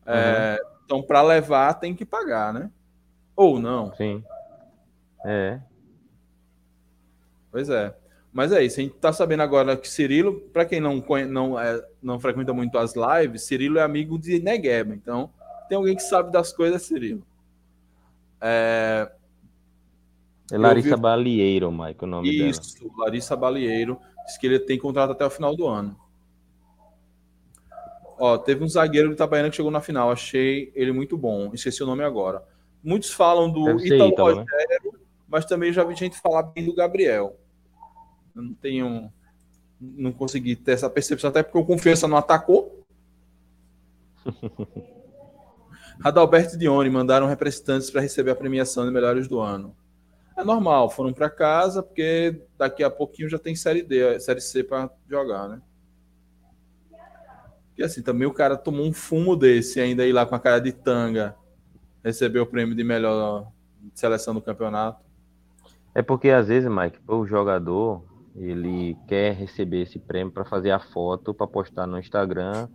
É, 0.10 0.60
uhum. 0.62 0.70
Então, 0.86 1.02
para 1.04 1.22
levar, 1.22 1.76
tem 1.76 1.96
que 1.96 2.04
pagar, 2.04 2.54
né? 2.54 2.72
Ou 3.36 3.60
não. 3.60 3.94
Sim. 3.96 4.24
É. 5.26 5.60
Pois 7.52 7.70
é. 7.70 7.96
Mas 8.32 8.52
é 8.52 8.64
isso, 8.64 8.80
a 8.80 8.84
gente 8.84 8.96
tá 8.96 9.12
sabendo 9.12 9.42
agora 9.42 9.76
que 9.76 9.88
Cirilo, 9.88 10.40
para 10.54 10.66
quem 10.66 10.80
não, 10.80 11.04
não, 11.28 11.60
é, 11.60 11.84
não 12.02 12.20
frequenta 12.20 12.54
muito 12.54 12.78
as 12.78 12.94
lives, 12.96 13.44
Cirilo 13.44 13.80
é 13.80 13.82
amigo 13.82 14.20
de 14.20 14.40
Negueba. 14.40 14.94
Então, 14.94 15.32
tem 15.68 15.78
alguém 15.78 15.96
que 15.96 16.04
sabe 16.04 16.32
das 16.32 16.52
coisas, 16.52 16.82
Cirilo. 16.84 17.24
É, 18.42 19.12
é 20.52 20.58
Larissa 20.58 20.96
vi... 20.96 21.02
Balieiro, 21.02 21.72
Mike, 21.72 22.04
o 22.04 22.08
nome 22.08 22.30
isso, 22.30 22.40
dela. 22.40 22.52
Isso, 22.52 22.98
Larissa 22.98 23.36
Balieiro. 23.36 24.00
Diz 24.26 24.38
que 24.38 24.48
ele 24.48 24.60
tem 24.60 24.78
contrato 24.78 25.12
até 25.12 25.26
o 25.26 25.30
final 25.30 25.56
do 25.56 25.68
ano. 25.68 25.98
Ó, 28.20 28.38
teve 28.38 28.64
um 28.64 28.68
zagueiro 28.68 29.08
do 29.08 29.14
Itabaiana 29.14 29.50
que 29.50 29.56
chegou 29.56 29.72
na 29.72 29.80
final. 29.80 30.12
Achei 30.12 30.72
ele 30.76 30.92
muito 30.92 31.18
bom. 31.18 31.52
Esqueci 31.54 31.82
o 31.82 31.86
nome 31.86 32.04
agora. 32.04 32.44
Muitos 32.84 33.12
falam 33.12 33.50
do 33.50 33.80
Ítalo 33.80 34.14
Rogério, 34.14 34.46
né? 34.92 35.00
mas 35.28 35.46
também 35.46 35.72
já 35.72 35.86
vi 35.86 35.96
gente 35.96 36.20
falar 36.20 36.44
bem 36.44 36.66
do 36.66 36.76
Gabriel. 36.76 37.38
Eu 38.36 38.42
não 38.44 38.54
tenho. 38.54 39.10
Não 39.80 40.12
consegui 40.12 40.58
ter 40.58 40.74
essa 40.74 40.90
percepção, 40.90 41.30
até 41.30 41.42
porque 41.42 41.58
o 41.58 41.66
Confiança 41.66 42.08
não 42.08 42.18
atacou. 42.18 42.86
Adalberto 46.04 46.56
e 46.56 46.58
Dione 46.58 46.90
mandaram 46.90 47.28
representantes 47.28 47.90
para 47.90 48.02
receber 48.02 48.32
a 48.32 48.36
premiação 48.36 48.86
de 48.86 48.92
melhores 48.92 49.28
do 49.28 49.40
ano. 49.40 49.74
É 50.36 50.44
normal, 50.44 50.90
foram 50.90 51.14
para 51.14 51.30
casa, 51.30 51.82
porque 51.84 52.42
daqui 52.58 52.84
a 52.84 52.90
pouquinho 52.90 53.30
já 53.30 53.38
tem 53.38 53.56
Série 53.56 53.84
D, 53.84 54.20
Série 54.20 54.42
C 54.42 54.64
para 54.64 54.90
jogar, 55.10 55.48
né? 55.50 55.62
E 57.80 57.84
assim, 57.84 58.02
também 58.02 58.28
o 58.28 58.34
cara 58.34 58.58
tomou 58.58 58.86
um 58.86 58.92
fumo 58.92 59.38
desse, 59.38 59.80
ainda 59.80 60.06
ir 60.06 60.12
lá 60.12 60.26
com 60.26 60.36
a 60.36 60.40
cara 60.40 60.60
de 60.60 60.74
tanga, 60.74 61.34
receber 62.04 62.42
o 62.42 62.46
prêmio 62.46 62.76
de 62.76 62.84
melhor 62.84 63.50
seleção 63.94 64.34
do 64.34 64.42
campeonato. 64.42 65.02
É 65.96 66.02
porque 66.02 66.30
às 66.30 66.50
vezes, 66.50 66.70
Mike, 66.70 67.00
o 67.08 67.26
jogador 67.26 68.04
ele 68.36 68.98
quer 69.08 69.34
receber 69.34 69.84
esse 69.84 69.98
prêmio 69.98 70.34
para 70.34 70.44
fazer 70.44 70.72
a 70.72 70.80
foto, 70.80 71.34
para 71.34 71.48
postar 71.48 71.88
no 71.88 71.98
Instagram, 71.98 72.68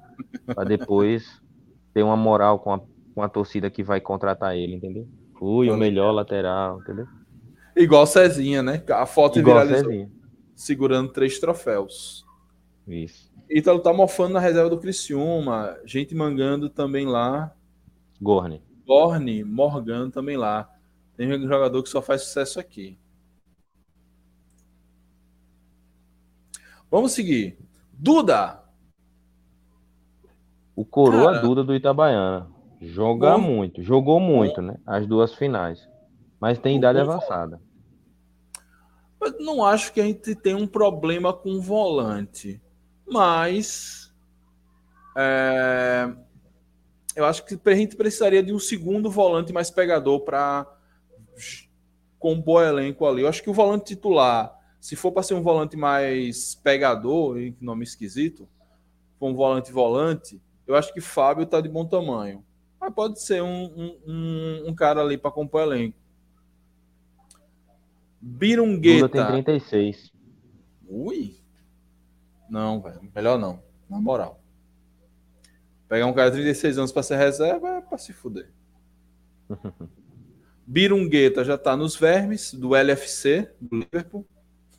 para 0.47 0.65
depois 0.65 1.39
ter 1.93 2.03
uma 2.03 2.17
moral 2.17 2.59
com 2.59 2.73
a, 2.73 2.81
com 3.15 3.21
a 3.21 3.29
torcida 3.29 3.69
que 3.69 3.83
vai 3.83 4.01
contratar 4.01 4.57
ele, 4.57 4.75
entendeu? 4.75 5.07
Fui 5.39 5.69
o 5.69 5.77
melhor 5.77 6.13
lateral, 6.13 6.81
entendeu? 6.81 7.07
Igual 7.77 8.07
Cezinha, 8.07 8.63
né? 8.63 8.83
A 8.89 9.05
foto 9.05 9.39
Igual 9.39 9.59
viralizou 9.59 9.91
Cezinha. 9.91 10.11
segurando 10.55 11.13
três 11.13 11.39
troféus. 11.39 12.25
Isso. 12.89 13.34
Ítalo 13.55 13.79
tá 13.79 13.93
mofando 13.93 14.35
na 14.35 14.41
reserva 14.41 14.69
do 14.69 14.81
Criciúma. 14.81 15.79
Gente 15.85 16.13
mangando 16.13 16.69
também 16.69 17.07
lá. 17.07 17.55
Gorne. 18.21 18.61
Gorne, 18.85 19.45
Morgan 19.45 20.11
também 20.11 20.37
lá. 20.37 20.69
Tem 21.17 21.33
um 21.33 21.47
jogador 21.47 21.81
que 21.81 21.89
só 21.89 22.03
faz 22.03 22.23
sucesso 22.23 22.59
aqui. 22.59 22.99
Vamos 26.91 27.13
seguir. 27.13 27.57
Duda. 27.93 28.61
O 30.75 30.85
Coroa 30.85 31.35
Cara, 31.35 31.39
Duda 31.39 31.63
do 31.63 31.77
Itabaiana. 31.77 32.51
Joga 32.81 33.39
bom, 33.39 33.41
muito. 33.41 33.85
Jogou 33.85 34.19
muito, 34.19 34.57
bom. 34.57 34.63
né? 34.63 34.79
As 34.85 35.07
duas 35.07 35.33
finais. 35.33 35.89
Mas 36.41 36.59
tem 36.59 36.77
idade 36.77 36.99
avançada. 36.99 37.63
Mas 39.21 39.33
não 39.39 39.65
acho 39.65 39.93
que 39.93 40.01
a 40.01 40.05
gente 40.05 40.35
tem 40.35 40.57
um 40.57 40.67
problema 40.67 41.33
com 41.33 41.61
volante 41.61 42.61
mas 43.07 44.13
é, 45.17 46.13
eu 47.15 47.25
acho 47.25 47.45
que 47.45 47.59
a 47.65 47.75
gente 47.75 47.97
precisaria 47.97 48.43
de 48.43 48.53
um 48.53 48.59
segundo 48.59 49.11
volante 49.11 49.53
mais 49.53 49.71
pegador 49.71 50.21
para 50.21 50.67
compor 52.19 52.65
elenco 52.65 53.07
ali. 53.07 53.23
Eu 53.23 53.29
acho 53.29 53.43
que 53.43 53.51
o 53.51 53.55
volante 53.55 53.95
titular, 53.95 54.59
se 54.81 54.97
for 54.97 55.13
para 55.13 55.23
ser 55.23 55.35
um 55.35 55.43
volante 55.43 55.77
mais 55.77 56.55
pegador, 56.57 57.37
nome 57.61 57.85
esquisito, 57.85 58.49
for 59.19 59.29
um 59.29 59.35
volante 59.35 59.71
volante, 59.71 60.41
eu 60.67 60.75
acho 60.75 60.93
que 60.93 61.01
Fábio 61.01 61.45
está 61.45 61.61
de 61.61 61.69
bom 61.69 61.87
tamanho. 61.87 62.45
Mas 62.81 62.93
pode 62.93 63.21
ser 63.23 63.43
um, 63.43 63.97
um, 64.07 64.65
um 64.69 64.75
cara 64.75 65.01
ali 65.01 65.17
para 65.17 65.31
compor 65.31 65.63
elenco. 65.63 65.97
Birungueta. 68.21 69.09
tem 69.09 69.27
36. 69.27 70.13
Ui. 70.89 71.44
Não, 72.55 72.81
velho. 72.81 73.01
Melhor 73.13 73.37
não. 73.37 73.61
Na 73.91 74.01
moral. 74.01 74.41
Pegar 75.89 76.07
um 76.07 76.13
cara 76.13 76.31
de 76.31 76.37
36 76.37 76.79
anos 76.79 76.93
para 76.93 77.03
ser 77.03 77.17
reserva 77.17 77.69
é 77.69 77.81
para 77.81 77.99
se 77.99 78.13
fuder. 78.13 78.49
Birungueta 80.65 81.45
já 81.45 81.59
tá 81.59 81.77
nos 81.77 81.97
vermes 81.97 82.55
do 82.55 82.77
LFC, 82.77 83.53
do 83.61 83.79
Liverpool. 83.79 84.25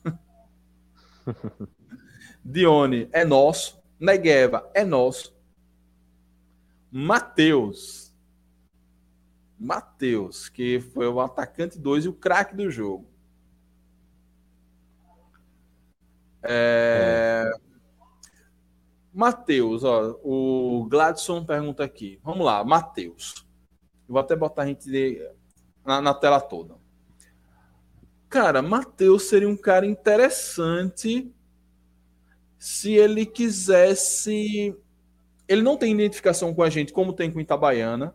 Dione 2.42 3.10
é 3.12 3.26
nosso. 3.26 3.78
Negueva 4.00 4.70
é 4.72 4.82
nosso. 4.82 5.36
Matheus. 6.90 8.10
Matheus, 9.58 10.48
que 10.48 10.80
foi 10.80 11.06
o 11.06 11.20
atacante 11.20 11.78
2 11.78 12.06
e 12.06 12.08
o 12.08 12.14
craque 12.14 12.56
do 12.56 12.70
jogo. 12.70 13.06
É... 16.42 17.50
Matheus, 19.16 19.82
ó, 19.82 20.14
o 20.22 20.86
Gladson 20.90 21.42
pergunta 21.42 21.82
aqui. 21.82 22.20
Vamos 22.22 22.44
lá, 22.44 22.62
Matheus. 22.62 23.46
Vou 24.06 24.18
até 24.18 24.36
botar 24.36 24.64
a 24.64 24.66
gente 24.66 24.84
de... 24.90 25.26
na, 25.86 26.02
na 26.02 26.12
tela 26.12 26.38
toda. 26.38 26.74
Cara, 28.28 28.60
Matheus 28.60 29.22
seria 29.22 29.48
um 29.48 29.56
cara 29.56 29.86
interessante 29.86 31.32
se 32.58 32.92
ele 32.92 33.24
quisesse. 33.24 34.76
Ele 35.48 35.62
não 35.62 35.78
tem 35.78 35.94
identificação 35.94 36.54
com 36.54 36.62
a 36.62 36.68
gente 36.68 36.92
como 36.92 37.14
tem 37.14 37.32
com 37.32 37.40
Itabaiana. 37.40 38.14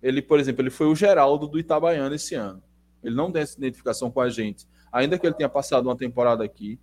Ele, 0.00 0.22
por 0.22 0.38
exemplo, 0.38 0.62
ele 0.62 0.70
foi 0.70 0.86
o 0.86 0.94
Geraldo 0.94 1.48
do 1.48 1.58
Itabaiana 1.58 2.14
esse 2.14 2.36
ano. 2.36 2.62
Ele 3.02 3.16
não 3.16 3.32
tem 3.32 3.42
essa 3.42 3.58
identificação 3.58 4.12
com 4.12 4.20
a 4.20 4.28
gente, 4.28 4.64
ainda 4.92 5.18
que 5.18 5.26
ele 5.26 5.34
tenha 5.34 5.48
passado 5.48 5.86
uma 5.86 5.96
temporada 5.96 6.44
aqui 6.44 6.78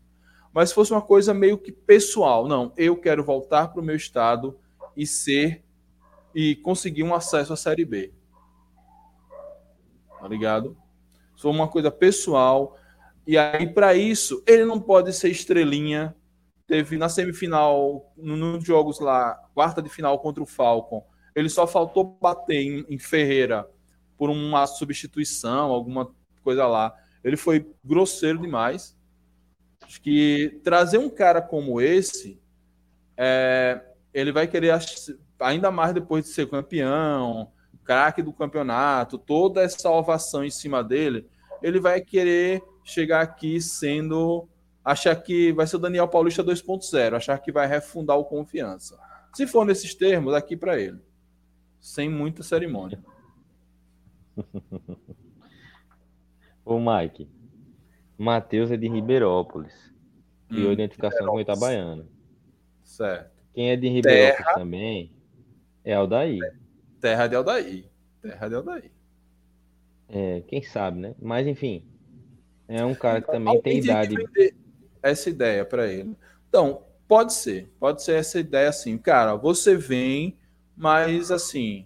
mas 0.54 0.72
fosse 0.72 0.92
uma 0.92 1.02
coisa 1.02 1.34
meio 1.34 1.58
que 1.58 1.72
pessoal. 1.72 2.48
Não, 2.48 2.72
eu 2.78 2.96
quero 2.96 3.24
voltar 3.24 3.70
para 3.70 3.82
o 3.82 3.84
meu 3.84 3.96
estado 3.96 4.58
e 4.96 5.08
ser 5.08 5.64
e 6.34 6.56
conseguir 6.56 7.04
um 7.04 7.14
acesso 7.14 7.54
à 7.54 7.56
Série 7.56 7.86
B. 7.86 8.14
Tá 10.20 10.28
ligado? 10.28 10.78
For 11.36 11.50
uma 11.50 11.68
coisa 11.68 11.92
pessoal. 11.92 12.78
E 13.26 13.38
aí, 13.38 13.72
para 13.74 13.94
isso, 13.94 14.44
ele 14.46 14.66
não 14.66 14.80
pode 14.80 15.12
ser 15.14 15.30
estrelinha, 15.30 16.16
teve 16.68 16.98
na 16.98 17.10
semifinal, 17.10 18.14
nos 18.16 18.64
jogos 18.64 19.00
lá, 19.00 19.36
quarta 19.54 19.82
de 19.82 19.90
final 19.90 20.20
contra 20.20 20.44
o 20.44 20.46
Falcon, 20.46 21.06
ele 21.36 21.50
só 21.50 21.66
faltou 21.66 22.18
bater 22.22 22.62
em, 22.62 22.86
em 22.90 23.00
Ferreira 23.00 23.68
por 24.18 24.30
uma 24.30 24.68
substituição, 24.68 25.72
alguma 25.72 26.10
coisa 26.44 26.68
lá. 26.68 26.94
Ele 27.24 27.38
foi 27.38 27.68
grosseiro 27.84 28.40
demais. 28.40 28.96
Acho 29.84 30.02
que 30.02 30.60
trazer 30.64 30.98
um 30.98 31.10
cara 31.10 31.42
como 31.42 31.80
esse, 31.80 32.42
é, 33.18 33.82
ele 34.14 34.32
vai 34.32 34.48
querer, 34.48 34.78
ainda 35.40 35.72
mais 35.72 35.94
depois 35.94 36.26
de 36.26 36.32
ser 36.32 36.50
campeão, 36.50 37.52
craque 37.84 38.22
do 38.22 38.34
campeonato, 38.34 39.18
toda 39.18 39.62
essa 39.62 39.90
ovação 39.90 40.44
em 40.44 40.50
cima 40.50 40.84
dele, 40.84 41.28
ele 41.62 41.80
vai 41.80 42.02
querer 42.02 42.62
chegar 42.84 43.22
aqui 43.22 43.62
sendo. 43.62 44.48
achar 44.84 45.16
que 45.16 45.52
vai 45.54 45.66
ser 45.66 45.78
o 45.78 45.80
Daniel 45.80 46.08
Paulista 46.08 46.44
2.0, 46.44 47.16
achar 47.16 47.38
que 47.40 47.52
vai 47.52 47.68
refundar 47.68 48.18
o 48.18 48.26
confiança. 48.26 49.00
Se 49.34 49.48
for 49.48 49.66
nesses 49.66 49.96
termos, 49.96 50.34
aqui 50.34 50.56
para 50.56 50.80
ele. 50.80 51.00
Sem 51.80 52.10
muita 52.10 52.44
cerimônia. 52.44 53.04
Ô, 56.66 56.80
Mike. 56.80 57.28
Matheus 58.24 58.72
é 58.72 58.78
de 58.78 58.88
Ribeirópolis. 58.88 59.74
Hum, 60.50 60.72
identificação 60.72 61.28
com 61.28 61.40
Itabaiana. 61.42 62.08
Certo. 62.84 63.32
Quem 63.54 63.70
é 63.70 63.76
de 63.76 63.88
Ribeirópolis 63.90 64.38
Terra... 64.38 64.54
também 64.54 65.12
é 65.84 65.94
Aldair. 65.94 66.40
Terra 67.02 67.28
de 67.28 67.36
Aldair. 67.36 67.86
Terra 68.22 68.48
de 68.48 68.56
Aldair. 68.56 68.92
É, 70.08 70.42
quem 70.48 70.64
sabe, 70.64 71.00
né? 71.00 71.16
Mas, 71.22 71.46
enfim. 71.48 71.86
É 72.68 72.84
um 72.86 72.96
cara 72.96 73.22
que 73.22 73.28
também 73.28 73.62
tem 73.62 73.80
idade. 73.80 74.16
Essa 75.02 75.30
ideia 75.30 75.66
para 75.66 75.88
ele. 75.88 76.16
Então, 76.48 76.84
pode 77.08 77.34
ser. 77.34 77.70
Pode 77.80 78.02
ser 78.04 78.14
essa 78.14 78.40
ideia 78.40 78.70
assim. 78.70 78.98
Cara, 78.98 79.36
você 79.36 79.76
vem, 79.76 80.38
mas 80.76 81.30
assim. 81.30 81.86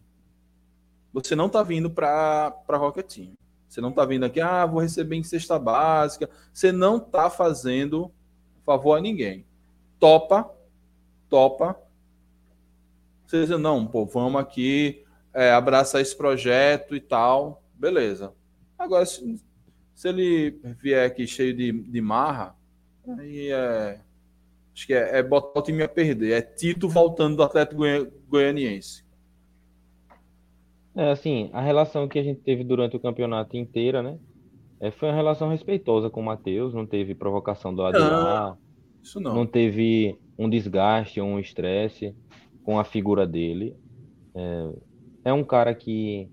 Você 1.12 1.36
não 1.36 1.50
tá 1.50 1.64
vindo 1.64 1.90
para 1.90 2.54
Rocket 2.70 3.08
Team. 3.08 3.34
Você 3.78 3.82
não 3.82 3.90
está 3.90 4.06
vindo 4.06 4.26
aqui, 4.26 4.42
ah, 4.42 4.66
vou 4.66 4.82
receber 4.82 5.18
em 5.18 5.24
cesta 5.24 5.60
básica. 5.60 6.28
Você 6.52 6.72
não 6.72 6.98
está 6.98 7.30
fazendo 7.30 8.12
favor 8.66 8.98
a 8.98 9.02
ninguém. 9.02 9.46
Topa, 10.00 10.52
topa. 11.30 11.80
Você 13.24 13.46
diz, 13.46 13.50
não, 13.60 13.86
pô, 13.86 14.04
vamos 14.04 14.42
aqui 14.42 15.06
é, 15.32 15.52
abraçar 15.52 16.02
esse 16.02 16.18
projeto 16.18 16.96
e 16.96 17.00
tal. 17.00 17.62
Beleza. 17.76 18.34
Agora, 18.80 19.06
se, 19.06 19.40
se 19.94 20.10
ele 20.10 20.60
vier 20.82 21.06
aqui 21.06 21.28
cheio 21.28 21.54
de, 21.54 21.72
de 21.72 22.02
marra, 22.02 22.56
aí 23.08 23.52
é. 23.52 24.02
Acho 24.74 24.88
que 24.88 24.94
é, 24.96 25.20
é 25.20 25.22
botar 25.22 25.60
o 25.60 25.64
time 25.64 25.84
a 25.84 25.88
perder. 25.88 26.32
É 26.32 26.42
Tito 26.42 26.90
voltando 26.90 27.36
do 27.36 27.44
Atlético 27.44 27.84
Goianiense. 28.28 29.06
É, 30.98 31.12
assim, 31.12 31.52
a 31.54 31.62
relação 31.62 32.08
que 32.08 32.18
a 32.18 32.24
gente 32.24 32.42
teve 32.42 32.64
durante 32.64 32.98
o 32.98 33.00
campeonato 33.00 33.56
inteiro, 33.56 34.02
né? 34.02 34.18
É, 34.80 34.90
foi 34.90 35.10
uma 35.10 35.16
relação 35.16 35.48
respeitosa 35.48 36.10
com 36.10 36.22
o 36.22 36.26
Matheus, 36.26 36.74
não 36.74 36.88
teve 36.88 37.14
provocação 37.14 37.74
do 37.74 37.84
Adriano, 37.84 38.58
isso 39.02 39.20
não. 39.20 39.36
não 39.36 39.46
teve 39.46 40.18
um 40.38 40.50
desgaste 40.50 41.22
ou 41.22 41.28
um 41.28 41.40
estresse 41.40 42.16
com 42.64 42.80
a 42.80 42.84
figura 42.84 43.28
dele. 43.28 43.76
É, 44.34 44.72
é, 45.26 45.34
um 45.34 45.44
cara 45.44 45.74
que 45.74 46.30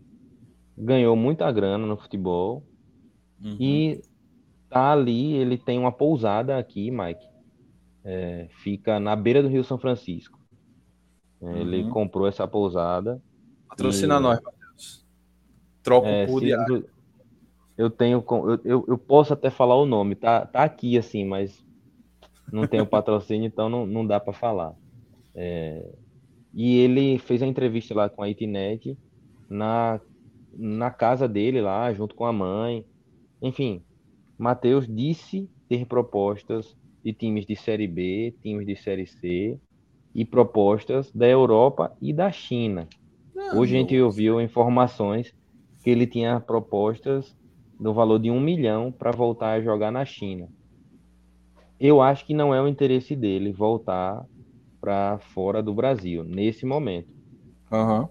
ganhou 0.77 1.15
muita 1.15 1.51
grana 1.53 1.87
no 1.87 1.97
futebol 1.97 2.65
uhum. 3.43 3.57
e 3.61 4.01
tá 4.69 4.93
ali, 4.93 5.35
ele 5.35 5.59
tem 5.59 5.79
uma 5.79 5.93
pousada 5.93 6.59
aqui, 6.59 6.91
Mike. 6.91 7.27
É, 8.03 8.49
fica 8.63 8.99
na 8.99 9.15
beira 9.15 9.43
do 9.43 9.49
Rio 9.49 9.63
São 9.63 9.79
Francisco. 9.79 10.39
É, 11.43 11.61
ele 11.61 11.83
uhum. 11.83 11.91
comprou 11.91 12.27
essa 12.27 12.49
pousada. 12.49 13.23
Patrocina 13.69 14.17
e... 14.17 14.21
nós, 14.21 14.41
Troca 15.85 16.09
é, 16.09 16.27
por 16.27 16.41
diário. 16.41 16.85
Eu 17.77 17.91
tenho. 17.91 18.25
Eu, 18.29 18.61
eu, 18.65 18.85
eu, 18.89 18.99
posso 18.99 19.33
até 19.33 19.51
falar 19.51 19.77
o 19.77 19.87
nome, 19.87 20.15
tá, 20.15 20.47
tá 20.47 20.65
aqui 20.65 20.97
assim, 20.97 21.25
mas 21.25 21.65
não 22.51 22.67
tem 22.67 22.81
o 22.81 22.87
patrocínio, 22.87 23.47
então 23.47 23.69
não, 23.69 23.87
não 23.87 24.07
dá 24.07 24.19
para 24.19 24.33
falar. 24.33 24.75
É, 25.35 25.87
e 26.53 26.79
ele 26.79 27.19
fez 27.19 27.43
a 27.43 27.47
entrevista 27.47 27.95
lá 27.95 28.09
com 28.09 28.23
a 28.23 28.29
Itinet 28.29 28.97
na, 29.49 30.01
na 30.57 30.91
casa 30.91 31.29
dele 31.29 31.61
lá, 31.61 31.93
junto 31.93 32.15
com 32.15 32.25
a 32.25 32.33
mãe. 32.33 32.87
Enfim, 33.43 33.83
Matheus 34.39 34.87
disse 34.87 35.51
ter 35.69 35.85
propostas 35.85 36.77
de 37.05 37.13
times 37.13 37.45
de 37.45 37.57
Série 37.57 37.89
B, 37.89 38.35
times 38.41 38.67
de 38.67 38.77
Série 38.77 39.07
C 39.07 39.59
e 40.15 40.25
propostas 40.25 41.11
da 41.11 41.27
Europa 41.27 41.95
e 42.01 42.13
da 42.13 42.31
China. 42.31 42.89
Não, 43.35 43.59
Hoje 43.59 43.75
a 43.75 43.81
gente 43.81 44.01
ouviu 44.01 44.41
informações 44.41 45.35
que 45.85 45.91
ele 45.91 46.07
tinha 46.07 46.41
propostas 46.41 47.37
no 47.79 47.93
valor 47.93 48.19
de 48.19 48.31
um 48.31 48.41
milhão 48.41 48.91
para 48.91 49.11
voltar 49.11 49.51
a 49.51 49.61
jogar 49.61 49.93
na 49.93 50.05
China. 50.05 50.49
Eu 51.79 52.01
acho 52.01 52.25
que 52.25 52.33
não 52.33 52.55
é 52.55 52.63
o 52.63 52.67
interesse 52.67 53.15
dele 53.15 53.53
voltar 53.53 54.25
para 54.81 55.19
fora 55.19 55.63
do 55.63 55.75
Brasil 55.75 56.25
nesse 56.25 56.65
momento. 56.65 57.13
Uhum. 57.71 58.09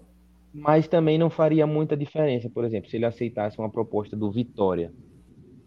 Mas 0.52 0.86
também 0.86 1.18
não 1.18 1.28
faria 1.28 1.66
muita 1.66 1.96
diferença, 1.96 2.48
por 2.48 2.64
exemplo, 2.64 2.88
se 2.88 2.96
ele 2.96 3.06
aceitasse 3.06 3.58
uma 3.58 3.68
proposta 3.68 4.16
do 4.16 4.30
Vitória 4.30 4.92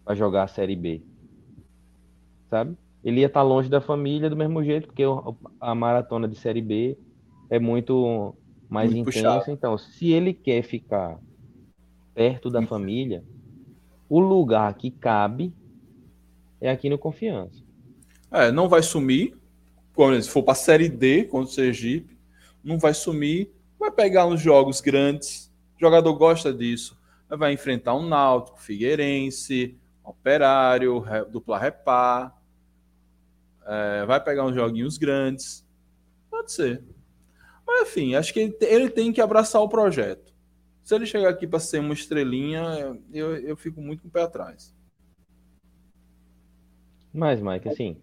para 0.02 0.14
jogar 0.14 0.44
a 0.44 0.48
Série 0.48 0.76
B. 0.76 1.02
Sabe? 2.48 2.74
Ele 3.04 3.20
ia 3.20 3.26
estar 3.26 3.40
tá 3.40 3.46
longe 3.46 3.68
da 3.68 3.82
família 3.82 4.30
do 4.30 4.36
mesmo 4.36 4.64
jeito, 4.64 4.86
porque 4.86 5.02
a 5.60 5.74
maratona 5.74 6.26
de 6.26 6.36
Série 6.36 6.62
B 6.62 6.96
é 7.50 7.58
muito 7.58 8.34
mais 8.66 8.90
muito 8.90 9.10
intensa. 9.10 9.28
Puxado. 9.28 9.50
Então, 9.50 9.76
se 9.76 10.10
ele 10.10 10.32
quer 10.32 10.62
ficar 10.62 11.18
perto 12.18 12.50
da 12.50 12.60
família, 12.66 13.22
o 14.08 14.18
lugar 14.18 14.74
que 14.74 14.90
cabe 14.90 15.54
é 16.60 16.68
aqui 16.68 16.90
no 16.90 16.98
Confiança. 16.98 17.62
É, 18.28 18.50
não 18.50 18.68
vai 18.68 18.82
sumir. 18.82 19.38
Quando 19.94 20.20
se 20.20 20.28
for 20.28 20.42
para 20.42 20.54
a 20.54 20.56
Série 20.56 20.88
D 20.88 21.22
contra 21.22 21.48
o 21.48 21.54
Sergipe, 21.54 22.18
não 22.64 22.76
vai 22.76 22.92
sumir. 22.92 23.52
Vai 23.78 23.92
pegar 23.92 24.26
uns 24.26 24.40
jogos 24.40 24.80
grandes. 24.80 25.48
O 25.76 25.80
jogador 25.80 26.12
gosta 26.14 26.52
disso. 26.52 26.98
Vai 27.28 27.52
enfrentar 27.52 27.94
um 27.94 28.08
Náutico, 28.08 28.60
Figueirense, 28.60 29.78
Operário, 30.02 31.04
dupla 31.30 31.56
repar. 31.56 32.36
É, 33.64 34.04
vai 34.06 34.20
pegar 34.20 34.44
uns 34.44 34.56
joguinhos 34.56 34.98
grandes. 34.98 35.64
Pode 36.28 36.50
ser. 36.50 36.82
Mas 37.64 37.82
enfim, 37.82 38.16
acho 38.16 38.32
que 38.32 38.56
ele 38.60 38.90
tem 38.90 39.12
que 39.12 39.20
abraçar 39.20 39.62
o 39.62 39.68
projeto. 39.68 40.36
Se 40.88 40.94
ele 40.94 41.04
chegar 41.04 41.28
aqui 41.28 41.46
para 41.46 41.60
ser 41.60 41.80
uma 41.80 41.92
estrelinha, 41.92 42.98
eu, 43.12 43.36
eu 43.36 43.54
fico 43.58 43.78
muito 43.78 44.00
com 44.00 44.08
o 44.08 44.10
pé 44.10 44.22
atrás. 44.22 44.74
Mas, 47.12 47.42
Mike, 47.42 47.68
assim, 47.68 47.98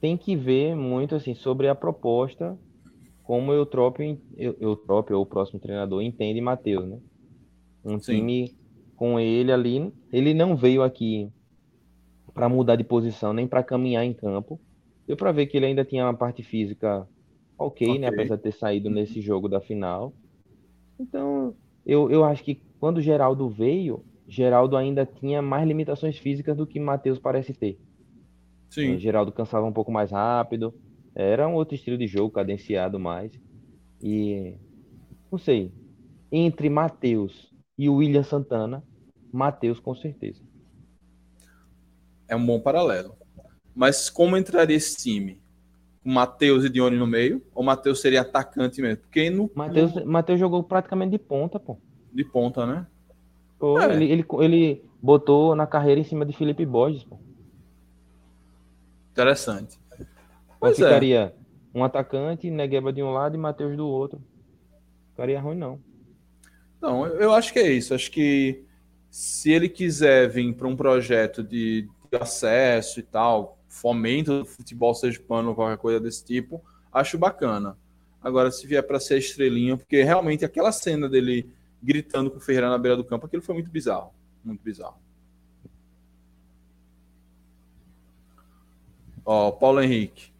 tem 0.00 0.16
que 0.16 0.34
ver 0.34 0.74
muito 0.74 1.14
assim 1.14 1.34
sobre 1.34 1.68
a 1.68 1.74
proposta, 1.74 2.58
como 3.22 3.50
o 3.50 3.54
Eutrópio, 3.54 4.18
Eutrópio 4.34 5.16
ou 5.16 5.24
o 5.24 5.26
próximo 5.26 5.60
treinador 5.60 6.00
entende 6.00 6.40
Matheus, 6.40 6.88
né? 6.88 6.98
Um 7.84 7.98
Sim. 7.98 8.14
time 8.14 8.56
com 8.96 9.20
ele 9.20 9.52
ali, 9.52 9.92
ele 10.10 10.32
não 10.32 10.56
veio 10.56 10.82
aqui 10.82 11.30
para 12.32 12.48
mudar 12.48 12.76
de 12.76 12.84
posição, 12.84 13.34
nem 13.34 13.46
para 13.46 13.62
caminhar 13.62 14.06
em 14.06 14.14
campo. 14.14 14.58
Deu 15.06 15.18
para 15.18 15.32
ver 15.32 15.48
que 15.48 15.58
ele 15.58 15.66
ainda 15.66 15.84
tinha 15.84 16.06
uma 16.06 16.16
parte 16.16 16.42
física 16.42 17.06
ok, 17.58 17.86
né? 17.86 17.92
okay. 17.92 18.00
né? 18.00 18.06
Apesar 18.08 18.36
de 18.36 18.42
ter 18.42 18.52
saído 18.52 18.88
nesse 18.88 19.20
jogo 19.20 19.50
da 19.50 19.60
final. 19.60 20.14
Então, 21.02 21.54
eu, 21.84 22.08
eu 22.10 22.24
acho 22.24 22.44
que 22.44 22.62
quando 22.78 22.98
o 22.98 23.02
Geraldo 23.02 23.48
veio, 23.48 24.04
Geraldo 24.26 24.76
ainda 24.76 25.04
tinha 25.04 25.42
mais 25.42 25.66
limitações 25.66 26.16
físicas 26.16 26.56
do 26.56 26.66
que 26.66 26.78
Matheus 26.78 27.18
parece 27.18 27.52
ter. 27.52 27.78
Sim. 28.70 28.94
É, 28.94 28.98
Geraldo 28.98 29.32
cansava 29.32 29.66
um 29.66 29.72
pouco 29.72 29.90
mais 29.90 30.12
rápido, 30.12 30.72
era 31.14 31.48
um 31.48 31.54
outro 31.54 31.74
estilo 31.74 31.98
de 31.98 32.06
jogo, 32.06 32.32
cadenciado 32.32 33.00
mais. 33.00 33.32
E 34.00 34.54
não 35.30 35.38
sei, 35.38 35.72
entre 36.30 36.70
Matheus 36.70 37.52
e 37.76 37.88
o 37.88 37.96
William 37.96 38.22
Santana, 38.22 38.82
Matheus 39.32 39.80
com 39.80 39.94
certeza. 39.94 40.40
É 42.28 42.36
um 42.36 42.46
bom 42.46 42.60
paralelo. 42.60 43.16
Mas 43.74 44.08
como 44.08 44.36
entraria 44.36 44.76
esse 44.76 44.96
time? 44.96 45.41
Com 46.02 46.10
Matheus 46.10 46.64
e 46.64 46.68
Dione 46.68 46.96
no 46.96 47.06
meio, 47.06 47.42
ou 47.54 47.62
Matheus 47.62 48.00
seria 48.00 48.22
atacante 48.22 48.82
mesmo? 48.82 48.98
Porque 49.02 49.30
no. 49.30 49.50
Matheus, 49.54 50.04
Matheus 50.04 50.40
jogou 50.40 50.62
praticamente 50.62 51.12
de 51.12 51.18
ponta, 51.18 51.60
pô. 51.60 51.78
De 52.12 52.24
ponta, 52.24 52.66
né? 52.66 52.86
Pô, 53.58 53.78
é. 53.78 53.94
ele, 53.94 54.10
ele, 54.10 54.26
ele 54.40 54.84
botou 55.00 55.54
na 55.54 55.66
carreira 55.66 56.00
em 56.00 56.04
cima 56.04 56.26
de 56.26 56.32
Felipe 56.32 56.66
Borges, 56.66 57.04
pô. 57.04 57.18
Interessante. 59.12 59.78
Mas 60.60 60.80
é. 60.80 60.84
ficaria 60.84 61.34
um 61.74 61.84
atacante, 61.84 62.50
Negueba 62.50 62.92
de 62.92 63.02
um 63.02 63.10
lado 63.10 63.34
e 63.34 63.38
Matheus 63.38 63.76
do 63.76 63.86
outro. 63.86 64.20
Ficaria 65.10 65.40
ruim, 65.40 65.56
não. 65.56 65.80
Não, 66.80 67.06
eu 67.06 67.32
acho 67.32 67.52
que 67.52 67.58
é 67.58 67.70
isso. 67.70 67.94
Acho 67.94 68.10
que 68.10 68.64
se 69.10 69.52
ele 69.52 69.68
quiser 69.68 70.28
vir 70.28 70.52
para 70.54 70.66
um 70.66 70.74
projeto 70.74 71.42
de, 71.42 71.88
de 72.10 72.16
acesso 72.18 72.98
e 72.98 73.02
tal, 73.02 73.58
fomenta 73.72 74.42
o 74.42 74.44
futebol 74.44 74.94
sergipano 74.94 75.48
ou 75.48 75.54
qualquer 75.54 75.78
coisa 75.78 75.98
desse 75.98 76.22
tipo, 76.22 76.62
acho 76.92 77.16
bacana. 77.16 77.76
Agora, 78.20 78.50
se 78.50 78.66
vier 78.66 78.86
para 78.86 79.00
ser 79.00 79.18
estrelinha, 79.18 79.78
porque 79.78 80.02
realmente 80.02 80.44
aquela 80.44 80.70
cena 80.70 81.08
dele 81.08 81.50
gritando 81.82 82.30
com 82.30 82.36
o 82.36 82.40
Ferreira 82.40 82.68
na 82.68 82.76
beira 82.76 82.96
do 82.96 83.02
campo, 83.02 83.24
aquilo 83.24 83.42
foi 83.42 83.54
muito 83.54 83.70
bizarro. 83.70 84.12
Muito 84.44 84.62
bizarro. 84.62 84.96
Ó, 89.24 89.50
Paulo 89.52 89.80
Henrique, 89.80 90.30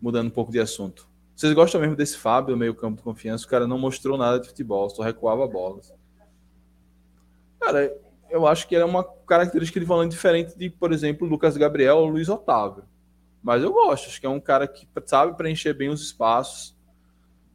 mudando 0.00 0.26
um 0.26 0.30
pouco 0.30 0.52
de 0.52 0.60
assunto. 0.60 1.08
Vocês 1.34 1.52
gostam 1.54 1.80
mesmo 1.80 1.96
desse 1.96 2.18
Fábio, 2.18 2.56
meio 2.56 2.74
campo 2.74 2.98
de 2.98 3.02
confiança? 3.02 3.46
O 3.46 3.48
cara 3.48 3.66
não 3.66 3.78
mostrou 3.78 4.18
nada 4.18 4.38
de 4.38 4.48
futebol, 4.48 4.90
só 4.90 5.02
recuava 5.02 5.48
bolas. 5.48 5.92
Cara, 7.58 7.96
eu 8.34 8.48
acho 8.48 8.66
que 8.66 8.74
é 8.74 8.84
uma 8.84 9.04
característica 9.04 9.78
de 9.78 9.86
volante 9.86 10.10
diferente 10.10 10.58
de, 10.58 10.68
por 10.68 10.92
exemplo, 10.92 11.26
Lucas 11.26 11.56
Gabriel 11.56 11.98
ou 11.98 12.08
Luiz 12.08 12.28
Otávio. 12.28 12.82
Mas 13.40 13.62
eu 13.62 13.72
gosto, 13.72 14.08
acho 14.08 14.20
que 14.20 14.26
é 14.26 14.28
um 14.28 14.40
cara 14.40 14.66
que 14.66 14.88
sabe 15.06 15.36
preencher 15.36 15.72
bem 15.72 15.88
os 15.88 16.02
espaços. 16.02 16.76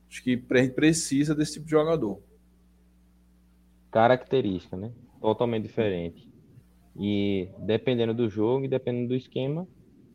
Acho 0.10 0.24
que 0.24 0.38
precisa 0.38 1.36
desse 1.36 1.56
tipo 1.56 1.66
de 1.66 1.72
jogador. 1.72 2.22
Característica, 3.92 4.78
né? 4.78 4.94
Totalmente 5.20 5.64
diferente. 5.64 6.32
E 6.98 7.50
dependendo 7.58 8.14
do 8.14 8.30
jogo 8.30 8.64
e 8.64 8.70
dependendo 8.70 9.10
do 9.10 9.16
esquema, 9.16 9.68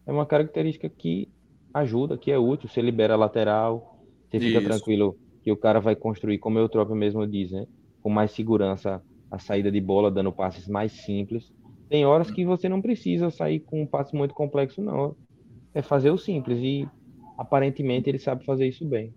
é 0.07 0.13
uma 0.13 0.25
característica 0.25 0.89
que 0.89 1.29
ajuda, 1.75 2.17
que 2.17 2.33
é 2.33 2.39
útil. 2.39 2.71
Você 2.71 2.81
libera 2.81 3.13
a 3.13 3.19
lateral, 3.19 4.03
você 4.31 4.41
fica 4.41 4.61
Isso. 4.61 4.67
tranquilo 4.67 5.19
que 5.43 5.53
o 5.53 5.57
cara 5.59 5.79
vai 5.79 5.95
construir, 5.95 6.39
como 6.39 6.59
eu 6.59 6.71
próprio 6.71 6.97
mesmo 6.97 7.27
diz, 7.27 7.53
né? 7.53 7.67
Com 8.03 8.09
mais 8.09 8.31
segurança 8.31 9.03
a 9.35 9.39
saída 9.39 9.71
de 9.71 9.81
bola, 9.81 10.11
dando 10.11 10.33
passes 10.33 10.69
mais 10.69 10.93
simples. 10.93 11.53
Tem 11.89 12.07
horas 12.07 12.31
que 12.31 12.45
você 12.45 12.69
não 12.69 12.81
precisa 12.81 13.31
sair 13.31 13.61
com 13.61 13.83
um 13.83 13.87
passe 13.87 14.15
muito 14.15 14.35
complexo, 14.35 14.81
não. 14.81 15.17
É 15.75 15.83
fazer 15.83 16.11
o 16.11 16.19
simples 16.19 16.59
e 16.61 16.89
aparentemente 17.37 18.09
ele 18.09 18.19
sabe 18.19 18.45
fazer 18.45 18.67
isso 18.67 18.85
bem. 18.85 19.13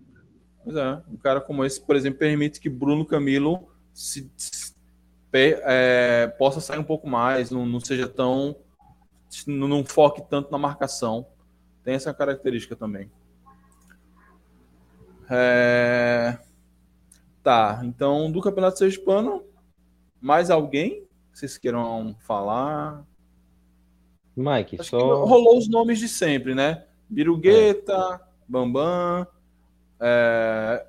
Pois 0.64 0.76
é, 0.76 1.02
um 1.08 1.16
cara 1.16 1.40
como 1.40 1.64
esse, 1.64 1.80
por 1.80 1.96
exemplo, 1.96 2.18
permite 2.18 2.60
que 2.60 2.68
Bruno 2.68 3.06
Camilo 3.06 3.68
se, 3.94 4.30
é, 5.32 6.26
possa 6.38 6.60
sair 6.60 6.78
um 6.78 6.84
pouco 6.84 7.08
mais, 7.08 7.50
não, 7.50 7.64
não 7.64 7.80
seja 7.80 8.08
tão. 8.08 8.56
Não, 9.46 9.68
não 9.68 9.84
foque 9.84 10.22
tanto 10.28 10.50
na 10.50 10.58
marcação. 10.58 11.26
Tem 11.84 11.94
essa 11.94 12.12
característica 12.12 12.74
também. 12.74 13.10
É... 15.30 16.38
Tá, 17.42 17.80
então 17.84 18.30
do 18.32 18.40
Campeonato 18.40 18.78
Sergipano, 18.78 19.42
mais 20.20 20.50
alguém 20.50 21.06
que 21.32 21.38
vocês 21.38 21.58
queiram 21.58 22.16
falar? 22.20 23.04
Mike, 24.36 24.76
Acho 24.80 24.90
só... 24.90 25.24
rolou 25.24 25.58
os 25.58 25.68
nomes 25.68 25.98
de 25.98 26.08
sempre, 26.08 26.54
né? 26.54 26.84
Birugueta, 27.08 28.20
é. 28.22 28.28
Bambam. 28.48 29.26
É... 30.00 30.86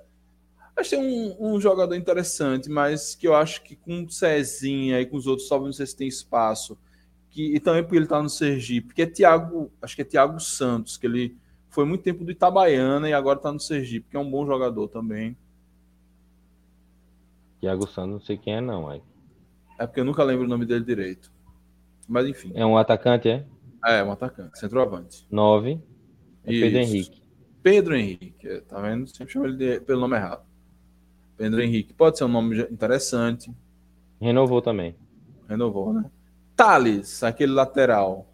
Acho 0.75 0.91
que 0.91 0.95
tem 0.95 1.05
um, 1.05 1.55
um, 1.55 1.59
jogador 1.59 1.95
interessante, 1.95 2.69
mas 2.69 3.13
que 3.15 3.27
eu 3.27 3.35
acho 3.35 3.63
que 3.63 3.75
com 3.75 4.07
Cezinha 4.07 5.01
e 5.01 5.05
com 5.05 5.17
os 5.17 5.27
outros, 5.27 5.47
só 5.47 5.59
não 5.59 5.73
sei 5.73 5.85
se 5.85 5.95
tem 5.95 6.07
espaço. 6.07 6.77
Que, 7.29 7.55
e 7.55 7.59
também 7.59 7.83
porque 7.83 7.97
ele 7.97 8.05
está 8.05 8.21
no 8.21 8.29
Sergipe, 8.29 8.93
que 8.93 9.01
é 9.01 9.05
Thiago, 9.05 9.71
acho 9.81 9.95
que 9.95 10.01
é 10.01 10.05
Thiago 10.05 10.39
Santos, 10.39 10.97
que 10.97 11.05
ele 11.05 11.37
foi 11.69 11.85
muito 11.85 12.03
tempo 12.03 12.23
do 12.23 12.31
Itabaiana 12.31 13.09
e 13.09 13.13
agora 13.13 13.37
está 13.37 13.51
no 13.51 13.59
Sergipe, 13.59 14.07
que 14.09 14.17
é 14.17 14.19
um 14.19 14.29
bom 14.29 14.45
jogador 14.45 14.87
também. 14.87 15.35
Thiago 17.59 17.85
Santos, 17.87 18.11
não 18.11 18.21
sei 18.21 18.37
quem 18.37 18.55
é, 18.55 18.61
não, 18.61 18.89
Mike. 18.89 19.05
É 19.79 19.87
porque 19.87 20.01
eu 20.01 20.05
nunca 20.05 20.23
lembro 20.23 20.45
o 20.45 20.47
nome 20.47 20.65
dele 20.65 20.83
direito. 20.83 21.31
Mas 22.05 22.27
enfim. 22.27 22.51
É 22.53 22.65
um 22.65 22.77
atacante, 22.77 23.29
é? 23.29 23.45
É, 23.85 24.03
um 24.03 24.11
atacante, 24.11 24.59
centroavante. 24.59 25.25
Nove. 25.31 25.81
É 26.43 26.51
Pedro 26.51 26.79
Henrique. 26.79 27.23
Pedro 27.63 27.95
Henrique, 27.95 28.47
é, 28.47 28.59
tá 28.59 28.81
vendo? 28.81 29.07
Sempre 29.07 29.31
chamo 29.31 29.45
ele 29.45 29.55
de, 29.55 29.79
pelo 29.79 30.01
nome 30.01 30.17
errado. 30.17 30.43
Pedro 31.37 31.61
Henrique. 31.61 31.93
Pode 31.93 32.17
ser 32.17 32.25
um 32.25 32.29
nome 32.29 32.61
interessante. 32.63 33.53
Renovou 34.19 34.61
também. 34.61 34.97
Renovou, 35.47 35.93
né? 35.93 36.03
Thales, 36.57 37.23
aquele 37.23 37.53
lateral. 37.53 38.27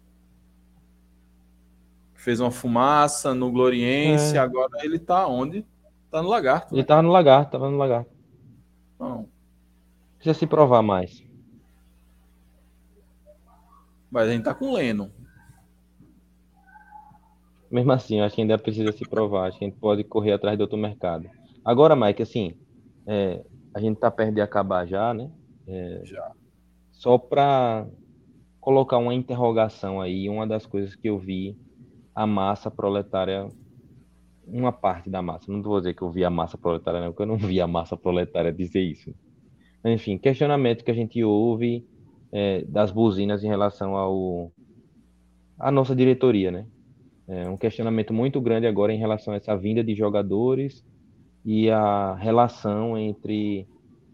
Fez 2.14 2.40
uma 2.40 2.50
fumaça 2.50 3.32
no 3.32 3.52
Gloriense, 3.52 4.36
é. 4.36 4.40
agora 4.40 4.84
ele 4.84 4.98
tá 4.98 5.28
onde? 5.28 5.64
Tá 6.10 6.20
no 6.20 6.28
Lagarto. 6.28 6.74
Ele 6.74 6.82
né? 6.82 6.86
tava 6.86 7.02
no 7.02 7.10
Lagarto, 7.10 7.52
tava 7.52 7.70
no 7.70 7.76
Lagarto. 7.76 8.10
Não. 8.98 9.28
Precisa 10.16 10.36
se 10.36 10.46
provar 10.46 10.82
mais. 10.82 11.25
Mas 14.16 14.30
a 14.30 14.32
gente 14.32 14.44
tá 14.44 14.54
com 14.54 14.70
o 14.70 14.72
Leno. 14.72 15.10
Mesmo 17.70 17.92
assim, 17.92 18.18
acho 18.18 18.34
que 18.34 18.40
ainda 18.40 18.56
precisa 18.56 18.90
se 18.90 19.06
provar. 19.06 19.46
Acho 19.46 19.58
que 19.58 19.66
a 19.66 19.68
gente 19.68 19.78
pode 19.78 20.04
correr 20.04 20.32
atrás 20.32 20.56
de 20.56 20.62
outro 20.62 20.78
mercado. 20.78 21.28
Agora, 21.62 21.94
Mike, 21.94 22.22
assim, 22.22 22.54
é, 23.06 23.44
a 23.74 23.78
gente 23.78 24.00
tá 24.00 24.10
perto 24.10 24.32
de 24.32 24.40
acabar 24.40 24.86
já, 24.86 25.12
né? 25.12 25.30
É, 25.68 26.00
já. 26.04 26.32
Só 26.92 27.18
para 27.18 27.86
colocar 28.58 28.96
uma 28.96 29.12
interrogação 29.12 30.00
aí, 30.00 30.30
uma 30.30 30.46
das 30.46 30.64
coisas 30.64 30.96
que 30.96 31.10
eu 31.10 31.18
vi 31.18 31.54
a 32.14 32.26
massa 32.26 32.70
proletária, 32.70 33.46
uma 34.46 34.72
parte 34.72 35.10
da 35.10 35.20
massa, 35.20 35.52
não 35.52 35.62
vou 35.62 35.78
dizer 35.78 35.92
que 35.92 36.00
eu 36.00 36.10
vi 36.10 36.24
a 36.24 36.30
massa 36.30 36.56
proletária, 36.56 37.02
não, 37.02 37.08
porque 37.08 37.22
eu 37.22 37.26
não 37.26 37.36
vi 37.36 37.60
a 37.60 37.66
massa 37.66 37.98
proletária 37.98 38.50
dizer 38.50 38.80
isso. 38.80 39.14
Enfim, 39.84 40.16
questionamento 40.16 40.82
que 40.82 40.90
a 40.90 40.94
gente 40.94 41.22
ouve 41.22 41.86
é, 42.32 42.62
das 42.64 42.90
buzinas 42.90 43.42
em 43.44 43.48
relação 43.48 43.96
ao 43.96 44.52
a 45.58 45.70
nossa 45.70 45.96
diretoria, 45.96 46.50
né? 46.50 46.66
É 47.26 47.48
um 47.48 47.56
questionamento 47.56 48.12
muito 48.12 48.40
grande 48.40 48.66
agora 48.66 48.92
em 48.92 48.98
relação 48.98 49.34
a 49.34 49.36
essa 49.36 49.56
vinda 49.56 49.82
de 49.82 49.94
jogadores 49.94 50.84
e 51.44 51.70
a 51.70 52.14
relação 52.14 52.96
entre 52.96 53.66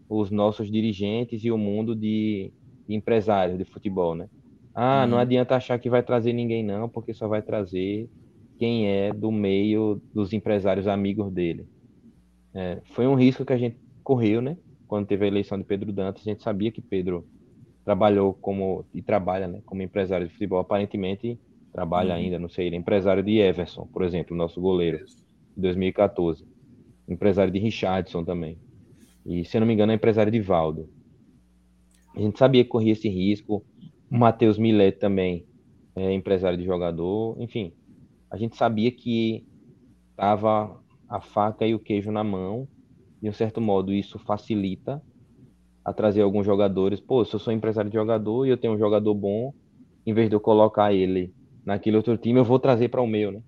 os 0.09 0.31
nossos 0.31 0.71
dirigentes 0.71 1.43
e 1.43 1.51
o 1.51 1.57
mundo 1.57 1.95
de, 1.95 2.51
de 2.87 2.95
empresários 2.95 3.57
de 3.57 3.65
futebol, 3.65 4.15
né? 4.15 4.29
Ah, 4.73 5.05
não 5.05 5.17
uhum. 5.17 5.21
adianta 5.21 5.55
achar 5.55 5.77
que 5.77 5.89
vai 5.89 6.01
trazer 6.01 6.33
ninguém 6.33 6.63
não, 6.63 6.89
porque 6.89 7.13
só 7.13 7.27
vai 7.27 7.41
trazer 7.41 8.09
quem 8.57 8.87
é 8.87 9.13
do 9.13 9.31
meio 9.31 10.01
dos 10.13 10.33
empresários 10.33 10.87
amigos 10.87 11.31
dele. 11.31 11.67
É, 12.53 12.81
foi 12.85 13.05
um 13.05 13.15
risco 13.15 13.45
que 13.45 13.53
a 13.53 13.57
gente 13.57 13.77
correu, 14.03 14.41
né? 14.41 14.57
Quando 14.87 15.07
teve 15.07 15.25
a 15.25 15.27
eleição 15.27 15.57
de 15.57 15.63
Pedro 15.63 15.91
Dantas, 15.91 16.25
a 16.25 16.29
gente 16.29 16.43
sabia 16.43 16.71
que 16.71 16.81
Pedro 16.81 17.27
trabalhou 17.83 18.33
como 18.33 18.85
e 18.93 19.01
trabalha, 19.01 19.47
né, 19.47 19.61
como 19.65 19.81
empresário 19.81 20.27
de 20.27 20.33
futebol. 20.33 20.59
Aparentemente 20.59 21.39
trabalha 21.71 22.13
uhum. 22.13 22.21
ainda, 22.21 22.39
não 22.39 22.49
sei, 22.49 22.67
ele 22.67 22.75
é 22.75 22.79
empresário 22.79 23.23
de 23.23 23.39
Everson, 23.39 23.87
por 23.87 24.03
exemplo, 24.03 24.35
nosso 24.35 24.61
goleiro, 24.61 25.05
de 25.05 25.61
2014. 25.61 26.45
Empresário 27.07 27.51
de 27.51 27.59
Richardson 27.59 28.23
também. 28.23 28.57
E, 29.25 29.43
se 29.45 29.57
eu 29.57 29.61
não 29.61 29.67
me 29.67 29.73
engano, 29.73 29.91
é 29.91 29.95
empresário 29.95 30.31
de 30.31 30.39
Valdo. 30.39 30.89
A 32.15 32.19
gente 32.19 32.37
sabia 32.37 32.63
que 32.63 32.69
corria 32.69 32.93
esse 32.93 33.09
risco. 33.09 33.65
O 34.09 34.17
Matheus 34.17 34.57
Milet 34.57 34.99
também 34.99 35.45
é 35.95 36.13
empresário 36.13 36.57
de 36.57 36.63
jogador. 36.63 37.35
Enfim, 37.39 37.73
a 38.29 38.37
gente 38.37 38.55
sabia 38.55 38.91
que 38.91 39.45
tava 40.15 40.79
a 41.09 41.19
faca 41.19 41.65
e 41.65 41.73
o 41.73 41.79
queijo 41.79 42.11
na 42.11 42.23
mão. 42.23 42.67
De 43.21 43.29
um 43.29 43.33
certo 43.33 43.59
modo, 43.59 43.93
isso 43.93 44.19
facilita 44.19 45.01
a 45.83 45.91
trazer 45.91 46.21
alguns 46.21 46.45
jogadores. 46.45 46.99
Pô, 46.99 47.25
se 47.25 47.33
eu 47.33 47.39
sou 47.39 47.51
empresário 47.51 47.89
de 47.89 47.97
jogador 47.97 48.45
e 48.45 48.49
eu 48.49 48.57
tenho 48.57 48.73
um 48.73 48.77
jogador 48.77 49.13
bom, 49.13 49.53
em 50.05 50.13
vez 50.13 50.29
de 50.29 50.35
eu 50.35 50.39
colocar 50.39 50.93
ele 50.93 51.33
naquele 51.65 51.97
outro 51.97 52.17
time, 52.17 52.39
eu 52.39 52.45
vou 52.45 52.59
trazer 52.59 52.89
para 52.89 53.01
o 53.01 53.07
meu, 53.07 53.31
né? 53.31 53.41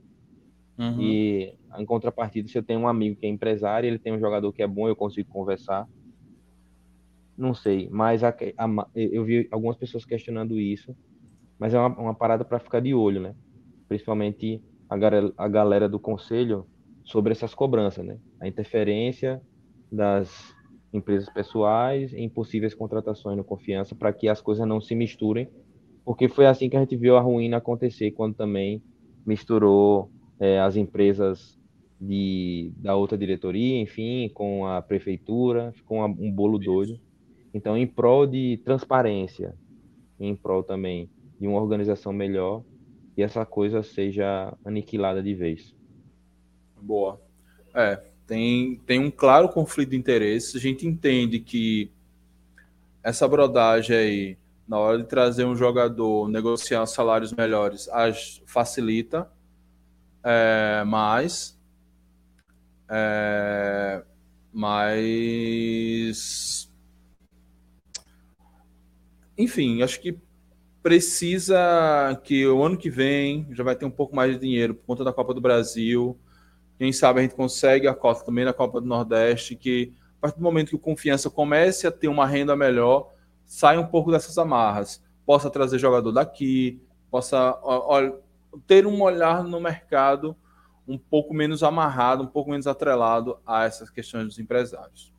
Uhum. 0.77 1.01
E 1.01 1.53
em 1.77 1.85
contrapartida, 1.85 2.47
se 2.47 2.57
eu 2.57 2.63
tenho 2.63 2.81
um 2.81 2.87
amigo 2.87 3.17
que 3.17 3.25
é 3.25 3.29
empresário, 3.29 3.87
ele 3.87 3.99
tem 3.99 4.13
um 4.13 4.19
jogador 4.19 4.51
que 4.51 4.61
é 4.61 4.67
bom, 4.67 4.87
eu 4.87 4.95
consigo 4.95 5.29
conversar. 5.29 5.87
Não 7.37 7.53
sei, 7.53 7.89
mas 7.91 8.23
a, 8.23 8.29
a, 8.29 8.87
eu 8.95 9.23
vi 9.25 9.47
algumas 9.51 9.75
pessoas 9.75 10.05
questionando 10.05 10.59
isso, 10.59 10.95
mas 11.59 11.73
é 11.73 11.79
uma, 11.79 11.89
uma 11.99 12.13
parada 12.13 12.45
para 12.45 12.59
ficar 12.59 12.79
de 12.79 12.93
olho, 12.93 13.19
né? 13.19 13.35
Principalmente 13.89 14.61
a, 14.89 14.95
a 15.37 15.47
galera 15.47 15.89
do 15.89 15.99
conselho 15.99 16.65
sobre 17.03 17.33
essas 17.33 17.53
cobranças, 17.53 18.05
né? 18.05 18.17
A 18.39 18.47
interferência 18.47 19.41
das 19.91 20.54
empresas 20.95 21.29
pessoais 21.29 22.13
em 22.13 22.27
possíveis 22.29 22.73
contratações 22.73 23.37
no 23.37 23.43
confiança 23.43 23.93
para 23.93 24.13
que 24.13 24.27
as 24.27 24.41
coisas 24.41 24.67
não 24.67 24.81
se 24.81 24.95
misturem, 24.95 25.47
porque 26.03 26.27
foi 26.27 26.45
assim 26.45 26.69
que 26.69 26.77
a 26.77 26.79
gente 26.79 26.95
viu 26.95 27.17
a 27.17 27.21
ruína 27.21 27.57
acontecer 27.57 28.11
quando 28.11 28.35
também 28.35 28.81
misturou 29.25 30.09
é, 30.39 30.59
as 30.59 30.75
empresas 30.75 31.59
de, 31.99 32.71
da 32.77 32.95
outra 32.95 33.17
diretoria, 33.17 33.81
enfim, 33.81 34.29
com 34.33 34.65
a 34.65 34.81
prefeitura, 34.81 35.71
ficou 35.73 36.03
um 36.05 36.31
bolo 36.31 36.59
doido. 36.59 36.99
Então, 37.53 37.77
em 37.77 37.87
prol 37.87 38.27
de 38.27 38.57
transparência, 38.63 39.55
em 40.19 40.35
prol 40.35 40.63
também 40.63 41.09
de 41.39 41.47
uma 41.47 41.59
organização 41.59 42.13
melhor, 42.13 42.63
e 43.17 43.23
essa 43.23 43.45
coisa 43.45 43.81
seja 43.81 44.55
aniquilada 44.63 45.23
de 45.23 45.33
vez. 45.33 45.73
Boa. 46.81 47.19
É, 47.73 48.01
tem, 48.27 48.77
tem 48.85 48.99
um 48.99 49.11
claro 49.11 49.49
conflito 49.49 49.91
de 49.91 49.97
interesses. 49.97 50.55
A 50.55 50.59
gente 50.59 50.87
entende 50.87 51.39
que 51.39 51.91
essa 53.03 53.27
brodagem 53.27 53.95
aí 53.95 54.37
na 54.67 54.79
hora 54.79 54.97
de 54.97 55.03
trazer 55.03 55.45
um 55.45 55.55
jogador, 55.55 56.27
negociar 56.27 56.85
salários 56.87 57.31
melhores, 57.31 57.87
facilita 58.45 59.29
é. 60.23 60.83
É, 62.89 64.03
mas. 64.51 66.71
Enfim, 69.37 69.83
acho 69.83 69.99
que 69.99 70.17
precisa 70.81 71.57
que 72.23 72.47
o 72.47 72.63
ano 72.63 72.77
que 72.77 72.89
vem 72.89 73.47
já 73.51 73.63
vai 73.63 73.75
ter 73.75 73.85
um 73.85 73.91
pouco 73.91 74.15
mais 74.15 74.33
de 74.33 74.39
dinheiro 74.39 74.73
por 74.73 74.85
conta 74.85 75.03
da 75.03 75.13
Copa 75.13 75.33
do 75.33 75.41
Brasil. 75.41 76.17
Quem 76.77 76.91
sabe 76.91 77.19
a 77.19 77.23
gente 77.23 77.35
consegue 77.35 77.87
a 77.87 77.93
cota 77.93 78.25
também 78.25 78.43
na 78.43 78.53
Copa 78.53 78.81
do 78.81 78.87
Nordeste, 78.87 79.55
que 79.55 79.93
a 80.17 80.21
partir 80.21 80.37
do 80.37 80.43
momento 80.43 80.69
que 80.69 80.75
o 80.75 80.79
Confiança 80.79 81.29
comece 81.29 81.87
a 81.87 81.91
ter 81.91 82.07
uma 82.07 82.25
renda 82.25 82.55
melhor, 82.55 83.13
sai 83.45 83.77
um 83.77 83.85
pouco 83.85 84.11
dessas 84.11 84.37
amarras. 84.37 85.03
Possa 85.25 85.49
trazer 85.49 85.79
jogador 85.79 86.11
daqui, 86.11 86.81
possa 87.09 87.57
ó, 87.63 88.11
ter 88.67 88.85
um 88.85 89.01
olhar 89.01 89.43
no 89.43 89.59
mercado 89.59 90.35
um 90.87 90.97
pouco 90.97 91.33
menos 91.33 91.63
amarrado, 91.63 92.23
um 92.23 92.27
pouco 92.27 92.51
menos 92.51 92.67
atrelado 92.67 93.39
a 93.45 93.65
essas 93.65 93.89
questões 93.89 94.25
dos 94.25 94.39
empresários. 94.39 95.13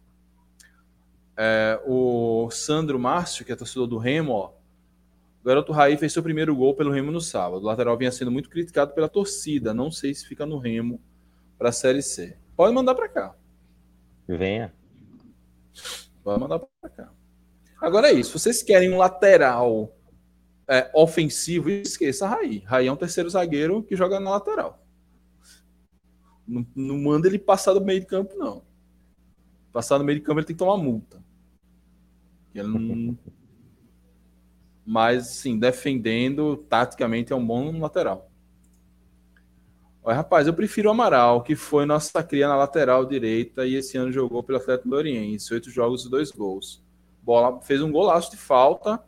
É, 1.36 1.80
o 1.84 2.48
Sandro 2.50 2.98
Márcio, 2.98 3.44
que 3.44 3.52
é 3.52 3.56
torcedor 3.56 3.86
do 3.86 3.98
Remo, 3.98 4.32
ó, 4.32 4.52
o 5.42 5.46
garoto 5.46 5.72
Raí 5.72 5.96
fez 5.96 6.12
seu 6.12 6.22
primeiro 6.22 6.54
gol 6.54 6.74
pelo 6.74 6.90
Remo 6.90 7.10
no 7.10 7.20
sábado. 7.20 7.62
O 7.62 7.66
lateral 7.66 7.96
vinha 7.96 8.10
sendo 8.10 8.30
muito 8.30 8.48
criticado 8.48 8.92
pela 8.94 9.08
torcida. 9.08 9.72
Não 9.72 9.90
sei 9.90 10.12
se 10.12 10.26
fica 10.26 10.44
no 10.44 10.58
Remo 10.58 11.00
para 11.58 11.70
a 11.70 11.72
Série 11.72 12.02
C. 12.02 12.36
Pode 12.56 12.74
mandar 12.74 12.94
para 12.94 13.08
cá. 13.08 13.34
Venha. 14.26 14.74
Pode 16.22 16.40
mandar 16.40 16.58
para 16.58 16.90
cá. 16.90 17.12
Agora 17.80 18.08
é 18.08 18.12
isso. 18.12 18.38
Vocês 18.38 18.62
querem 18.62 18.92
um 18.92 18.98
lateral 18.98 19.94
é, 20.68 20.90
ofensivo? 20.94 21.70
Esqueça 21.70 22.26
Raí. 22.26 22.58
Raí 22.66 22.86
é 22.86 22.92
um 22.92 22.96
terceiro 22.96 23.30
zagueiro 23.30 23.82
que 23.82 23.96
joga 23.96 24.18
na 24.18 24.30
lateral. 24.30 24.84
Não, 26.46 26.66
não 26.74 26.98
manda 26.98 27.26
ele 27.26 27.38
passar 27.38 27.74
do 27.74 27.84
meio 27.84 28.00
de 28.00 28.06
campo, 28.06 28.34
não. 28.36 28.64
Passar 29.72 29.98
no 29.98 30.04
meio 30.04 30.18
de 30.18 30.24
campo 30.24 30.40
ele 30.40 30.46
tem 30.46 30.56
que 30.56 30.58
tomar 30.58 30.76
multa. 30.76 31.22
Ele 32.54 32.68
não... 32.68 33.18
Mas, 34.88 35.26
sim, 35.26 35.58
defendendo, 35.58 36.56
taticamente 36.56 37.32
é 37.32 37.36
um 37.36 37.44
bom 37.44 37.76
lateral. 37.80 38.30
Olha, 40.06 40.18
rapaz, 40.18 40.46
eu 40.46 40.54
prefiro 40.54 40.88
o 40.88 40.92
Amaral, 40.92 41.42
que 41.42 41.56
foi 41.56 41.84
nossa 41.84 42.22
cria 42.22 42.46
na 42.46 42.54
lateral 42.54 43.04
direita 43.04 43.66
e 43.66 43.74
esse 43.74 43.98
ano 43.98 44.12
jogou 44.12 44.40
pelo 44.40 44.56
Atlético 44.58 44.88
do 44.88 44.94
Oriente. 44.94 45.52
Oito 45.52 45.68
jogos 45.68 46.04
e 46.04 46.08
dois 46.08 46.30
gols. 46.30 46.80
Bola, 47.20 47.60
fez 47.60 47.82
um 47.82 47.90
golaço 47.90 48.30
de 48.30 48.36
falta 48.36 49.02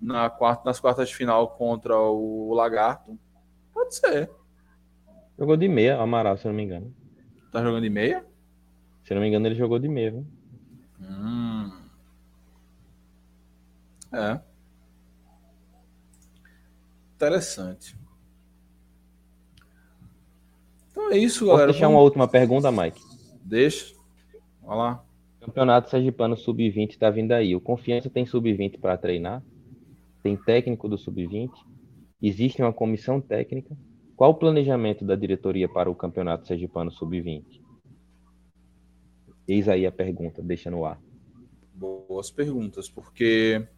na 0.00 0.30
quarta, 0.30 0.62
nas 0.64 0.78
quartas 0.78 1.08
de 1.08 1.16
final 1.16 1.48
contra 1.56 1.98
o 1.98 2.54
Lagarto. 2.54 3.18
Pode 3.74 3.96
ser. 3.96 4.30
Jogou 5.36 5.56
de 5.56 5.66
meia, 5.66 6.00
Amaral, 6.00 6.36
se 6.36 6.46
eu 6.46 6.50
não 6.50 6.56
me 6.56 6.62
engano. 6.62 6.94
Tá 7.50 7.60
jogando 7.60 7.82
de 7.82 7.90
meia? 7.90 8.24
Se 9.02 9.12
não 9.14 9.20
me 9.20 9.26
engano, 9.26 9.48
ele 9.48 9.56
jogou 9.56 9.80
de 9.80 9.88
meia, 9.88 10.12
viu? 10.12 10.26
Hum. 11.00 11.72
É. 14.12 14.40
Interessante. 17.16 18.05
Então 20.96 21.12
é 21.12 21.18
isso, 21.18 21.44
galera. 21.44 21.66
Vou 21.66 21.72
deixar 21.74 21.88
uma 21.88 22.00
última 22.00 22.26
pergunta, 22.26 22.72
Mike. 22.72 22.98
Deixa. 23.44 23.94
Vai 24.62 24.78
lá. 24.78 25.04
Campeonato 25.38 25.90
Sergipano 25.90 26.38
Sub-20 26.38 26.92
está 26.92 27.10
vindo 27.10 27.32
aí. 27.32 27.54
O 27.54 27.60
Confiança 27.60 28.08
tem 28.08 28.24
Sub-20 28.24 28.80
para 28.80 28.96
treinar? 28.96 29.44
Tem 30.22 30.34
técnico 30.38 30.88
do 30.88 30.96
Sub-20? 30.96 31.50
Existe 32.22 32.62
uma 32.62 32.72
comissão 32.72 33.20
técnica? 33.20 33.76
Qual 34.16 34.30
o 34.30 34.34
planejamento 34.34 35.04
da 35.04 35.14
diretoria 35.14 35.68
para 35.68 35.90
o 35.90 35.94
Campeonato 35.94 36.46
Sergipano 36.46 36.90
Sub-20? 36.90 37.60
Eis 39.46 39.68
aí 39.68 39.84
a 39.84 39.92
pergunta, 39.92 40.42
deixa 40.42 40.70
no 40.70 40.86
ar. 40.86 40.98
Boas 41.74 42.30
perguntas, 42.30 42.88
porque 42.88 43.68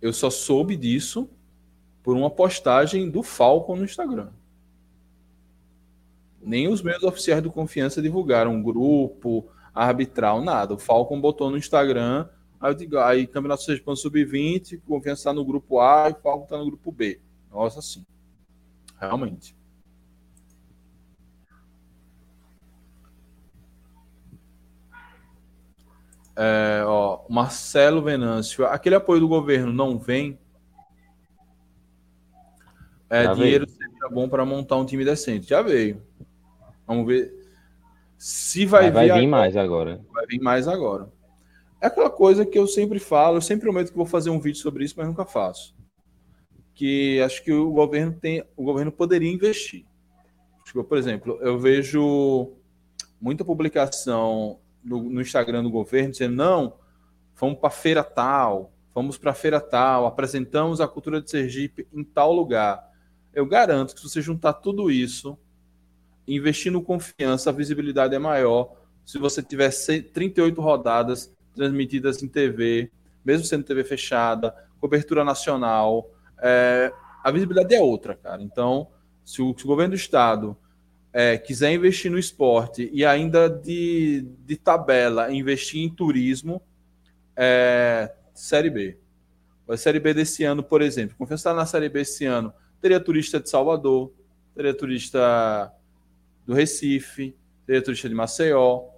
eu 0.00 0.10
só 0.10 0.30
soube 0.30 0.74
disso 0.74 1.28
por 2.02 2.16
uma 2.16 2.30
postagem 2.30 3.10
do 3.10 3.22
Falcon 3.22 3.76
no 3.76 3.84
Instagram. 3.84 4.30
Nem 6.42 6.68
os 6.68 6.82
meus 6.82 7.02
oficiais 7.02 7.42
do 7.42 7.50
Confiança 7.52 8.02
divulgaram 8.02 8.52
um 8.52 8.62
grupo 8.62 9.48
arbitral, 9.74 10.42
nada. 10.42 10.74
O 10.74 10.78
Falcon 10.78 11.20
botou 11.20 11.50
no 11.50 11.56
Instagram, 11.56 12.28
aí 12.60 12.70
eu 12.70 12.74
digo, 12.74 12.98
aí 12.98 13.26
Campeonato 13.26 13.62
Sergipano 13.62 13.96
Sub-20, 13.96 14.80
Confiança 14.86 15.20
está 15.20 15.32
no 15.32 15.44
grupo 15.44 15.80
A 15.80 16.08
e 16.08 16.12
o 16.12 16.16
Falcon 16.16 16.44
está 16.44 16.58
no 16.58 16.66
grupo 16.66 16.90
B. 16.92 17.20
Nossa, 17.50 17.78
assim. 17.78 18.04
Realmente. 18.98 19.54
É, 26.34 26.82
ó, 26.86 27.24
Marcelo 27.28 28.02
Venâncio, 28.02 28.64
aquele 28.66 28.94
apoio 28.94 29.20
do 29.20 29.28
governo 29.28 29.72
não 29.72 29.98
vem. 29.98 30.38
É, 33.10 33.24
Já 33.24 33.34
dinheiro 33.34 33.66
veio. 33.66 33.76
seria 33.76 34.08
bom 34.08 34.28
para 34.28 34.44
montar 34.44 34.76
um 34.76 34.86
time 34.86 35.04
decente. 35.04 35.48
Já 35.48 35.60
veio. 35.60 36.02
Vamos 36.86 37.06
ver 37.06 37.32
se 38.16 38.66
vai, 38.66 38.90
vai 38.90 39.04
vir. 39.04 39.10
Vai 39.10 39.20
vir 39.20 39.26
mais 39.26 39.56
agora. 39.56 40.00
Vai 40.12 40.26
vir 40.26 40.40
mais 40.40 40.68
agora. 40.68 41.12
É 41.80 41.86
aquela 41.86 42.10
coisa 42.10 42.46
que 42.46 42.58
eu 42.58 42.66
sempre 42.66 42.98
falo, 42.98 43.38
eu 43.38 43.42
sempre 43.42 43.62
prometo 43.62 43.90
que 43.90 43.96
vou 43.96 44.06
fazer 44.06 44.30
um 44.30 44.38
vídeo 44.38 44.60
sobre 44.60 44.84
isso, 44.84 44.94
mas 44.96 45.06
nunca 45.06 45.24
faço 45.24 45.74
que 46.74 47.20
acho 47.20 47.42
que 47.42 47.52
o 47.52 47.70
governo 47.70 48.12
tem, 48.12 48.44
o 48.56 48.64
governo 48.64 48.90
poderia 48.90 49.30
investir. 49.30 49.84
Tipo, 50.64 50.82
por 50.84 50.96
exemplo, 50.96 51.38
eu 51.40 51.58
vejo 51.58 52.52
muita 53.20 53.44
publicação 53.44 54.58
no, 54.82 55.02
no 55.02 55.20
Instagram 55.20 55.62
do 55.62 55.70
governo 55.70 56.12
dizendo 56.12 56.36
não, 56.36 56.74
vamos 57.38 57.58
para 57.58 57.70
feira 57.70 58.02
tal, 58.02 58.72
vamos 58.94 59.18
para 59.18 59.34
feira 59.34 59.60
tal, 59.60 60.06
apresentamos 60.06 60.80
a 60.80 60.88
cultura 60.88 61.20
de 61.20 61.30
Sergipe 61.30 61.86
em 61.92 62.02
tal 62.02 62.32
lugar. 62.32 62.90
Eu 63.32 63.46
garanto 63.46 63.94
que 63.94 64.00
se 64.00 64.08
você 64.08 64.20
juntar 64.20 64.54
tudo 64.54 64.90
isso, 64.90 65.38
investindo 66.26 66.80
confiança, 66.82 67.50
a 67.50 67.52
visibilidade 67.52 68.14
é 68.14 68.18
maior. 68.18 68.74
Se 69.04 69.18
você 69.18 69.42
tiver 69.42 69.70
38 70.12 70.60
rodadas 70.60 71.32
transmitidas 71.54 72.22
em 72.22 72.28
TV, 72.28 72.90
mesmo 73.24 73.44
sendo 73.44 73.64
TV 73.64 73.84
fechada, 73.84 74.54
cobertura 74.80 75.24
nacional, 75.24 76.10
é, 76.40 76.92
a 77.22 77.30
visibilidade 77.30 77.74
é 77.74 77.80
outra, 77.80 78.14
cara. 78.16 78.42
Então, 78.42 78.88
se 79.24 79.42
o, 79.42 79.54
se 79.56 79.64
o 79.64 79.68
governo 79.68 79.94
do 79.94 79.96
estado 79.96 80.56
é, 81.12 81.36
quiser 81.36 81.72
investir 81.72 82.10
no 82.10 82.18
esporte 82.18 82.90
e 82.92 83.04
ainda 83.04 83.48
de, 83.48 84.26
de 84.44 84.56
tabela 84.56 85.32
investir 85.32 85.82
em 85.82 85.90
turismo, 85.90 86.62
é, 87.36 88.12
Série 88.34 88.70
B. 88.70 88.98
A 89.68 89.76
Série 89.76 90.00
B 90.00 90.12
desse 90.12 90.44
ano, 90.44 90.62
por 90.62 90.82
exemplo, 90.82 91.16
Confiança 91.16 91.50
está 91.50 91.54
na 91.54 91.66
Série 91.66 91.88
B 91.88 92.00
esse 92.00 92.24
ano, 92.24 92.52
teria 92.80 92.98
turista 92.98 93.38
de 93.38 93.48
Salvador, 93.48 94.12
teria 94.54 94.74
turista 94.74 95.72
do 96.44 96.54
Recife, 96.54 97.36
teria 97.66 97.82
turista 97.82 98.08
de 98.08 98.14
Maceió. 98.14 98.88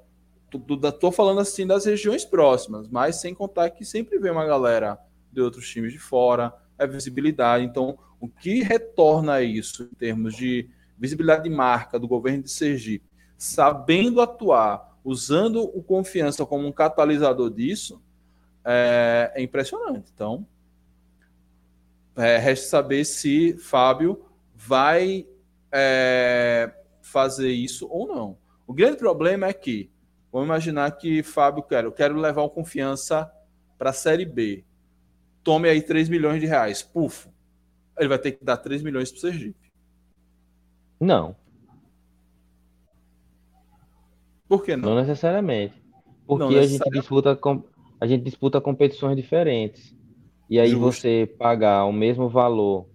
Estou 0.82 1.10
falando 1.10 1.40
assim 1.40 1.66
das 1.66 1.84
regiões 1.84 2.24
próximas, 2.24 2.88
mas 2.88 3.16
sem 3.16 3.34
contar 3.34 3.70
que 3.70 3.84
sempre 3.84 4.18
vem 4.18 4.30
uma 4.30 4.46
galera 4.46 4.98
de 5.32 5.40
outros 5.40 5.68
times 5.68 5.92
de 5.92 5.98
fora, 5.98 6.54
é 6.78 6.86
visibilidade. 6.86 7.64
Então, 7.64 7.98
o 8.20 8.28
que 8.28 8.62
retorna 8.62 9.42
isso 9.42 9.82
em 9.82 9.94
termos 9.96 10.34
de 10.36 10.70
visibilidade 10.96 11.42
de 11.42 11.50
marca 11.50 11.98
do 11.98 12.06
governo 12.06 12.44
de 12.44 12.50
Sergipe, 12.50 13.04
sabendo 13.36 14.20
atuar, 14.20 14.96
usando 15.04 15.62
o 15.62 15.82
confiança 15.82 16.46
como 16.46 16.66
um 16.66 16.72
catalisador 16.72 17.50
disso, 17.50 18.00
é, 18.64 19.32
é 19.34 19.42
impressionante. 19.42 20.10
Então, 20.14 20.46
é, 22.16 22.38
resta 22.38 22.68
saber 22.68 23.04
se 23.04 23.56
Fábio 23.58 24.24
vai 24.54 25.26
é, 25.70 26.72
fazer 27.14 27.50
isso 27.50 27.88
ou 27.88 28.06
não. 28.06 28.36
O 28.66 28.74
grande 28.74 28.98
problema 28.98 29.46
é 29.46 29.52
que, 29.52 29.90
vamos 30.30 30.46
imaginar 30.46 30.90
que 30.90 31.22
Fábio 31.22 31.62
quer, 31.62 31.84
eu 31.84 31.92
quero 31.92 32.16
levar 32.18 32.42
o 32.42 32.50
confiança 32.50 33.30
para 33.78 33.90
a 33.90 33.94
Série 33.94 34.26
B 34.26 34.64
tome 35.44 35.68
aí 35.68 35.82
3 35.82 36.08
milhões 36.08 36.40
de 36.40 36.46
reais. 36.46 36.82
Pufo. 36.82 37.28
Ele 37.96 38.08
vai 38.08 38.18
ter 38.18 38.32
que 38.32 38.44
dar 38.44 38.56
3 38.56 38.82
milhões 38.82 39.10
para 39.10 39.18
o 39.18 39.20
Sergipe. 39.20 39.70
Não. 40.98 41.36
Por 44.48 44.64
que 44.64 44.74
não? 44.74 44.90
Não 44.90 44.96
necessariamente. 44.96 45.74
Porque 46.26 46.42
não 46.42 46.50
necessariamente. 46.50 46.82
a, 46.82 46.88
gente 46.88 47.00
disputa, 47.00 47.38
a 48.00 48.06
gente 48.06 48.24
disputa 48.24 48.60
competições 48.60 49.16
diferentes. 49.16 49.94
E 50.48 50.58
aí 50.58 50.70
Justo. 50.70 50.84
você 50.84 51.32
pagar 51.38 51.84
o 51.84 51.92
mesmo 51.92 52.28
valor 52.28 52.88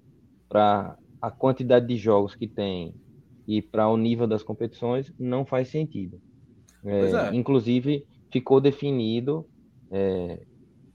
para 0.50 0.98
a 1.22 1.32
quantidade 1.32 1.88
de 1.88 1.96
jogos 1.96 2.36
que 2.36 2.48
tem 2.48 2.94
e 3.50 3.64
para 3.64 3.90
o 3.90 3.98
nível 3.98 4.28
das 4.28 4.44
competições 4.44 5.12
não 5.18 5.44
faz 5.44 5.70
sentido. 5.70 6.22
É, 6.86 7.00
é. 7.10 7.36
Inclusive, 7.36 8.06
ficou 8.32 8.62
definido 8.62 9.44
é, 9.90 10.40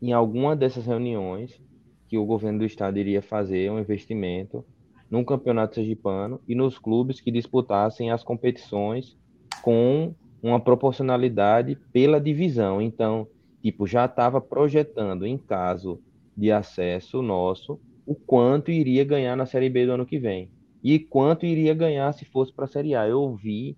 em 0.00 0.12
alguma 0.12 0.55
dessas 0.55 0.86
reuniões 0.86 1.60
que 2.07 2.16
o 2.16 2.24
governo 2.24 2.60
do 2.60 2.65
estado 2.65 2.97
iria 2.97 3.20
fazer 3.20 3.73
um 3.73 3.81
investimento 3.81 4.65
no 5.10 5.24
campeonato 5.24 5.74
sergipano 5.74 6.41
e 6.47 6.55
nos 6.55 6.78
clubes 6.78 7.20
que 7.20 7.33
disputassem 7.33 8.12
as 8.12 8.23
competições 8.23 9.16
com 9.60 10.15
uma 10.41 10.60
proporcionalidade 10.60 11.76
pela 11.92 12.20
divisão. 12.20 12.81
Então, 12.81 13.26
tipo, 13.60 13.84
já 13.84 14.05
estava 14.05 14.41
projetando 14.41 15.26
em 15.26 15.36
caso 15.36 16.00
de 16.36 16.52
acesso 16.52 17.20
nosso 17.20 17.81
o 18.07 18.15
quanto 18.15 18.70
iria 18.70 19.02
ganhar 19.02 19.34
na 19.34 19.44
Série 19.44 19.68
B 19.68 19.86
do 19.86 19.92
ano 19.92 20.07
que 20.07 20.20
vem 20.20 20.53
e 20.84 20.98
quanto 20.98 21.46
iria 21.46 21.72
ganhar 21.72 22.12
se 22.12 22.26
fosse 22.26 22.52
para 22.52 22.66
a 22.66 22.68
Série 22.68 22.94
A. 22.94 23.08
Eu 23.08 23.22
ouvi 23.22 23.74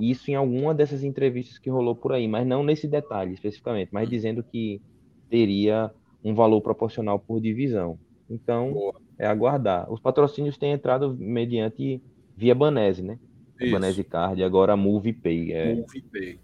isso 0.00 0.30
em 0.30 0.34
alguma 0.34 0.74
dessas 0.74 1.04
entrevistas 1.04 1.58
que 1.58 1.68
rolou 1.68 1.94
por 1.94 2.12
aí, 2.12 2.26
mas 2.26 2.46
não 2.46 2.64
nesse 2.64 2.88
detalhe 2.88 3.34
especificamente, 3.34 3.90
mas 3.92 4.08
dizendo 4.08 4.42
que 4.42 4.80
teria 5.28 5.90
um 6.24 6.34
valor 6.34 6.62
proporcional 6.62 7.18
por 7.18 7.42
divisão. 7.42 7.98
Então, 8.28 8.72
Boa. 8.72 8.94
é 9.18 9.26
aguardar. 9.26 9.92
Os 9.92 10.00
patrocínios 10.00 10.56
têm 10.56 10.72
entrado 10.72 11.14
mediante 11.18 12.02
via 12.34 12.54
Banese, 12.54 13.02
né? 13.02 13.18
Isso. 13.60 13.72
Banese 13.72 14.02
Card, 14.02 14.42
agora 14.42 14.72
a 14.72 14.76
MovePay. 14.76 15.52
É... 15.52 15.74
MovePay. 15.74 16.40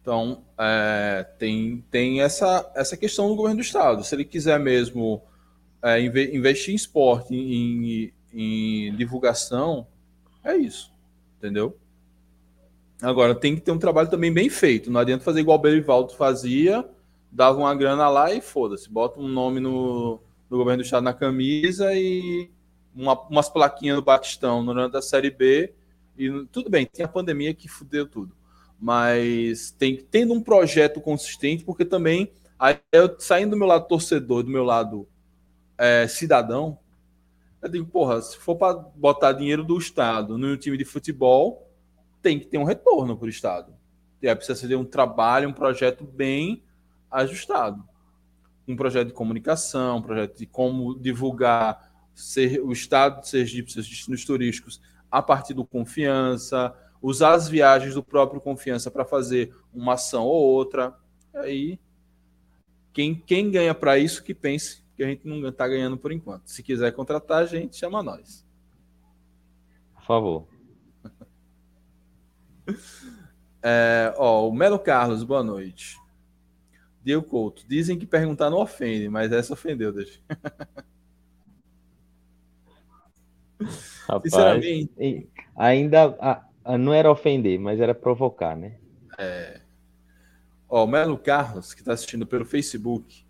Então, 0.00 0.44
é, 0.58 1.26
tem, 1.38 1.84
tem 1.90 2.20
essa, 2.20 2.70
essa 2.76 2.96
questão 2.96 3.28
do 3.28 3.34
governo 3.34 3.56
do 3.56 3.64
estado. 3.64 4.04
Se 4.04 4.14
ele 4.14 4.24
quiser 4.24 4.60
mesmo 4.60 5.20
é, 5.82 6.00
investir 6.00 6.72
em 6.72 6.76
esporte, 6.76 7.34
em, 7.34 8.04
em 8.04 8.12
divulgação, 8.96 9.86
é 10.44 10.56
isso. 10.56 10.92
Entendeu? 11.38 11.76
Agora, 13.02 13.34
tem 13.34 13.54
que 13.54 13.60
ter 13.60 13.72
um 13.72 13.78
trabalho 13.78 14.08
também 14.08 14.32
bem 14.32 14.48
feito. 14.48 14.90
Não 14.90 15.00
adianta 15.00 15.24
fazer 15.24 15.40
igual 15.40 15.58
o 15.58 15.60
Belivaldo 15.60 16.14
fazia, 16.14 16.88
dava 17.30 17.58
uma 17.58 17.74
grana 17.74 18.08
lá 18.08 18.32
e 18.32 18.40
foda-se. 18.40 18.90
Bota 18.90 19.20
um 19.20 19.28
nome 19.28 19.60
no, 19.60 20.20
no 20.48 20.56
governo 20.56 20.82
do 20.82 20.84
estado 20.84 21.04
na 21.04 21.12
camisa 21.12 21.94
e 21.94 22.50
uma, 22.94 23.20
umas 23.28 23.48
plaquinhas 23.48 23.96
do 23.96 24.02
Batistão 24.02 24.64
durante 24.64 24.96
a 24.96 25.02
Série 25.02 25.30
B. 25.30 25.72
E 26.16 26.46
tudo 26.50 26.70
bem, 26.70 26.86
tem 26.86 27.04
a 27.04 27.08
pandemia 27.08 27.52
que 27.52 27.68
fudeu 27.68 28.06
tudo. 28.06 28.34
Mas 28.80 29.70
tem 29.72 29.96
tendo 29.96 30.32
um 30.32 30.42
projeto 30.42 31.00
consistente, 31.00 31.64
porque 31.64 31.84
também 31.84 32.32
aí 32.58 32.78
eu 32.92 33.14
saindo 33.18 33.50
do 33.50 33.56
meu 33.56 33.66
lado 33.66 33.86
torcedor, 33.86 34.42
do 34.42 34.50
meu 34.50 34.64
lado 34.64 35.06
é, 35.76 36.06
cidadão, 36.08 36.78
eu 37.66 37.70
digo, 37.70 37.86
porra, 37.86 38.20
se 38.22 38.36
for 38.38 38.56
para 38.56 38.74
botar 38.74 39.32
dinheiro 39.32 39.64
do 39.64 39.76
Estado 39.76 40.38
no 40.38 40.56
time 40.56 40.76
de 40.76 40.84
futebol, 40.84 41.68
tem 42.22 42.38
que 42.38 42.46
ter 42.46 42.58
um 42.58 42.64
retorno 42.64 43.16
para 43.16 43.26
o 43.26 43.28
Estado. 43.28 43.74
E 44.22 44.28
aí 44.28 44.34
precisa 44.34 44.58
ser 44.58 44.74
um 44.76 44.84
trabalho, 44.84 45.48
um 45.48 45.52
projeto 45.52 46.04
bem 46.04 46.62
ajustado. 47.10 47.84
Um 48.66 48.76
projeto 48.76 49.08
de 49.08 49.14
comunicação, 49.14 49.98
um 49.98 50.02
projeto 50.02 50.38
de 50.38 50.46
como 50.46 50.98
divulgar 50.98 51.92
ser, 52.14 52.60
o 52.60 52.72
Estado 52.72 53.20
de 53.20 53.28
Sergipe, 53.28 53.72
seus 53.72 53.88
destinos 53.88 54.24
turísticos, 54.24 54.80
a 55.10 55.20
partir 55.22 55.54
do 55.54 55.64
Confiança, 55.64 56.74
usar 57.02 57.34
as 57.34 57.48
viagens 57.48 57.94
do 57.94 58.02
próprio 58.02 58.40
Confiança 58.40 58.90
para 58.90 59.04
fazer 59.04 59.54
uma 59.72 59.94
ação 59.94 60.24
ou 60.24 60.42
outra. 60.42 60.94
Aí, 61.34 61.78
quem, 62.92 63.14
quem 63.14 63.50
ganha 63.50 63.74
para 63.74 63.98
isso, 63.98 64.22
que 64.22 64.34
pense 64.34 64.85
que 64.96 65.04
a 65.04 65.06
gente 65.06 65.26
não 65.26 65.46
está 65.48 65.68
ganhando 65.68 65.98
por 65.98 66.10
enquanto. 66.10 66.48
Se 66.48 66.62
quiser 66.62 66.92
contratar 66.92 67.42
a 67.42 67.46
gente, 67.46 67.76
chama 67.76 68.02
nós. 68.02 68.46
Por 69.94 70.04
favor. 70.04 70.48
É, 73.68 74.14
ó, 74.16 74.48
o 74.48 74.52
Melo 74.52 74.78
Carlos, 74.78 75.24
boa 75.24 75.42
noite. 75.42 76.00
Diego 77.02 77.24
Couto, 77.24 77.64
dizem 77.66 77.98
que 77.98 78.06
perguntar 78.06 78.48
não 78.48 78.58
ofende, 78.58 79.08
mas 79.08 79.32
essa 79.32 79.54
ofendeu, 79.54 79.92
deixa. 79.92 80.20
Rapaz, 84.06 84.22
Sinceramente. 84.22 85.28
Ainda 85.56 86.16
a, 86.20 86.44
a, 86.64 86.78
não 86.78 86.94
era 86.94 87.10
ofender, 87.10 87.58
mas 87.58 87.80
era 87.80 87.92
provocar, 87.92 88.56
né? 88.56 88.78
É. 89.18 89.60
Ó, 90.68 90.84
o 90.84 90.86
Melo 90.86 91.18
Carlos, 91.18 91.74
que 91.74 91.80
está 91.80 91.92
assistindo 91.92 92.24
pelo 92.24 92.44
Facebook, 92.44 93.25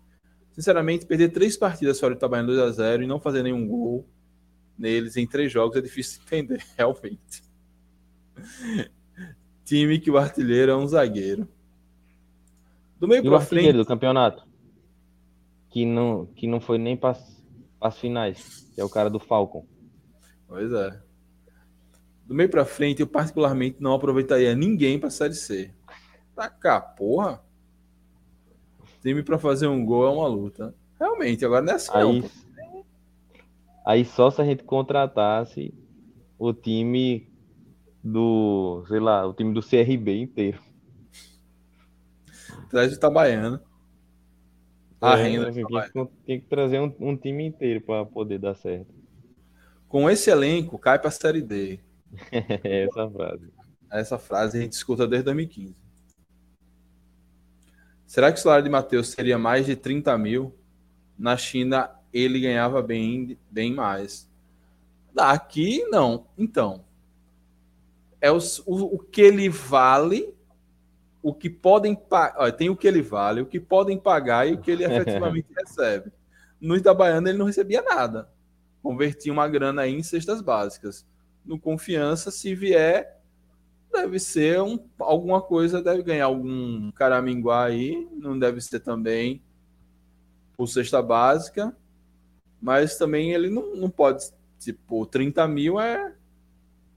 Sinceramente, 0.57 1.05
perder 1.05 1.29
três 1.29 1.55
partidas 1.55 1.99
fora 1.99 2.15
do 2.15 2.17
Itabaiana 2.17 2.51
2x0 2.51 3.03
e 3.03 3.05
não 3.05 3.19
fazer 3.19 3.43
nenhum 3.43 3.67
gol 3.67 4.09
neles 4.75 5.15
em 5.15 5.27
três 5.27 5.51
jogos 5.51 5.77
é 5.77 5.81
difícil 5.81 6.19
de 6.19 6.25
entender, 6.25 6.65
realmente. 6.75 7.43
Time 9.63 9.99
que 9.99 10.09
o 10.09 10.17
artilheiro 10.17 10.71
é 10.71 10.75
um 10.75 10.87
zagueiro. 10.87 11.47
Do 12.99 13.07
meio 13.07 13.21
para 13.21 13.39
frente. 13.39 13.73
do 13.73 13.85
campeonato. 13.85 14.47
Que 15.69 15.85
não, 15.85 16.25
que 16.25 16.47
não 16.47 16.59
foi 16.59 16.79
nem 16.79 16.97
para 16.97 17.15
as 17.79 17.99
finais. 17.99 18.67
Que 18.73 18.81
é 18.81 18.83
o 18.83 18.89
cara 18.89 19.11
do 19.11 19.19
Falcon. 19.19 19.63
Pois 20.47 20.71
é. 20.71 20.99
Do 22.25 22.33
meio 22.33 22.49
para 22.49 22.65
frente, 22.65 23.01
eu 23.01 23.07
particularmente 23.07 23.77
não 23.79 23.93
aproveitaria 23.93 24.55
ninguém 24.55 24.97
para 24.97 25.09
a 25.09 25.11
Série 25.11 25.35
C. 25.35 25.71
Tá 26.35 26.49
cá, 26.49 26.81
porra 26.81 27.45
time 29.07 29.23
para 29.23 29.39
fazer 29.39 29.67
um 29.67 29.85
gol 29.85 30.05
é 30.05 30.09
uma 30.09 30.27
luta. 30.27 30.75
Realmente, 30.99 31.45
agora 31.45 31.63
não 31.63 31.71
é 31.71 31.75
assim. 31.75 31.91
Aí, 31.93 32.21
não. 32.21 32.85
aí 33.85 34.03
só 34.03 34.29
se 34.29 34.41
a 34.41 34.45
gente 34.45 34.63
contratasse 34.63 35.73
o 36.37 36.53
time 36.53 37.31
do, 38.03 38.83
sei 38.87 38.99
lá, 38.99 39.25
o 39.25 39.33
time 39.33 39.53
do 39.53 39.61
CRB 39.61 40.21
inteiro. 40.21 40.59
Traz 42.69 42.91
o 42.91 42.95
Itabaiana. 42.95 43.61
A 44.99 45.17
é, 45.17 45.23
renda. 45.23 45.53
Tem, 45.53 45.65
que, 45.65 46.07
tem, 46.25 46.41
que, 46.41 46.47
trazer 46.47 46.81
um, 46.81 46.93
um 46.99 47.15
time 47.15 47.45
inteiro 47.45 47.79
para 47.81 48.05
poder 48.05 48.39
dar 48.39 48.55
certo. 48.55 48.93
Com 49.87 50.09
esse 50.09 50.29
elenco, 50.29 50.77
cai 50.77 50.99
para 50.99 51.07
a 51.07 51.11
Série 51.11 51.41
D. 51.41 51.79
Essa 52.63 53.09
frase. 53.09 53.53
Essa 53.89 54.17
frase 54.17 54.57
a 54.57 54.61
gente 54.61 54.73
escuta 54.73 55.07
desde 55.07 55.25
2015. 55.25 55.86
Será 58.07 58.31
que 58.31 58.39
o 58.39 58.41
salário 58.41 58.63
de 58.63 58.69
Matheus 58.69 59.09
seria 59.09 59.37
mais 59.37 59.65
de 59.65 59.75
30 59.75 60.17
mil? 60.17 60.55
Na 61.19 61.35
China 61.35 61.91
ele 62.13 62.39
ganhava 62.39 62.81
bem, 62.81 63.37
bem 63.51 63.73
mais. 63.73 64.29
Aqui 65.15 65.83
não. 65.89 66.25
Então, 66.37 66.85
é 68.21 68.31
o, 68.31 68.37
o, 68.65 68.95
o 68.95 68.99
que 68.99 69.21
ele 69.21 69.49
vale, 69.49 70.33
o 71.21 71.33
que 71.33 71.49
podem 71.49 71.93
pagar. 71.93 72.49
Tem 72.53 72.69
o 72.69 72.77
que 72.77 72.87
ele 72.87 73.01
vale, 73.01 73.41
o 73.41 73.45
que 73.45 73.59
podem 73.59 73.99
pagar 73.99 74.47
e 74.47 74.53
o 74.53 74.61
que 74.61 74.71
ele 74.71 74.85
efetivamente 74.87 75.47
recebe. 75.53 76.09
No 76.61 76.77
Itabaiana 76.77 77.27
ele 77.29 77.37
não 77.37 77.45
recebia 77.45 77.81
nada. 77.81 78.29
Convertia 78.81 79.33
uma 79.33 79.49
grana 79.49 79.81
aí 79.81 79.93
em 79.93 80.01
cestas 80.01 80.41
básicas. 80.41 81.05
No 81.45 81.59
Confiança, 81.59 82.31
se 82.31 82.55
vier, 82.55 83.16
deve 83.91 84.19
ser 84.19 84.61
um, 84.61 84.79
alguma 84.99 85.41
coisa, 85.41 85.81
deve 85.81 86.03
ganhar 86.03 86.25
algum 86.25 86.91
caraminguá 86.91 87.65
aí, 87.65 88.07
não 88.11 88.37
deve 88.37 88.61
ser 88.61 88.79
também 88.79 89.41
por 90.55 90.67
cesta 90.67 91.01
básica, 91.01 91.75
mas 92.61 92.97
também 92.97 93.31
ele 93.31 93.49
não, 93.49 93.75
não 93.75 93.89
pode, 93.89 94.23
tipo, 94.59 95.05
30 95.05 95.47
mil 95.47 95.79
é, 95.79 96.15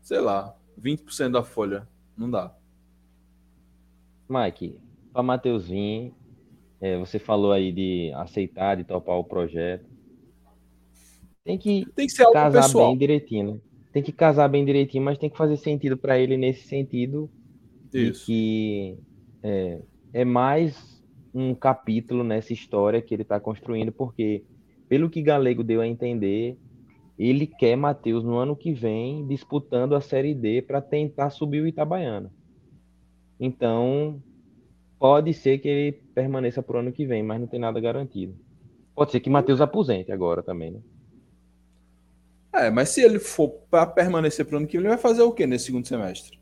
sei 0.00 0.20
lá, 0.20 0.56
20% 0.80 1.30
da 1.30 1.42
folha, 1.42 1.86
não 2.16 2.30
dá. 2.30 2.54
Mike, 4.28 4.78
para 5.12 5.22
Mateuzinho, 5.22 6.14
é, 6.80 6.98
você 6.98 7.18
falou 7.18 7.52
aí 7.52 7.72
de 7.72 8.12
aceitar, 8.14 8.76
de 8.76 8.84
topar 8.84 9.16
o 9.16 9.24
projeto. 9.24 9.84
Tem 11.44 11.58
que, 11.58 11.86
tem 11.94 12.06
que 12.06 12.12
ser 12.12 12.30
casar 12.32 12.62
pessoal. 12.62 12.88
bem 12.88 12.98
direitinho, 12.98 13.54
né? 13.54 13.60
Tem 13.92 14.02
que 14.02 14.12
casar 14.12 14.48
bem 14.48 14.64
direitinho, 14.64 15.04
mas 15.04 15.18
tem 15.18 15.28
que 15.28 15.36
fazer 15.36 15.56
sentido 15.56 15.96
para 15.96 16.18
ele 16.18 16.36
nesse 16.36 16.66
sentido 16.66 17.30
Isso. 17.92 18.26
que 18.26 18.98
é, 19.42 19.80
é 20.12 20.24
mais 20.24 21.02
um 21.34 21.54
capítulo 21.54 22.24
nessa 22.24 22.52
história 22.52 23.02
que 23.02 23.14
ele 23.14 23.22
está 23.22 23.38
construindo, 23.40 23.92
porque 23.92 24.44
pelo 24.88 25.10
que 25.10 25.22
Galego 25.22 25.62
deu 25.62 25.80
a 25.80 25.86
entender, 25.86 26.58
ele 27.18 27.46
quer 27.46 27.76
Matheus 27.76 28.24
no 28.24 28.36
ano 28.36 28.56
que 28.56 28.72
vem 28.72 29.26
disputando 29.26 29.94
a 29.94 30.00
Série 30.00 30.34
D 30.34 30.62
para 30.62 30.80
tentar 30.80 31.30
subir 31.30 31.62
o 31.62 31.66
Itabaiana. 31.66 32.32
Então, 33.38 34.22
pode 34.98 35.32
ser 35.32 35.58
que 35.58 35.68
ele 35.68 35.92
permaneça 36.14 36.62
para 36.62 36.76
o 36.76 36.80
ano 36.80 36.92
que 36.92 37.06
vem, 37.06 37.22
mas 37.22 37.40
não 37.40 37.46
tem 37.46 37.60
nada 37.60 37.80
garantido. 37.80 38.34
Pode 38.94 39.12
ser 39.12 39.20
que 39.20 39.30
Matheus 39.30 39.60
aposente 39.60 40.12
agora 40.12 40.42
também, 40.42 40.72
né? 40.72 40.80
É, 42.52 42.70
mas 42.70 42.88
se 42.90 43.00
ele 43.00 43.18
for 43.18 43.48
para 43.70 43.86
permanecer 43.86 44.44
para 44.44 44.54
o 44.54 44.58
ano 44.58 44.66
que 44.66 44.76
vem, 44.76 44.86
ele 44.86 44.94
vai 44.94 44.98
fazer 44.98 45.22
o 45.22 45.32
que 45.32 45.46
nesse 45.46 45.66
segundo 45.66 45.86
semestre? 45.86 46.40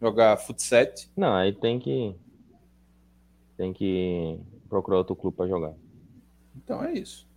Jogar 0.00 0.36
futsal? 0.36 0.86
Não, 1.16 1.34
aí 1.34 1.52
tem 1.52 1.78
que 1.78 2.14
tem 3.56 3.72
que 3.72 4.38
procurar 4.68 4.98
outro 4.98 5.16
clube 5.16 5.36
para 5.36 5.48
jogar. 5.48 5.74
Então 6.56 6.82
é 6.84 6.92
isso. 6.92 7.28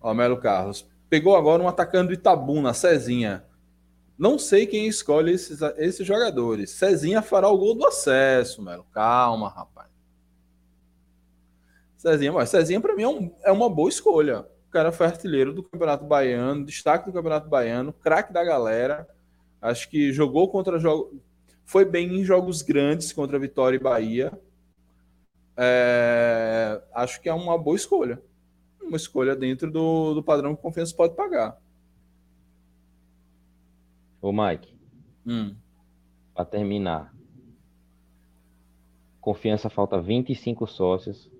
Ó, 0.00 0.12
Melo 0.14 0.38
Carlos. 0.38 0.86
Pegou 1.08 1.36
agora 1.36 1.62
um 1.62 1.68
atacante 1.68 2.08
do 2.08 2.14
Itabuna, 2.14 2.72
Cezinha. 2.72 3.44
Não 4.18 4.38
sei 4.38 4.66
quem 4.66 4.86
escolhe 4.86 5.32
esses, 5.32 5.60
esses 5.76 6.06
jogadores. 6.06 6.70
Cezinha 6.70 7.20
fará 7.20 7.48
o 7.48 7.58
gol 7.58 7.74
do 7.74 7.86
acesso, 7.86 8.62
Melo. 8.62 8.84
Calma, 8.92 9.48
rapaz. 9.48 9.88
Cezinha, 11.96 12.32
mas 12.32 12.50
Cezinha 12.50 12.80
para 12.80 12.94
mim 12.94 13.02
é, 13.02 13.08
um, 13.08 13.34
é, 13.44 13.52
uma 13.52 13.68
boa 13.68 13.88
escolha. 13.88 14.46
Cara 14.74 14.90
foi 14.90 15.06
artilheiro 15.06 15.52
do 15.52 15.62
Campeonato 15.62 16.04
Baiano, 16.04 16.64
destaque 16.64 17.06
do 17.06 17.12
Campeonato 17.12 17.48
Baiano, 17.48 17.92
craque 17.92 18.32
da 18.32 18.42
galera. 18.42 19.08
Acho 19.62 19.88
que 19.88 20.12
jogou 20.12 20.48
contra 20.48 20.80
jogos. 20.80 21.16
Foi 21.64 21.84
bem 21.84 22.12
em 22.12 22.24
jogos 22.24 22.60
grandes 22.60 23.12
contra 23.12 23.38
Vitória 23.38 23.76
e 23.76 23.78
Bahia. 23.78 24.36
É, 25.56 26.82
acho 26.92 27.20
que 27.20 27.28
é 27.28 27.32
uma 27.32 27.56
boa 27.56 27.76
escolha. 27.76 28.20
Uma 28.82 28.96
escolha 28.96 29.36
dentro 29.36 29.70
do, 29.70 30.14
do 30.14 30.24
padrão 30.24 30.56
que 30.56 30.62
Confiança 30.62 30.92
pode 30.92 31.14
pagar. 31.14 31.56
Ô, 34.20 34.32
Mike. 34.32 34.76
Hum. 35.24 35.54
Para 36.34 36.46
terminar. 36.46 37.14
Confiança 39.20 39.70
falta 39.70 40.00
25 40.00 40.66
sócios 40.66 41.30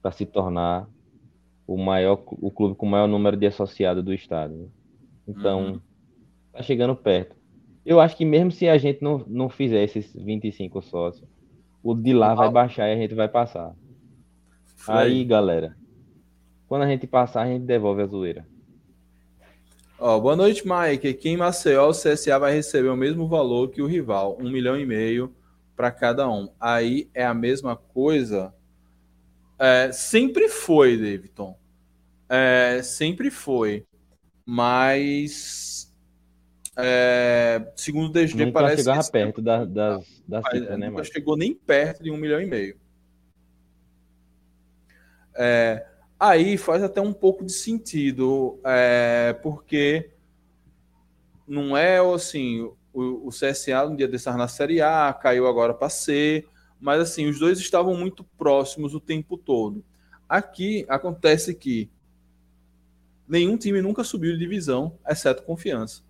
para 0.00 0.12
se 0.12 0.24
tornar 0.24 0.88
o 1.68 1.76
maior 1.76 2.22
o 2.26 2.50
clube 2.50 2.74
com 2.74 2.86
o 2.86 2.88
maior 2.88 3.06
número 3.06 3.36
de 3.36 3.46
associados 3.46 4.02
do 4.02 4.14
estado. 4.14 4.72
Então, 5.26 5.66
uhum. 5.66 5.80
tá 6.50 6.62
chegando 6.62 6.96
perto. 6.96 7.36
Eu 7.84 8.00
acho 8.00 8.16
que 8.16 8.24
mesmo 8.24 8.50
se 8.50 8.66
a 8.66 8.78
gente 8.78 9.02
não, 9.02 9.22
não 9.26 9.50
fizer 9.50 9.84
esses 9.84 10.10
25 10.14 10.80
sócios, 10.80 11.28
o 11.82 11.94
de 11.94 12.14
lá 12.14 12.34
vai 12.34 12.50
baixar 12.50 12.88
e 12.88 12.94
a 12.94 12.96
gente 12.96 13.14
vai 13.14 13.28
passar. 13.28 13.76
Foi. 14.76 14.94
Aí, 14.94 15.24
galera, 15.24 15.76
quando 16.66 16.82
a 16.82 16.88
gente 16.88 17.06
passar, 17.06 17.42
a 17.42 17.46
gente 17.46 17.66
devolve 17.66 18.00
a 18.00 18.06
zoeira. 18.06 18.46
Ó, 19.98 20.18
boa 20.18 20.36
noite, 20.36 20.64
Mike. 20.64 21.08
Aqui 21.08 21.28
em 21.28 21.36
Maceió, 21.36 21.88
o 21.88 21.92
CSA 21.92 22.38
vai 22.38 22.54
receber 22.54 22.88
o 22.88 22.96
mesmo 22.96 23.28
valor 23.28 23.68
que 23.68 23.82
o 23.82 23.86
rival, 23.86 24.38
um 24.40 24.50
milhão 24.50 24.78
e 24.78 24.86
meio 24.86 25.34
para 25.76 25.90
cada 25.90 26.30
um. 26.30 26.48
Aí 26.58 27.10
é 27.12 27.26
a 27.26 27.34
mesma 27.34 27.76
coisa. 27.76 28.54
É, 29.58 29.90
sempre 29.90 30.48
foi, 30.48 30.96
Davidson. 30.96 31.57
É, 32.28 32.80
sempre 32.82 33.30
foi. 33.30 33.86
Mas 34.44 35.78
é, 36.80 37.72
segundo 37.74 38.10
o 38.10 38.12
DG, 38.12 38.36
nunca 38.36 38.52
parece 38.52 38.82
chegava 38.82 39.02
que 39.02 39.10
perto 39.10 39.42
da, 39.42 39.64
das, 39.64 40.22
das 40.28 40.44
cifras, 40.44 40.78
né, 40.78 40.88
Nunca 40.88 41.02
chegou 41.02 41.36
nem 41.36 41.52
perto 41.52 42.04
de 42.04 42.10
um 42.10 42.16
milhão 42.16 42.40
e 42.40 42.46
meio. 42.46 42.78
É, 45.36 45.84
aí 46.20 46.56
faz 46.56 46.80
até 46.84 47.00
um 47.00 47.12
pouco 47.12 47.44
de 47.44 47.52
sentido, 47.52 48.60
é, 48.64 49.32
porque 49.42 50.12
não 51.44 51.76
é 51.76 51.98
assim, 51.98 52.60
o, 52.92 53.26
o 53.26 53.30
CSA 53.30 53.84
um 53.84 53.96
dia 53.96 54.06
desse 54.06 54.30
na 54.30 54.46
Série 54.46 54.80
A, 54.80 55.12
caiu 55.12 55.48
agora 55.48 55.74
para 55.74 55.88
C, 55.88 56.46
mas 56.78 57.00
assim, 57.00 57.26
os 57.26 57.40
dois 57.40 57.58
estavam 57.58 57.96
muito 57.96 58.22
próximos 58.22 58.94
o 58.94 59.00
tempo 59.00 59.36
todo. 59.36 59.84
Aqui 60.28 60.86
acontece 60.88 61.56
que 61.56 61.90
nenhum 63.28 63.56
time 63.56 63.82
nunca 63.82 64.02
subiu 64.02 64.32
de 64.32 64.38
divisão, 64.38 64.98
exceto 65.06 65.42
Confiança. 65.42 66.02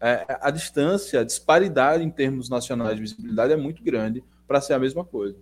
É, 0.00 0.26
a 0.40 0.50
distância, 0.50 1.20
a 1.20 1.24
disparidade 1.24 2.02
em 2.02 2.10
termos 2.10 2.48
nacionais 2.48 2.96
de 2.96 3.02
visibilidade 3.02 3.52
é 3.52 3.56
muito 3.56 3.82
grande 3.82 4.24
para 4.48 4.60
ser 4.60 4.74
a 4.74 4.78
mesma 4.78 5.04
coisa. 5.04 5.38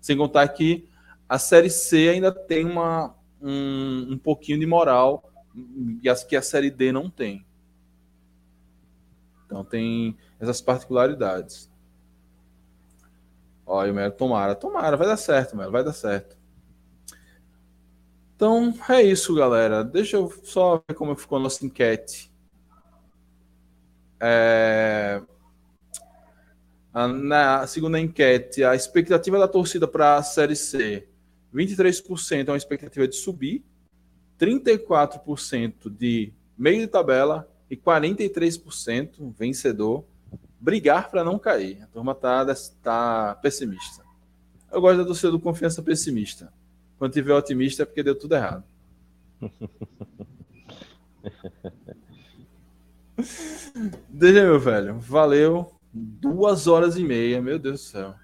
Sem 0.00 0.16
contar 0.16 0.48
que 0.48 0.88
a 1.28 1.38
Série 1.38 1.70
C 1.70 2.08
ainda 2.08 2.32
tem 2.32 2.64
uma, 2.64 3.14
um, 3.40 4.12
um 4.12 4.18
pouquinho 4.18 4.58
de 4.58 4.66
moral 4.66 5.30
que 6.28 6.36
a 6.36 6.42
Série 6.42 6.70
D 6.70 6.90
não 6.90 7.08
tem. 7.08 7.46
Então 9.46 9.64
tem 9.64 10.16
essas 10.38 10.60
particularidades. 10.60 11.70
Olha, 13.66 13.92
o 13.92 13.94
Melo, 13.94 14.12
tomara, 14.12 14.54
tomara, 14.56 14.96
vai 14.96 15.06
dar 15.06 15.16
certo, 15.16 15.56
Melo, 15.56 15.70
vai 15.70 15.84
dar 15.84 15.92
certo. 15.92 16.36
Então 18.40 18.74
é 18.88 19.02
isso, 19.02 19.34
galera. 19.34 19.84
Deixa 19.84 20.16
eu 20.16 20.32
só 20.44 20.82
ver 20.88 20.94
como 20.94 21.14
ficou 21.14 21.36
a 21.36 21.42
nossa 21.42 21.62
enquete. 21.66 22.32
É... 24.18 25.20
Na 26.94 27.66
segunda 27.66 28.00
enquete, 28.00 28.64
a 28.64 28.74
expectativa 28.74 29.38
da 29.38 29.46
torcida 29.46 29.86
para 29.86 30.16
a 30.16 30.22
Série 30.22 30.56
C: 30.56 31.06
23% 31.54 32.48
é 32.48 32.50
uma 32.50 32.56
expectativa 32.56 33.06
de 33.06 33.14
subir, 33.14 33.62
34% 34.38 35.90
de 35.90 36.32
meio 36.56 36.80
de 36.80 36.86
tabela 36.86 37.46
e 37.68 37.76
43% 37.76 39.34
vencedor 39.36 40.06
brigar 40.58 41.10
para 41.10 41.22
não 41.22 41.38
cair. 41.38 41.82
A 41.82 41.86
turma 41.88 42.14
tá, 42.14 42.46
tá 42.82 43.34
pessimista. 43.42 44.02
Eu 44.72 44.80
gosto 44.80 44.96
da 44.96 45.04
torcida 45.04 45.30
do 45.30 45.38
confiança 45.38 45.82
pessimista. 45.82 46.50
Quando 47.00 47.14
tiver 47.14 47.32
otimista 47.32 47.82
é 47.82 47.86
porque 47.86 48.02
deu 48.02 48.14
tudo 48.14 48.34
errado. 48.34 48.62
Deixa 54.10 54.42
meu 54.42 54.60
velho. 54.60 54.98
Valeu. 54.98 55.72
Duas 55.90 56.66
horas 56.66 56.98
e 56.98 57.02
meia, 57.02 57.40
meu 57.40 57.58
Deus 57.58 57.80
do 57.80 57.84
céu. 57.86 58.14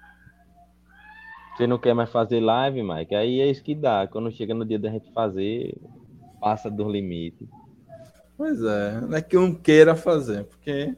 Você 1.55 1.65
não 1.65 1.79
quer 1.79 1.95
mais 1.95 2.11
fazer 2.11 2.39
live, 2.39 2.83
Mike? 2.83 3.15
Aí 3.15 3.41
é 3.41 3.49
isso 3.49 3.63
que 3.63 3.73
dá. 3.73 4.07
Quando 4.07 4.31
chega 4.31 4.53
no 4.53 4.63
dia 4.63 4.77
da 4.77 4.91
gente 4.91 5.11
fazer, 5.11 5.75
passa 6.39 6.69
do 6.69 6.87
limite. 6.87 7.49
Pois 8.37 8.61
é, 8.61 9.01
não 9.01 9.17
é 9.17 9.23
que 9.23 9.35
eu 9.35 9.41
não 9.41 9.55
queira 9.55 9.95
fazer, 9.95 10.43
porque 10.43 10.95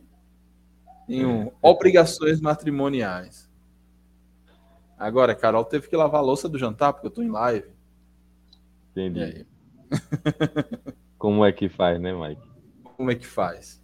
tenho 1.07 1.43
é. 1.43 1.51
obrigações 1.61 2.41
matrimoniais. 2.41 3.48
Agora, 4.99 5.33
Carol 5.33 5.63
teve 5.63 5.87
que 5.87 5.95
lavar 5.95 6.19
a 6.19 6.23
louça 6.23 6.49
do 6.49 6.59
jantar, 6.59 6.91
porque 6.91 7.07
eu 7.07 7.11
tô 7.11 7.21
em 7.21 7.29
live. 7.29 7.69
Entendi. 8.91 9.45
Como 11.17 11.45
é 11.45 11.53
que 11.53 11.69
faz, 11.69 11.99
né, 12.01 12.13
Mike? 12.13 12.41
Como 12.83 13.09
é 13.09 13.15
que 13.15 13.25
faz? 13.25 13.81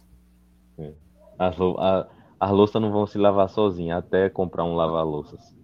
É. 0.78 0.92
As, 1.38 1.56
a, 1.58 2.06
as 2.38 2.50
louças 2.50 2.82
não 2.82 2.92
vão 2.92 3.06
se 3.06 3.16
lavar 3.16 3.48
sozinhas, 3.48 3.98
até 3.98 4.28
comprar 4.28 4.64
um 4.64 4.74
lava-louças. 4.74 5.56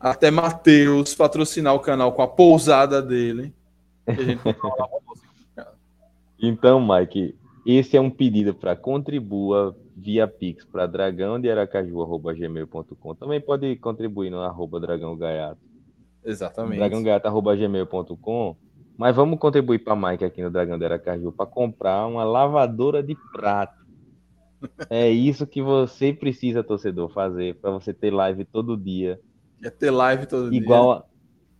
Até 0.00 0.30
Matheus 0.30 1.14
patrocinar 1.14 1.74
o 1.74 1.80
canal 1.80 2.12
com 2.12 2.22
a 2.22 2.28
pousada 2.28 3.02
dele. 3.02 3.54
A 4.06 4.12
gente 4.12 4.42
Então, 6.40 6.80
Mike, 6.86 7.38
esse 7.66 7.96
é 7.96 8.00
um 8.00 8.10
pedido 8.10 8.54
para 8.54 8.76
contribua 8.76 9.76
via 9.96 10.26
Pix 10.26 10.64
para 10.64 10.86
dragão 10.86 11.40
de 11.40 11.50
aracaju.gmail.com. 11.50 13.14
Também 13.14 13.40
pode 13.40 13.76
contribuir 13.76 14.30
no 14.30 14.40
arroba 14.40 14.80
dragão 14.80 15.16
gaiato. 15.16 15.60
Exatamente. 16.24 16.78
dragãogaiato.gmail.com. 16.78 18.56
Mas 18.96 19.14
vamos 19.14 19.38
contribuir 19.38 19.80
para 19.80 19.96
Mike 19.96 20.24
aqui 20.24 20.40
no 20.40 20.50
Dragão 20.50 20.78
de 20.78 20.84
Aracaju 20.84 21.32
para 21.32 21.46
comprar 21.46 22.06
uma 22.06 22.24
lavadora 22.24 23.02
de 23.02 23.16
prato. 23.32 23.84
É 24.88 25.10
isso 25.10 25.46
que 25.46 25.60
você 25.60 26.10
precisa, 26.10 26.64
torcedor, 26.64 27.10
fazer 27.10 27.54
para 27.56 27.70
você 27.70 27.92
ter 27.92 28.10
live 28.10 28.46
todo 28.46 28.78
dia. 28.78 29.20
É 29.62 29.68
ter 29.68 29.90
live 29.90 30.24
todo 30.24 30.54
igual 30.54 30.94
dia. 30.94 31.04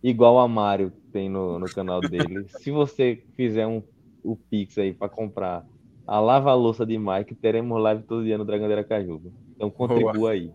igual 0.09 0.39
a 0.39 0.47
Mário 0.47 0.91
tem 1.11 1.29
no, 1.29 1.59
no 1.59 1.67
canal 1.67 2.01
dele. 2.01 2.47
Se 2.57 2.71
você 2.71 3.23
fizer 3.35 3.67
um 3.67 3.83
o 4.23 4.35
Pix 4.35 4.79
aí 4.79 4.91
para 4.91 5.07
comprar 5.07 5.63
a 6.07 6.19
lava-louça 6.19 6.85
de 6.85 6.97
Mike, 6.97 7.35
teremos 7.35 7.81
live 7.81 8.03
todo 8.03 8.23
dia 8.23 8.37
no 8.37 8.45
Dragão 8.45 8.67
de 8.67 8.73
Aracaju. 8.73 9.21
Então 9.55 9.69
contribua 9.69 10.13
Boa. 10.13 10.31
aí. 10.31 10.51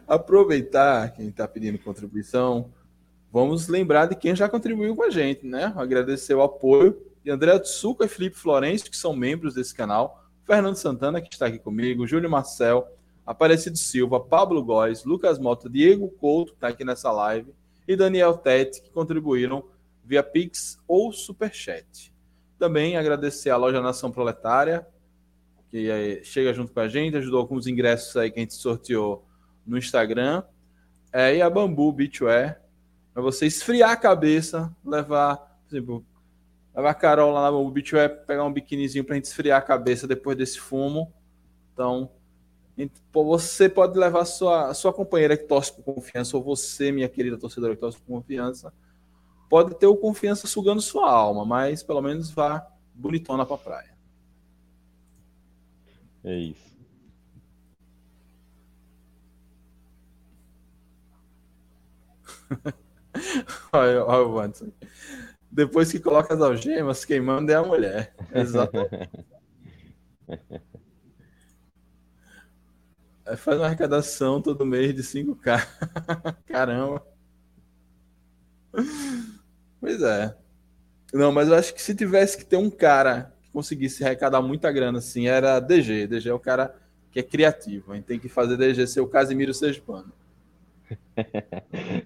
Aproveitar 0.07 1.11
quem 1.13 1.27
está 1.27 1.47
pedindo 1.47 1.77
contribuição, 1.79 2.71
vamos 3.31 3.67
lembrar 3.67 4.05
de 4.05 4.15
quem 4.15 4.35
já 4.35 4.47
contribuiu 4.47 4.95
com 4.95 5.03
a 5.03 5.09
gente, 5.09 5.45
né? 5.45 5.73
Agradecer 5.75 6.33
o 6.33 6.41
apoio 6.41 6.97
de 7.23 7.29
André 7.29 7.59
Tsuka 7.59 8.05
e 8.05 8.07
Felipe 8.07 8.37
Florencio, 8.37 8.89
que 8.89 8.97
são 8.97 9.15
membros 9.15 9.53
desse 9.53 9.75
canal, 9.75 10.23
Fernando 10.45 10.75
Santana, 10.75 11.21
que 11.21 11.33
está 11.33 11.47
aqui 11.47 11.59
comigo, 11.59 12.07
Júlio 12.07 12.29
Marcel, 12.29 12.87
Aparecido 13.25 13.77
Silva, 13.77 14.19
Pablo 14.19 14.63
Góes, 14.63 15.03
Lucas 15.03 15.37
Mota, 15.37 15.69
Diego 15.69 16.09
Couto, 16.09 16.51
que 16.51 16.57
está 16.57 16.69
aqui 16.69 16.83
nessa 16.83 17.11
live, 17.11 17.53
e 17.87 17.95
Daniel 17.95 18.37
Tete, 18.37 18.81
que 18.81 18.89
contribuíram 18.89 19.63
via 20.03 20.23
Pix 20.23 20.79
ou 20.87 21.11
Superchat. 21.11 22.10
Também 22.61 22.95
agradecer 22.95 23.49
à 23.49 23.57
Loja 23.57 23.81
Nação 23.81 24.11
Proletária, 24.11 24.85
que 25.71 25.89
é, 25.89 26.23
chega 26.23 26.53
junto 26.53 26.71
com 26.71 26.79
a 26.79 26.87
gente, 26.87 27.17
ajudou 27.17 27.47
com 27.47 27.55
os 27.55 27.65
ingressos 27.65 28.15
aí 28.15 28.29
que 28.29 28.37
a 28.37 28.43
gente 28.43 28.53
sorteou 28.53 29.25
no 29.65 29.79
Instagram. 29.79 30.43
É, 31.11 31.37
e 31.37 31.41
a 31.41 31.49
Bambu 31.49 31.91
Beachwear, 31.91 32.61
para 33.15 33.23
você 33.23 33.47
esfriar 33.47 33.89
a 33.89 33.95
cabeça, 33.95 34.71
levar, 34.85 35.37
por 35.37 35.75
exemplo, 35.75 36.05
levar 36.75 36.91
a 36.91 36.93
Carol 36.93 37.31
lá 37.31 37.41
na 37.41 37.51
Bambu 37.51 37.71
Beachwear, 37.71 38.27
pegar 38.27 38.43
um 38.43 38.53
biquinizinho 38.53 39.03
para 39.03 39.15
a 39.15 39.17
gente 39.17 39.25
esfriar 39.25 39.57
a 39.57 39.63
cabeça 39.63 40.07
depois 40.07 40.37
desse 40.37 40.59
fumo. 40.59 41.11
Então, 41.73 42.11
você 43.11 43.67
pode 43.67 43.97
levar 43.97 44.25
sua, 44.25 44.71
sua 44.75 44.93
companheira 44.93 45.35
que 45.35 45.45
torce 45.45 45.73
por 45.73 45.95
confiança, 45.95 46.37
ou 46.37 46.43
você, 46.43 46.91
minha 46.91 47.09
querida 47.09 47.39
torcedora 47.39 47.73
que 47.73 47.81
torce 47.81 47.97
por 47.97 48.05
confiança, 48.05 48.71
pode 49.51 49.75
ter 49.75 49.85
o 49.85 49.97
confiança 49.97 50.47
sugando 50.47 50.81
sua 50.81 51.11
alma, 51.11 51.45
mas 51.45 51.83
pelo 51.83 52.01
menos 52.01 52.31
vá 52.31 52.65
bonitona 52.95 53.45
pra 53.45 53.57
praia. 53.57 53.91
É 56.23 56.39
isso. 56.39 56.71
Olha, 63.73 64.05
olha 64.05 64.25
o 64.25 64.35
Wanderson. 64.35 64.71
Depois 65.51 65.91
que 65.91 65.99
coloca 65.99 66.33
as 66.33 66.41
algemas, 66.41 67.03
quem 67.03 67.19
manda 67.19 67.51
é 67.51 67.57
a 67.57 67.63
mulher. 67.63 68.15
Exatamente. 68.33 69.09
Faz 73.37 73.57
uma 73.57 73.65
arrecadação 73.65 74.41
todo 74.41 74.65
mês 74.65 74.95
de 74.95 75.03
5K. 75.03 75.67
Caramba. 76.47 77.05
Pois 79.81 80.01
é. 80.01 80.35
Não, 81.11 81.31
mas 81.31 81.49
eu 81.49 81.55
acho 81.55 81.73
que 81.73 81.81
se 81.81 81.95
tivesse 81.95 82.37
que 82.37 82.45
ter 82.45 82.55
um 82.55 82.69
cara 82.69 83.33
que 83.41 83.49
conseguisse 83.51 84.05
arrecadar 84.05 84.41
muita 84.41 84.71
grana 84.71 84.99
assim, 84.99 85.27
era 85.27 85.59
DG. 85.59 86.07
DG 86.07 86.29
é 86.29 86.33
o 86.33 86.39
cara 86.39 86.73
que 87.11 87.19
é 87.19 87.23
criativo. 87.23 87.91
A 87.91 87.95
gente 87.95 88.05
tem 88.05 88.19
que 88.19 88.29
fazer 88.29 88.55
DG 88.55 88.87
ser 88.87 89.01
o 89.01 89.07
Casimiro 89.07 89.53
Sejpano. 89.53 90.13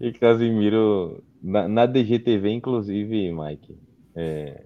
e 0.00 0.12
Casimiro, 0.14 1.22
na, 1.40 1.68
na 1.68 1.86
DGTV, 1.86 2.50
inclusive, 2.50 3.30
Mike, 3.30 3.78
é, 4.16 4.64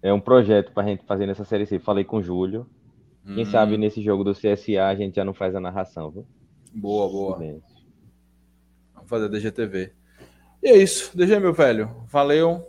é 0.00 0.12
um 0.12 0.20
projeto 0.20 0.72
para 0.72 0.84
a 0.84 0.86
gente 0.86 1.04
fazer 1.04 1.26
nessa 1.26 1.44
série 1.44 1.66
C. 1.66 1.78
Falei 1.78 2.04
com 2.04 2.18
o 2.18 2.22
Júlio. 2.22 2.66
Quem 3.24 3.42
hum. 3.42 3.50
sabe 3.50 3.76
nesse 3.76 4.00
jogo 4.00 4.24
do 4.24 4.32
CSA 4.32 4.86
a 4.86 4.94
gente 4.94 5.16
já 5.16 5.24
não 5.24 5.34
faz 5.34 5.54
a 5.54 5.60
narração, 5.60 6.10
viu? 6.10 6.24
Boa, 6.72 7.08
boa. 7.08 7.60
Vamos 8.94 9.08
fazer 9.08 9.28
DGTV. 9.28 9.92
E 10.62 10.68
é 10.68 10.76
isso. 10.76 11.16
DG, 11.16 11.38
meu 11.38 11.52
velho. 11.52 12.04
Valeu. 12.08 12.66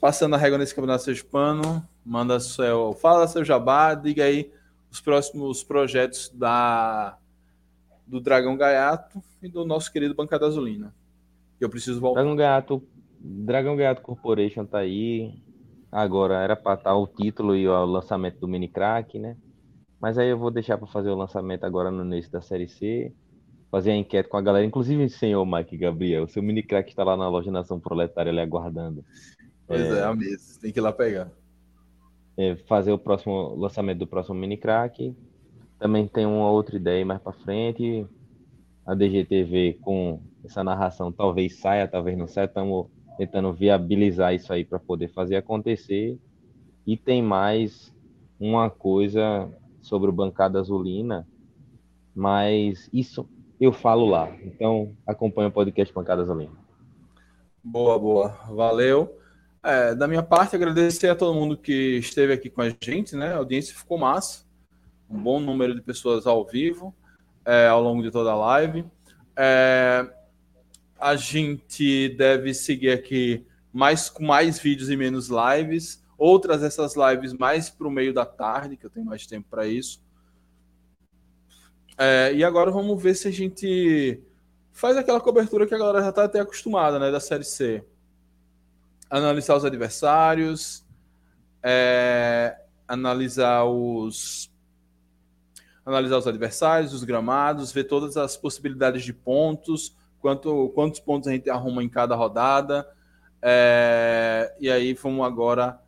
Passando 0.00 0.34
a 0.34 0.38
régua 0.38 0.58
nesse 0.58 0.74
campeonato 0.74 1.04
sergipano. 1.04 1.86
Manda 2.04 2.40
seu. 2.40 2.92
Fala 2.94 3.28
seu 3.28 3.44
jabá, 3.44 3.94
diga 3.94 4.24
aí 4.24 4.50
os 4.90 5.00
próximos 5.00 5.62
projetos 5.62 6.28
da 6.34 7.16
do 8.06 8.20
Dragão 8.20 8.56
Gaiato 8.56 9.22
e 9.40 9.48
do 9.48 9.64
nosso 9.64 9.92
querido 9.92 10.14
Bancada 10.14 10.44
Azulina. 10.44 10.92
Eu 11.60 11.70
preciso 11.70 12.00
voltar. 12.00 12.20
Dragão 12.20 12.36
Gaiato, 12.36 12.82
Dragão 13.20 13.76
Gaiato 13.76 14.02
Corporation 14.02 14.66
tá 14.66 14.78
aí. 14.78 15.40
Agora 15.92 16.42
era 16.42 16.56
para 16.56 16.74
estar 16.74 16.94
o 16.96 17.06
título 17.06 17.54
e 17.54 17.68
o 17.68 17.84
lançamento 17.84 18.40
do 18.40 18.48
mini 18.48 18.66
crack, 18.66 19.18
né? 19.18 19.36
Mas 20.00 20.18
aí 20.18 20.28
eu 20.28 20.38
vou 20.38 20.50
deixar 20.50 20.78
para 20.78 20.86
fazer 20.86 21.10
o 21.10 21.14
lançamento 21.14 21.64
agora 21.64 21.90
no 21.90 22.04
início 22.04 22.32
da 22.32 22.40
série 22.40 22.68
C, 22.68 23.12
fazer 23.70 23.92
a 23.92 23.96
enquete 23.96 24.28
com 24.28 24.36
a 24.36 24.42
galera, 24.42 24.66
inclusive 24.66 25.04
o 25.04 25.10
senhor 25.10 25.46
Mike 25.46 25.76
Gabriel, 25.76 26.24
o 26.24 26.28
seu 26.28 26.42
mini 26.42 26.62
crack 26.62 26.90
está 26.90 27.04
lá 27.04 27.16
na 27.16 27.28
loja 27.28 27.50
Nação 27.50 27.78
Proletária 27.78 28.30
ali 28.30 28.40
aguardando. 28.40 29.04
Pois 29.66 29.80
é, 29.80 30.00
é 30.00 30.02
a 30.02 30.14
mesa, 30.14 30.60
tem 30.60 30.72
que 30.72 30.80
ir 30.80 30.82
lá 30.82 30.92
pegar. 30.92 31.30
É, 32.36 32.56
fazer 32.56 32.90
o 32.90 32.98
próximo 32.98 33.54
lançamento 33.54 33.98
do 33.98 34.06
próximo 34.06 34.34
mini 34.34 34.56
crack 34.56 35.14
também 35.78 36.06
tem 36.06 36.26
uma 36.26 36.50
outra 36.50 36.76
ideia 36.76 37.04
mais 37.04 37.20
para 37.20 37.32
frente. 37.32 38.06
A 38.84 38.94
DGTV 38.94 39.78
com 39.80 40.20
essa 40.44 40.64
narração 40.64 41.12
talvez 41.12 41.58
saia, 41.58 41.86
talvez 41.86 42.18
não 42.18 42.26
saia. 42.26 42.46
Estamos 42.46 42.88
tentando 43.16 43.52
viabilizar 43.52 44.34
isso 44.34 44.52
aí 44.52 44.64
para 44.64 44.78
poder 44.78 45.08
fazer 45.08 45.36
acontecer. 45.36 46.18
E 46.86 46.96
tem 46.96 47.22
mais 47.22 47.94
uma 48.38 48.68
coisa 48.68 49.48
sobre 49.80 50.10
o 50.10 50.12
Bancada 50.12 50.58
Azulina, 50.58 51.26
mas 52.14 52.88
isso 52.92 53.28
eu 53.60 53.72
falo 53.72 54.06
lá. 54.06 54.30
Então 54.42 54.94
acompanha 55.06 55.48
o 55.48 55.52
podcast 55.52 55.92
Bancada 55.92 56.22
Azulina. 56.22 56.52
Boa, 57.62 57.98
boa. 57.98 58.28
Valeu. 58.48 59.16
É, 59.62 59.94
da 59.94 60.08
minha 60.08 60.22
parte, 60.22 60.56
agradecer 60.56 61.08
a 61.08 61.14
todo 61.14 61.38
mundo 61.38 61.56
que 61.56 61.98
esteve 61.98 62.32
aqui 62.32 62.48
com 62.48 62.62
a 62.62 62.74
gente, 62.80 63.14
né? 63.14 63.34
A 63.34 63.36
audiência 63.36 63.74
ficou 63.76 63.98
massa 63.98 64.48
um 65.10 65.20
bom 65.20 65.40
número 65.40 65.74
de 65.74 65.82
pessoas 65.82 66.26
ao 66.26 66.46
vivo 66.46 66.94
é, 67.44 67.66
ao 67.66 67.82
longo 67.82 68.02
de 68.02 68.10
toda 68.10 68.30
a 68.30 68.36
live. 68.36 68.84
É, 69.36 70.08
a 70.98 71.16
gente 71.16 72.10
deve 72.10 72.54
seguir 72.54 72.90
aqui 72.90 73.44
mais 73.72 74.08
com 74.08 74.24
mais 74.24 74.58
vídeos 74.58 74.88
e 74.88 74.96
menos 74.96 75.28
lives. 75.28 76.04
Outras 76.16 76.62
essas 76.62 76.94
lives 76.96 77.32
mais 77.32 77.68
para 77.68 77.88
o 77.88 77.90
meio 77.90 78.14
da 78.14 78.24
tarde, 78.24 78.76
que 78.76 78.86
eu 78.86 78.90
tenho 78.90 79.06
mais 79.06 79.26
tempo 79.26 79.48
para 79.50 79.66
isso. 79.66 80.00
É, 82.02 82.32
e 82.32 82.42
agora 82.42 82.70
vamos 82.70 83.00
ver 83.02 83.14
se 83.14 83.28
a 83.28 83.30
gente 83.30 84.18
faz 84.72 84.96
aquela 84.96 85.20
cobertura 85.20 85.66
que 85.66 85.74
a 85.74 85.78
galera 85.78 86.00
já 86.00 86.08
está 86.08 86.24
até 86.24 86.40
acostumada, 86.40 86.98
né, 86.98 87.10
da 87.10 87.20
Série 87.20 87.44
C. 87.44 87.84
Analisar 89.10 89.54
os 89.54 89.66
adversários, 89.66 90.82
é, 91.62 92.56
analisar 92.88 93.64
os 93.64 94.50
analisar 95.84 96.16
os 96.16 96.26
adversários, 96.26 96.94
os 96.94 97.04
gramados, 97.04 97.70
ver 97.70 97.84
todas 97.84 98.16
as 98.16 98.34
possibilidades 98.34 99.02
de 99.02 99.12
pontos, 99.12 99.94
quanto, 100.22 100.70
quantos 100.74 101.00
pontos 101.00 101.28
a 101.28 101.32
gente 101.32 101.50
arruma 101.50 101.84
em 101.84 101.88
cada 101.88 102.14
rodada. 102.14 102.88
É, 103.42 104.56
e 104.58 104.70
aí 104.70 104.94
vamos 104.94 105.26
agora 105.26 105.78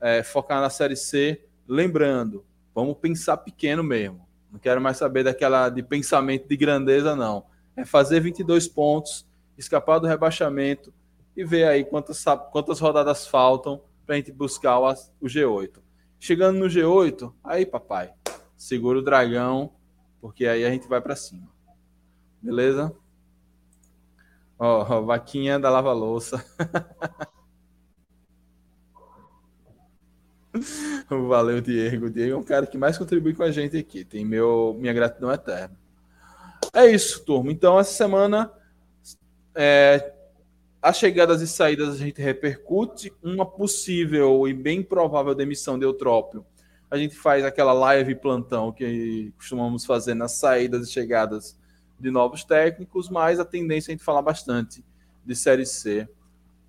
é, 0.00 0.24
focar 0.24 0.60
na 0.60 0.70
Série 0.70 0.96
C. 0.96 1.44
Lembrando, 1.68 2.44
vamos 2.74 2.98
pensar 2.98 3.36
pequeno 3.36 3.84
mesmo. 3.84 4.29
Não 4.50 4.58
quero 4.58 4.80
mais 4.80 4.96
saber 4.96 5.24
daquela 5.24 5.68
de 5.68 5.82
pensamento 5.82 6.48
de 6.48 6.56
grandeza, 6.56 7.14
não. 7.14 7.44
É 7.76 7.84
fazer 7.84 8.20
22 8.20 8.66
pontos, 8.68 9.26
escapar 9.56 9.98
do 9.98 10.06
rebaixamento 10.06 10.92
e 11.36 11.44
ver 11.44 11.64
aí 11.64 11.84
quantas, 11.84 12.24
quantas 12.50 12.80
rodadas 12.80 13.26
faltam 13.26 13.80
para 14.04 14.16
a 14.16 14.18
gente 14.18 14.32
buscar 14.32 14.78
o, 14.78 14.90
o 15.20 15.26
G8. 15.26 15.78
Chegando 16.18 16.58
no 16.58 16.66
G8, 16.66 17.32
aí, 17.42 17.64
papai, 17.64 18.12
segura 18.56 18.98
o 18.98 19.02
dragão, 19.02 19.72
porque 20.20 20.46
aí 20.46 20.64
a 20.64 20.70
gente 20.70 20.88
vai 20.88 21.00
para 21.00 21.16
cima. 21.16 21.48
Beleza? 22.42 22.94
Ó, 24.58 24.98
oh, 24.98 25.06
vaquinha 25.06 25.58
da 25.58 25.70
lava-louça. 25.70 26.44
Valeu, 31.08 31.60
Diego. 31.60 32.06
O 32.06 32.10
Diego 32.10 32.34
é 32.34 32.36
um 32.36 32.42
cara 32.42 32.66
que 32.66 32.78
mais 32.78 32.98
contribui 32.98 33.34
com 33.34 33.42
a 33.42 33.50
gente 33.50 33.76
aqui. 33.76 34.04
Tem 34.04 34.24
meu, 34.24 34.76
minha 34.78 34.92
gratidão 34.92 35.32
eterna. 35.32 35.76
É 36.72 36.86
isso, 36.86 37.24
turma. 37.24 37.50
Então, 37.50 37.78
essa 37.78 37.92
semana, 37.92 38.52
é, 39.54 40.12
as 40.82 40.96
chegadas 40.96 41.40
e 41.40 41.48
saídas 41.48 41.94
a 41.94 41.96
gente 41.96 42.20
repercute. 42.20 43.12
Uma 43.22 43.46
possível 43.46 44.46
e 44.48 44.54
bem 44.54 44.82
provável 44.82 45.34
demissão 45.34 45.78
de 45.78 45.84
Eutrópio 45.84 46.44
a 46.90 46.96
gente 46.98 47.14
faz 47.14 47.44
aquela 47.44 47.72
live 47.72 48.16
plantão 48.16 48.72
que 48.72 49.32
costumamos 49.36 49.84
fazer 49.86 50.14
nas 50.14 50.32
saídas 50.32 50.88
e 50.88 50.92
chegadas 50.92 51.56
de 51.98 52.10
novos 52.10 52.42
técnicos, 52.42 53.08
mas 53.08 53.38
a 53.38 53.44
tendência 53.44 53.90
é 53.90 53.92
a 53.92 53.94
gente 53.94 54.04
falar 54.04 54.22
bastante 54.22 54.84
de 55.24 55.36
Série 55.36 55.64
C 55.64 56.08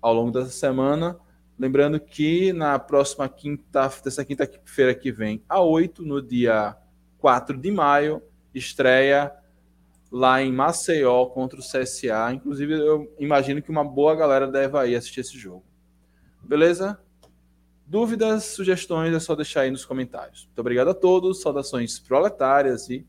ao 0.00 0.14
longo 0.14 0.30
dessa 0.30 0.50
semana. 0.50 1.18
Lembrando 1.62 2.00
que 2.00 2.52
na 2.52 2.76
próxima 2.76 3.28
quinta, 3.28 3.88
dessa 4.02 4.24
quinta-feira 4.24 4.92
que 4.96 5.12
vem, 5.12 5.44
a 5.48 5.60
8, 5.60 6.02
no 6.02 6.20
dia 6.20 6.76
4 7.20 7.56
de 7.56 7.70
maio, 7.70 8.20
estreia 8.52 9.32
lá 10.10 10.42
em 10.42 10.50
Maceió 10.50 11.24
contra 11.26 11.60
o 11.60 11.62
CSA. 11.62 12.32
Inclusive, 12.32 12.72
eu 12.72 13.14
imagino 13.16 13.62
que 13.62 13.70
uma 13.70 13.84
boa 13.84 14.16
galera 14.16 14.48
deve 14.48 14.76
aí 14.76 14.96
assistir 14.96 15.20
esse 15.20 15.38
jogo. 15.38 15.62
Beleza? 16.42 16.98
Dúvidas, 17.86 18.42
sugestões, 18.42 19.14
é 19.14 19.20
só 19.20 19.36
deixar 19.36 19.60
aí 19.60 19.70
nos 19.70 19.84
comentários. 19.84 20.46
Muito 20.46 20.58
obrigado 20.58 20.88
a 20.88 20.94
todos, 20.94 21.42
saudações 21.42 21.96
proletárias 21.96 22.90
e 22.90 23.06